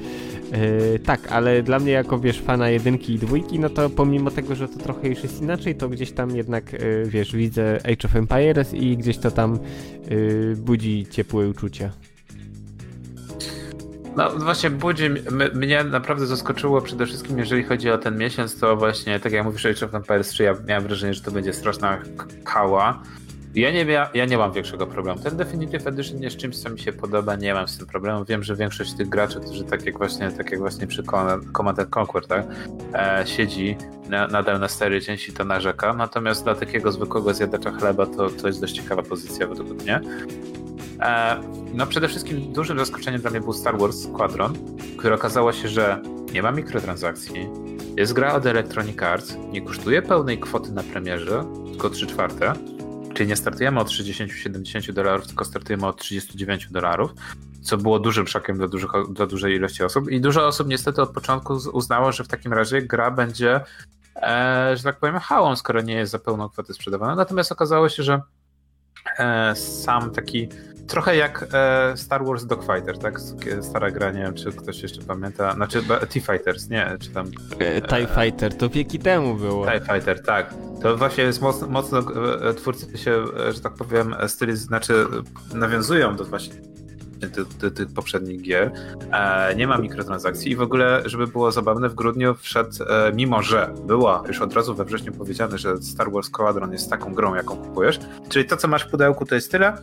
Yy, 0.53 0.99
tak, 0.99 1.33
ale 1.33 1.63
dla 1.63 1.79
mnie 1.79 1.93
jako 1.93 2.19
wiesz 2.19 2.41
fana 2.41 2.69
jedynki 2.71 3.15
i 3.15 3.19
dwójki, 3.19 3.59
no 3.59 3.71
to 3.71 3.91
pomimo 3.91 4.31
tego, 4.31 4.55
że 4.55 4.69
to 4.69 4.79
trochę 4.79 5.09
już 5.09 5.23
jest 5.23 5.43
inaczej, 5.43 5.75
to 5.75 5.89
gdzieś 5.89 6.13
tam 6.13 6.37
jednak 6.37 6.73
yy, 6.73 7.05
wiesz, 7.07 7.37
widzę 7.37 7.79
Age 7.85 8.09
of 8.09 8.17
Empires 8.17 8.75
i 8.75 8.97
gdzieś 8.97 9.19
to 9.19 9.31
tam 9.31 9.59
yy, 10.11 10.57
budzi 10.57 11.07
ciepłe 11.11 11.49
uczucia. 11.49 11.91
No 14.17 14.31
właśnie 14.31 14.71
budzi, 14.71 15.05
mnie 15.55 15.85
naprawdę 15.85 16.27
zaskoczyło 16.27 16.81
przede 16.81 17.07
wszystkim, 17.07 17.39
jeżeli 17.39 17.65
chodzi 17.65 17.91
o 17.91 17.99
ten 17.99 18.19
miesiąc, 18.19 18.59
to 18.59 18.77
właśnie, 18.77 19.21
tak 19.21 19.33
jak 19.33 19.45
mówisz 19.45 19.67
Age 19.67 19.87
of 19.87 19.95
Empires 19.95 20.29
3, 20.29 20.43
ja 20.43 20.55
miałem 20.67 20.85
wrażenie, 20.85 21.15
że 21.15 21.23
to 21.23 21.31
będzie 21.31 21.53
straszna 21.53 21.99
kała, 22.45 23.03
ja 23.55 23.71
nie, 23.71 23.85
mia, 23.85 24.11
ja 24.15 24.25
nie 24.25 24.39
mam 24.39 24.53
większego 24.53 24.87
problemu. 24.87 25.21
Ten 25.21 25.37
Definitive 25.37 25.87
Edition 25.87 26.23
jest 26.23 26.37
czymś, 26.37 26.59
co 26.59 26.71
mi 26.71 26.79
się 26.79 26.93
podoba, 26.93 27.37
nie 27.37 27.55
mam 27.55 27.69
z 27.69 27.79
tym 27.79 27.87
problemu. 27.87 28.25
Wiem, 28.25 28.43
że 28.43 28.57
większość 28.57 28.93
tych 28.93 29.09
graczy, 29.09 29.41
którzy 29.41 29.65
tak 29.65 29.87
jak 29.87 29.99
właśnie, 29.99 30.31
tak 30.31 30.51
jak 30.51 30.61
właśnie 30.61 30.87
przy 30.87 31.03
Command 31.57 31.79
Conquer, 31.97 32.27
tak, 32.27 32.47
e, 32.95 33.27
siedzi 33.27 33.77
na, 34.09 34.27
nadal 34.27 34.61
na 34.61 34.69
starej 34.69 35.01
części, 35.01 35.33
to 35.33 35.45
narzeka. 35.45 35.93
Natomiast 35.93 36.45
dla 36.45 36.55
takiego 36.55 36.93
zwykłego 36.93 37.35
zjadacza 37.35 37.71
chleba 37.71 38.07
to, 38.07 38.31
to 38.31 38.47
jest 38.47 38.61
dość 38.61 38.75
ciekawa 38.75 39.03
pozycja 39.03 39.47
według 39.47 39.83
mnie. 39.83 40.01
E, 41.01 41.37
no 41.75 41.87
przede 41.87 42.09
wszystkim 42.09 42.53
dużym 42.53 42.79
zaskoczeniem 42.79 43.21
dla 43.21 43.31
mnie 43.31 43.41
był 43.41 43.53
Star 43.53 43.79
Wars 43.79 44.03
Squadron, 44.03 44.55
który 44.97 45.15
okazało 45.15 45.53
się, 45.53 45.69
że 45.69 46.03
nie 46.33 46.43
ma 46.43 46.51
mikrotransakcji, 46.51 47.49
jest 47.97 48.13
gra 48.13 48.35
od 48.35 48.47
Electronic 48.47 49.03
Arts, 49.03 49.37
nie 49.53 49.63
kosztuje 49.63 50.03
pełnej 50.03 50.39
kwoty 50.39 50.73
na 50.73 50.83
premierze, 50.83 51.45
tylko 51.73 51.91
3 51.91 52.07
czwarte 52.07 52.55
Czyli 53.15 53.29
nie 53.29 53.37
startujemy 53.37 53.81
od 53.81 53.89
60-70 53.89 54.93
dolarów, 54.93 55.27
tylko 55.27 55.45
startujemy 55.45 55.87
od 55.87 55.97
39 55.97 56.69
dolarów, 56.71 57.11
co 57.63 57.77
było 57.77 57.99
dużym 57.99 58.27
szokiem 58.27 58.57
dla, 58.57 58.69
dużych, 58.69 58.91
dla 59.11 59.27
dużej 59.27 59.55
ilości 59.55 59.85
osób. 59.85 60.11
I 60.11 60.21
dużo 60.21 60.47
osób 60.47 60.69
niestety 60.69 61.03
od 61.03 61.11
początku 61.11 61.59
uznało, 61.73 62.13
że 62.13 62.25
w 62.25 62.29
takim 62.29 62.53
razie 62.53 62.83
gra 62.83 63.11
będzie, 63.11 63.61
e, 64.17 64.73
że 64.77 64.83
tak 64.83 64.99
powiem, 64.99 65.19
hałą, 65.19 65.57
skoro 65.57 65.81
nie 65.81 65.95
jest 65.95 66.13
za 66.13 66.19
pełną 66.19 66.49
kwotę 66.49 66.75
sprzedawana. 66.75 67.15
Natomiast 67.15 67.53
okazało 67.53 67.89
się, 67.89 68.03
że 68.03 68.21
sam 69.55 70.11
taki 70.11 70.49
trochę 70.91 71.17
jak 71.17 71.47
e, 71.53 71.97
Star 71.97 72.25
Wars 72.25 72.47
Dogfighter, 72.47 72.99
tak? 72.99 73.21
Stara 73.61 73.91
gra, 73.91 74.11
nie 74.11 74.23
wiem, 74.23 74.35
czy 74.35 74.53
ktoś 74.53 74.83
jeszcze 74.83 75.03
pamięta. 75.03 75.55
Znaczy, 75.55 75.83
T-Fighters, 75.83 76.69
nie, 76.69 76.97
czy 77.01 77.11
tam... 77.11 77.27
E, 77.59 77.83
TIE 77.83 78.07
Fighter, 78.07 78.57
to 78.57 78.69
wieki 78.69 78.99
temu 78.99 79.35
było. 79.35 79.67
TIE 79.67 79.81
Fighter, 79.81 80.23
tak. 80.23 80.55
To 80.83 80.97
właśnie 80.97 81.25
jest 81.25 81.43
mocno, 81.43 81.67
mocno 81.67 81.99
e, 81.99 82.55
twórcy 82.55 82.99
się, 82.99 83.25
e, 83.49 83.53
że 83.53 83.61
tak 83.61 83.75
powiem, 83.75 84.15
styli, 84.27 84.57
znaczy 84.57 85.07
nawiązują 85.55 86.17
do 86.17 86.25
właśnie 86.25 86.55
tych, 87.29 87.73
tych 87.75 87.89
poprzednich 87.89 88.43
gier. 88.43 88.73
E, 89.13 89.55
nie 89.55 89.67
ma 89.67 89.79
mikrotransakcji 89.79 90.53
i 90.53 90.57
w 90.57 90.63
ogóle, 90.63 91.03
żeby 91.05 91.27
było 91.27 91.53
zabawne, 91.53 91.89
w 91.89 91.95
grudniu 91.95 92.35
wszedł, 92.35 92.71
e, 92.89 93.13
mimo 93.13 93.43
że 93.43 93.75
była 93.87 94.23
już 94.29 94.41
od 94.41 94.55
razu 94.55 94.75
we 94.75 94.85
wrześniu 94.85 95.13
powiedziane, 95.13 95.59
że 95.59 95.77
Star 95.83 96.13
Wars 96.13 96.27
Squadron 96.27 96.73
jest 96.73 96.91
taką 96.91 97.15
grą, 97.15 97.35
jaką 97.35 97.57
kupujesz, 97.57 98.01
czyli 98.29 98.45
to, 98.45 98.57
co 98.57 98.69
masz 98.69 98.85
w 98.85 98.91
pudełku, 98.91 99.27
to 99.27 99.35
jest 99.35 99.51
tyle, 99.51 99.77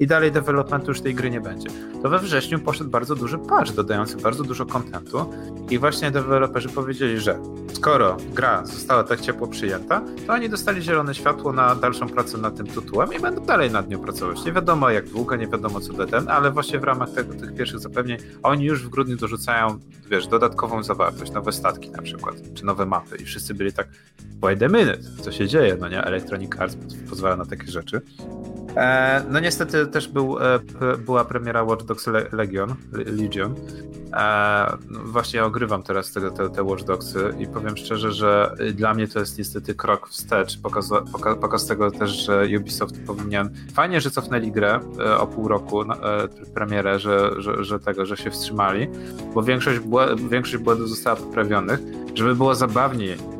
i 0.00 0.06
dalej 0.06 0.32
developmentu 0.32 0.88
już 0.88 1.00
tej 1.00 1.14
gry 1.14 1.30
nie 1.30 1.40
będzie. 1.40 1.68
To 2.02 2.08
we 2.08 2.18
wrześniu 2.18 2.58
poszedł 2.58 2.90
bardzo 2.90 3.14
duży 3.14 3.38
patch, 3.38 3.72
dodający 3.72 4.16
bardzo 4.16 4.44
dużo 4.44 4.66
kontentu 4.66 5.32
i 5.70 5.78
właśnie 5.78 6.10
deweloperzy 6.10 6.68
powiedzieli, 6.68 7.20
że 7.20 7.38
skoro 7.72 8.16
gra 8.34 8.66
została 8.66 9.04
tak 9.04 9.20
ciepło 9.20 9.46
przyjęta, 9.46 10.02
to 10.26 10.32
oni 10.32 10.48
dostali 10.48 10.82
zielone 10.82 11.14
światło 11.14 11.52
na 11.52 11.74
dalszą 11.74 12.08
pracę 12.08 12.38
nad 12.38 12.56
tym 12.56 12.66
tytułem 12.66 13.12
i 13.14 13.20
będą 13.20 13.44
dalej 13.44 13.70
nad 13.70 13.88
nią 13.88 13.98
pracować. 13.98 14.44
Nie 14.44 14.52
wiadomo 14.52 14.90
jak 14.90 15.08
długo, 15.08 15.36
nie 15.36 15.46
wiadomo 15.46 15.80
co 15.80 15.92
do 15.92 16.06
ten, 16.06 16.28
ale 16.28 16.50
właśnie 16.50 16.78
w 16.78 16.84
ramach 16.84 17.10
tego, 17.10 17.34
tych 17.34 17.54
pierwszych 17.54 17.80
zapewnień 17.80 18.18
oni 18.42 18.64
już 18.64 18.84
w 18.84 18.88
grudniu 18.88 19.16
dorzucają, 19.16 19.78
wiesz, 20.10 20.26
dodatkową 20.26 20.82
zawartość, 20.82 21.32
nowe 21.32 21.52
statki 21.52 21.90
na 21.90 22.02
przykład, 22.02 22.34
czy 22.54 22.66
nowe 22.66 22.86
mapy 22.86 23.16
i 23.16 23.24
wszyscy 23.24 23.54
byli 23.54 23.72
tak, 23.72 23.88
wait 24.40 24.62
a 24.62 24.68
minute, 24.68 25.00
co 25.22 25.32
się 25.32 25.46
dzieje, 25.46 25.76
no 25.80 25.88
nie? 25.88 26.04
Electronic 26.04 26.50
Arts 26.58 26.76
pozwala 27.10 27.36
na 27.36 27.46
takie 27.46 27.66
rzeczy. 27.66 28.00
E, 28.76 29.24
no 29.30 29.40
niestety 29.40 29.86
też 29.88 30.08
był, 30.08 30.38
e, 30.38 30.60
była 31.06 31.24
premiera 31.24 31.62
Watch 31.62 31.84
Dogs 31.84 32.06
Legion, 32.32 32.74
Legion. 32.92 33.54
E, 34.12 34.76
no 34.90 35.00
właśnie 35.04 35.44
ogrywam 35.44 35.82
teraz 35.82 36.12
te, 36.12 36.30
te, 36.30 36.50
te 36.50 36.62
Watch 36.62 36.84
Dogsy 36.84 37.34
i 37.38 37.46
powiem 37.46 37.76
szczerze, 37.76 38.12
że 38.12 38.54
dla 38.74 38.94
mnie 38.94 39.08
to 39.08 39.18
jest 39.18 39.38
niestety 39.38 39.74
krok 39.74 40.08
wstecz. 40.08 40.58
Pokaz, 40.58 40.90
poka, 41.12 41.36
pokaz 41.36 41.66
tego 41.66 41.90
też, 41.90 42.10
że 42.10 42.46
Ubisoft 42.58 42.94
powinien... 43.06 43.50
Fajnie, 43.74 44.00
że 44.00 44.10
cofnęli 44.10 44.52
grę 44.52 44.80
o 45.18 45.26
pół 45.26 45.48
roku, 45.48 45.82
premierę, 46.54 46.98
że, 46.98 47.30
że, 47.38 47.64
że 47.64 47.80
tego, 47.80 48.06
że 48.06 48.16
się 48.16 48.30
wstrzymali, 48.30 48.88
bo 49.34 49.42
większość, 49.42 49.80
większość 50.30 50.62
błędów 50.62 50.88
została 50.88 51.16
poprawionych, 51.16 51.80
żeby 52.14 52.34
było 52.34 52.54
zabawniej 52.54 53.37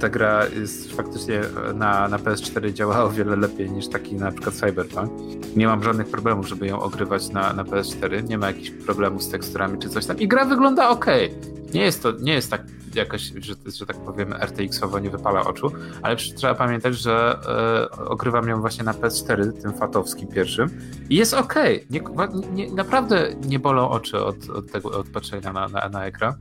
ta 0.00 0.08
gra 0.08 0.46
jest 0.46 0.92
faktycznie 0.92 1.40
na, 1.74 2.08
na 2.08 2.18
PS4 2.18 2.72
działała 2.72 3.04
o 3.04 3.10
wiele 3.10 3.36
lepiej 3.36 3.70
niż 3.70 3.88
taki 3.88 4.14
na 4.14 4.32
przykład 4.32 4.54
Cyberpunk. 4.54 5.10
Nie 5.56 5.66
mam 5.66 5.82
żadnych 5.82 6.06
problemów, 6.06 6.48
żeby 6.48 6.66
ją 6.66 6.80
ogrywać 6.80 7.28
na, 7.28 7.52
na 7.52 7.64
PS4. 7.64 8.28
Nie 8.28 8.38
ma 8.38 8.46
jakichś 8.46 8.70
problemów 8.70 9.22
z 9.22 9.28
teksturami 9.28 9.78
czy 9.78 9.88
coś 9.88 10.06
tam. 10.06 10.18
I 10.18 10.28
gra 10.28 10.44
wygląda 10.44 10.88
ok. 10.88 11.06
Nie 11.74 11.82
jest 11.82 12.02
to, 12.02 12.12
nie 12.20 12.32
jest 12.32 12.50
tak 12.50 12.62
jakoś, 12.94 13.22
że, 13.22 13.54
że 13.66 13.86
tak 13.86 13.96
powiem, 13.96 14.32
RTX-owo 14.32 15.02
nie 15.02 15.10
wypala 15.10 15.44
oczu, 15.44 15.72
ale 16.02 16.16
trzeba 16.16 16.54
pamiętać, 16.54 16.94
że 16.98 17.38
e, 17.90 18.06
ogrywam 18.08 18.48
ją 18.48 18.60
właśnie 18.60 18.84
na 18.84 18.92
PS4, 18.92 19.62
tym 19.62 19.72
fatowskim 19.72 20.28
pierwszym 20.28 20.70
i 21.10 21.16
jest 21.16 21.34
ok. 21.34 21.54
Naprawdę 22.74 23.34
nie 23.44 23.58
bolą 23.58 23.88
oczy 23.88 24.24
od, 24.24 24.50
od 24.50 24.72
tego 24.72 24.90
od 24.90 25.08
patrzenia 25.08 25.52
na, 25.52 25.68
na, 25.68 25.88
na 25.88 26.06
ekran. 26.06 26.34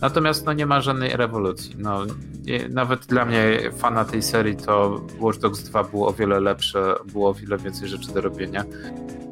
Natomiast 0.00 0.46
no, 0.46 0.52
nie 0.52 0.66
ma 0.66 0.80
żadnej 0.80 1.16
rewolucji. 1.16 1.74
No, 1.78 2.06
nie, 2.44 2.68
nawet 2.68 3.06
dla 3.06 3.24
mnie, 3.24 3.70
fana 3.76 4.04
tej 4.04 4.22
serii, 4.22 4.56
to 4.56 5.00
Watch 5.20 5.38
Dogs 5.38 5.62
2 5.62 5.84
było 5.84 6.08
o 6.08 6.12
wiele 6.12 6.40
lepsze, 6.40 6.94
było 7.12 7.30
o 7.30 7.34
wiele 7.34 7.58
więcej 7.58 7.88
rzeczy 7.88 8.12
do 8.12 8.20
robienia. 8.20 8.64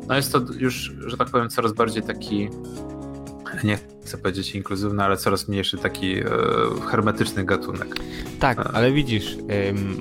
No 0.09 0.17
jest 0.17 0.33
to 0.33 0.41
już, 0.59 0.93
że 1.07 1.17
tak 1.17 1.31
powiem, 1.31 1.49
coraz 1.49 1.73
bardziej 1.73 2.03
taki 2.03 2.49
nie 3.65 3.79
chcę 4.03 4.19
powiedzieć 4.19 4.55
inkluzywny, 4.55 5.03
ale 5.03 5.17
coraz 5.17 5.49
mniejszy 5.49 5.79
taki 5.79 6.19
e, 6.19 6.25
hermetyczny 6.91 7.45
gatunek. 7.45 7.97
Tak, 8.41 8.59
e. 8.59 8.65
ale 8.73 8.93
widzisz, 8.93 9.33
y, 9.33 9.39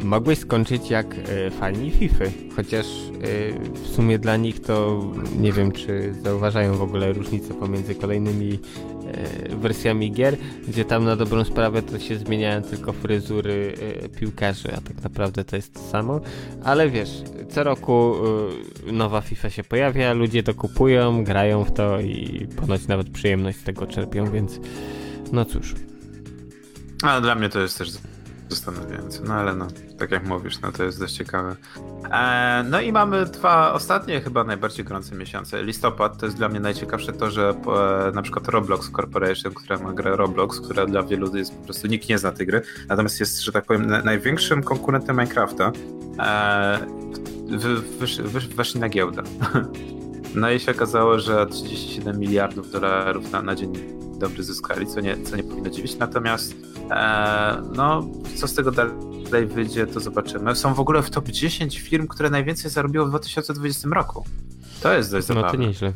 mogłeś 0.03 0.39
skończyć 0.39 0.89
jak 0.89 1.13
y, 1.13 1.51
fani 1.59 1.91
FIFA, 1.91 2.25
chociaż 2.55 2.85
y, 2.85 3.53
w 3.73 3.87
sumie 3.87 4.19
dla 4.19 4.37
nich 4.37 4.61
to 4.61 5.01
nie 5.39 5.51
wiem, 5.51 5.71
czy 5.71 6.13
zauważają 6.23 6.73
w 6.73 6.81
ogóle 6.81 7.13
różnicę 7.13 7.53
pomiędzy 7.53 7.95
kolejnymi 7.95 8.59
wersjami 9.49 10.11
gier, 10.11 10.37
gdzie 10.67 10.85
tam 10.85 11.05
na 11.05 11.15
dobrą 11.15 11.43
sprawę 11.43 11.81
to 11.81 11.99
się 11.99 12.17
zmieniają 12.17 12.61
tylko 12.61 12.93
fryzury 12.93 13.73
e, 14.03 14.09
piłkarzy, 14.09 14.73
a 14.77 14.81
tak 14.81 15.03
naprawdę 15.03 15.43
to 15.43 15.55
jest 15.55 15.73
to 15.73 15.79
samo. 15.79 16.21
Ale 16.63 16.89
wiesz, 16.89 17.23
co 17.49 17.63
roku 17.63 18.15
e, 18.87 18.91
nowa 18.91 19.21
FIFA 19.21 19.49
się 19.49 19.63
pojawia, 19.63 20.13
ludzie 20.13 20.43
to 20.43 20.53
kupują, 20.53 21.23
grają 21.23 21.63
w 21.63 21.71
to 21.71 21.99
i 21.99 22.47
ponoć 22.55 22.87
nawet 22.87 23.09
przyjemność 23.09 23.57
z 23.57 23.63
tego 23.63 23.87
czerpią, 23.87 24.31
więc 24.31 24.59
no 25.31 25.45
cóż. 25.45 25.75
A 27.03 27.21
dla 27.21 27.35
mnie 27.35 27.49
to 27.49 27.59
jest 27.59 27.77
też 27.77 27.89
zastanawiające. 28.49 29.23
No 29.23 29.33
ale 29.33 29.55
no, 29.55 29.67
tak 29.97 30.11
jak 30.11 30.27
mówisz, 30.27 30.61
no 30.61 30.71
to 30.71 30.83
jest 30.83 30.99
dość 30.99 31.13
ciekawe. 31.13 31.55
E, 32.11 32.65
no 32.69 32.81
i 32.81 32.91
mamy 32.91 33.25
dwa 33.25 33.73
ostatnie, 33.73 34.21
chyba 34.21 34.43
najbardziej 34.43 34.85
gorące 34.85 35.15
miesiące. 35.15 35.63
Listopad 35.63 36.17
to 36.17 36.25
jest 36.25 36.37
dla 36.37 36.49
mnie 36.49 36.59
najciekawsze 36.59 37.13
to, 37.13 37.31
że 37.31 37.53
po, 37.53 37.77
na 38.13 38.21
przykład 38.21 38.47
Roblox 38.47 38.91
Corporation, 38.91 39.53
która 39.53 39.79
ma 39.79 39.93
grę 39.93 40.15
Roblox, 40.15 40.61
która 40.61 40.85
dla 40.85 41.03
wielu 41.03 41.37
jest 41.37 41.57
po 41.57 41.63
prostu 41.63 41.87
nikt 41.87 42.09
nie 42.09 42.17
zna 42.17 42.31
tej 42.31 42.47
gry, 42.47 42.61
natomiast 42.87 43.19
jest, 43.19 43.41
że 43.41 43.51
tak 43.51 43.65
powiem, 43.65 43.85
na, 43.85 44.01
największym 44.01 44.63
konkurentem 44.63 45.15
Minecrafta. 45.15 45.71
E, 46.19 46.79
wysz, 47.99 48.21
wysz, 48.21 48.47
weszli 48.47 48.79
na 48.79 48.89
giełdę. 48.89 49.23
No 50.35 50.51
i 50.51 50.59
się 50.59 50.71
okazało, 50.71 51.19
że 51.19 51.45
37 51.45 52.19
miliardów 52.19 52.71
dolarów 52.71 53.31
na, 53.31 53.41
na 53.41 53.55
dzień 53.55 53.73
dobry 54.19 54.43
zyskali, 54.43 54.87
co 54.87 54.99
nie, 54.99 55.23
co 55.23 55.35
nie 55.35 55.43
powinno 55.43 55.69
dziwić. 55.69 55.97
Natomiast 55.97 56.55
e, 56.91 57.61
no, 57.75 58.07
co 58.35 58.47
z 58.47 58.53
tego 58.53 58.71
dalej 58.71 59.47
wyjdzie, 59.47 59.87
to 59.87 59.99
zobaczymy. 59.99 60.55
Są 60.55 60.73
w 60.73 60.79
ogóle 60.79 61.01
w 61.01 61.09
top 61.09 61.29
10 61.29 61.79
firm, 61.79 62.07
które 62.07 62.29
najwięcej 62.29 62.71
zarobiło 62.71 63.05
w 63.05 63.09
2020 63.09 63.89
roku. 63.89 64.25
To 64.81 64.93
jest 64.93 65.11
dość 65.11 65.27
zabawne. 65.27 65.47
No 65.47 65.57
to 65.57 65.61
nieźle. 65.61 65.93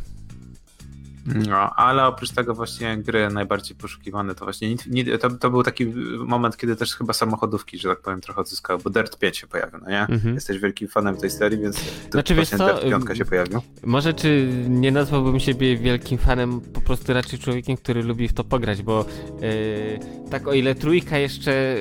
No, 1.26 1.76
ale 1.76 2.06
oprócz 2.06 2.32
tego 2.32 2.54
właśnie 2.54 2.98
gry 2.98 3.30
najbardziej 3.30 3.78
poszukiwane 3.78 4.36
to 4.36 4.46
właśnie 4.46 4.76
to, 5.22 5.30
to 5.30 5.50
był 5.50 5.64
taki 5.64 5.86
moment, 6.18 6.58
kiedy 6.58 6.76
też 6.76 6.96
chyba 6.96 7.14
samochodówki, 7.14 7.78
że 7.78 7.90
tak 7.90 8.02
powiem, 8.02 8.22
trochę 8.22 8.41
odzyskały, 8.41 8.80
bo 8.84 8.90
Dirt 8.90 9.18
5 9.18 9.38
się 9.38 9.48
pojawił, 9.48 9.80
no 9.82 9.90
nie? 9.90 10.02
Mhm. 10.02 10.36
Jesteś 10.36 10.60
wielkim 10.60 10.88
fanem 10.88 11.18
tej 11.18 11.30
serii, 11.30 11.60
więc 11.60 11.82
znaczy, 12.12 12.36
właśnie 12.36 12.58
Dirt 12.58 13.06
5 13.06 13.18
się 13.18 13.26
pojawił. 13.26 13.62
Może 13.84 14.14
czy 14.14 14.50
nie 14.70 14.91
nazwałbym 14.91 15.40
siebie 15.40 15.78
wielkim 15.78 16.18
fanem, 16.18 16.62
po 16.62 16.82
prostu 16.82 17.14
raczej 17.14 17.40
człowiekiem, 17.40 17.78
który 17.78 18.04
lubi 18.04 18.28
w 18.28 18.34
to 18.34 18.44
pograć, 18.44 18.82
bo 18.82 19.06
yy, 19.41 20.30
tak 20.30 20.48
o 20.48 20.54
ile 20.54 20.76
trójka 20.76 21.18
jeszcze 21.18 21.76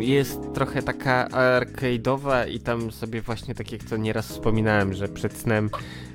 jest 0.00 0.40
trochę 0.54 0.82
taka 0.82 1.28
arcade'owa 1.28 2.48
i 2.50 2.60
tam 2.60 2.92
sobie 2.92 3.22
właśnie 3.22 3.54
tak 3.54 3.72
jak 3.72 3.84
to 3.84 3.96
nieraz 3.96 4.28
wspominałem, 4.28 4.94
że 4.94 5.08
przed 5.08 5.38
snem 5.38 5.70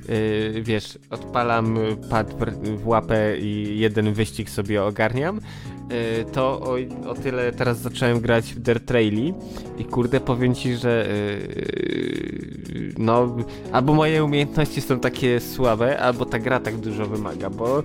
yy, 0.10 0.62
wiesz, 0.62 1.00
odpalam 1.10 1.78
pad 2.10 2.36
w 2.64 2.88
łapę 2.88 3.38
i 3.38 3.80
jeden 3.80 4.14
wyścig 4.14 4.50
sobie 4.50 4.84
ogarniam, 4.84 5.36
yy, 5.90 6.26
to 6.32 6.62
o, 6.62 6.76
o, 7.10 7.14
tyle 7.14 7.52
teraz 7.52 7.80
zacząłem 7.80 8.20
grać 8.20 8.54
w 8.54 8.60
Dirt 8.60 8.86
Traili 8.86 9.34
i 9.78 9.86
kurde 9.86 10.20
powiem 10.20 10.56
ci, 10.56 10.76
że 10.76 11.08
yy, 11.10 12.94
no 12.98 13.36
albo 13.72 13.94
moje 13.94 14.24
umiejętności 14.24 14.82
są 14.82 15.00
takie 15.00 15.40
słabe, 15.40 16.00
albo 16.00 16.26
ta 16.26 16.40
gra 16.40 16.60
tak 16.60 16.78
dużo 16.78 17.06
wymaga, 17.06 17.50
bo 17.50 17.84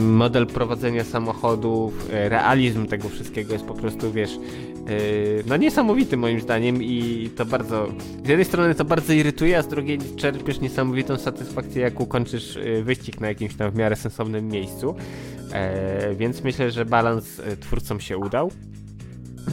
model 0.00 0.46
prowadzenia 0.46 1.04
samochodów, 1.04 2.10
e, 2.12 2.28
realizm 2.28 2.86
tego 2.86 3.08
wszystkiego 3.08 3.52
jest 3.52 3.64
po 3.64 3.74
prostu, 3.74 4.12
wiesz, 4.12 4.38
no 5.46 5.56
niesamowity 5.56 6.16
moim 6.16 6.40
zdaniem 6.40 6.82
i 6.82 7.30
to 7.36 7.44
bardzo, 7.44 7.88
z 8.24 8.28
jednej 8.28 8.44
strony 8.44 8.74
to 8.74 8.84
bardzo 8.84 9.12
irytuje, 9.12 9.58
a 9.58 9.62
z 9.62 9.68
drugiej 9.68 9.98
czerpiesz 10.16 10.60
niesamowitą 10.60 11.16
satysfakcję 11.16 11.82
jak 11.82 12.00
ukończysz 12.00 12.56
yy, 12.56 12.82
wyścig 12.82 13.20
na 13.20 13.28
jakimś 13.28 13.54
tam 13.54 13.70
w 13.70 13.74
miarę 13.74 13.96
sensownym 13.96 14.48
miejscu, 14.48 14.96
e, 15.52 16.14
więc 16.14 16.44
myślę, 16.44 16.70
że 16.70 16.84
balans 16.84 17.40
e, 17.40 17.56
twórcom 17.56 18.00
się 18.00 18.18
udał. 18.18 18.50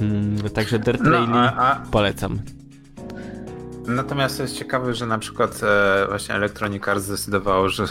Mm, 0.02 0.50
także 0.50 0.80
Dirt 0.80 1.02
no, 1.04 1.38
a, 1.38 1.84
polecam. 1.92 2.40
Natomiast 3.88 4.40
jest 4.40 4.58
ciekawe, 4.58 4.94
że 4.94 5.06
na 5.06 5.20
przykład 5.20 5.62
e, 5.64 6.06
właśnie 6.10 6.36
Electronic 6.36 6.88
Arts 6.88 7.04
zdecydowało, 7.04 7.70
że 7.70 7.86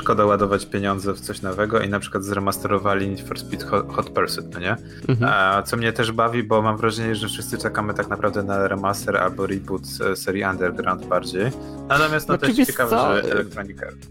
szkoda 0.00 0.24
ładować 0.24 0.66
pieniądze 0.66 1.12
w 1.12 1.20
coś 1.20 1.42
nowego 1.42 1.80
i 1.80 1.88
na 1.88 2.00
przykład 2.00 2.24
zremasterowali 2.24 3.08
Need 3.08 3.20
for 3.20 3.38
Speed 3.38 3.66
Hot 3.66 4.10
Pursuit, 4.10 4.54
no 4.54 4.60
nie? 4.60 4.76
Mhm. 5.08 5.32
A, 5.32 5.62
co 5.62 5.76
mnie 5.76 5.92
też 5.92 6.12
bawi, 6.12 6.42
bo 6.42 6.62
mam 6.62 6.76
wrażenie, 6.76 7.14
że 7.14 7.28
wszyscy 7.28 7.58
czekamy 7.58 7.94
tak 7.94 8.08
naprawdę 8.08 8.42
na 8.42 8.68
remaster 8.68 9.16
albo 9.16 9.46
reboot 9.46 9.82
serii 10.14 10.44
Underground 10.44 11.06
bardziej. 11.06 11.50
Natomiast 11.88 12.28
no, 12.28 12.34
no 12.34 12.38
też 12.38 12.56
ciekawe, 12.56 12.90
co? 12.90 13.16
że 13.16 13.32
Electronic 13.32 13.82
Arts 13.82 14.08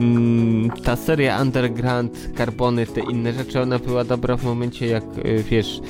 mm, 0.00 0.70
ta 0.70 0.96
seria 0.96 1.42
Underground, 1.42 2.30
Carbony, 2.36 2.86
te 2.86 3.00
inne 3.00 3.32
rzeczy, 3.32 3.60
ona 3.60 3.78
była 3.78 4.04
dobra 4.04 4.36
w 4.36 4.44
momencie 4.44 4.86
jak, 4.86 5.04
y, 5.24 5.44
wiesz, 5.50 5.80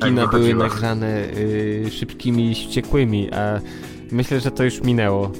kina 0.00 0.26
były 0.26 0.54
nagrane 0.54 1.24
y, 1.36 1.90
szybkimi 1.90 2.50
i 2.50 2.54
wściekłymi, 2.54 3.32
a 3.32 3.60
myślę, 4.12 4.40
że 4.40 4.50
to 4.50 4.64
już 4.64 4.80
minęło. 4.80 5.32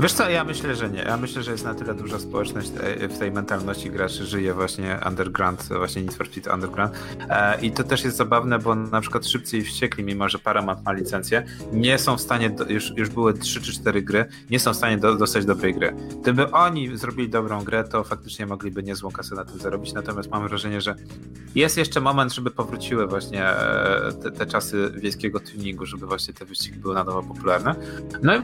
Wiesz 0.00 0.12
co, 0.12 0.30
ja 0.30 0.44
myślę, 0.44 0.76
że 0.76 0.90
nie. 0.90 1.02
Ja 1.02 1.16
myślę, 1.16 1.42
że 1.42 1.52
jest 1.52 1.64
na 1.64 1.74
tyle 1.74 1.94
duża 1.94 2.18
społeczność 2.18 2.70
w 3.08 3.18
tej 3.18 3.32
mentalności 3.32 3.90
graczy, 3.90 4.26
żyje 4.26 4.54
właśnie 4.54 5.00
underground, 5.06 5.68
właśnie 5.68 6.02
Need 6.02 6.14
for 6.14 6.26
Speed 6.26 6.54
Underground. 6.54 6.94
E, 7.28 7.60
I 7.60 7.70
to 7.70 7.84
też 7.84 8.04
jest 8.04 8.16
zabawne, 8.16 8.58
bo 8.58 8.74
na 8.74 9.00
przykład 9.00 9.26
Szybcy 9.26 9.58
i 9.58 9.62
Wściekli, 9.62 10.04
mimo 10.04 10.28
że 10.28 10.38
Paramount 10.38 10.84
ma 10.84 10.92
licencję, 10.92 11.44
nie 11.72 11.98
są 11.98 12.16
w 12.16 12.20
stanie, 12.20 12.50
już, 12.68 12.92
już 12.96 13.08
były 13.08 13.34
3 13.34 13.60
czy 13.60 13.72
4 13.72 14.02
gry, 14.02 14.26
nie 14.50 14.60
są 14.60 14.72
w 14.72 14.76
stanie 14.76 14.98
do, 14.98 15.14
dostać 15.14 15.44
dobrej 15.44 15.74
gry. 15.74 15.94
Gdyby 16.22 16.50
oni 16.50 16.96
zrobili 16.96 17.28
dobrą 17.28 17.64
grę, 17.64 17.84
to 17.84 18.04
faktycznie 18.04 18.46
mogliby 18.46 18.82
niezłą 18.82 19.10
kasę 19.10 19.34
na 19.34 19.44
tym 19.44 19.58
zarobić, 19.58 19.92
natomiast 19.92 20.30
mam 20.30 20.48
wrażenie, 20.48 20.80
że 20.80 20.94
jest 21.54 21.76
jeszcze 21.76 22.00
moment, 22.00 22.34
żeby 22.34 22.50
powróciły 22.50 23.06
właśnie 23.06 23.46
e, 23.46 24.12
te, 24.22 24.30
te 24.30 24.46
czasy 24.46 24.90
wiejskiego 24.94 25.40
tuningu, 25.40 25.86
żeby 25.86 26.06
właśnie 26.06 26.34
te 26.34 26.44
wyścigi 26.44 26.78
były 26.78 26.94
na 26.94 27.04
nowo 27.04 27.22
popularne. 27.22 27.74
No 28.22 28.36
i 28.36 28.40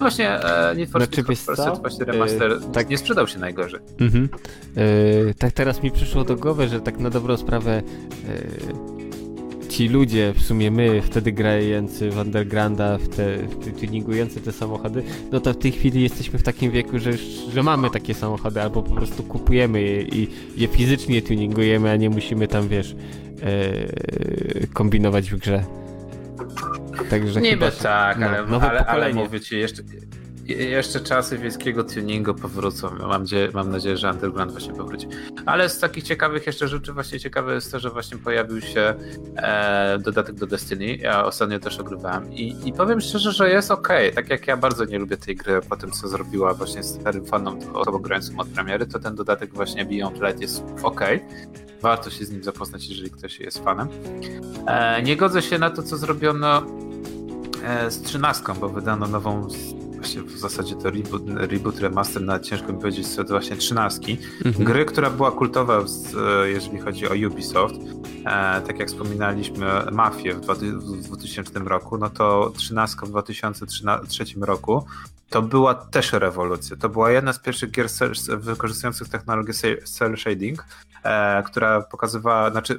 właśnie 0.00 0.44
e, 0.44 0.74
Need 0.80 0.90
for 0.90 1.04
znaczy, 1.04 1.36
Speed 1.36 1.80
właśnie 1.80 2.04
remaster 2.04 2.50
yy, 2.50 2.60
tak... 2.72 2.90
nie 2.90 2.98
sprzedał 2.98 3.28
się 3.28 3.38
najgorzej. 3.38 3.80
Mhm. 4.00 4.28
Yy, 4.76 5.34
tak 5.38 5.52
teraz 5.52 5.82
mi 5.82 5.90
przyszło 5.90 6.24
do 6.24 6.36
głowy, 6.36 6.68
że 6.68 6.80
tak 6.80 6.98
na 6.98 7.10
dobrą 7.10 7.36
sprawę 7.36 7.82
yy, 8.28 9.00
ci 9.68 9.88
ludzie, 9.88 10.32
w 10.36 10.42
sumie 10.42 10.70
my 10.70 11.02
wtedy 11.02 11.32
grający 11.32 12.10
w 12.10 12.18
Undergrounda, 12.18 12.98
w 12.98 13.08
te, 13.08 13.38
w 13.38 13.80
tuningujący 13.80 14.40
te 14.40 14.52
samochody, 14.52 15.02
no 15.32 15.40
to 15.40 15.52
w 15.52 15.58
tej 15.58 15.72
chwili 15.72 16.02
jesteśmy 16.02 16.38
w 16.38 16.42
takim 16.42 16.70
wieku, 16.70 16.98
że, 16.98 17.12
że 17.52 17.62
mamy 17.62 17.90
takie 17.90 18.14
samochody, 18.14 18.62
albo 18.62 18.82
po 18.82 18.94
prostu 18.94 19.22
kupujemy 19.22 19.82
je 19.82 20.02
i 20.02 20.28
je 20.56 20.68
fizycznie 20.68 21.22
tuningujemy, 21.22 21.90
a 21.90 21.96
nie 21.96 22.10
musimy 22.10 22.48
tam, 22.48 22.68
wiesz, 22.68 22.96
kombinować 24.72 25.30
w 25.30 25.36
grze. 25.38 25.64
Także 27.10 27.40
Niby 27.40 27.70
chyba, 27.70 27.70
tak, 27.70 28.18
no, 28.18 28.26
ale, 28.26 28.68
ale, 28.68 28.86
ale 28.86 29.14
mówię 29.14 29.40
ci, 29.40 29.58
jeszcze, 29.58 29.82
jeszcze 30.46 31.00
czasy 31.00 31.38
wiejskiego 31.38 31.84
tuningu 31.84 32.34
powrócą. 32.34 32.90
Mam, 32.98 33.22
nadzieję, 33.22 33.48
mam 33.54 33.70
nadzieję, 33.70 33.96
że 33.96 34.10
Underground 34.10 34.52
właśnie 34.52 34.72
powróci. 34.72 35.06
Ale 35.46 35.68
z 35.68 35.78
takich 35.78 36.04
ciekawych 36.04 36.46
jeszcze 36.46 36.68
rzeczy 36.68 36.92
właśnie 36.92 37.20
ciekawe 37.20 37.54
jest 37.54 37.72
to, 37.72 37.80
że 37.80 37.90
właśnie 37.90 38.18
pojawił 38.18 38.60
się 38.60 38.94
e, 39.36 39.98
dodatek 39.98 40.34
do 40.34 40.46
Destiny. 40.46 40.96
Ja 40.96 41.24
ostatnio 41.24 41.58
też 41.58 41.78
ogrywałem 41.78 42.32
i, 42.32 42.56
i 42.64 42.72
powiem 42.72 43.00
szczerze, 43.00 43.32
że 43.32 43.50
jest 43.50 43.70
ok. 43.70 43.88
Tak 44.14 44.30
jak 44.30 44.46
ja 44.46 44.56
bardzo 44.56 44.84
nie 44.84 44.98
lubię 44.98 45.16
tej 45.16 45.36
gry 45.36 45.60
po 45.68 45.76
tym, 45.76 45.90
co 45.90 46.08
zrobiła 46.08 46.54
właśnie 46.54 46.82
starym 46.82 47.26
fanom, 47.26 47.58
osobą 47.74 47.98
grającym 47.98 48.40
od 48.40 48.48
premiery, 48.48 48.86
to 48.86 48.98
ten 48.98 49.14
dodatek 49.14 49.54
właśnie 49.54 49.84
Beyond 49.84 50.20
Light 50.22 50.40
jest 50.40 50.64
ok. 50.82 51.00
Warto 51.82 52.10
się 52.10 52.24
z 52.24 52.30
nim 52.30 52.44
zapoznać, 52.44 52.88
jeżeli 52.88 53.10
ktoś 53.10 53.40
jest 53.40 53.64
fanem. 53.64 53.88
E, 54.66 55.02
nie 55.02 55.16
godzę 55.16 55.42
się 55.42 55.58
na 55.58 55.70
to, 55.70 55.82
co 55.82 55.96
zrobiono 55.96 56.62
e, 57.64 57.90
z 57.90 58.02
trzynastką, 58.02 58.54
bo 58.54 58.68
wydano 58.68 59.06
nową 59.06 59.48
właśnie 60.00 60.22
w 60.22 60.38
zasadzie 60.38 60.74
to 60.74 60.90
reboot, 60.90 61.22
reboot 61.26 61.78
remaster, 61.78 62.22
na 62.22 62.40
ciężko 62.40 62.72
mi 62.72 62.78
powiedzieć 62.78 63.08
co 63.08 63.24
to 63.24 63.30
właśnie 63.30 63.56
trzynastki. 63.56 64.18
Mhm. 64.44 64.64
Gry, 64.64 64.84
która 64.84 65.10
była 65.10 65.32
kultowa, 65.32 65.84
jeżeli 66.44 66.78
chodzi 66.78 67.08
o 67.08 67.28
Ubisoft. 67.28 67.74
E, 68.26 68.60
tak 68.60 68.78
jak 68.78 68.88
wspominaliśmy, 68.88 69.66
Mafię 69.92 70.34
w 70.34 70.40
2000 70.40 71.60
roku, 71.60 71.98
no 71.98 72.10
to 72.10 72.52
trzynastka 72.56 73.06
w 73.06 73.08
2003 73.08 74.24
roku 74.40 74.84
to 75.30 75.42
była 75.42 75.74
też 75.74 76.12
rewolucja. 76.12 76.76
To 76.76 76.88
była 76.88 77.10
jedna 77.10 77.32
z 77.32 77.38
pierwszych 77.38 77.70
gier 77.70 77.86
wykorzystujących 78.28 79.08
technologię 79.08 79.52
cel 79.84 80.16
shading, 80.16 80.64
e, 81.02 81.42
która 81.42 81.80
pokazywała, 81.80 82.50
znaczy 82.50 82.78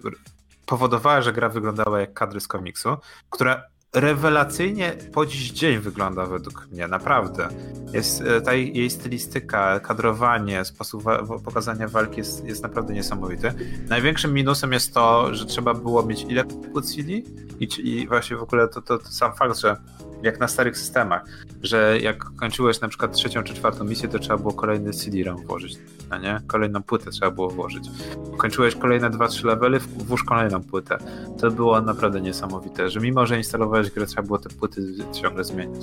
powodowała, 0.66 1.22
że 1.22 1.34
gra 1.34 1.50
wyglądała 1.50 2.00
jak 2.00 2.14
kadry 2.14 2.40
z 2.40 2.48
komiksu, 2.48 2.98
która 3.30 3.64
rewelacyjnie 3.96 4.96
po 5.14 5.26
dziś 5.26 5.52
dzień 5.52 5.80
wygląda 5.80 6.26
według 6.26 6.68
mnie, 6.72 6.88
naprawdę. 6.88 7.50
Jest, 7.94 8.22
e, 8.22 8.42
ta 8.42 8.54
jej 8.54 8.90
stylistyka, 8.90 9.80
kadrowanie, 9.80 10.66
sposób 10.66 11.04
pokazania 11.46 11.88
walki 11.88 12.18
jest, 12.18 12.46
jest 12.46 12.64
naprawdę 12.64 12.94
niesamowity. 12.94 13.54
Największym 13.90 14.34
minusem 14.34 14.74
jest 14.74 14.94
to, 14.94 15.36
że 15.36 15.46
trzeba 15.46 15.74
było 15.74 16.04
mieć 16.04 16.26
ile 16.30 16.44
CD 16.84 17.12
i, 17.60 17.68
i 17.84 18.08
właśnie 18.08 18.38
w 18.38 18.44
ogóle 18.44 18.68
to, 18.68 18.82
to, 18.82 18.98
to 18.98 19.08
sam 19.08 19.34
fakt, 19.36 19.58
że 19.58 19.78
jak 20.24 20.40
na 20.40 20.48
starych 20.48 20.78
systemach, 20.78 21.26
że 21.64 22.00
jak 22.02 22.24
kończyłeś 22.36 22.82
na 22.82 22.88
przykład 22.88 23.14
trzecią 23.14 23.44
czy 23.44 23.54
czwartą 23.54 23.84
misję, 23.84 24.10
to 24.10 24.20
trzeba 24.20 24.38
było 24.38 24.54
kolejny 24.54 24.94
CD-ROM 24.94 25.46
włożyć, 25.46 25.78
no 26.10 26.18
nie? 26.18 26.42
Kolejną 26.48 26.84
płytę 26.84 27.12
trzeba 27.12 27.32
było 27.32 27.50
włożyć. 27.50 27.90
Kończyłeś 28.38 28.76
kolejne 28.76 29.10
2-3 29.10 29.46
levely, 29.46 29.80
włóż 29.80 30.24
kolejną 30.24 30.64
płytę. 30.64 30.98
To 31.40 31.52
było 31.52 31.82
naprawdę 31.82 32.22
niesamowite, 32.22 32.90
że 32.90 33.00
mimo, 33.00 33.26
że 33.26 33.38
instalowałeś 33.38 33.81
grę, 33.90 34.06
trzeba 34.06 34.22
było 34.22 34.38
te 34.38 34.50
płyty 34.50 34.82
ciągle 35.12 35.44
zmieniać. 35.44 35.82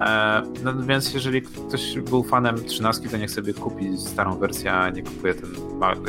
E, 0.00 0.42
no 0.64 0.82
więc 0.82 1.14
jeżeli 1.14 1.42
ktoś 1.42 1.98
był 1.98 2.22
fanem 2.22 2.64
13, 2.64 3.08
to 3.08 3.16
niech 3.16 3.30
sobie 3.30 3.54
kupi 3.54 3.98
starą 3.98 4.38
wersję, 4.38 4.72
a 4.72 4.90
nie 4.90 5.02
kupuje 5.02 5.34
ten 5.34 5.50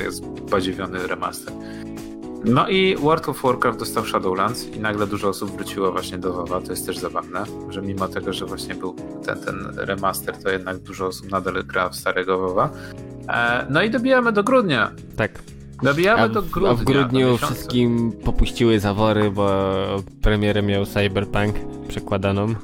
jest 0.03 0.25
badziewiony 0.25 1.07
remaster. 1.07 1.53
No 2.45 2.67
i 2.67 2.95
World 2.95 3.29
of 3.29 3.41
Warcraft 3.41 3.79
dostał 3.79 4.05
Shadowlands 4.05 4.65
i 4.65 4.79
nagle 4.79 5.07
dużo 5.07 5.29
osób 5.29 5.51
wróciło 5.51 5.91
właśnie 5.91 6.17
do 6.17 6.33
WoWa, 6.33 6.61
to 6.61 6.71
jest 6.71 6.85
też 6.85 6.97
zabawne, 6.97 7.43
że 7.69 7.81
mimo 7.81 8.07
tego, 8.07 8.33
że 8.33 8.45
właśnie 8.45 8.75
był 8.75 8.95
ten, 9.25 9.39
ten 9.39 9.69
remaster, 9.75 10.37
to 10.37 10.49
jednak 10.49 10.77
dużo 10.77 11.07
osób 11.07 11.31
nadal 11.31 11.63
gra 11.63 11.89
w 11.89 11.95
starego 11.95 12.37
WoWa. 12.37 12.69
E, 13.27 13.65
no 13.69 13.81
i 13.83 13.89
dobijamy 13.89 14.31
do 14.31 14.43
grudnia. 14.43 14.91
Tak. 15.15 15.31
Dobijamy 15.83 16.21
a 16.21 16.29
do 16.29 16.41
grudnia. 16.41 16.71
A 16.71 16.75
w 16.75 16.83
grudniu 16.83 17.37
wszystkim 17.37 18.11
popuściły 18.11 18.79
zawory, 18.79 19.31
bo 19.31 19.73
premierę 20.21 20.61
miał 20.61 20.85
Cyberpunk 20.85 21.55
przekładaną. 21.87 22.55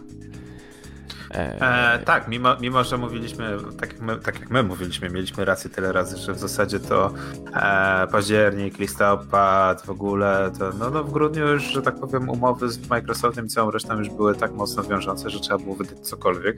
E, 1.35 1.99
tak, 2.05 2.27
mimo, 2.27 2.55
mimo 2.61 2.83
że 2.83 2.97
mówiliśmy, 2.97 3.57
tak 3.79 3.93
jak, 3.93 4.01
my, 4.01 4.15
tak 4.15 4.39
jak 4.39 4.49
my 4.49 4.63
mówiliśmy, 4.63 5.09
mieliśmy 5.09 5.45
rację 5.45 5.69
tyle 5.69 5.91
razy, 5.91 6.17
że 6.17 6.33
w 6.33 6.39
zasadzie 6.39 6.79
to 6.79 7.13
e, 7.53 8.07
październik, 8.07 8.79
listopad, 8.79 9.85
w 9.85 9.89
ogóle, 9.89 10.51
to 10.59 10.71
no, 10.79 10.89
no 10.89 11.03
w 11.03 11.11
grudniu 11.11 11.47
już, 11.47 11.63
że 11.63 11.81
tak 11.81 11.99
powiem, 11.99 12.29
umowy 12.29 12.69
z 12.69 12.89
Microsoftem 12.89 13.45
i 13.45 13.49
całą 13.49 13.71
resztą 13.71 13.97
już 13.97 14.09
były 14.09 14.35
tak 14.35 14.53
mocno 14.53 14.83
wiążące, 14.83 15.29
że 15.29 15.39
trzeba 15.39 15.57
było 15.57 15.75
wydać 15.75 15.99
cokolwiek. 15.99 16.57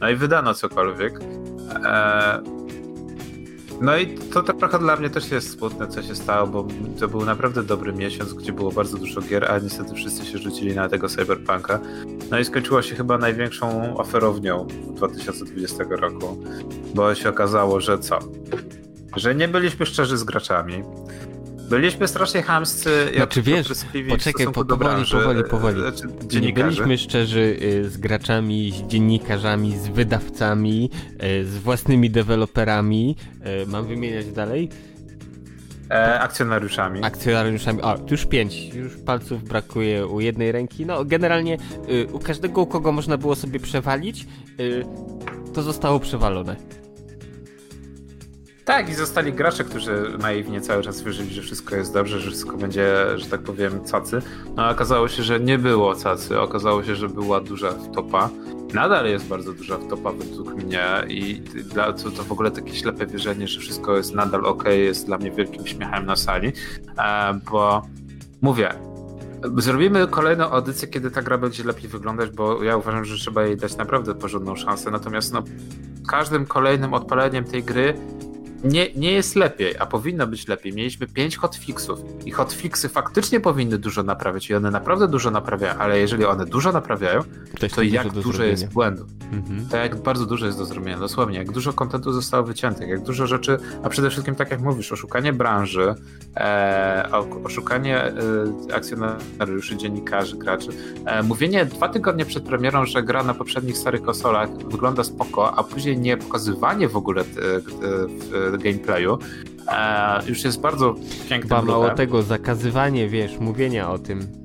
No 0.00 0.10
i 0.10 0.16
wydano 0.16 0.54
cokolwiek. 0.54 1.20
E, 1.84 2.42
no 3.82 3.96
i 3.96 4.18
to, 4.18 4.42
to 4.42 4.52
trochę 4.52 4.78
dla 4.78 4.96
mnie 4.96 5.10
też 5.10 5.30
jest 5.30 5.50
smutne, 5.50 5.88
co 5.88 6.02
się 6.02 6.14
stało, 6.14 6.46
bo 6.46 6.66
to 7.00 7.08
był 7.08 7.24
naprawdę 7.24 7.62
dobry 7.62 7.92
miesiąc, 7.92 8.34
gdzie 8.34 8.52
było 8.52 8.72
bardzo 8.72 8.98
dużo 8.98 9.20
gier, 9.20 9.50
a 9.50 9.58
niestety 9.58 9.94
wszyscy 9.94 10.26
się 10.26 10.38
rzucili 10.38 10.74
na 10.74 10.88
tego 10.88 11.08
Cyberpunka. 11.08 11.80
No 12.30 12.38
i 12.38 12.44
skończyło 12.44 12.82
się 12.82 12.94
chyba 12.94 13.18
największą 13.18 13.96
oferownią 13.96 14.66
2020 14.66 15.84
roku, 15.90 16.44
bo 16.94 17.14
się 17.14 17.28
okazało, 17.28 17.80
że 17.80 17.98
co? 17.98 18.18
Że 19.16 19.34
nie 19.34 19.48
byliśmy 19.48 19.86
szczerzy 19.86 20.16
z 20.16 20.24
graczami, 20.24 20.82
Byliśmy 21.72 22.08
strasznie 22.08 22.42
chamscy. 22.42 23.08
Znaczy 23.16 23.42
wiesz, 23.42 23.68
poczekaj, 24.08 24.46
po, 24.46 24.64
powoli, 24.64 25.04
powoli, 25.10 25.44
powoli. 25.44 25.80
Znaczy, 25.80 26.40
nie 26.40 26.52
byliśmy 26.52 26.98
szczerzy 26.98 27.56
y, 27.62 27.90
z 27.90 27.96
graczami, 27.96 28.72
z 28.72 28.82
dziennikarzami, 28.90 29.78
z 29.78 29.88
wydawcami, 29.88 30.90
y, 31.40 31.44
z 31.44 31.58
własnymi 31.58 32.10
deweloperami. 32.10 33.16
Y, 33.62 33.66
mam 33.66 33.86
wymieniać 33.86 34.26
dalej? 34.26 34.68
E, 35.90 36.20
akcjonariuszami. 36.20 37.04
Akcjonariuszami. 37.04 37.82
O, 37.82 37.96
już 38.10 38.26
pięć. 38.26 38.74
Już 38.74 38.96
palców 38.96 39.44
brakuje 39.44 40.06
u 40.06 40.20
jednej 40.20 40.52
ręki. 40.52 40.86
No, 40.86 41.04
generalnie 41.04 41.58
y, 41.88 42.06
u 42.12 42.18
każdego, 42.18 42.60
u 42.60 42.66
kogo 42.66 42.92
można 42.92 43.18
było 43.18 43.34
sobie 43.34 43.60
przewalić, 43.60 44.26
y, 44.60 44.84
to 45.54 45.62
zostało 45.62 46.00
przewalone. 46.00 46.56
Tak, 48.64 48.88
i 48.88 48.94
zostali 48.94 49.32
gracze, 49.32 49.64
którzy 49.64 50.16
naiwnie 50.18 50.60
cały 50.60 50.82
czas 50.82 51.02
wierzyli, 51.02 51.34
że 51.34 51.42
wszystko 51.42 51.76
jest 51.76 51.94
dobrze, 51.94 52.20
że 52.20 52.30
wszystko 52.30 52.56
będzie, 52.56 52.94
że 53.16 53.26
tak 53.26 53.40
powiem, 53.40 53.80
cacy. 53.84 54.22
No 54.56 54.62
a 54.62 54.70
okazało 54.70 55.08
się, 55.08 55.22
że 55.22 55.40
nie 55.40 55.58
było 55.58 55.94
cacy. 55.94 56.40
Okazało 56.40 56.84
się, 56.84 56.96
że 56.96 57.08
była 57.08 57.40
duża 57.40 57.72
wtopa. 57.72 58.30
Nadal 58.74 59.06
jest 59.06 59.26
bardzo 59.26 59.52
duża 59.52 59.78
wtopa 59.78 60.12
według 60.12 60.54
mnie 60.54 60.84
i 61.08 61.34
dla, 61.40 61.92
to, 61.92 62.10
to 62.10 62.22
w 62.22 62.32
ogóle 62.32 62.50
takie 62.50 62.74
ślepe 62.74 63.06
wierzenie, 63.06 63.48
że 63.48 63.60
wszystko 63.60 63.96
jest 63.96 64.14
nadal 64.14 64.46
ok, 64.46 64.64
jest 64.64 65.06
dla 65.06 65.18
mnie 65.18 65.30
wielkim 65.30 65.66
śmiechem 65.66 66.06
na 66.06 66.16
sali, 66.16 66.52
e, 66.98 67.40
bo 67.50 67.82
mówię, 68.42 68.74
Zrobimy 69.56 70.06
kolejną 70.08 70.50
audycję, 70.50 70.88
kiedy 70.88 71.10
ta 71.10 71.22
gra 71.22 71.38
będzie 71.38 71.64
lepiej 71.64 71.88
wyglądać, 71.88 72.30
bo 72.30 72.62
ja 72.62 72.76
uważam, 72.76 73.04
że 73.04 73.16
trzeba 73.16 73.44
jej 73.44 73.56
dać 73.56 73.76
naprawdę 73.76 74.14
porządną 74.14 74.56
szansę. 74.56 74.90
Natomiast 74.90 75.32
no, 75.32 75.42
każdym 76.08 76.46
kolejnym 76.46 76.94
odpaleniem 76.94 77.44
tej 77.44 77.62
gry 77.62 77.94
nie, 78.64 78.92
nie 78.94 79.12
jest 79.12 79.36
lepiej, 79.36 79.74
a 79.78 79.86
powinno 79.86 80.26
być 80.26 80.48
lepiej. 80.48 80.72
Mieliśmy 80.72 81.06
pięć 81.06 81.36
hotfixów 81.36 82.00
i 82.26 82.30
hotfixy 82.30 82.88
faktycznie 82.88 83.40
powinny 83.40 83.78
dużo 83.78 84.02
naprawiać 84.02 84.50
i 84.50 84.54
one 84.54 84.70
naprawdę 84.70 85.08
dużo 85.08 85.30
naprawiają, 85.30 85.74
ale 85.78 85.98
jeżeli 85.98 86.24
one 86.24 86.46
dużo 86.46 86.72
naprawiają, 86.72 87.20
to, 87.60 87.68
to 87.68 87.82
jak 87.82 88.12
dużo, 88.12 88.44
jest 88.44 88.68
błędów. 88.68 89.08
Mhm. 89.32 89.68
To 89.68 89.76
jak 89.76 89.96
bardzo 89.96 90.26
dużo 90.26 90.46
jest 90.46 90.58
do 90.58 90.64
zrobienia, 90.64 90.98
dosłownie, 90.98 91.38
jak 91.38 91.52
dużo 91.52 91.72
kontentu 91.72 92.12
zostało 92.12 92.44
wyciętych, 92.44 92.88
jak 92.88 93.02
dużo 93.02 93.26
rzeczy, 93.26 93.58
a 93.82 93.88
przede 93.88 94.10
wszystkim 94.10 94.34
tak 94.34 94.50
jak 94.50 94.60
mówisz, 94.60 94.92
oszukanie 94.92 95.32
branży, 95.32 95.94
e, 96.36 97.08
oszukanie 97.44 97.98
e, 98.04 98.14
akcjonariuszy, 98.74 99.76
dziennikarzy, 99.76 100.36
graczy, 100.36 100.68
e, 101.06 101.22
mówienie 101.22 101.64
dwa 101.64 101.88
tygodnie 101.88 102.24
przed 102.24 102.44
premierą, 102.44 102.86
że 102.86 103.02
gra 103.02 103.22
na 103.22 103.34
poprzednich 103.34 103.78
starych 103.78 104.02
konsolach 104.02 104.50
wygląda 104.50 105.04
spoko, 105.04 105.54
a 105.54 105.62
później 105.62 105.98
nie 105.98 106.16
pokazywanie 106.16 106.88
w 106.88 106.96
ogóle 106.96 107.24
w 107.24 108.51
gameplayu. 108.58 109.18
E, 109.68 110.20
już 110.26 110.44
jest 110.44 110.60
bardzo 110.60 110.94
piękny. 111.28 111.48
Ba, 111.48 111.62
mało 111.62 111.90
tego, 111.90 112.22
zakazywanie, 112.22 113.08
wiesz, 113.08 113.38
mówienia 113.38 113.90
o 113.90 113.98
tym. 113.98 114.42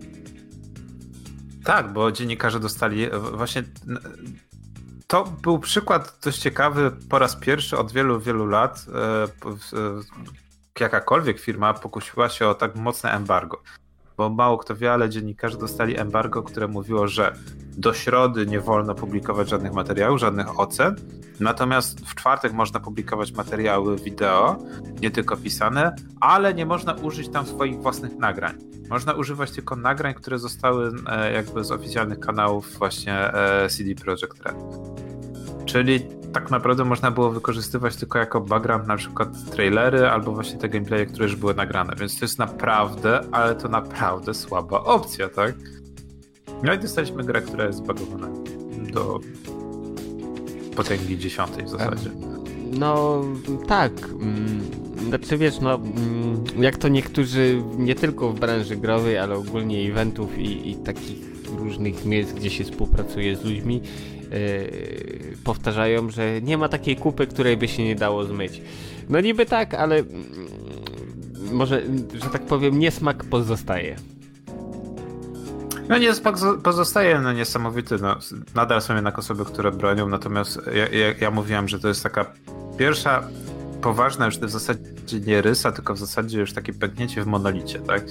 Tak, 1.63 1.93
bo 1.93 2.11
dziennikarze 2.11 2.59
dostali 2.59 3.03
e, 3.03 3.19
właśnie. 3.19 3.63
To 5.07 5.23
był 5.41 5.59
przykład 5.59 6.17
dość 6.23 6.39
ciekawy 6.39 6.91
po 7.09 7.19
raz 7.19 7.35
pierwszy 7.35 7.77
od 7.77 7.91
wielu, 7.91 8.19
wielu 8.19 8.45
lat. 8.45 8.85
E, 9.75 10.79
jakakolwiek 10.79 11.39
firma 11.39 11.73
pokusiła 11.73 12.29
się 12.29 12.47
o 12.47 12.55
tak 12.55 12.75
mocne 12.75 13.11
embargo 13.11 13.61
bo 14.17 14.29
mało 14.29 14.57
kto 14.57 14.75
wie, 14.75 14.93
ale 14.93 15.09
dziennikarze 15.09 15.57
dostali 15.57 15.97
embargo, 15.97 16.43
które 16.43 16.67
mówiło, 16.67 17.07
że 17.07 17.35
do 17.78 17.94
środy 17.94 18.45
nie 18.45 18.60
wolno 18.60 18.95
publikować 18.95 19.49
żadnych 19.49 19.74
materiałów, 19.74 20.20
żadnych 20.20 20.60
ocen, 20.60 20.95
natomiast 21.40 21.99
w 22.06 22.16
czwartek 22.16 22.54
można 22.54 22.80
publikować 22.80 23.32
materiały 23.32 23.98
wideo, 23.98 24.58
nie 25.02 25.12
tylko 25.12 25.38
pisane, 25.38 25.95
ale 26.20 26.54
nie 26.54 26.66
można 26.66 26.94
użyć 26.94 27.30
tam 27.30 27.45
swoich 27.45 27.82
własnych 27.82 28.18
nagrań. 28.18 28.58
Można 28.90 29.14
używać 29.14 29.52
tylko 29.52 29.76
nagrań, 29.76 30.14
które 30.14 30.40
zostały 30.40 30.91
e, 31.08 31.34
jakby 31.34 31.64
z 31.64 31.72
oficjalnych 31.72 32.20
kanałów 32.20 32.78
właśnie 32.78 33.34
e, 33.34 33.70
CD 33.70 33.95
Projekt 33.95 34.41
Red. 34.41 34.56
Czyli 35.66 36.18
tak 36.34 36.52
naprawdę 36.52 36.86
można 36.86 37.12
było 37.12 37.32
wykorzystywać 37.32 37.95
tylko 37.95 38.20
jako 38.20 38.41
background 38.41 38.88
na 38.88 38.98
przykład 38.98 39.30
trailery 39.52 40.10
albo 40.10 40.32
właśnie 40.32 40.60
te 40.60 40.70
gameplaye, 40.70 41.06
które 41.06 41.26
już 41.26 41.36
były 41.36 41.54
nagrane, 41.54 41.95
więc 41.99 42.20
to 42.20 42.26
jest 42.26 42.40
naprawdę, 42.40 43.22
ale 43.32 43.56
to 43.56 43.68
naprawdę 43.68 44.34
słaba 44.34 44.84
opcja, 44.84 45.30
tak? 45.30 45.56
No 46.63 46.73
i 46.73 46.79
dostaliśmy 46.79 47.23
grę, 47.23 47.41
która 47.41 47.65
jest 47.65 47.77
zbagowana 47.77 48.27
do 48.93 49.19
potęgi 50.75 51.17
dziesiątej 51.17 51.65
w 51.65 51.69
zasadzie. 51.69 52.09
No 52.71 53.21
tak. 53.67 53.91
Mm, 54.21 54.61
znaczy 55.07 55.38
wiesz, 55.38 55.59
no 55.59 55.75
mm, 55.75 56.43
jak 56.59 56.77
to 56.77 56.88
niektórzy 56.88 57.63
nie 57.77 57.95
tylko 57.95 58.29
w 58.29 58.39
branży 58.39 58.75
growej, 58.75 59.17
ale 59.17 59.35
ogólnie 59.35 59.89
eventów 59.89 60.38
i, 60.38 60.69
i 60.71 60.75
takich 60.75 61.17
różnych 61.57 62.05
miejsc, 62.05 62.34
gdzie 62.34 62.49
się 62.49 62.63
współpracuje 62.63 63.35
z 63.35 63.43
ludźmi, 63.43 63.81
yy, 64.31 65.38
powtarzają, 65.43 66.09
że 66.09 66.41
nie 66.41 66.57
ma 66.57 66.69
takiej 66.69 66.95
kupy, 66.95 67.27
której 67.27 67.57
by 67.57 67.67
się 67.67 67.84
nie 67.84 67.95
dało 67.95 68.23
zmyć. 68.23 68.61
No 69.09 69.21
niby 69.21 69.45
tak, 69.45 69.73
ale 69.73 69.97
yy, 69.97 70.05
może, 71.51 71.81
że 72.23 72.29
tak 72.29 72.45
powiem, 72.45 72.79
niesmak 72.79 73.23
pozostaje. 73.23 73.95
No 75.89 75.97
niesmak 75.97 76.35
pozostaje 76.64 77.19
no, 77.19 77.34
niesamowity. 77.34 77.97
No, 78.01 78.15
nadal 78.55 78.81
są 78.81 78.95
jednak 78.95 79.19
osoby, 79.19 79.45
które 79.45 79.72
bronią, 79.72 80.09
natomiast 80.09 80.61
ja, 80.73 80.88
ja, 80.88 81.14
ja 81.22 81.31
mówiłem, 81.31 81.68
że 81.68 81.80
to 81.80 81.88
jest 81.88 82.03
taka 82.03 82.26
pierwsza 82.77 83.23
poważna 83.81 84.26
już 84.26 84.38
w 84.39 84.49
zasadzie 84.49 84.80
nie 85.26 85.41
rysa, 85.41 85.72
tylko 85.72 85.93
w 85.93 85.97
zasadzie 85.97 86.39
już 86.39 86.53
takie 86.53 86.73
pęknięcie 86.73 87.23
w 87.23 87.27
monolicie, 87.27 87.80
tak? 87.80 88.03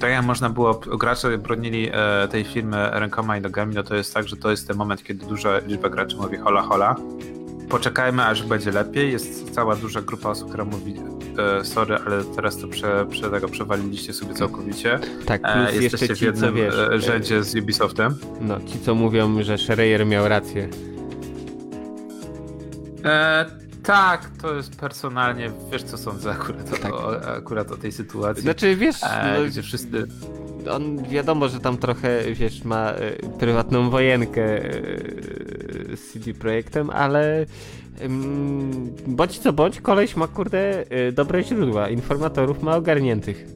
tak 0.00 0.10
jak 0.10 0.24
można 0.24 0.50
było, 0.50 0.74
gracze 0.74 1.38
bronili 1.38 1.90
e, 1.92 2.28
tej 2.28 2.44
firmy 2.44 2.90
rękoma 2.92 3.36
i 3.36 3.40
nogami, 3.40 3.74
no 3.74 3.82
to 3.82 3.94
jest 3.94 4.14
tak, 4.14 4.28
że 4.28 4.36
to 4.36 4.50
jest 4.50 4.68
ten 4.68 4.76
moment, 4.76 5.04
kiedy 5.04 5.26
duża 5.26 5.58
liczba 5.58 5.88
graczy 5.88 6.16
mówi 6.16 6.36
hola 6.36 6.62
hola, 6.62 6.96
poczekajmy, 7.72 8.24
aż 8.24 8.42
będzie 8.42 8.70
lepiej. 8.70 9.12
Jest 9.12 9.50
cała 9.50 9.76
duża 9.76 10.02
grupa 10.02 10.28
osób, 10.28 10.48
która 10.48 10.64
mówi 10.64 10.94
e, 11.60 11.64
sorry, 11.64 11.96
ale 12.06 12.24
teraz 12.24 12.58
to 12.58 12.68
prze, 12.68 13.06
prze 13.10 13.30
tego 13.30 13.48
przewaliliście 13.48 14.12
sobie 14.12 14.34
całkowicie. 14.34 14.98
Tak, 15.26 15.40
e, 15.44 15.52
plus 15.52 15.80
e, 15.80 15.82
Jesteście 15.82 16.08
ci, 16.08 16.14
w 16.14 16.20
jednym 16.22 16.54
wiesz, 16.54 16.74
e, 16.74 17.00
rzędzie 17.00 17.44
z 17.44 17.54
Ubisoftem. 17.54 18.14
No, 18.40 18.60
ci 18.60 18.80
co 18.80 18.94
mówią, 18.94 19.42
że 19.42 19.58
Schreier 19.58 20.06
miał 20.06 20.28
rację. 20.28 20.68
E, 23.04 23.46
tak, 23.82 24.30
to 24.42 24.54
jest 24.54 24.76
personalnie, 24.76 25.50
wiesz 25.72 25.82
co 25.82 25.98
sądzę 25.98 26.30
akurat, 26.30 26.80
tak. 26.80 26.92
o, 26.92 27.26
akurat 27.36 27.72
o 27.72 27.76
tej 27.76 27.92
sytuacji. 27.92 28.42
Znaczy, 28.42 28.76
wiesz, 28.76 29.02
e, 29.02 29.38
no, 29.38 29.44
gdzie 29.46 29.62
wszyscy... 29.62 30.06
On 30.70 31.04
wiadomo, 31.04 31.48
że 31.48 31.60
tam 31.60 31.76
trochę, 31.76 32.34
wiesz, 32.34 32.64
ma 32.64 32.90
e, 32.90 33.12
prywatną 33.38 33.90
wojenkę 33.90 34.64
e, 34.64 34.70
z 35.96 36.12
CD 36.12 36.34
Projektem, 36.34 36.90
ale 36.90 37.46
bądź 39.06 39.38
co 39.38 39.52
bądź, 39.52 39.80
koleś 39.80 40.16
ma 40.16 40.26
kurde 40.28 40.90
e, 40.90 41.12
dobre 41.12 41.42
źródła, 41.44 41.88
informatorów 41.88 42.62
ma 42.62 42.76
ogarniętych. 42.76 43.46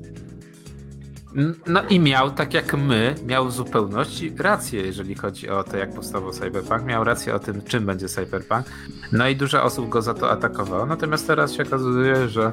No 1.67 1.83
i 1.89 2.01
miał, 2.01 2.31
tak 2.31 2.55
jak 2.55 2.75
my, 2.75 3.15
miał 3.27 3.49
w 3.49 3.53
zupełności 3.53 4.33
rację, 4.39 4.83
jeżeli 4.83 5.15
chodzi 5.15 5.49
o 5.49 5.65
to, 5.65 5.77
jak 5.77 5.95
powstawał 5.95 6.33
Cyberpunk. 6.33 6.85
Miał 6.85 7.05
rację 7.05 7.35
o 7.35 7.39
tym, 7.39 7.63
czym 7.63 7.87
będzie 7.87 8.09
Cyberpunk. 8.09 8.67
No 9.13 9.29
i 9.29 9.37
dużo 9.37 9.63
osób 9.63 9.89
go 9.89 10.03
za 10.03 10.15
to 10.15 10.31
atakowało. 10.31 10.87
Natomiast 10.87 11.27
teraz 11.27 11.53
się 11.53 11.63
okazuje, 11.63 12.29
że 12.29 12.53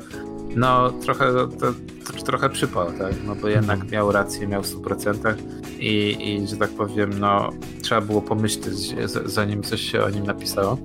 no 0.55 0.91
trochę, 0.91 1.33
to, 1.33 1.47
to, 1.47 2.23
trochę 2.25 2.49
przypał, 2.49 2.91
tak? 2.91 3.13
No 3.25 3.35
bo 3.35 3.47
jednak 3.47 3.75
mhm. 3.75 3.91
miał 3.91 4.11
rację, 4.11 4.47
miał 4.47 4.63
w 4.63 4.67
100% 4.67 5.33
i, 5.79 6.17
i 6.19 6.47
że 6.47 6.57
tak 6.57 6.69
powiem, 6.69 7.19
no 7.19 7.49
trzeba 7.81 8.01
było 8.01 8.21
pomyśleć, 8.21 8.95
zanim 9.25 9.63
coś 9.63 9.81
się 9.81 10.03
o 10.03 10.09
nim 10.09 10.25
napisało. 10.25 10.77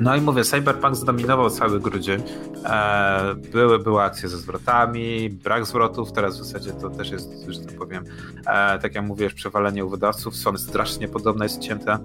No 0.00 0.16
i 0.16 0.20
mówię, 0.20 0.44
Cyberpunk 0.44 0.96
zdominował 0.96 1.50
cały 1.50 1.80
grudzień. 1.80 2.22
E, 2.64 3.34
były, 3.52 3.78
były 3.78 4.02
akcje 4.02 4.28
ze 4.28 4.38
zwrotami, 4.38 5.30
brak 5.30 5.66
zwrotów, 5.66 6.12
teraz 6.12 6.40
w 6.40 6.44
zasadzie 6.44 6.72
to 6.72 6.90
też 6.90 7.10
jest, 7.10 7.28
że 7.48 7.60
tak 7.60 7.78
powiem, 7.78 8.04
e, 8.46 8.78
tak 8.78 8.94
jak 8.94 9.04
mówisz, 9.04 9.34
przewalenie 9.34 9.84
u 9.84 9.90
wydawców, 9.90 10.36
są 10.36 10.56
strasznie 10.56 11.08
podobne, 11.08 11.44
jest 11.44 11.60
cięte. 11.60 11.98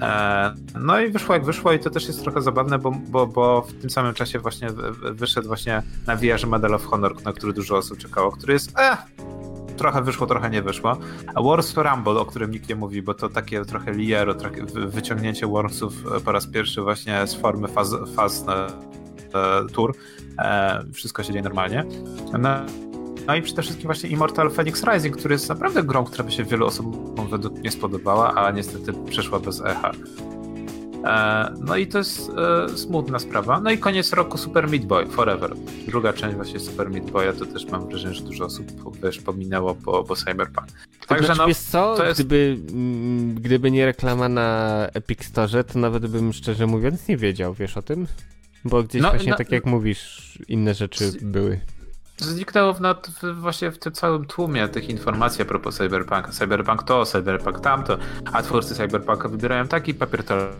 E, 0.00 0.54
no 0.80 1.00
i 1.00 1.10
wyszło 1.10 1.34
jak 1.34 1.44
wyszło 1.44 1.72
i 1.72 1.78
to 1.78 1.90
też 1.90 2.06
jest 2.06 2.22
trochę 2.22 2.42
zabawne, 2.42 2.78
bo, 2.78 2.90
bo, 2.90 3.26
bo 3.26 3.62
w 3.62 3.72
tym 3.72 3.90
samym 3.90 4.14
czasie 4.14 4.38
właśnie 4.38 4.68
wyszedł 5.12 5.48
właśnie 5.48 5.82
na 6.06 6.16
VR 6.16 6.46
Medal 6.46 6.74
of 6.74 6.84
Honor, 6.84 7.24
na 7.24 7.32
który 7.32 7.52
dużo 7.52 7.76
osób 7.76 7.98
czekało, 7.98 8.32
który 8.32 8.52
jest 8.52 8.78
eh, 8.78 8.98
trochę 9.78 10.02
wyszło, 10.02 10.26
trochę 10.26 10.50
nie 10.50 10.62
wyszło. 10.62 10.96
A 11.34 11.42
Wars 11.42 11.76
Rumble, 11.76 12.20
o 12.20 12.24
którym 12.24 12.50
nikt 12.50 12.68
nie 12.68 12.76
mówi, 12.76 13.02
bo 13.02 13.14
to 13.14 13.28
takie 13.28 13.64
trochę 13.64 13.92
liero, 13.92 14.34
trochę 14.34 14.64
wyciągnięcie 14.86 15.46
Warsów 15.46 15.92
e, 16.16 16.20
po 16.20 16.32
raz 16.32 16.46
pierwszy 16.46 16.82
właśnie 16.82 17.26
z 17.26 17.34
formy 17.34 17.68
faz, 17.68 17.94
faz 18.16 18.44
e, 18.48 19.66
tour. 19.72 19.94
E, 20.38 20.84
wszystko 20.92 21.22
się 21.22 21.32
dzieje 21.32 21.42
normalnie. 21.42 21.84
No, 22.38 22.48
no 23.26 23.34
i 23.34 23.42
przede 23.42 23.62
wszystkim 23.62 23.86
właśnie 23.86 24.10
Immortal 24.10 24.50
Phoenix 24.50 24.84
Rising, 24.84 25.16
który 25.16 25.34
jest 25.34 25.48
naprawdę 25.48 25.82
grą, 25.82 26.04
która 26.04 26.24
by 26.24 26.30
się 26.30 26.44
wielu 26.44 26.66
osobom 26.66 27.28
według 27.30 27.58
mnie 27.58 27.70
spodobała, 27.70 28.34
a 28.34 28.50
niestety 28.50 28.92
przeszła 29.08 29.40
bez 29.40 29.60
echa. 29.60 29.92
E, 31.04 31.54
no 31.60 31.76
i 31.76 31.86
to 31.86 31.98
jest 31.98 32.30
e, 32.30 32.68
smutna 32.68 33.18
sprawa. 33.18 33.60
No 33.60 33.70
i 33.70 33.78
koniec 33.78 34.12
roku 34.12 34.38
Super 34.38 34.68
Meat 34.68 34.84
Boy, 34.84 35.06
Forever. 35.06 35.54
Druga 35.86 36.12
część 36.12 36.36
właśnie 36.36 36.60
Super 36.60 36.90
Meat 36.90 37.10
Boya, 37.10 37.32
to 37.38 37.46
też 37.46 37.66
mam 37.66 37.88
wrażenie, 37.88 38.14
że 38.14 38.22
dużo 38.22 38.44
osób 38.44 38.66
wiesz, 39.02 39.18
pominęło 39.18 39.74
po, 39.74 40.04
po 40.04 40.16
Cyberpunk. 40.16 40.66
Także 41.06 41.26
znaczy, 41.26 41.40
no, 41.40 41.46
wiesz 41.46 41.58
co, 41.58 41.94
to 41.96 42.04
jest... 42.04 42.20
gdyby, 42.20 42.58
mm, 42.72 43.34
gdyby 43.34 43.70
nie 43.70 43.86
reklama 43.86 44.28
na 44.28 44.78
Epic 44.94 45.24
Store, 45.24 45.64
to 45.64 45.78
nawet 45.78 46.06
bym 46.06 46.32
szczerze 46.32 46.66
mówiąc 46.66 47.08
nie 47.08 47.16
wiedział, 47.16 47.54
wiesz 47.54 47.76
o 47.76 47.82
tym? 47.82 48.06
Bo 48.64 48.82
gdzieś 48.82 49.02
no, 49.02 49.10
właśnie 49.10 49.30
no, 49.30 49.36
tak 49.36 49.52
jak 49.52 49.66
mówisz, 49.66 50.38
inne 50.48 50.74
rzeczy 50.74 51.12
były 51.22 51.60
zniknęło 52.20 52.74
w, 52.74 52.80
w, 53.22 53.40
właśnie 53.40 53.70
w 53.70 53.78
tym 53.78 53.92
całym 53.92 54.26
tłumie 54.26 54.68
tych 54.68 54.90
informacji 54.90 55.42
a 55.42 55.44
propos 55.44 55.76
Cyberpunka. 55.76 56.32
Cyberpunk 56.32 56.82
to, 56.82 57.06
Cyberpunk 57.06 57.60
tamto, 57.60 57.98
a 58.32 58.42
twórcy 58.42 58.74
Cyberpunka 58.74 59.28
wybierają 59.28 59.68
taki 59.68 59.94
papier 59.94 60.20
ratowała 60.20 60.50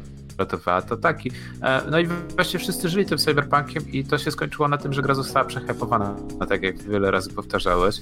to 0.47 0.97
taki. 0.97 1.31
E, 1.63 1.83
no 1.91 1.99
i 1.99 2.07
właśnie 2.35 2.59
wszyscy 2.59 2.89
żyli 2.89 3.07
tym 3.07 3.19
cyberpunkiem 3.19 3.93
i 3.93 4.05
to 4.05 4.19
się 4.19 4.31
skończyło 4.31 4.69
na 4.69 4.79
tym, 4.79 4.93
że 4.93 5.03
gra 5.03 5.15
została 5.15 5.45
przehypowana, 5.45 6.17
no 6.39 6.47
tak 6.47 6.63
jak 6.63 6.83
wiele 6.83 7.11
razy 7.11 7.31
powtarzałeś. 7.31 8.01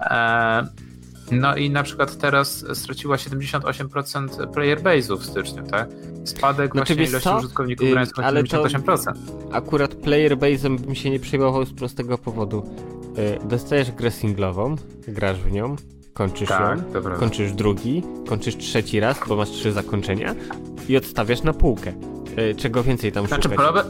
E, 0.00 0.66
no 1.32 1.56
i 1.56 1.70
na 1.70 1.82
przykład 1.82 2.18
teraz 2.18 2.64
straciła 2.74 3.16
78% 3.16 4.50
player 4.52 4.82
base'u 4.82 5.18
w 5.18 5.24
styczniu, 5.24 5.62
tak? 5.62 5.88
Spadek 6.24 6.72
znaczy, 6.72 6.94
właśnie 6.94 7.10
ilości 7.10 7.28
co? 7.28 7.38
użytkowników 7.38 7.90
grając 7.90 8.12
yy, 8.18 8.24
ale 8.24 8.42
78%. 8.42 9.12
akurat 9.52 9.94
player 9.94 10.36
base'em 10.36 10.80
bym 10.80 10.94
się 10.94 11.10
nie 11.10 11.20
przejmował 11.20 11.64
z 11.64 11.72
prostego 11.72 12.18
powodu. 12.18 12.70
Yy, 13.16 13.48
dostajesz 13.48 13.92
grę 13.92 14.10
singlową, 14.10 14.76
grasz 15.08 15.38
w 15.38 15.52
nią, 15.52 15.76
kończysz 16.16 16.48
tak, 16.48 16.78
ją, 16.94 17.16
kończysz 17.18 17.52
drugi, 17.52 18.02
kończysz 18.28 18.56
trzeci 18.56 19.00
raz, 19.00 19.20
bo 19.28 19.36
masz 19.36 19.50
trzy 19.50 19.72
zakończenia 19.72 20.34
i 20.88 20.96
odstawiasz 20.96 21.42
na 21.42 21.52
półkę. 21.52 21.92
E, 22.36 22.54
czego 22.54 22.82
więcej 22.82 23.12
tam 23.12 23.26
znaczy, 23.26 23.42
szukać? 23.42 23.58
Problem, 23.58 23.86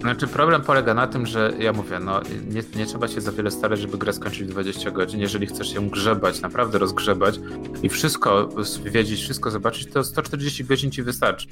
znaczy 0.00 0.26
problem 0.26 0.62
polega 0.62 0.94
na 0.94 1.06
tym, 1.06 1.26
że 1.26 1.52
ja 1.58 1.72
mówię, 1.72 1.98
no 2.00 2.20
nie, 2.48 2.62
nie 2.76 2.86
trzeba 2.86 3.08
się 3.08 3.20
za 3.20 3.32
wiele 3.32 3.50
starać, 3.50 3.80
żeby 3.80 3.98
grę 3.98 4.12
skończyć 4.12 4.48
20 4.48 4.90
godzin. 4.90 5.20
Jeżeli 5.20 5.46
chcesz 5.46 5.72
ją 5.72 5.88
grzebać, 5.88 6.40
naprawdę 6.40 6.78
rozgrzebać 6.78 7.40
i 7.82 7.88
wszystko 7.88 8.48
wiedzieć, 8.84 9.20
wszystko 9.20 9.50
zobaczyć, 9.50 9.92
to 9.92 10.04
140 10.04 10.64
godzin 10.64 10.90
ci 10.90 11.02
wystarczy. 11.02 11.46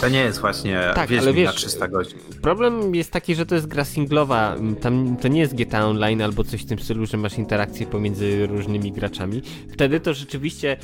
To 0.00 0.08
nie 0.08 0.20
jest 0.20 0.40
właśnie 0.40 0.80
tak, 0.94 1.10
ale 1.20 1.32
wiesz, 1.32 1.46
na 1.46 1.52
300 1.52 1.88
godzin. 1.88 2.18
Problem 2.42 2.94
jest 2.94 3.10
taki, 3.10 3.34
że 3.34 3.46
to 3.46 3.54
jest 3.54 3.66
gra 3.66 3.84
singlowa. 3.84 4.56
Tam 4.80 5.16
to 5.16 5.28
nie 5.28 5.40
jest 5.40 5.54
GTA 5.54 5.86
Online 5.86 6.22
albo 6.22 6.44
coś 6.44 6.62
w 6.62 6.66
tym 6.66 6.78
stylu, 6.78 7.06
że 7.06 7.16
masz 7.16 7.38
interakcje 7.38 7.86
pomiędzy 7.86 8.46
różnymi 8.46 8.92
graczami. 8.92 9.42
Wtedy 9.72 10.00
to 10.00 10.14
rzeczywiście 10.14 10.76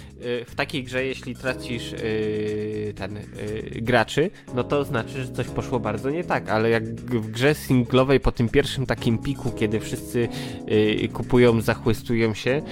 y, 0.43 0.44
w 0.44 0.55
takiej 0.55 0.84
grze, 0.84 1.05
jeśli 1.05 1.36
tracisz 1.36 1.93
y, 1.93 2.94
ten 2.97 3.16
y, 3.16 3.22
graczy, 3.82 4.30
no 4.55 4.64
to 4.64 4.84
znaczy, 4.84 5.24
że 5.24 5.32
coś 5.32 5.47
poszło 5.47 5.80
bardzo 5.80 6.10
nie 6.10 6.24
tak. 6.24 6.48
Ale 6.48 6.70
jak 6.70 6.84
w 6.94 7.30
grze 7.30 7.55
singlowej 7.55 8.20
po 8.20 8.32
tym 8.32 8.48
pierwszym 8.48 8.86
takim 8.86 9.18
piku, 9.18 9.51
kiedy 9.51 9.80
wszyscy 9.80 10.28
kupują, 11.12 11.60
zachłystują 11.60 12.34
się, 12.34 12.62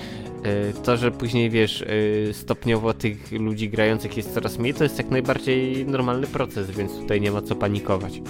to, 0.84 0.96
że 0.96 1.10
później 1.10 1.50
wiesz, 1.50 1.84
stopniowo 2.32 2.94
tych 2.94 3.32
ludzi 3.32 3.68
grających 3.68 4.16
jest 4.16 4.34
coraz 4.34 4.58
mniej, 4.58 4.74
to 4.74 4.84
jest 4.84 4.98
jak 4.98 5.10
najbardziej 5.10 5.86
normalny 5.86 6.26
proces, 6.34 6.70
więc 6.70 6.92
tutaj 6.92 7.20
nie 7.20 7.32
ma 7.32 7.42
co 7.42 7.54
panikować. 7.54 8.20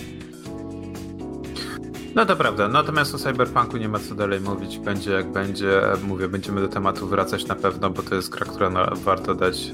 No 2.15 2.27
to 2.27 2.37
prawda, 2.37 2.69
natomiast 2.69 3.15
o 3.15 3.19
Cyberpunku 3.19 3.77
nie 3.77 3.89
ma 3.89 3.99
co 3.99 4.15
dalej 4.15 4.41
mówić, 4.41 4.79
będzie 4.79 5.11
jak 5.11 5.33
będzie, 5.33 5.81
mówię, 6.03 6.29
będziemy 6.29 6.61
do 6.61 6.69
tematu 6.69 7.07
wracać 7.07 7.47
na 7.47 7.55
pewno, 7.55 7.91
bo 7.91 8.03
to 8.03 8.15
jest 8.15 8.31
gra, 8.31 8.47
która 8.47 8.71
no, 8.71 8.87
warto 8.95 9.35
dać 9.35 9.73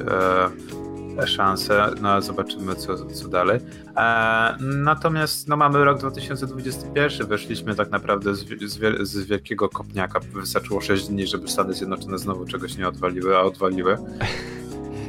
e, 1.18 1.26
szansę, 1.26 1.90
no 2.00 2.22
zobaczymy 2.22 2.74
co, 2.74 3.06
co 3.06 3.28
dalej. 3.28 3.60
E, 3.96 4.56
natomiast 4.60 5.48
no, 5.48 5.56
mamy 5.56 5.84
rok 5.84 5.98
2021, 5.98 7.26
weszliśmy 7.26 7.74
tak 7.74 7.90
naprawdę 7.90 8.34
z, 8.34 8.44
z, 8.62 9.08
z, 9.08 9.26
wielkiego 9.26 9.68
kopniaka, 9.68 10.20
wystarczyło 10.20 10.80
6 10.80 11.08
dni, 11.08 11.26
żeby 11.26 11.48
Stany 11.48 11.74
Zjednoczone 11.74 12.18
znowu 12.18 12.46
czegoś 12.46 12.76
nie 12.76 12.88
odwaliły, 12.88 13.36
a 13.36 13.40
odwaliły. 13.40 13.96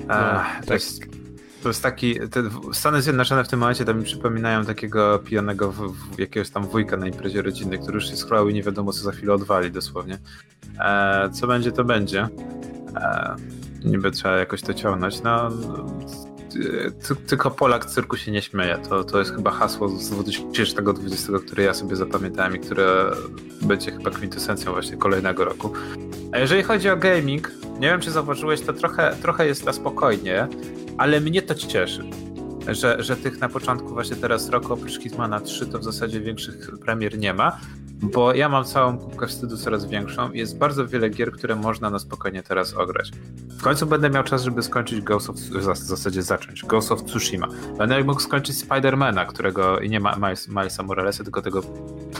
E, 0.01 0.33
no, 0.33 0.61
to, 0.61 0.67
tak. 0.67 0.69
jest, 0.69 1.20
to 1.63 1.69
jest 1.69 1.83
taki, 1.83 2.15
te 2.15 2.43
Stany 2.73 3.01
Zjednoczone 3.01 3.43
w 3.43 3.47
tym 3.47 3.59
momencie 3.59 3.85
to 3.85 3.93
mi 3.93 4.03
przypominają 4.03 4.65
takiego 4.65 5.19
pijanego 5.19 5.71
w, 5.71 5.93
w 6.15 6.19
jakiegoś 6.19 6.49
tam 6.49 6.65
wujka 6.65 6.97
na 6.97 7.07
imprezie 7.07 7.41
rodzinnej, 7.41 7.79
który 7.79 7.95
już 7.95 8.09
się 8.09 8.15
schrał 8.15 8.49
i 8.49 8.53
nie 8.53 8.63
wiadomo 8.63 8.91
co 8.91 9.01
za 9.01 9.11
chwilę 9.11 9.33
odwali 9.33 9.71
dosłownie. 9.71 10.17
E, 10.79 11.29
co 11.33 11.47
będzie, 11.47 11.71
to 11.71 11.83
będzie. 11.83 12.27
E, 12.95 13.35
niby 13.85 14.11
trzeba 14.11 14.35
jakoś 14.35 14.61
to 14.61 14.73
ciągnąć. 14.73 15.21
No, 15.21 15.49
tylko 17.27 17.51
Polak 17.51 17.85
cyrku 17.85 18.17
się 18.17 18.31
nie 18.31 18.41
śmieje. 18.41 18.77
To, 18.89 19.03
to 19.03 19.19
jest 19.19 19.35
chyba 19.35 19.51
hasło 19.51 19.89
z 19.89 20.09
2020, 20.09 20.81
które 21.47 21.63
ja 21.63 21.73
sobie 21.73 21.95
zapamiętałem 21.95 22.55
i 22.55 22.59
które 22.59 23.11
będzie 23.61 23.91
chyba 23.91 24.11
kwintesencją 24.11 24.71
właśnie 24.71 24.97
kolejnego 24.97 25.45
roku. 25.45 25.73
A 26.31 26.37
jeżeli 26.37 26.63
chodzi 26.63 26.89
o 26.89 26.97
gaming, 26.97 27.51
nie 27.79 27.87
wiem 27.87 28.01
czy 28.01 28.11
zauważyłeś, 28.11 28.61
to 28.61 28.73
trochę, 28.73 29.15
trochę 29.21 29.47
jest 29.47 29.65
na 29.65 29.73
spokojnie, 29.73 30.47
ale 30.97 31.21
mnie 31.21 31.41
to 31.41 31.55
cieszy. 31.55 32.03
Że, 32.67 33.03
że 33.03 33.17
tych 33.17 33.39
na 33.39 33.49
początku 33.49 33.87
właśnie 33.87 34.15
teraz 34.15 34.49
roku 34.49 34.73
oprócz 34.73 34.99
Hitmana 34.99 35.39
3 35.39 35.65
to 35.65 35.79
w 35.79 35.83
zasadzie 35.83 36.21
większych 36.21 36.79
premier 36.79 37.17
nie 37.17 37.33
ma, 37.33 37.57
bo 38.01 38.33
ja 38.33 38.49
mam 38.49 38.65
całą 38.65 38.97
kubkę 38.97 39.27
wstydu 39.27 39.57
coraz 39.57 39.85
większą 39.85 40.31
i 40.31 40.39
jest 40.39 40.57
bardzo 40.57 40.87
wiele 40.87 41.09
gier, 41.09 41.31
które 41.31 41.55
można 41.55 41.89
na 41.89 41.99
spokojnie 41.99 42.43
teraz 42.43 42.73
ograć. 42.73 43.11
W 43.59 43.63
końcu 43.63 43.85
będę 43.85 44.09
miał 44.09 44.23
czas, 44.23 44.43
żeby 44.43 44.63
skończyć 44.63 45.01
Ghost 45.01 45.29
of, 45.29 45.35
w 45.35 45.77
zasadzie 45.77 46.21
zacząć, 46.21 46.65
Ghost 46.65 46.91
of 46.91 47.03
Tsushima. 47.03 47.47
Będę 47.77 48.03
mógł 48.03 48.19
skończyć 48.19 48.57
Spidermana, 48.57 49.25
którego, 49.25 49.79
i 49.79 49.89
nie 49.89 49.99
ma 49.99 50.17
Milesa 50.49 50.83
Moralesa, 50.83 51.23
tylko 51.23 51.41
tego, 51.41 51.61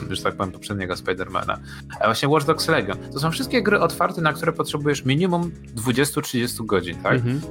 że 0.09 0.23
tak 0.23 0.35
powiem, 0.35 0.51
poprzedniego 0.51 0.95
Spidermana. 0.95 1.59
A 1.99 2.05
właśnie 2.05 2.29
Watch 2.29 2.45
Dogs 2.45 2.67
Legion. 2.67 2.97
To 3.13 3.19
są 3.19 3.31
wszystkie 3.31 3.63
gry 3.63 3.79
otwarte, 3.79 4.21
na 4.21 4.33
które 4.33 4.51
potrzebujesz 4.51 5.05
minimum 5.05 5.51
20-30 5.75 6.65
godzin, 6.65 6.95
tak? 6.95 7.13
Mhm. 7.13 7.41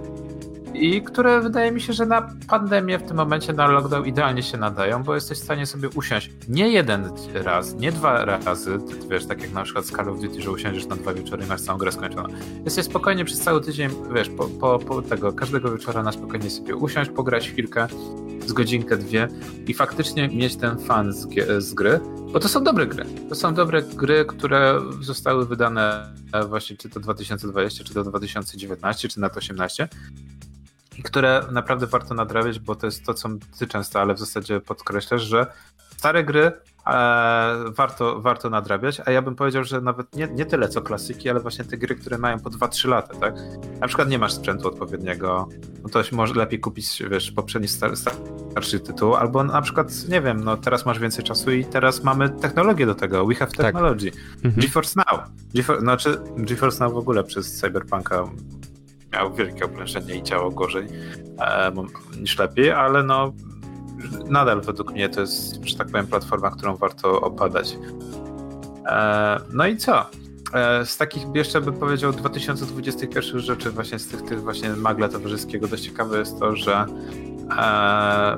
I 0.74 1.02
które 1.02 1.40
wydaje 1.40 1.72
mi 1.72 1.80
się, 1.80 1.92
że 1.92 2.06
na 2.06 2.28
pandemię 2.48 2.98
w 2.98 3.02
tym 3.02 3.16
momencie, 3.16 3.52
na 3.52 3.66
lockdown 3.66 4.06
idealnie 4.06 4.42
się 4.42 4.58
nadają, 4.58 5.02
bo 5.02 5.14
jesteś 5.14 5.38
w 5.38 5.42
stanie 5.42 5.66
sobie 5.66 5.88
usiąść 5.88 6.30
nie 6.48 6.68
jeden 6.68 7.10
raz, 7.34 7.74
nie 7.74 7.92
dwa 7.92 8.24
razy, 8.24 8.78
ty, 8.78 9.08
wiesz, 9.08 9.26
tak 9.26 9.42
jak 9.42 9.52
na 9.52 9.62
przykład 9.62 9.86
z 9.86 9.90
Call 9.90 10.08
of 10.08 10.20
Duty, 10.20 10.42
że 10.42 10.50
usiądziesz 10.50 10.86
na 10.86 10.96
dwa 10.96 11.14
wieczory 11.14 11.44
i 11.44 11.46
masz 11.46 11.60
całą 11.60 11.78
grę 11.78 11.92
skończoną. 11.92 12.28
Jesteś 12.64 12.84
spokojnie 12.84 13.24
przez 13.24 13.40
cały 13.40 13.60
tydzień, 13.60 13.90
wiesz, 14.14 14.28
po, 14.28 14.44
po, 14.44 14.78
po 14.78 15.02
tego, 15.02 15.32
każdego 15.32 15.72
wieczora 15.72 16.02
na 16.02 16.12
spokojnie 16.12 16.50
sobie 16.50 16.76
usiąść, 16.76 17.10
pograć 17.10 17.50
chwilkę, 17.50 17.88
z 18.46 18.52
godzinkę, 18.52 18.96
dwie 18.96 19.28
i 19.66 19.74
faktycznie 19.74 20.28
mieć 20.28 20.56
ten 20.56 20.78
fan 20.78 21.12
z, 21.12 21.26
z 21.58 21.74
gry, 21.74 22.00
bo 22.32 22.40
to 22.40 22.48
są 22.48 22.64
dobre 22.64 22.86
gry. 22.86 23.04
To 23.28 23.34
są 23.34 23.54
dobre 23.54 23.82
gry, 23.82 24.24
które 24.24 24.80
zostały 25.00 25.46
wydane 25.46 26.12
właśnie 26.48 26.76
czy 26.76 26.88
to 26.88 27.00
2020, 27.00 27.84
czy 27.84 27.94
to 27.94 28.04
2019, 28.04 29.08
czy 29.08 29.20
na 29.20 29.30
18 29.30 29.88
i 31.00 31.02
które 31.02 31.42
naprawdę 31.52 31.86
warto 31.86 32.14
nadrabiać, 32.14 32.58
bo 32.58 32.74
to 32.74 32.86
jest 32.86 33.06
to, 33.06 33.14
co 33.14 33.28
ty 33.58 33.66
często, 33.66 34.00
ale 34.00 34.14
w 34.14 34.18
zasadzie 34.18 34.60
podkreślasz, 34.60 35.22
że 35.22 35.46
stare 35.96 36.24
gry 36.24 36.42
e, 36.42 36.52
warto, 37.70 38.20
warto 38.20 38.50
nadrabiać, 38.50 39.00
a 39.06 39.10
ja 39.10 39.22
bym 39.22 39.34
powiedział, 39.34 39.64
że 39.64 39.80
nawet 39.80 40.16
nie, 40.16 40.28
nie 40.28 40.46
tyle 40.46 40.68
co 40.68 40.82
klasyki, 40.82 41.30
ale 41.30 41.40
właśnie 41.40 41.64
te 41.64 41.76
gry, 41.76 41.94
które 41.94 42.18
mają 42.18 42.38
po 42.38 42.50
2-3 42.50 42.88
lata, 42.88 43.14
tak? 43.14 43.34
Na 43.80 43.86
przykład 43.86 44.08
nie 44.08 44.18
masz 44.18 44.32
sprzętu 44.32 44.68
odpowiedniego, 44.68 45.48
no 45.82 45.88
to 45.88 46.02
może 46.12 46.34
lepiej 46.34 46.60
kupić, 46.60 47.02
wiesz, 47.10 47.30
poprzedni 47.30 47.68
star, 47.68 47.96
starszy 47.96 48.80
tytuł, 48.80 49.14
albo 49.14 49.44
na 49.44 49.62
przykład, 49.62 50.08
nie 50.08 50.20
wiem, 50.20 50.44
no 50.44 50.56
teraz 50.56 50.86
masz 50.86 50.98
więcej 50.98 51.24
czasu 51.24 51.52
i 51.52 51.64
teraz 51.64 52.04
mamy 52.04 52.30
technologię 52.30 52.86
do 52.86 52.94
tego, 52.94 53.26
we 53.26 53.34
have 53.34 53.50
tak. 53.50 53.66
technology. 53.66 54.10
Tak. 54.42 54.52
GeForce 54.52 54.94
Now. 54.96 55.20
GeForce, 55.54 55.80
znaczy 55.80 56.18
GeForce 56.36 56.84
Now 56.84 56.94
w 56.94 56.96
ogóle 56.96 57.24
przez 57.24 57.56
Cyberpunka 57.56 58.24
miał 59.12 59.34
wielkie 59.34 59.64
oblężenie 59.64 60.14
i 60.14 60.22
działo 60.22 60.50
gorzej 60.50 60.86
niż 62.20 62.38
lepiej, 62.38 62.70
ale 62.70 63.02
no 63.02 63.32
nadal 64.28 64.60
według 64.60 64.92
mnie 64.92 65.08
to 65.08 65.20
jest, 65.20 65.64
że 65.64 65.76
tak 65.76 65.86
powiem, 65.86 66.06
platforma, 66.06 66.50
którą 66.50 66.76
warto 66.76 67.20
obadać. 67.20 67.76
E, 68.86 69.40
no 69.52 69.66
i 69.66 69.76
co? 69.76 70.06
E, 70.54 70.86
z 70.86 70.96
takich 70.96 71.22
jeszcze 71.34 71.60
bym 71.60 71.74
powiedział 71.74 72.12
2021 72.12 73.40
rzeczy 73.40 73.70
właśnie 73.70 73.98
z 73.98 74.08
tych, 74.08 74.22
tych 74.22 74.42
właśnie 74.42 74.70
magla 74.70 75.08
towarzyskiego 75.08 75.68
dość 75.68 75.84
ciekawe 75.84 76.18
jest 76.18 76.38
to, 76.38 76.56
że 76.56 76.86
e, 77.58 78.36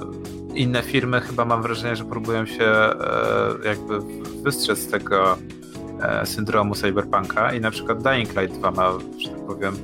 inne 0.55 0.83
firmy 0.83 1.21
chyba 1.21 1.45
mam 1.45 1.63
wrażenie, 1.63 1.97
że 1.97 2.05
próbują 2.05 2.47
się 2.47 2.73
jakby 3.65 3.99
wystrzec 4.43 4.79
z 4.79 4.91
tego 4.91 5.39
syndromu 6.25 6.75
cyberpunka 6.75 7.53
i 7.53 7.61
na 7.61 7.71
przykład 7.71 8.03
Dying 8.03 8.37
Light 8.37 8.59
2 8.59 8.71
ma, 8.71 8.93
że 9.19 9.29
tak 9.29 9.47
powiem, 9.47 9.75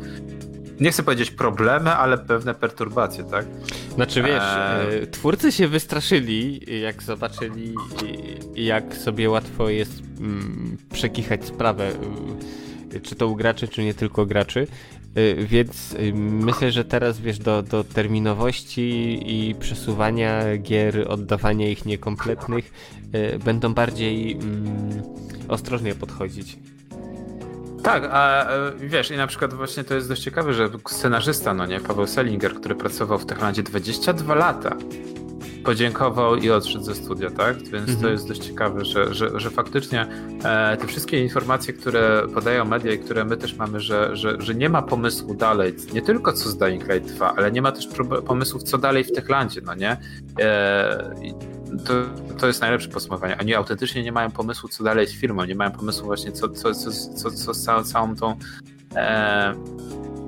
nie 0.81 0.91
chcę 0.91 1.03
powiedzieć 1.03 1.31
problemy, 1.31 1.91
ale 1.91 2.19
pewne 2.19 2.55
perturbacje, 2.55 3.25
tak? 3.25 3.47
Znaczy 3.95 4.23
wiesz, 4.23 4.43
eee... 4.43 5.07
twórcy 5.07 5.53
się 5.53 5.69
wystraszyli, 5.69 6.61
jak 6.81 7.03
zobaczyli, 7.03 7.75
jak 8.55 8.97
sobie 8.97 9.31
łatwo 9.31 9.69
jest 9.69 10.03
mm, 10.21 10.77
przekichać 10.93 11.45
sprawę, 11.45 11.93
czy 13.03 13.15
to 13.15 13.29
u 13.29 13.37
graczy, 13.37 13.69
czy 13.69 13.85
nie 13.85 13.95
tylko 13.95 14.27
graczy. 14.27 14.67
Więc 15.39 15.97
myślę, 16.15 16.73
że 16.73 16.85
teraz 16.85 17.21
wiesz, 17.21 17.39
do, 17.39 17.63
do 17.63 17.85
terminowości 17.85 19.21
i 19.27 19.55
przesuwania 19.55 20.57
gier, 20.57 21.05
oddawania 21.09 21.69
ich 21.69 21.87
niekompletnych, 21.87 22.73
będą 23.45 23.75
bardziej 23.75 24.33
mm, 24.33 25.03
ostrożnie 25.49 25.95
podchodzić. 25.95 26.59
Tak, 27.83 28.09
a 28.13 28.47
wiesz, 28.77 29.11
i 29.11 29.17
na 29.17 29.27
przykład 29.27 29.55
właśnie 29.55 29.85
to 29.85 29.95
jest 29.95 30.09
dość 30.09 30.23
ciekawe, 30.23 30.55
że 30.55 30.69
scenarzysta, 30.89 31.55
no 31.55 31.67
nie, 31.67 31.81
Paweł 31.81 32.07
Selinger, 32.07 32.55
który 32.55 32.75
pracował 32.75 33.19
w 33.19 33.27
Techlandzie 33.27 33.63
22 33.63 34.35
lata, 34.35 34.77
podziękował 35.65 36.37
i 36.37 36.51
odszedł 36.51 36.85
ze 36.85 36.95
studia, 36.95 37.31
tak? 37.31 37.57
Więc 37.57 37.89
mhm. 37.89 38.01
to 38.01 38.09
jest 38.09 38.29
dość 38.29 38.47
ciekawe, 38.47 38.85
że, 38.85 39.15
że, 39.15 39.41
że 39.41 39.51
faktycznie 39.51 40.07
e, 40.45 40.77
te 40.77 40.87
wszystkie 40.87 41.23
informacje, 41.23 41.75
które 41.75 42.23
podają 42.35 42.65
media 42.65 42.93
i 42.93 42.99
które 42.99 43.25
my 43.25 43.37
też 43.37 43.57
mamy, 43.57 43.81
że, 43.81 44.17
że, 44.17 44.41
że 44.41 44.55
nie 44.55 44.69
ma 44.69 44.83
pomysłu 44.83 45.35
dalej, 45.35 45.75
nie 45.93 46.03
tylko 46.03 46.33
co 46.33 46.49
z 46.49 46.59
Dying 46.59 46.89
Light 46.89 47.15
2, 47.15 47.35
ale 47.37 47.53
nie 47.53 47.63
ma 47.63 47.73
też 47.73 47.89
pomysłów 48.27 48.63
co 48.63 48.79
dalej 48.79 49.05
w 49.05 49.13
Techlandzie, 49.13 49.61
no 49.65 49.75
nie? 49.75 49.97
E, 50.41 51.15
to, 51.85 51.93
to 52.39 52.47
jest 52.47 52.61
najlepsze 52.61 52.89
podsumowanie. 52.89 53.39
Oni 53.41 53.55
autentycznie 53.55 54.03
nie 54.03 54.13
mają 54.13 54.31
pomysłu, 54.31 54.69
co 54.69 54.85
dalej 54.85 55.07
z 55.07 55.13
firmą, 55.13 55.45
nie 55.45 55.55
mają 55.55 55.71
pomysłu 55.71 56.07
właśnie, 56.07 56.33
co, 56.33 56.49
co, 56.49 56.75
co, 56.75 56.91
co, 56.93 57.31
co 57.31 57.55
z 57.55 57.65
całą, 57.65 57.85
całą 57.85 58.17
tą 58.17 58.37
e, 58.97 59.55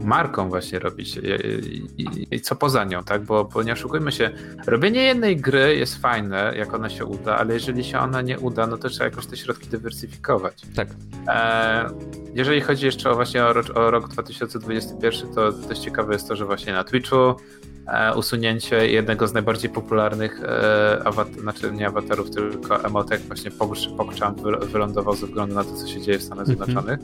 marką 0.02 0.48
właśnie 0.48 0.78
robić 0.78 1.16
i, 1.16 2.02
i, 2.02 2.26
i, 2.30 2.40
co 2.40 2.56
poza 2.56 2.84
nią, 2.84 3.04
tak? 3.04 3.22
Bo, 3.22 3.44
bo 3.44 3.62
nie 3.62 3.72
oszukujmy 3.72 4.12
się, 4.12 4.30
robienie 4.66 5.02
jednej 5.02 5.36
gry 5.36 5.76
jest 5.76 6.02
fajne, 6.02 6.52
jak 6.56 6.74
ona 6.74 6.90
się 6.90 7.04
uda, 7.04 7.36
ale 7.36 7.54
jeżeli 7.54 7.84
się 7.84 7.98
ona 7.98 8.22
nie 8.22 8.38
uda, 8.38 8.66
no 8.66 8.76
to 8.78 8.88
trzeba 8.88 9.04
jakoś 9.04 9.26
te 9.26 9.36
środki 9.36 9.68
dywersyfikować. 9.68 10.62
Tak. 10.76 10.88
E, 11.28 11.90
jeżeli 12.34 12.60
chodzi 12.60 12.86
jeszcze 12.86 13.10
o 13.10 13.14
właśnie 13.14 13.44
o, 13.44 13.54
o 13.74 13.90
rok 13.90 14.08
2021, 14.08 15.34
to 15.34 15.52
dość 15.52 15.80
ciekawe 15.80 16.12
jest 16.12 16.28
to, 16.28 16.36
że 16.36 16.44
właśnie 16.44 16.72
na 16.72 16.84
Twitchu 16.84 17.16
E, 17.16 17.69
usunięcie 18.16 18.90
jednego 18.90 19.28
z 19.28 19.32
najbardziej 19.32 19.70
popularnych 19.70 20.40
e, 20.44 21.02
awat- 21.04 21.40
znaczy 21.40 21.72
nie 21.72 21.86
awatarów, 21.86 22.30
tylko 22.30 22.84
emotek, 22.84 23.20
właśnie 23.20 23.50
Pogchamp 23.96 24.40
wylądował 24.72 25.14
ze 25.14 25.26
względu 25.26 25.54
na 25.54 25.64
to, 25.64 25.74
co 25.74 25.86
się 25.86 26.00
dzieje 26.00 26.18
w 26.18 26.22
Stanach 26.22 26.48
mhm. 26.48 26.56
Zjednoczonych. 26.56 27.00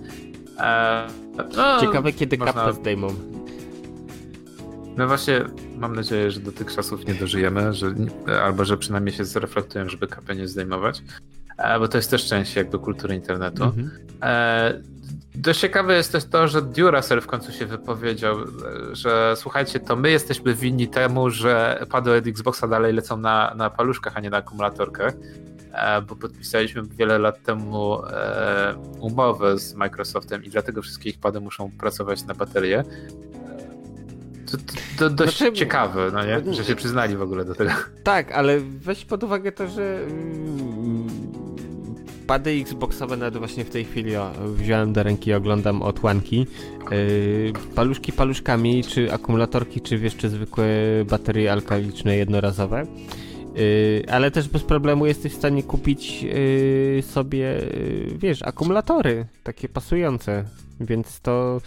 E, 0.58 1.06
no, 1.56 1.80
Ciekawe, 1.80 2.12
kiedy 2.12 2.38
można... 2.38 2.52
kapę 2.52 2.72
zdejmą. 2.72 3.08
No 4.96 5.06
właśnie, 5.06 5.44
mam 5.78 5.96
nadzieję, 5.96 6.30
że 6.30 6.40
do 6.40 6.52
tych 6.52 6.74
czasów 6.74 7.06
nie 7.06 7.14
dożyjemy, 7.14 7.74
że, 7.74 7.94
albo 8.42 8.64
że 8.64 8.76
przynajmniej 8.76 9.14
się 9.14 9.24
zreflektują, 9.24 9.88
żeby 9.88 10.06
kapę 10.06 10.36
nie 10.36 10.48
zdejmować, 10.48 11.02
bo 11.78 11.88
to 11.88 11.98
jest 11.98 12.10
też 12.10 12.26
część 12.26 12.56
jakby 12.56 12.78
kultury 12.78 13.14
internetu. 13.14 13.64
Mhm. 13.64 13.90
Dość 15.36 15.60
ciekawe 15.60 15.96
jest 15.96 16.12
też 16.12 16.24
to, 16.24 16.48
że 16.48 16.62
Duracell 16.62 17.20
w 17.20 17.26
końcu 17.26 17.52
się 17.52 17.66
wypowiedział, 17.66 18.36
że 18.92 19.34
słuchajcie, 19.36 19.80
to 19.80 19.96
my 19.96 20.10
jesteśmy 20.10 20.54
winni 20.54 20.88
temu, 20.88 21.30
że 21.30 21.86
pady 21.90 22.12
od 22.12 22.26
Xboxa 22.26 22.68
dalej 22.68 22.92
lecą 22.92 23.16
na, 23.16 23.54
na 23.56 23.70
paluszkach, 23.70 24.16
a 24.16 24.20
nie 24.20 24.30
na 24.30 24.36
akumulatorkach, 24.36 25.12
e, 25.72 26.02
bo 26.02 26.16
podpisaliśmy 26.16 26.82
wiele 26.82 27.18
lat 27.18 27.42
temu 27.42 28.04
e, 28.04 28.74
umowę 29.00 29.58
z 29.58 29.74
Microsoftem 29.74 30.44
i 30.44 30.50
dlatego 30.50 30.82
wszystkie 30.82 31.10
ich 31.10 31.20
pady 31.20 31.40
muszą 31.40 31.70
pracować 31.70 32.24
na 32.24 32.34
baterie. 32.34 32.84
To, 34.51 34.56
to, 34.98 35.10
dość 35.10 35.39
znaczy, 35.39 35.52
ciekawe, 35.52 36.10
no 36.12 36.24
nie? 36.24 36.55
że 36.55 36.64
się 36.64 36.77
przyznali 36.77 37.16
w 37.16 37.23
ogóle 37.23 37.44
do 37.44 37.55
tego. 37.55 37.70
Tak, 38.05 38.32
ale 38.32 38.60
weź 38.60 39.05
pod 39.05 39.24
uwagę 39.24 39.52
to, 39.52 39.68
że 39.68 40.01
mm, 40.06 41.06
pady 42.27 42.51
Xboxowe 42.51 43.16
nawet 43.16 43.36
właśnie 43.36 43.64
w 43.64 43.70
tej 43.70 43.85
chwili 43.85 44.12
wziąłem 44.55 44.93
do 44.93 45.02
ręki 45.02 45.31
i 45.31 45.35
oglądam 45.35 45.82
otłanki. 45.82 46.47
Yy, 46.90 47.52
paluszki 47.74 48.12
paluszkami, 48.12 48.85
czy 48.85 49.12
akumulatorki, 49.12 49.81
czy 49.81 49.97
jeszcze 49.97 50.28
zwykłe 50.28 50.66
baterie 51.10 51.52
alkaliczne 51.52 52.16
jednorazowe. 52.16 52.86
Yy, 53.55 54.12
ale 54.12 54.31
też 54.31 54.48
bez 54.48 54.62
problemu 54.62 55.06
jesteś 55.06 55.32
w 55.32 55.36
stanie 55.36 55.62
kupić 55.62 56.23
yy, 56.23 57.02
sobie, 57.10 57.39
yy, 57.39 58.18
wiesz, 58.18 58.43
akumulatory 58.43 59.27
takie 59.43 59.68
pasujące, 59.68 60.44
więc 60.81 61.20
to 61.20 61.60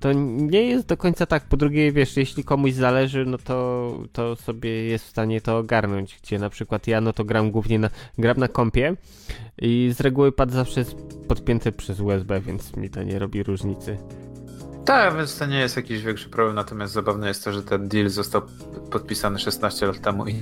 to 0.00 0.12
nie 0.12 0.62
jest 0.62 0.86
do 0.86 0.96
końca 0.96 1.26
tak. 1.26 1.44
Po 1.44 1.56
drugie, 1.56 1.92
wiesz, 1.92 2.16
jeśli 2.16 2.44
komuś 2.44 2.72
zależy, 2.72 3.24
no 3.26 3.38
to, 3.38 3.92
to 4.12 4.36
sobie 4.36 4.84
jest 4.84 5.04
w 5.04 5.08
stanie 5.08 5.40
to 5.40 5.58
ogarnąć. 5.58 6.18
Gdzie 6.22 6.38
na 6.38 6.50
przykład 6.50 6.86
ja, 6.86 7.00
no 7.00 7.12
to 7.12 7.24
gram 7.24 7.50
głównie 7.50 7.78
na, 7.78 7.90
gram 8.18 8.36
na 8.36 8.48
kompie 8.48 8.96
i 9.58 9.92
z 9.96 10.00
reguły 10.00 10.32
pad 10.32 10.52
zawsze 10.52 10.80
jest 10.80 10.96
podpięty 11.28 11.72
przez 11.72 12.00
USB, 12.00 12.40
więc 12.40 12.76
mi 12.76 12.90
to 12.90 13.02
nie 13.02 13.18
robi 13.18 13.42
różnicy. 13.42 13.98
Tak, 14.84 15.16
więc 15.16 15.38
to 15.38 15.46
nie 15.46 15.58
jest 15.58 15.76
jakiś 15.76 16.02
większy 16.02 16.28
problem, 16.28 16.54
natomiast 16.54 16.92
zabawne 16.92 17.28
jest 17.28 17.44
to, 17.44 17.52
że 17.52 17.62
ten 17.62 17.88
deal 17.88 18.08
został 18.08 18.42
podpisany 18.90 19.38
16 19.38 19.86
lat 19.86 20.00
temu 20.00 20.26
i 20.26 20.34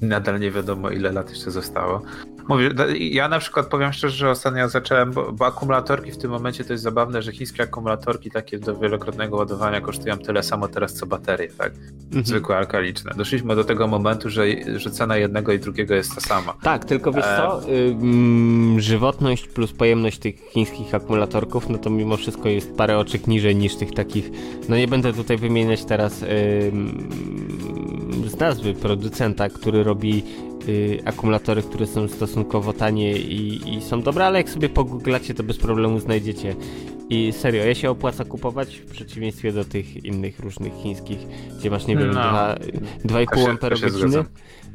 nadal 0.00 0.40
nie 0.40 0.50
wiadomo 0.50 0.90
ile 0.90 1.12
lat 1.12 1.30
jeszcze 1.30 1.50
zostało. 1.50 2.02
Mówię, 2.48 2.70
ja 2.98 3.28
na 3.28 3.38
przykład 3.38 3.66
powiem 3.66 3.92
szczerze, 3.92 4.16
że 4.16 4.30
ostatnio 4.30 4.68
zacząłem, 4.68 5.12
bo, 5.12 5.32
bo, 5.32 5.46
akumulatorki 5.46 6.10
w 6.10 6.18
tym 6.18 6.30
momencie 6.30 6.64
to 6.64 6.72
jest 6.72 6.82
zabawne, 6.82 7.22
że 7.22 7.32
chińskie 7.32 7.62
akumulatorki 7.62 8.30
takie 8.30 8.58
do 8.58 8.76
wielokrotnego 8.76 9.36
ładowania 9.36 9.80
kosztują 9.80 10.18
tyle 10.18 10.42
samo 10.42 10.68
teraz 10.68 10.94
co 10.94 11.06
baterie, 11.06 11.48
tak? 11.48 11.72
Mhm. 12.06 12.24
Zwykłe 12.24 12.56
alkaliczne. 12.56 13.12
Doszliśmy 13.16 13.56
do 13.56 13.64
tego 13.64 13.86
momentu, 13.86 14.30
że, 14.30 14.44
że 14.76 14.90
cena 14.90 15.16
jednego 15.16 15.52
i 15.52 15.58
drugiego 15.58 15.94
jest 15.94 16.14
ta 16.14 16.20
sama. 16.20 16.54
Tak, 16.62 16.84
tylko 16.84 17.12
wiesz 17.12 17.24
co, 17.24 17.68
y, 17.68 17.96
mm, 18.00 18.80
żywotność 18.80 19.48
plus 19.48 19.72
pojemność 19.72 20.18
tych 20.18 20.36
chińskich 20.50 20.94
akumulatorków, 20.94 21.68
no 21.68 21.78
to 21.78 21.90
mimo 21.90 22.16
wszystko 22.16 22.48
jest 22.48 22.76
parę 22.76 22.98
oczek 22.98 23.26
niżej 23.26 23.56
niż 23.56 23.76
tych 23.76 23.94
takich, 23.94 24.30
no 24.68 24.76
nie 24.76 24.88
będę 24.88 25.12
tutaj 25.12 25.36
wymieniać 25.36 25.84
teraz 25.84 26.18
z 28.26 28.40
nazwy 28.40 28.74
producenta, 28.74 29.48
który 29.48 29.84
robi 29.84 30.24
y, 30.68 30.98
akumulatory, 31.04 31.62
które 31.62 31.86
są 31.86 32.08
stosunkowo 32.08 32.72
tanie 32.72 33.18
i, 33.18 33.74
i 33.76 33.82
są 33.82 34.02
dobre, 34.02 34.26
ale 34.26 34.38
jak 34.38 34.50
sobie 34.50 34.68
pogooglacie, 34.68 35.34
to 35.34 35.42
bez 35.42 35.58
problemu 35.58 36.00
znajdziecie. 36.00 36.56
I 37.10 37.32
serio, 37.32 37.64
ja 37.64 37.74
się 37.74 37.90
opłaca 37.90 38.24
kupować 38.24 38.76
w 38.76 38.90
przeciwieństwie 38.90 39.52
do 39.52 39.64
tych 39.64 40.04
innych 40.04 40.38
różnych 40.38 40.74
chińskich, 40.74 41.18
gdzie 41.58 41.70
masz, 41.70 41.86
nie 41.86 41.96
wiem, 41.96 42.10
no, 42.10 42.20
2,5 43.04 43.50
amperogodziny. 43.50 44.24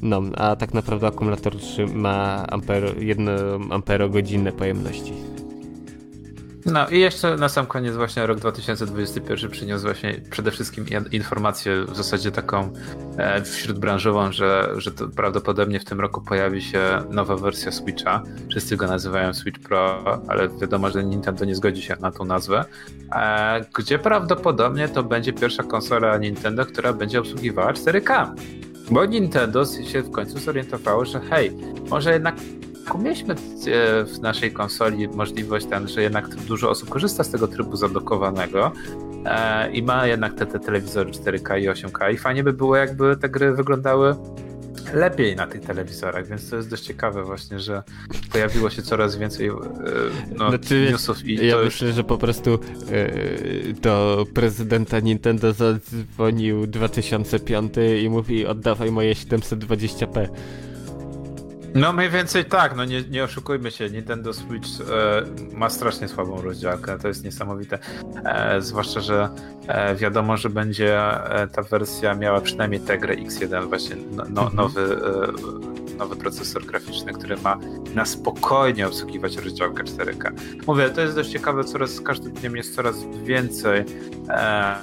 No, 0.02 0.22
a 0.36 0.56
tak 0.56 0.74
naprawdę 0.74 1.08
akumulator 1.08 1.54
ma 1.94 2.48
amper, 2.48 3.04
1 3.04 3.30
amperogodzinę 3.72 4.52
pojemności. 4.52 5.33
No 6.66 6.88
i 6.90 7.00
jeszcze 7.00 7.36
na 7.38 7.50
sam 7.50 7.66
koniec 7.66 7.96
właśnie 7.96 8.28
rok 8.28 8.40
2021 8.40 9.52
przyniósł 9.52 9.84
właśnie 9.84 10.22
przede 10.30 10.52
wszystkim 10.52 10.86
informację 11.12 11.86
w 11.86 11.96
zasadzie 11.96 12.32
taką 12.32 12.74
e, 13.18 13.42
wśródbranżową, 13.42 14.32
że, 14.32 14.70
że 14.78 14.92
to 14.92 15.08
prawdopodobnie 15.08 15.80
w 15.80 15.86
tym 15.86 16.00
roku 16.00 16.22
pojawi 16.22 16.62
się 16.62 17.04
nowa 17.10 17.36
wersja 17.36 17.72
Switcha. 17.72 18.24
Wszyscy 18.50 18.78
go 18.78 18.88
nazywają 18.88 19.34
Switch 19.34 19.60
Pro, 19.60 20.04
ale 20.28 20.50
wiadomo, 20.50 20.90
że 20.90 21.04
Nintendo 21.04 21.46
nie 21.46 21.56
zgodzi 21.56 21.82
się 21.82 21.96
na 22.00 22.12
tą 22.12 22.26
nazwę. 22.26 22.66
E, 23.12 23.66
gdzie 23.78 24.00
prawdopodobnie 24.00 24.88
to 24.88 25.04
będzie 25.04 25.34
pierwsza 25.34 25.64
konsola 25.64 26.18
Nintendo, 26.18 26.66
która 26.66 26.94
będzie 26.94 27.20
obsługiwała 27.20 27.74
4K. 27.74 28.34
Bo 28.92 29.06
Nintendo 29.06 29.66
się 29.66 30.02
w 30.02 30.12
końcu 30.12 30.40
zorientowało, 30.40 31.06
że 31.06 31.20
hej, 31.20 31.52
może 31.90 32.14
jednak 32.14 32.36
mieliśmy 33.00 33.34
e, 33.34 33.38
w 34.06 34.20
naszej 34.22 34.52
konsoli 34.52 35.08
możliwość 35.08 35.66
ten, 35.66 35.88
że 35.88 36.02
jednak 36.02 36.36
dużo 36.36 36.70
osób 36.70 36.90
korzysta 36.90 37.24
z 37.24 37.30
tego 37.30 37.48
trybu 37.48 37.76
zablokowanego 37.76 38.72
e, 39.26 39.72
i 39.72 39.84
ma 39.84 40.08
jednak 40.08 40.34
te, 40.34 40.46
te 40.46 40.60
telewizory 40.60 41.12
4K 41.12 41.62
i 41.62 41.70
8K 41.70 42.14
i 42.14 42.18
fajnie 42.18 42.44
by 42.44 42.54
było 42.54 42.76
jakby 42.76 43.18
te 43.18 43.30
gry 43.30 43.54
wyglądały 43.54 44.16
lepiej 44.94 45.36
na 45.36 45.48
tych 45.48 45.62
telewizorach, 45.62 46.28
więc 46.28 46.50
to 46.50 46.56
jest 46.56 46.70
dość 46.70 46.84
ciekawe 46.84 47.24
właśnie, 47.24 47.60
że 47.60 47.84
pojawiło 48.32 48.70
się 48.70 48.82
coraz 48.82 49.16
więcej 49.16 49.48
e, 49.48 49.54
no, 50.36 50.50
znaczy, 50.50 50.88
newsów 50.92 51.26
i 51.26 51.48
ja 51.48 51.56
to 51.56 51.64
myślę, 51.64 51.92
że 51.94 52.04
po 52.04 52.18
prostu 52.18 52.60
do 53.82 54.26
prezydenta 54.34 55.00
Nintendo 55.00 55.54
zadzwonił 55.54 56.68
2005 56.68 57.74
i 58.04 58.10
mówi 58.10 58.46
oddawaj 58.46 58.92
moje 58.92 59.14
720p. 59.14 60.28
No 61.76 61.94
mniej 61.94 62.10
więcej 62.10 62.46
tak, 62.46 62.76
no 62.76 62.86
nie, 62.86 63.02
nie 63.02 63.24
oszukujmy 63.24 63.72
się, 63.72 63.90
Nintendo 63.90 64.34
Switch 64.34 64.68
e, 64.82 65.56
ma 65.56 65.70
strasznie 65.70 66.08
słabą 66.08 66.42
rozdziałkę, 66.42 67.00
to 67.00 67.08
jest 67.08 67.24
niesamowite. 67.24 67.80
E, 68.26 68.62
zwłaszcza, 68.62 69.00
że 69.00 69.30
e, 69.68 69.96
wiadomo, 69.96 70.38
że 70.38 70.50
będzie 70.50 71.00
e, 71.02 71.48
ta 71.48 71.62
wersja 71.62 72.16
miała 72.16 72.42
przynajmniej 72.42 72.82
Tegra 72.82 73.16
X1, 73.16 73.68
właśnie 73.68 73.96
no, 73.96 74.24
no, 74.30 74.42
mhm. 74.42 74.56
nowy, 74.56 74.82
e, 74.82 75.98
nowy 75.98 76.16
procesor 76.16 76.66
graficzny, 76.66 77.14
który 77.14 77.38
ma 77.38 77.60
na 77.96 78.06
spokojnie 78.06 78.88
obsługiwać 78.88 79.38
rozdziałkę 79.38 79.84
4K. 79.84 80.32
Mówię, 80.68 80.90
to 80.90 81.02
jest 81.02 81.16
dość 81.16 81.30
ciekawe, 81.30 81.64
coraz 81.64 81.90
z 81.90 82.02
każdym 82.02 82.34
dniem 82.34 82.56
jest 82.56 82.76
coraz 82.76 82.96
więcej 83.24 83.86
e, 84.30 84.76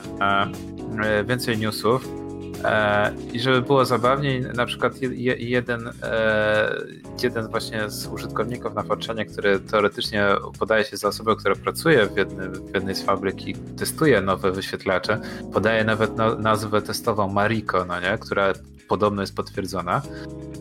więcej 1.25 1.59
newsów. 1.59 2.20
E, 2.65 3.12
I 3.32 3.41
żeby 3.41 3.62
było 3.62 3.85
zabawniej, 3.85 4.41
na 4.41 4.66
przykład 4.66 4.93
jeden, 5.39 5.93
e, 6.03 6.77
jeden 7.23 7.49
właśnie 7.49 7.91
z 7.91 8.07
użytkowników 8.07 8.74
na 8.74 8.82
Forczanie, 8.82 9.24
który 9.24 9.61
teoretycznie 9.61 10.27
podaje 10.59 10.85
się 10.85 10.97
za 10.97 11.09
osobę, 11.09 11.37
która 11.37 11.55
pracuje 11.55 12.07
w, 12.07 12.16
jednym, 12.16 12.53
w 12.53 12.74
jednej 12.74 12.95
z 12.95 13.03
fabryk 13.03 13.47
i 13.47 13.55
testuje 13.55 14.20
nowe 14.20 14.53
wyświetlacze, 14.53 15.20
podaje 15.53 15.85
nawet 15.85 16.11
nazwę 16.39 16.82
testową 16.82 17.28
Mariko, 17.28 17.85
no 17.85 18.01
nie? 18.01 18.19
która 18.19 18.53
podobno 18.89 19.23
jest 19.23 19.37
potwierdzona, 19.37 20.03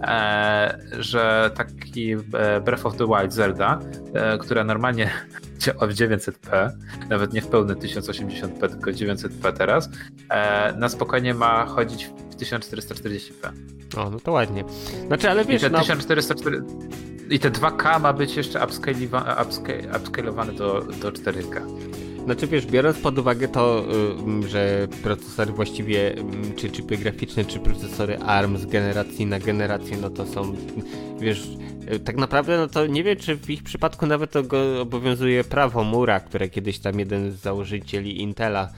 e, 0.02 0.80
że 1.00 1.52
taki 1.56 2.16
Breath 2.66 2.86
of 2.86 2.98
the 2.98 3.06
Wild 3.06 3.34
Zelda, 3.34 3.80
która 4.40 4.64
normalnie 4.64 5.12
w 5.82 5.94
900p, 5.94 6.72
nawet 7.10 7.34
nie 7.34 7.42
w 7.42 7.48
pełne 7.48 7.74
1080p, 7.74 8.70
tylko 8.70 8.92
900p 8.92 9.54
teraz, 9.54 9.90
e, 10.30 10.74
na 10.74 10.90
spokojnie 10.90 11.34
ma 11.34 11.66
chodzić 11.66 12.06
w 12.06 12.36
1440p. 12.36 13.52
O, 13.98 14.10
no 14.10 14.20
to 14.20 14.32
ładnie. 14.32 14.64
Znaczy, 15.08 15.30
ale 15.30 15.46
wiesz, 15.46 15.62
I 15.62 15.66
te 15.66 15.70
no... 15.70 15.80
1440... 15.80 16.64
I 17.30 17.40
te 17.40 17.52
2K 17.52 18.00
ma 18.00 18.14
być 18.14 18.36
jeszcze 18.36 18.66
upscalowane 18.66 20.54
do, 20.54 20.82
do 21.02 21.12
4K. 21.12 21.62
Znaczy 22.26 22.48
wiesz, 22.48 22.66
biorąc 22.66 23.00
pod 23.00 23.20
uwagę 23.20 23.48
to, 23.48 23.86
że 24.48 24.88
procesory 25.04 25.52
właściwie, 25.52 26.16
czy 26.56 26.70
chipy 26.70 26.98
graficzne, 26.98 27.46
czy 27.46 27.60
procesory 27.60 28.18
ARM 28.18 28.58
z 28.58 28.66
generacji 28.66 29.26
na 29.26 29.40
generację, 29.40 29.98
no 30.02 30.10
to 30.10 30.26
są, 30.26 30.56
wiesz, 31.20 31.48
y, 31.94 32.00
tak 32.00 32.18
naprawdę, 32.18 32.58
no 32.58 32.68
to 32.68 32.88
nie 32.88 33.04
wiem, 33.04 33.18
czy 33.18 33.36
w 33.36 33.50
ich 33.50 33.64
przypadku 33.64 34.06
nawet 34.06 34.32
to 34.32 34.44
go 34.44 34.82
obowiązuje 34.82 35.44
prawo 35.44 35.84
Mura, 35.84 36.20
które 36.20 36.50
kiedyś 36.50 36.80
tam 36.80 37.00
jeden 37.00 37.32
z 37.32 37.36
założycieli 37.36 38.22
Intela 38.22 38.70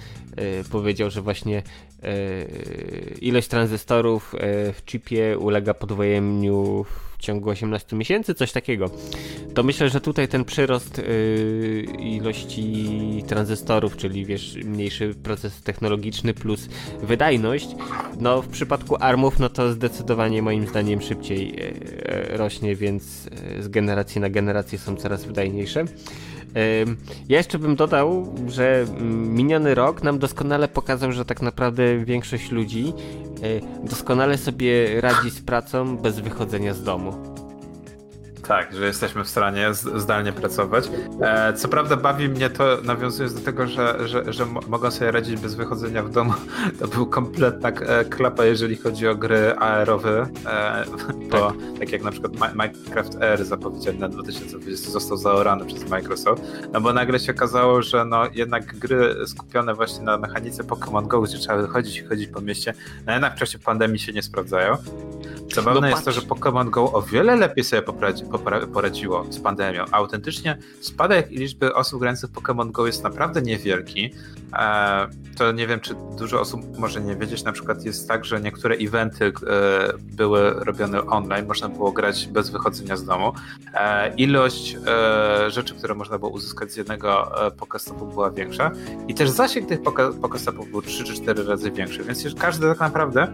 y, 0.62 0.70
powiedział, 0.70 1.10
że 1.10 1.22
właśnie 1.22 1.64
y, 2.04 3.18
ilość 3.22 3.48
tranzystorów 3.48 4.36
w 4.74 4.82
chipie 4.86 5.38
ulega 5.38 5.74
podwojeniu 5.74 6.84
w 6.84 7.11
ciągu 7.22 7.50
18 7.50 7.96
miesięcy, 7.96 8.34
coś 8.34 8.52
takiego. 8.52 8.90
To 9.54 9.64
myślę, 9.64 9.90
że 9.90 10.02
tutaj 10.02 10.28
ten 10.28 10.46
przyrost 10.46 10.98
yy, 10.98 11.86
ilości 12.00 13.24
tranzystorów, 13.28 13.98
czyli 13.98 14.26
wiesz, 14.26 14.56
mniejszy 14.56 15.16
proces 15.24 15.62
technologiczny 15.62 16.34
plus 16.34 16.70
wydajność, 17.04 17.68
no 18.20 18.42
w 18.42 18.48
przypadku 18.48 18.96
ARMów, 19.00 19.40
no 19.40 19.50
to 19.50 19.72
zdecydowanie 19.72 20.42
moim 20.42 20.68
zdaniem 20.68 21.02
szybciej 21.02 21.48
yy, 21.52 22.38
rośnie, 22.38 22.76
więc 22.76 23.04
z 23.60 23.68
generacji 23.68 24.22
na 24.22 24.30
generację 24.30 24.80
są 24.80 24.96
coraz 24.96 25.26
wydajniejsze. 25.26 25.86
Ja 27.30 27.38
jeszcze 27.38 27.60
bym 27.60 27.76
dodał, 27.76 28.36
że 28.48 28.82
mm, 28.82 29.36
miniony 29.36 29.76
rok 29.76 30.04
nam 30.04 30.20
doskonale 30.20 30.68
pokazał, 30.68 31.12
że 31.12 31.26
tak 31.26 31.42
naprawdę 31.42 32.06
większość 32.06 32.52
ludzi 32.52 32.94
e, 33.84 33.88
doskonale 33.88 34.38
sobie 34.38 35.02
radzi 35.02 35.30
z 35.30 35.42
pracą 35.42 35.98
bez 35.98 36.20
wychodzenia 36.20 36.74
z 36.74 36.84
domu. 36.84 37.41
Tak, 38.52 38.76
że 38.76 38.86
jesteśmy 38.86 39.24
w 39.24 39.30
stanie 39.30 39.74
zdalnie 39.74 40.32
pracować. 40.32 40.90
E, 41.22 41.54
co 41.54 41.68
prawda 41.68 41.96
bawi 41.96 42.30
mnie 42.30 42.50
to, 42.50 42.78
nawiązując 42.84 43.34
do 43.34 43.42
tego, 43.42 43.68
że, 43.68 44.08
że, 44.08 44.34
że 44.34 44.46
mogą 44.46 44.92
sobie 44.92 45.12
radzić 45.12 45.42
bez 45.42 45.56
wychodzenia 45.56 46.04
w 46.04 46.10
domu. 46.10 46.34
To 46.80 46.88
był 46.88 47.06
kompletna 47.06 47.70
e, 47.70 48.06
klapa, 48.06 48.46
jeżeli 48.46 48.76
chodzi 48.76 49.08
o 49.08 49.16
gry 49.16 49.56
aerowe. 49.56 50.28
E, 50.46 50.84
bo 51.32 51.52
tak. 51.52 51.56
tak 51.80 51.92
jak 51.92 52.04
na 52.04 52.12
przykład 52.12 52.34
Minecraft 52.56 53.22
Air 53.22 53.46
zapowiedziany 53.46 54.00
na 54.00 54.10
2020 54.10 54.92
został 54.92 55.18
zaorany 55.18 55.66
przez 55.66 55.90
Microsoft. 55.90 56.44
No 56.74 56.82
bo 56.82 56.94
nagle 56.94 57.20
się 57.20 57.32
okazało, 57.32 57.82
że 57.82 58.06
no 58.06 58.24
jednak 58.34 58.78
gry 58.78 59.16
skupione 59.28 59.74
właśnie 59.74 60.04
na 60.04 60.18
mechanice 60.18 60.64
Pokémon 60.64 61.08
Go, 61.08 61.22
gdzie 61.22 61.38
trzeba 61.38 61.68
chodzić 61.68 61.98
i 61.98 62.04
chodzić 62.04 62.28
po 62.28 62.42
mieście, 62.42 62.74
no 63.06 63.14
jednak 63.14 63.36
w 63.36 63.40
czasie 63.40 63.60
pandemii 63.60 64.00
się 64.00 64.14
nie 64.14 64.22
sprawdzają. 64.22 64.78
Zabawne 65.54 65.82
no 65.82 65.88
jest 65.88 66.06
to, 66.06 66.12
że 66.12 66.22
Pokémon 66.22 66.70
Go 66.70 66.92
o 66.94 67.02
wiele 67.02 67.36
lepiej 67.36 67.64
sobie 67.64 67.82
poradzi, 67.82 68.24
poradziło 68.74 69.26
z 69.30 69.40
pandemią. 69.40 69.86
Autentycznie 69.92 70.58
spadek 70.82 71.30
liczby 71.30 71.74
osób 71.74 72.00
grających 72.00 72.32
Pokémon 72.32 72.72
Go 72.72 72.88
jest 72.88 73.04
naprawdę 73.04 73.42
niewielki. 73.42 74.14
E, 74.54 75.08
to 75.38 75.52
nie 75.52 75.68
wiem, 75.68 75.80
czy 75.80 75.96
dużo 76.18 76.42
osób 76.42 76.78
może 76.78 77.02
nie 77.02 77.16
wiedzieć. 77.16 77.44
Na 77.44 77.52
przykład 77.52 77.86
jest 77.86 78.08
tak, 78.08 78.26
że 78.26 78.42
niektóre 78.42 78.76
eventy 78.76 79.26
e, 79.26 79.32
były 79.98 80.52
robione 80.52 81.06
online, 81.06 81.48
można 81.48 81.70
było 81.70 81.92
grać 81.92 82.28
bez 82.28 82.50
wychodzenia 82.50 82.98
z 82.98 83.06
domu. 83.06 83.34
E, 83.74 84.16
ilość 84.16 84.78
rzeczy, 85.48 85.76
które 85.76 85.96
można 85.96 86.18
było 86.18 86.32
uzyskać 86.32 86.72
z 86.72 86.76
jednego 86.76 87.32
Pokestopu 87.58 88.06
była 88.06 88.32
większa 88.32 88.72
i 89.08 89.14
też 89.14 89.30
zasięg 89.30 89.70
tych 89.70 89.80
Pokestopów 90.22 90.72
był 90.72 90.82
3 90.82 91.04
czy 91.04 91.14
4 91.14 91.44
razy 91.44 91.72
większy, 91.72 92.04
więc 92.04 92.36
każdy 92.40 92.68
tak 92.68 92.80
naprawdę 92.80 93.34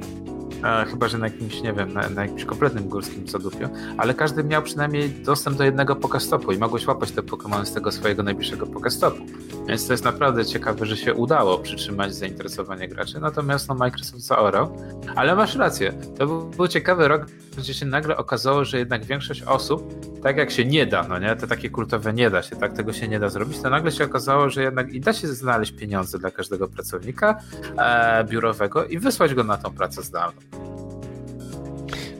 E, 0.63 0.85
chyba, 0.85 1.07
że 1.07 1.17
na 1.17 1.27
jakimś, 1.27 1.61
nie 1.61 1.73
wiem, 1.73 1.93
na, 1.93 2.09
na 2.09 2.21
jakimś 2.21 2.45
kompletnym 2.45 2.89
górskim 2.89 3.27
zadupiu, 3.27 3.69
ale 3.97 4.13
każdy 4.13 4.43
miał 4.43 4.61
przynajmniej 4.63 5.09
dostęp 5.09 5.57
do 5.57 5.63
jednego 5.63 5.95
pokestopu 5.95 6.51
i 6.51 6.57
mogłeś 6.57 6.87
łapać 6.87 7.11
te 7.11 7.21
Pokémony 7.21 7.65
z 7.65 7.73
tego 7.73 7.91
swojego 7.91 8.23
najbliższego 8.23 8.67
pokestopu. 8.67 9.23
Więc 9.67 9.87
to 9.87 9.93
jest 9.93 10.03
naprawdę 10.03 10.45
ciekawe, 10.45 10.85
że 10.85 10.97
się 10.97 11.13
udało 11.13 11.57
przytrzymać 11.57 12.15
zainteresowanie 12.15 12.87
graczy, 12.87 13.19
natomiast 13.19 13.69
no, 13.69 13.75
Microsoft 13.75 14.23
zaorał. 14.23 14.77
Ale 15.15 15.35
masz 15.35 15.55
rację, 15.55 15.93
to 16.17 16.27
był, 16.27 16.49
był 16.49 16.67
ciekawy 16.67 17.07
rok, 17.07 17.25
gdzie 17.57 17.73
się 17.73 17.85
nagle 17.85 18.17
okazało, 18.17 18.65
że 18.65 18.77
jednak 18.79 19.05
większość 19.05 19.43
osób, 19.43 19.93
tak 20.23 20.37
jak 20.37 20.51
się 20.51 20.65
nie 20.65 20.85
da, 20.85 21.03
no 21.03 21.19
nie, 21.19 21.35
to 21.35 21.47
takie 21.47 21.69
kultowe 21.69 22.13
nie 22.13 22.29
da 22.29 22.43
się, 22.43 22.55
tak, 22.55 22.73
tego 22.73 22.93
się 22.93 23.07
nie 23.07 23.19
da 23.19 23.29
zrobić, 23.29 23.59
to 23.59 23.69
nagle 23.69 23.91
się 23.91 24.03
okazało, 24.03 24.49
że 24.49 24.63
jednak 24.63 24.93
i 24.93 24.99
da 24.99 25.13
się 25.13 25.27
znaleźć 25.27 25.71
pieniądze 25.71 26.19
dla 26.19 26.31
każdego 26.31 26.67
pracownika 26.67 27.39
e, 27.77 28.23
biurowego 28.23 28.85
i 28.85 28.99
wysłać 28.99 29.33
go 29.33 29.43
na 29.43 29.57
tą 29.57 29.71
pracę 29.71 30.01
zdalną. 30.01 30.41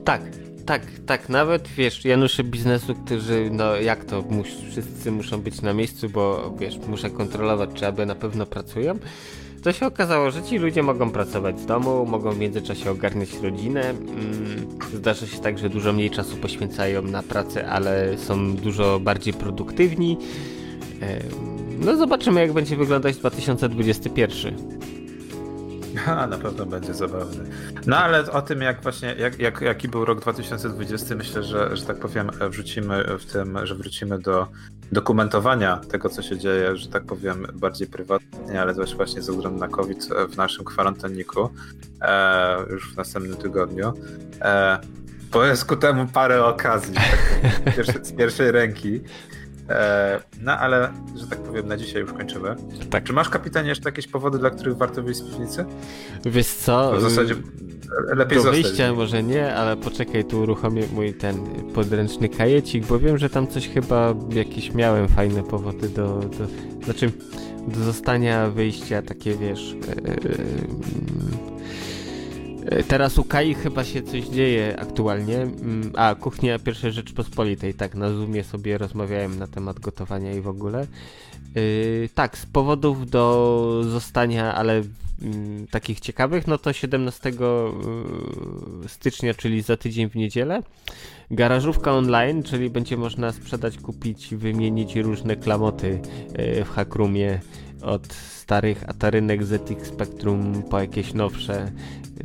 Tak, 0.07 0.21
tak, 0.65 0.81
tak, 1.05 1.29
nawet 1.29 1.67
wiesz, 1.67 2.05
Janusze 2.05 2.43
biznesu, 2.43 2.95
którzy, 2.95 3.49
no 3.51 3.75
jak 3.75 4.05
to, 4.05 4.21
mus, 4.21 4.47
wszyscy 4.69 5.11
muszą 5.11 5.41
być 5.41 5.61
na 5.61 5.73
miejscu, 5.73 6.09
bo 6.09 6.53
wiesz, 6.59 6.77
muszę 6.87 7.09
kontrolować, 7.09 7.69
czy 7.73 7.87
aby 7.87 8.05
na 8.05 8.15
pewno 8.15 8.45
pracują. 8.45 8.99
To 9.63 9.73
się 9.73 9.85
okazało, 9.85 10.31
że 10.31 10.43
ci 10.43 10.57
ludzie 10.57 10.83
mogą 10.83 11.09
pracować 11.09 11.59
z 11.59 11.65
domu, 11.65 12.05
mogą 12.05 12.31
w 12.31 12.39
międzyczasie 12.39 12.91
ogarniać 12.91 13.29
rodzinę. 13.43 13.89
Mm, 13.89 14.79
zdarza 14.93 15.27
się 15.27 15.39
tak, 15.39 15.57
że 15.57 15.69
dużo 15.69 15.93
mniej 15.93 16.09
czasu 16.09 16.37
poświęcają 16.37 17.01
na 17.01 17.23
pracę, 17.23 17.69
ale 17.69 18.17
są 18.17 18.55
dużo 18.55 18.99
bardziej 18.99 19.33
produktywni. 19.33 20.17
No 21.79 21.97
zobaczymy, 21.97 22.41
jak 22.41 22.53
będzie 22.53 22.75
wyglądać 22.75 23.17
2021. 23.17 24.77
A, 26.07 26.27
na 26.27 26.37
pewno 26.37 26.65
będzie 26.65 26.93
zabawny. 26.93 27.43
No 27.85 27.97
ale 27.97 28.31
o 28.31 28.41
tym, 28.41 28.61
jak 28.61 28.81
właśnie, 28.81 29.15
jak, 29.19 29.39
jak, 29.39 29.61
jaki 29.61 29.87
był 29.87 30.05
rok 30.05 30.21
2020, 30.21 31.15
myślę, 31.15 31.43
że, 31.43 31.77
że 31.77 31.85
tak 31.85 31.99
powiem, 31.99 32.31
wrzucimy 32.49 33.03
w 33.19 33.25
tym, 33.25 33.59
że 33.63 33.75
wrócimy 33.75 34.19
do 34.19 34.47
dokumentowania 34.91 35.77
tego, 35.77 36.09
co 36.09 36.21
się 36.21 36.37
dzieje, 36.37 36.77
że 36.77 36.89
tak 36.89 37.03
powiem, 37.03 37.47
bardziej 37.53 37.87
prywatnie, 37.87 38.61
ale 38.61 38.75
też 38.75 38.95
właśnie 38.95 39.21
ze 39.21 39.31
względu 39.31 39.59
na 39.59 39.67
COVID 39.67 40.09
w 40.29 40.37
naszym 40.37 40.65
kwarantanniku 40.65 41.49
e, 42.01 42.57
już 42.69 42.93
w 42.93 42.97
następnym 42.97 43.37
tygodniu. 43.37 43.93
E, 44.41 44.79
bo 45.31 45.45
jest 45.45 45.65
ku 45.65 45.75
temu 45.75 46.07
parę 46.07 46.45
okazji 46.45 46.95
tak, 47.65 47.85
z 48.05 48.11
pierwszej 48.11 48.51
ręki. 48.51 49.01
E, 49.69 50.19
no 50.41 50.51
ale, 50.51 50.93
że 51.15 51.27
tak 51.27 51.39
powiem, 51.39 51.67
na 51.67 51.77
dzisiaj 51.77 52.01
już 52.01 52.13
kończymy. 52.13 52.55
Tak. 52.89 53.03
Czy 53.03 53.13
masz, 53.13 53.29
kapitanie, 53.29 53.69
jeszcze 53.69 53.89
jakieś 53.89 54.07
powody, 54.07 54.39
dla 54.39 54.49
których 54.49 54.77
warto 54.77 55.03
wyjść 55.03 55.19
z 55.19 55.23
piwnicy? 55.23 55.65
Wiesz 56.25 56.47
co? 56.47 56.93
w 56.97 57.01
zasadzie 57.01 57.35
lepiej 58.15 58.43
Do 58.43 58.51
wyjścia 58.51 58.93
może 58.93 59.23
nie, 59.23 59.55
ale 59.55 59.77
poczekaj, 59.77 60.25
tu 60.25 60.41
uruchomię 60.41 60.83
mój 60.93 61.13
ten 61.13 61.35
podręczny 61.73 62.29
kajecik, 62.29 62.85
bo 62.85 62.99
wiem, 62.99 63.17
że 63.17 63.29
tam 63.29 63.47
coś 63.47 63.69
chyba 63.69 64.15
jakieś 64.29 64.73
miałem 64.73 65.07
fajne 65.07 65.43
powody 65.43 65.89
do, 65.89 66.19
do 66.19 66.47
znaczy 66.85 67.11
do 67.67 67.83
zostania 67.83 68.49
wyjścia, 68.49 69.01
takie 69.01 69.35
wiesz... 69.35 69.75
Yy, 70.23 71.57
teraz 72.87 73.17
u 73.17 73.23
Kai 73.23 73.53
chyba 73.53 73.83
się 73.83 74.01
coś 74.01 74.25
dzieje 74.25 74.79
aktualnie. 74.79 75.37
Mm, 75.37 75.91
a, 75.95 76.15
kuchnia 76.15 76.59
pierwszej 76.59 76.91
Rzeczpospolitej, 76.91 77.73
tak, 77.73 77.95
na 77.95 78.09
Zoomie 78.09 78.43
sobie 78.43 78.77
rozmawiałem 78.77 79.39
na 79.39 79.47
temat 79.47 79.79
gotowania 79.79 80.33
i 80.33 80.41
w 80.41 80.47
ogóle. 80.47 80.87
Yy, 81.55 82.09
tak, 82.15 82.37
z 82.37 82.45
powodów 82.45 83.09
do 83.09 83.81
zostania, 83.83 84.55
ale 84.55 84.75
yy, 84.75 84.83
takich 85.71 85.99
ciekawych, 85.99 86.47
no 86.47 86.57
to 86.57 86.73
17 86.73 87.29
yy, 87.29 88.89
stycznia, 88.89 89.33
czyli 89.33 89.61
za 89.61 89.77
tydzień 89.77 90.09
w 90.09 90.15
niedzielę, 90.15 90.63
garażówka 91.31 91.93
online, 91.93 92.43
czyli 92.43 92.69
będzie 92.69 92.97
można 92.97 93.31
sprzedać, 93.31 93.77
kupić, 93.77 94.35
wymienić 94.35 94.95
różne 94.95 95.35
klamoty 95.35 95.99
w 96.65 96.69
Hackroomie 96.69 97.39
od 97.81 98.36
starych 98.47 98.89
Atarynek 98.89 99.43
ZX 99.43 99.87
Spectrum 99.87 100.63
po 100.69 100.79
jakieś 100.79 101.13
nowsze 101.13 101.71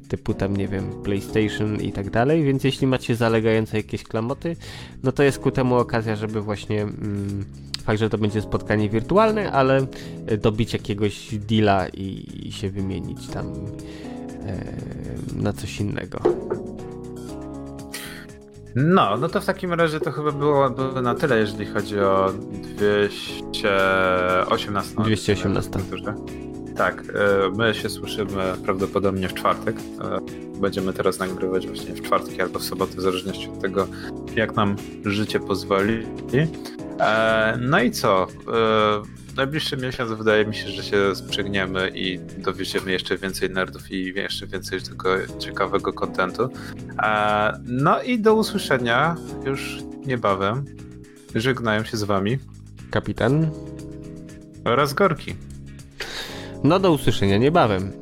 typu 0.08 0.34
tam, 0.34 0.56
nie 0.56 0.68
wiem, 0.68 1.02
PlayStation 1.04 1.80
i 1.80 1.92
tak 1.92 2.10
dalej, 2.10 2.44
więc 2.44 2.64
jeśli 2.64 2.86
macie 2.86 3.16
zalegające 3.16 3.76
jakieś 3.76 4.04
klamoty, 4.04 4.56
no 5.02 5.12
to 5.12 5.22
jest 5.22 5.38
ku 5.38 5.50
temu 5.50 5.74
okazja, 5.74 6.16
żeby 6.16 6.40
właśnie 6.40 6.82
mm, 6.82 7.44
fakt, 7.84 7.98
że 8.00 8.10
to 8.10 8.18
będzie 8.18 8.42
spotkanie 8.42 8.88
wirtualne, 8.88 9.52
ale 9.52 9.86
dobić 10.42 10.72
jakiegoś 10.72 11.34
deala 11.34 11.88
i, 11.88 12.26
i 12.48 12.52
się 12.52 12.70
wymienić 12.70 13.28
tam 13.28 13.46
e, 13.46 14.64
na 15.34 15.52
coś 15.52 15.80
innego. 15.80 16.20
No, 18.76 19.16
no 19.16 19.28
to 19.28 19.40
w 19.40 19.44
takim 19.44 19.72
razie 19.72 20.00
to 20.00 20.12
chyba 20.12 20.32
było, 20.32 20.70
było 20.70 21.02
na 21.02 21.14
tyle, 21.14 21.38
jeżeli 21.38 21.66
chodzi 21.66 22.00
o 22.00 22.32
218. 22.76 24.94
218. 25.04 25.70
Tak, 26.76 27.02
e, 27.02 27.04
my 27.56 27.74
się 27.74 27.88
słyszymy 27.88 28.42
prawdopodobnie 28.64 29.28
w 29.28 29.34
czwartek. 29.34 29.76
E, 29.76 29.80
będziemy 30.60 30.92
teraz 30.92 31.18
nagrywać 31.18 31.66
właśnie 31.66 31.94
w 31.94 32.02
czwartek 32.02 32.40
albo 32.40 32.58
w 32.58 32.64
sobotę, 32.64 32.96
w 32.96 33.00
zależności 33.00 33.48
od 33.48 33.60
tego, 33.60 33.86
jak 34.36 34.56
nam 34.56 34.76
życie 35.04 35.40
pozwoli. 35.40 36.06
E, 37.00 37.58
no 37.60 37.82
i 37.82 37.90
co? 37.90 38.26
Najbliższy 39.36 39.76
miesiąc 39.76 40.12
wydaje 40.12 40.46
mi 40.46 40.54
się, 40.54 40.68
że 40.68 40.82
się 40.82 41.14
sprzygniemy 41.14 41.90
i 41.94 42.18
dowieziemy 42.38 42.92
jeszcze 42.92 43.18
więcej 43.18 43.50
nerdów 43.50 43.90
i 43.90 44.04
jeszcze 44.14 44.46
więcej 44.46 44.82
tego 44.82 45.08
ciekawego 45.38 45.92
kontentu. 45.92 46.48
No 47.64 48.02
i 48.02 48.18
do 48.18 48.34
usłyszenia 48.34 49.16
już 49.44 49.78
niebawem. 50.06 50.64
Żegnają 51.34 51.84
się 51.84 51.96
z 51.96 52.02
wami 52.02 52.38
kapitan 52.90 53.50
oraz 54.64 54.94
Gorki. 54.94 55.34
No 56.64 56.78
do 56.78 56.92
usłyszenia 56.92 57.38
niebawem. 57.38 58.01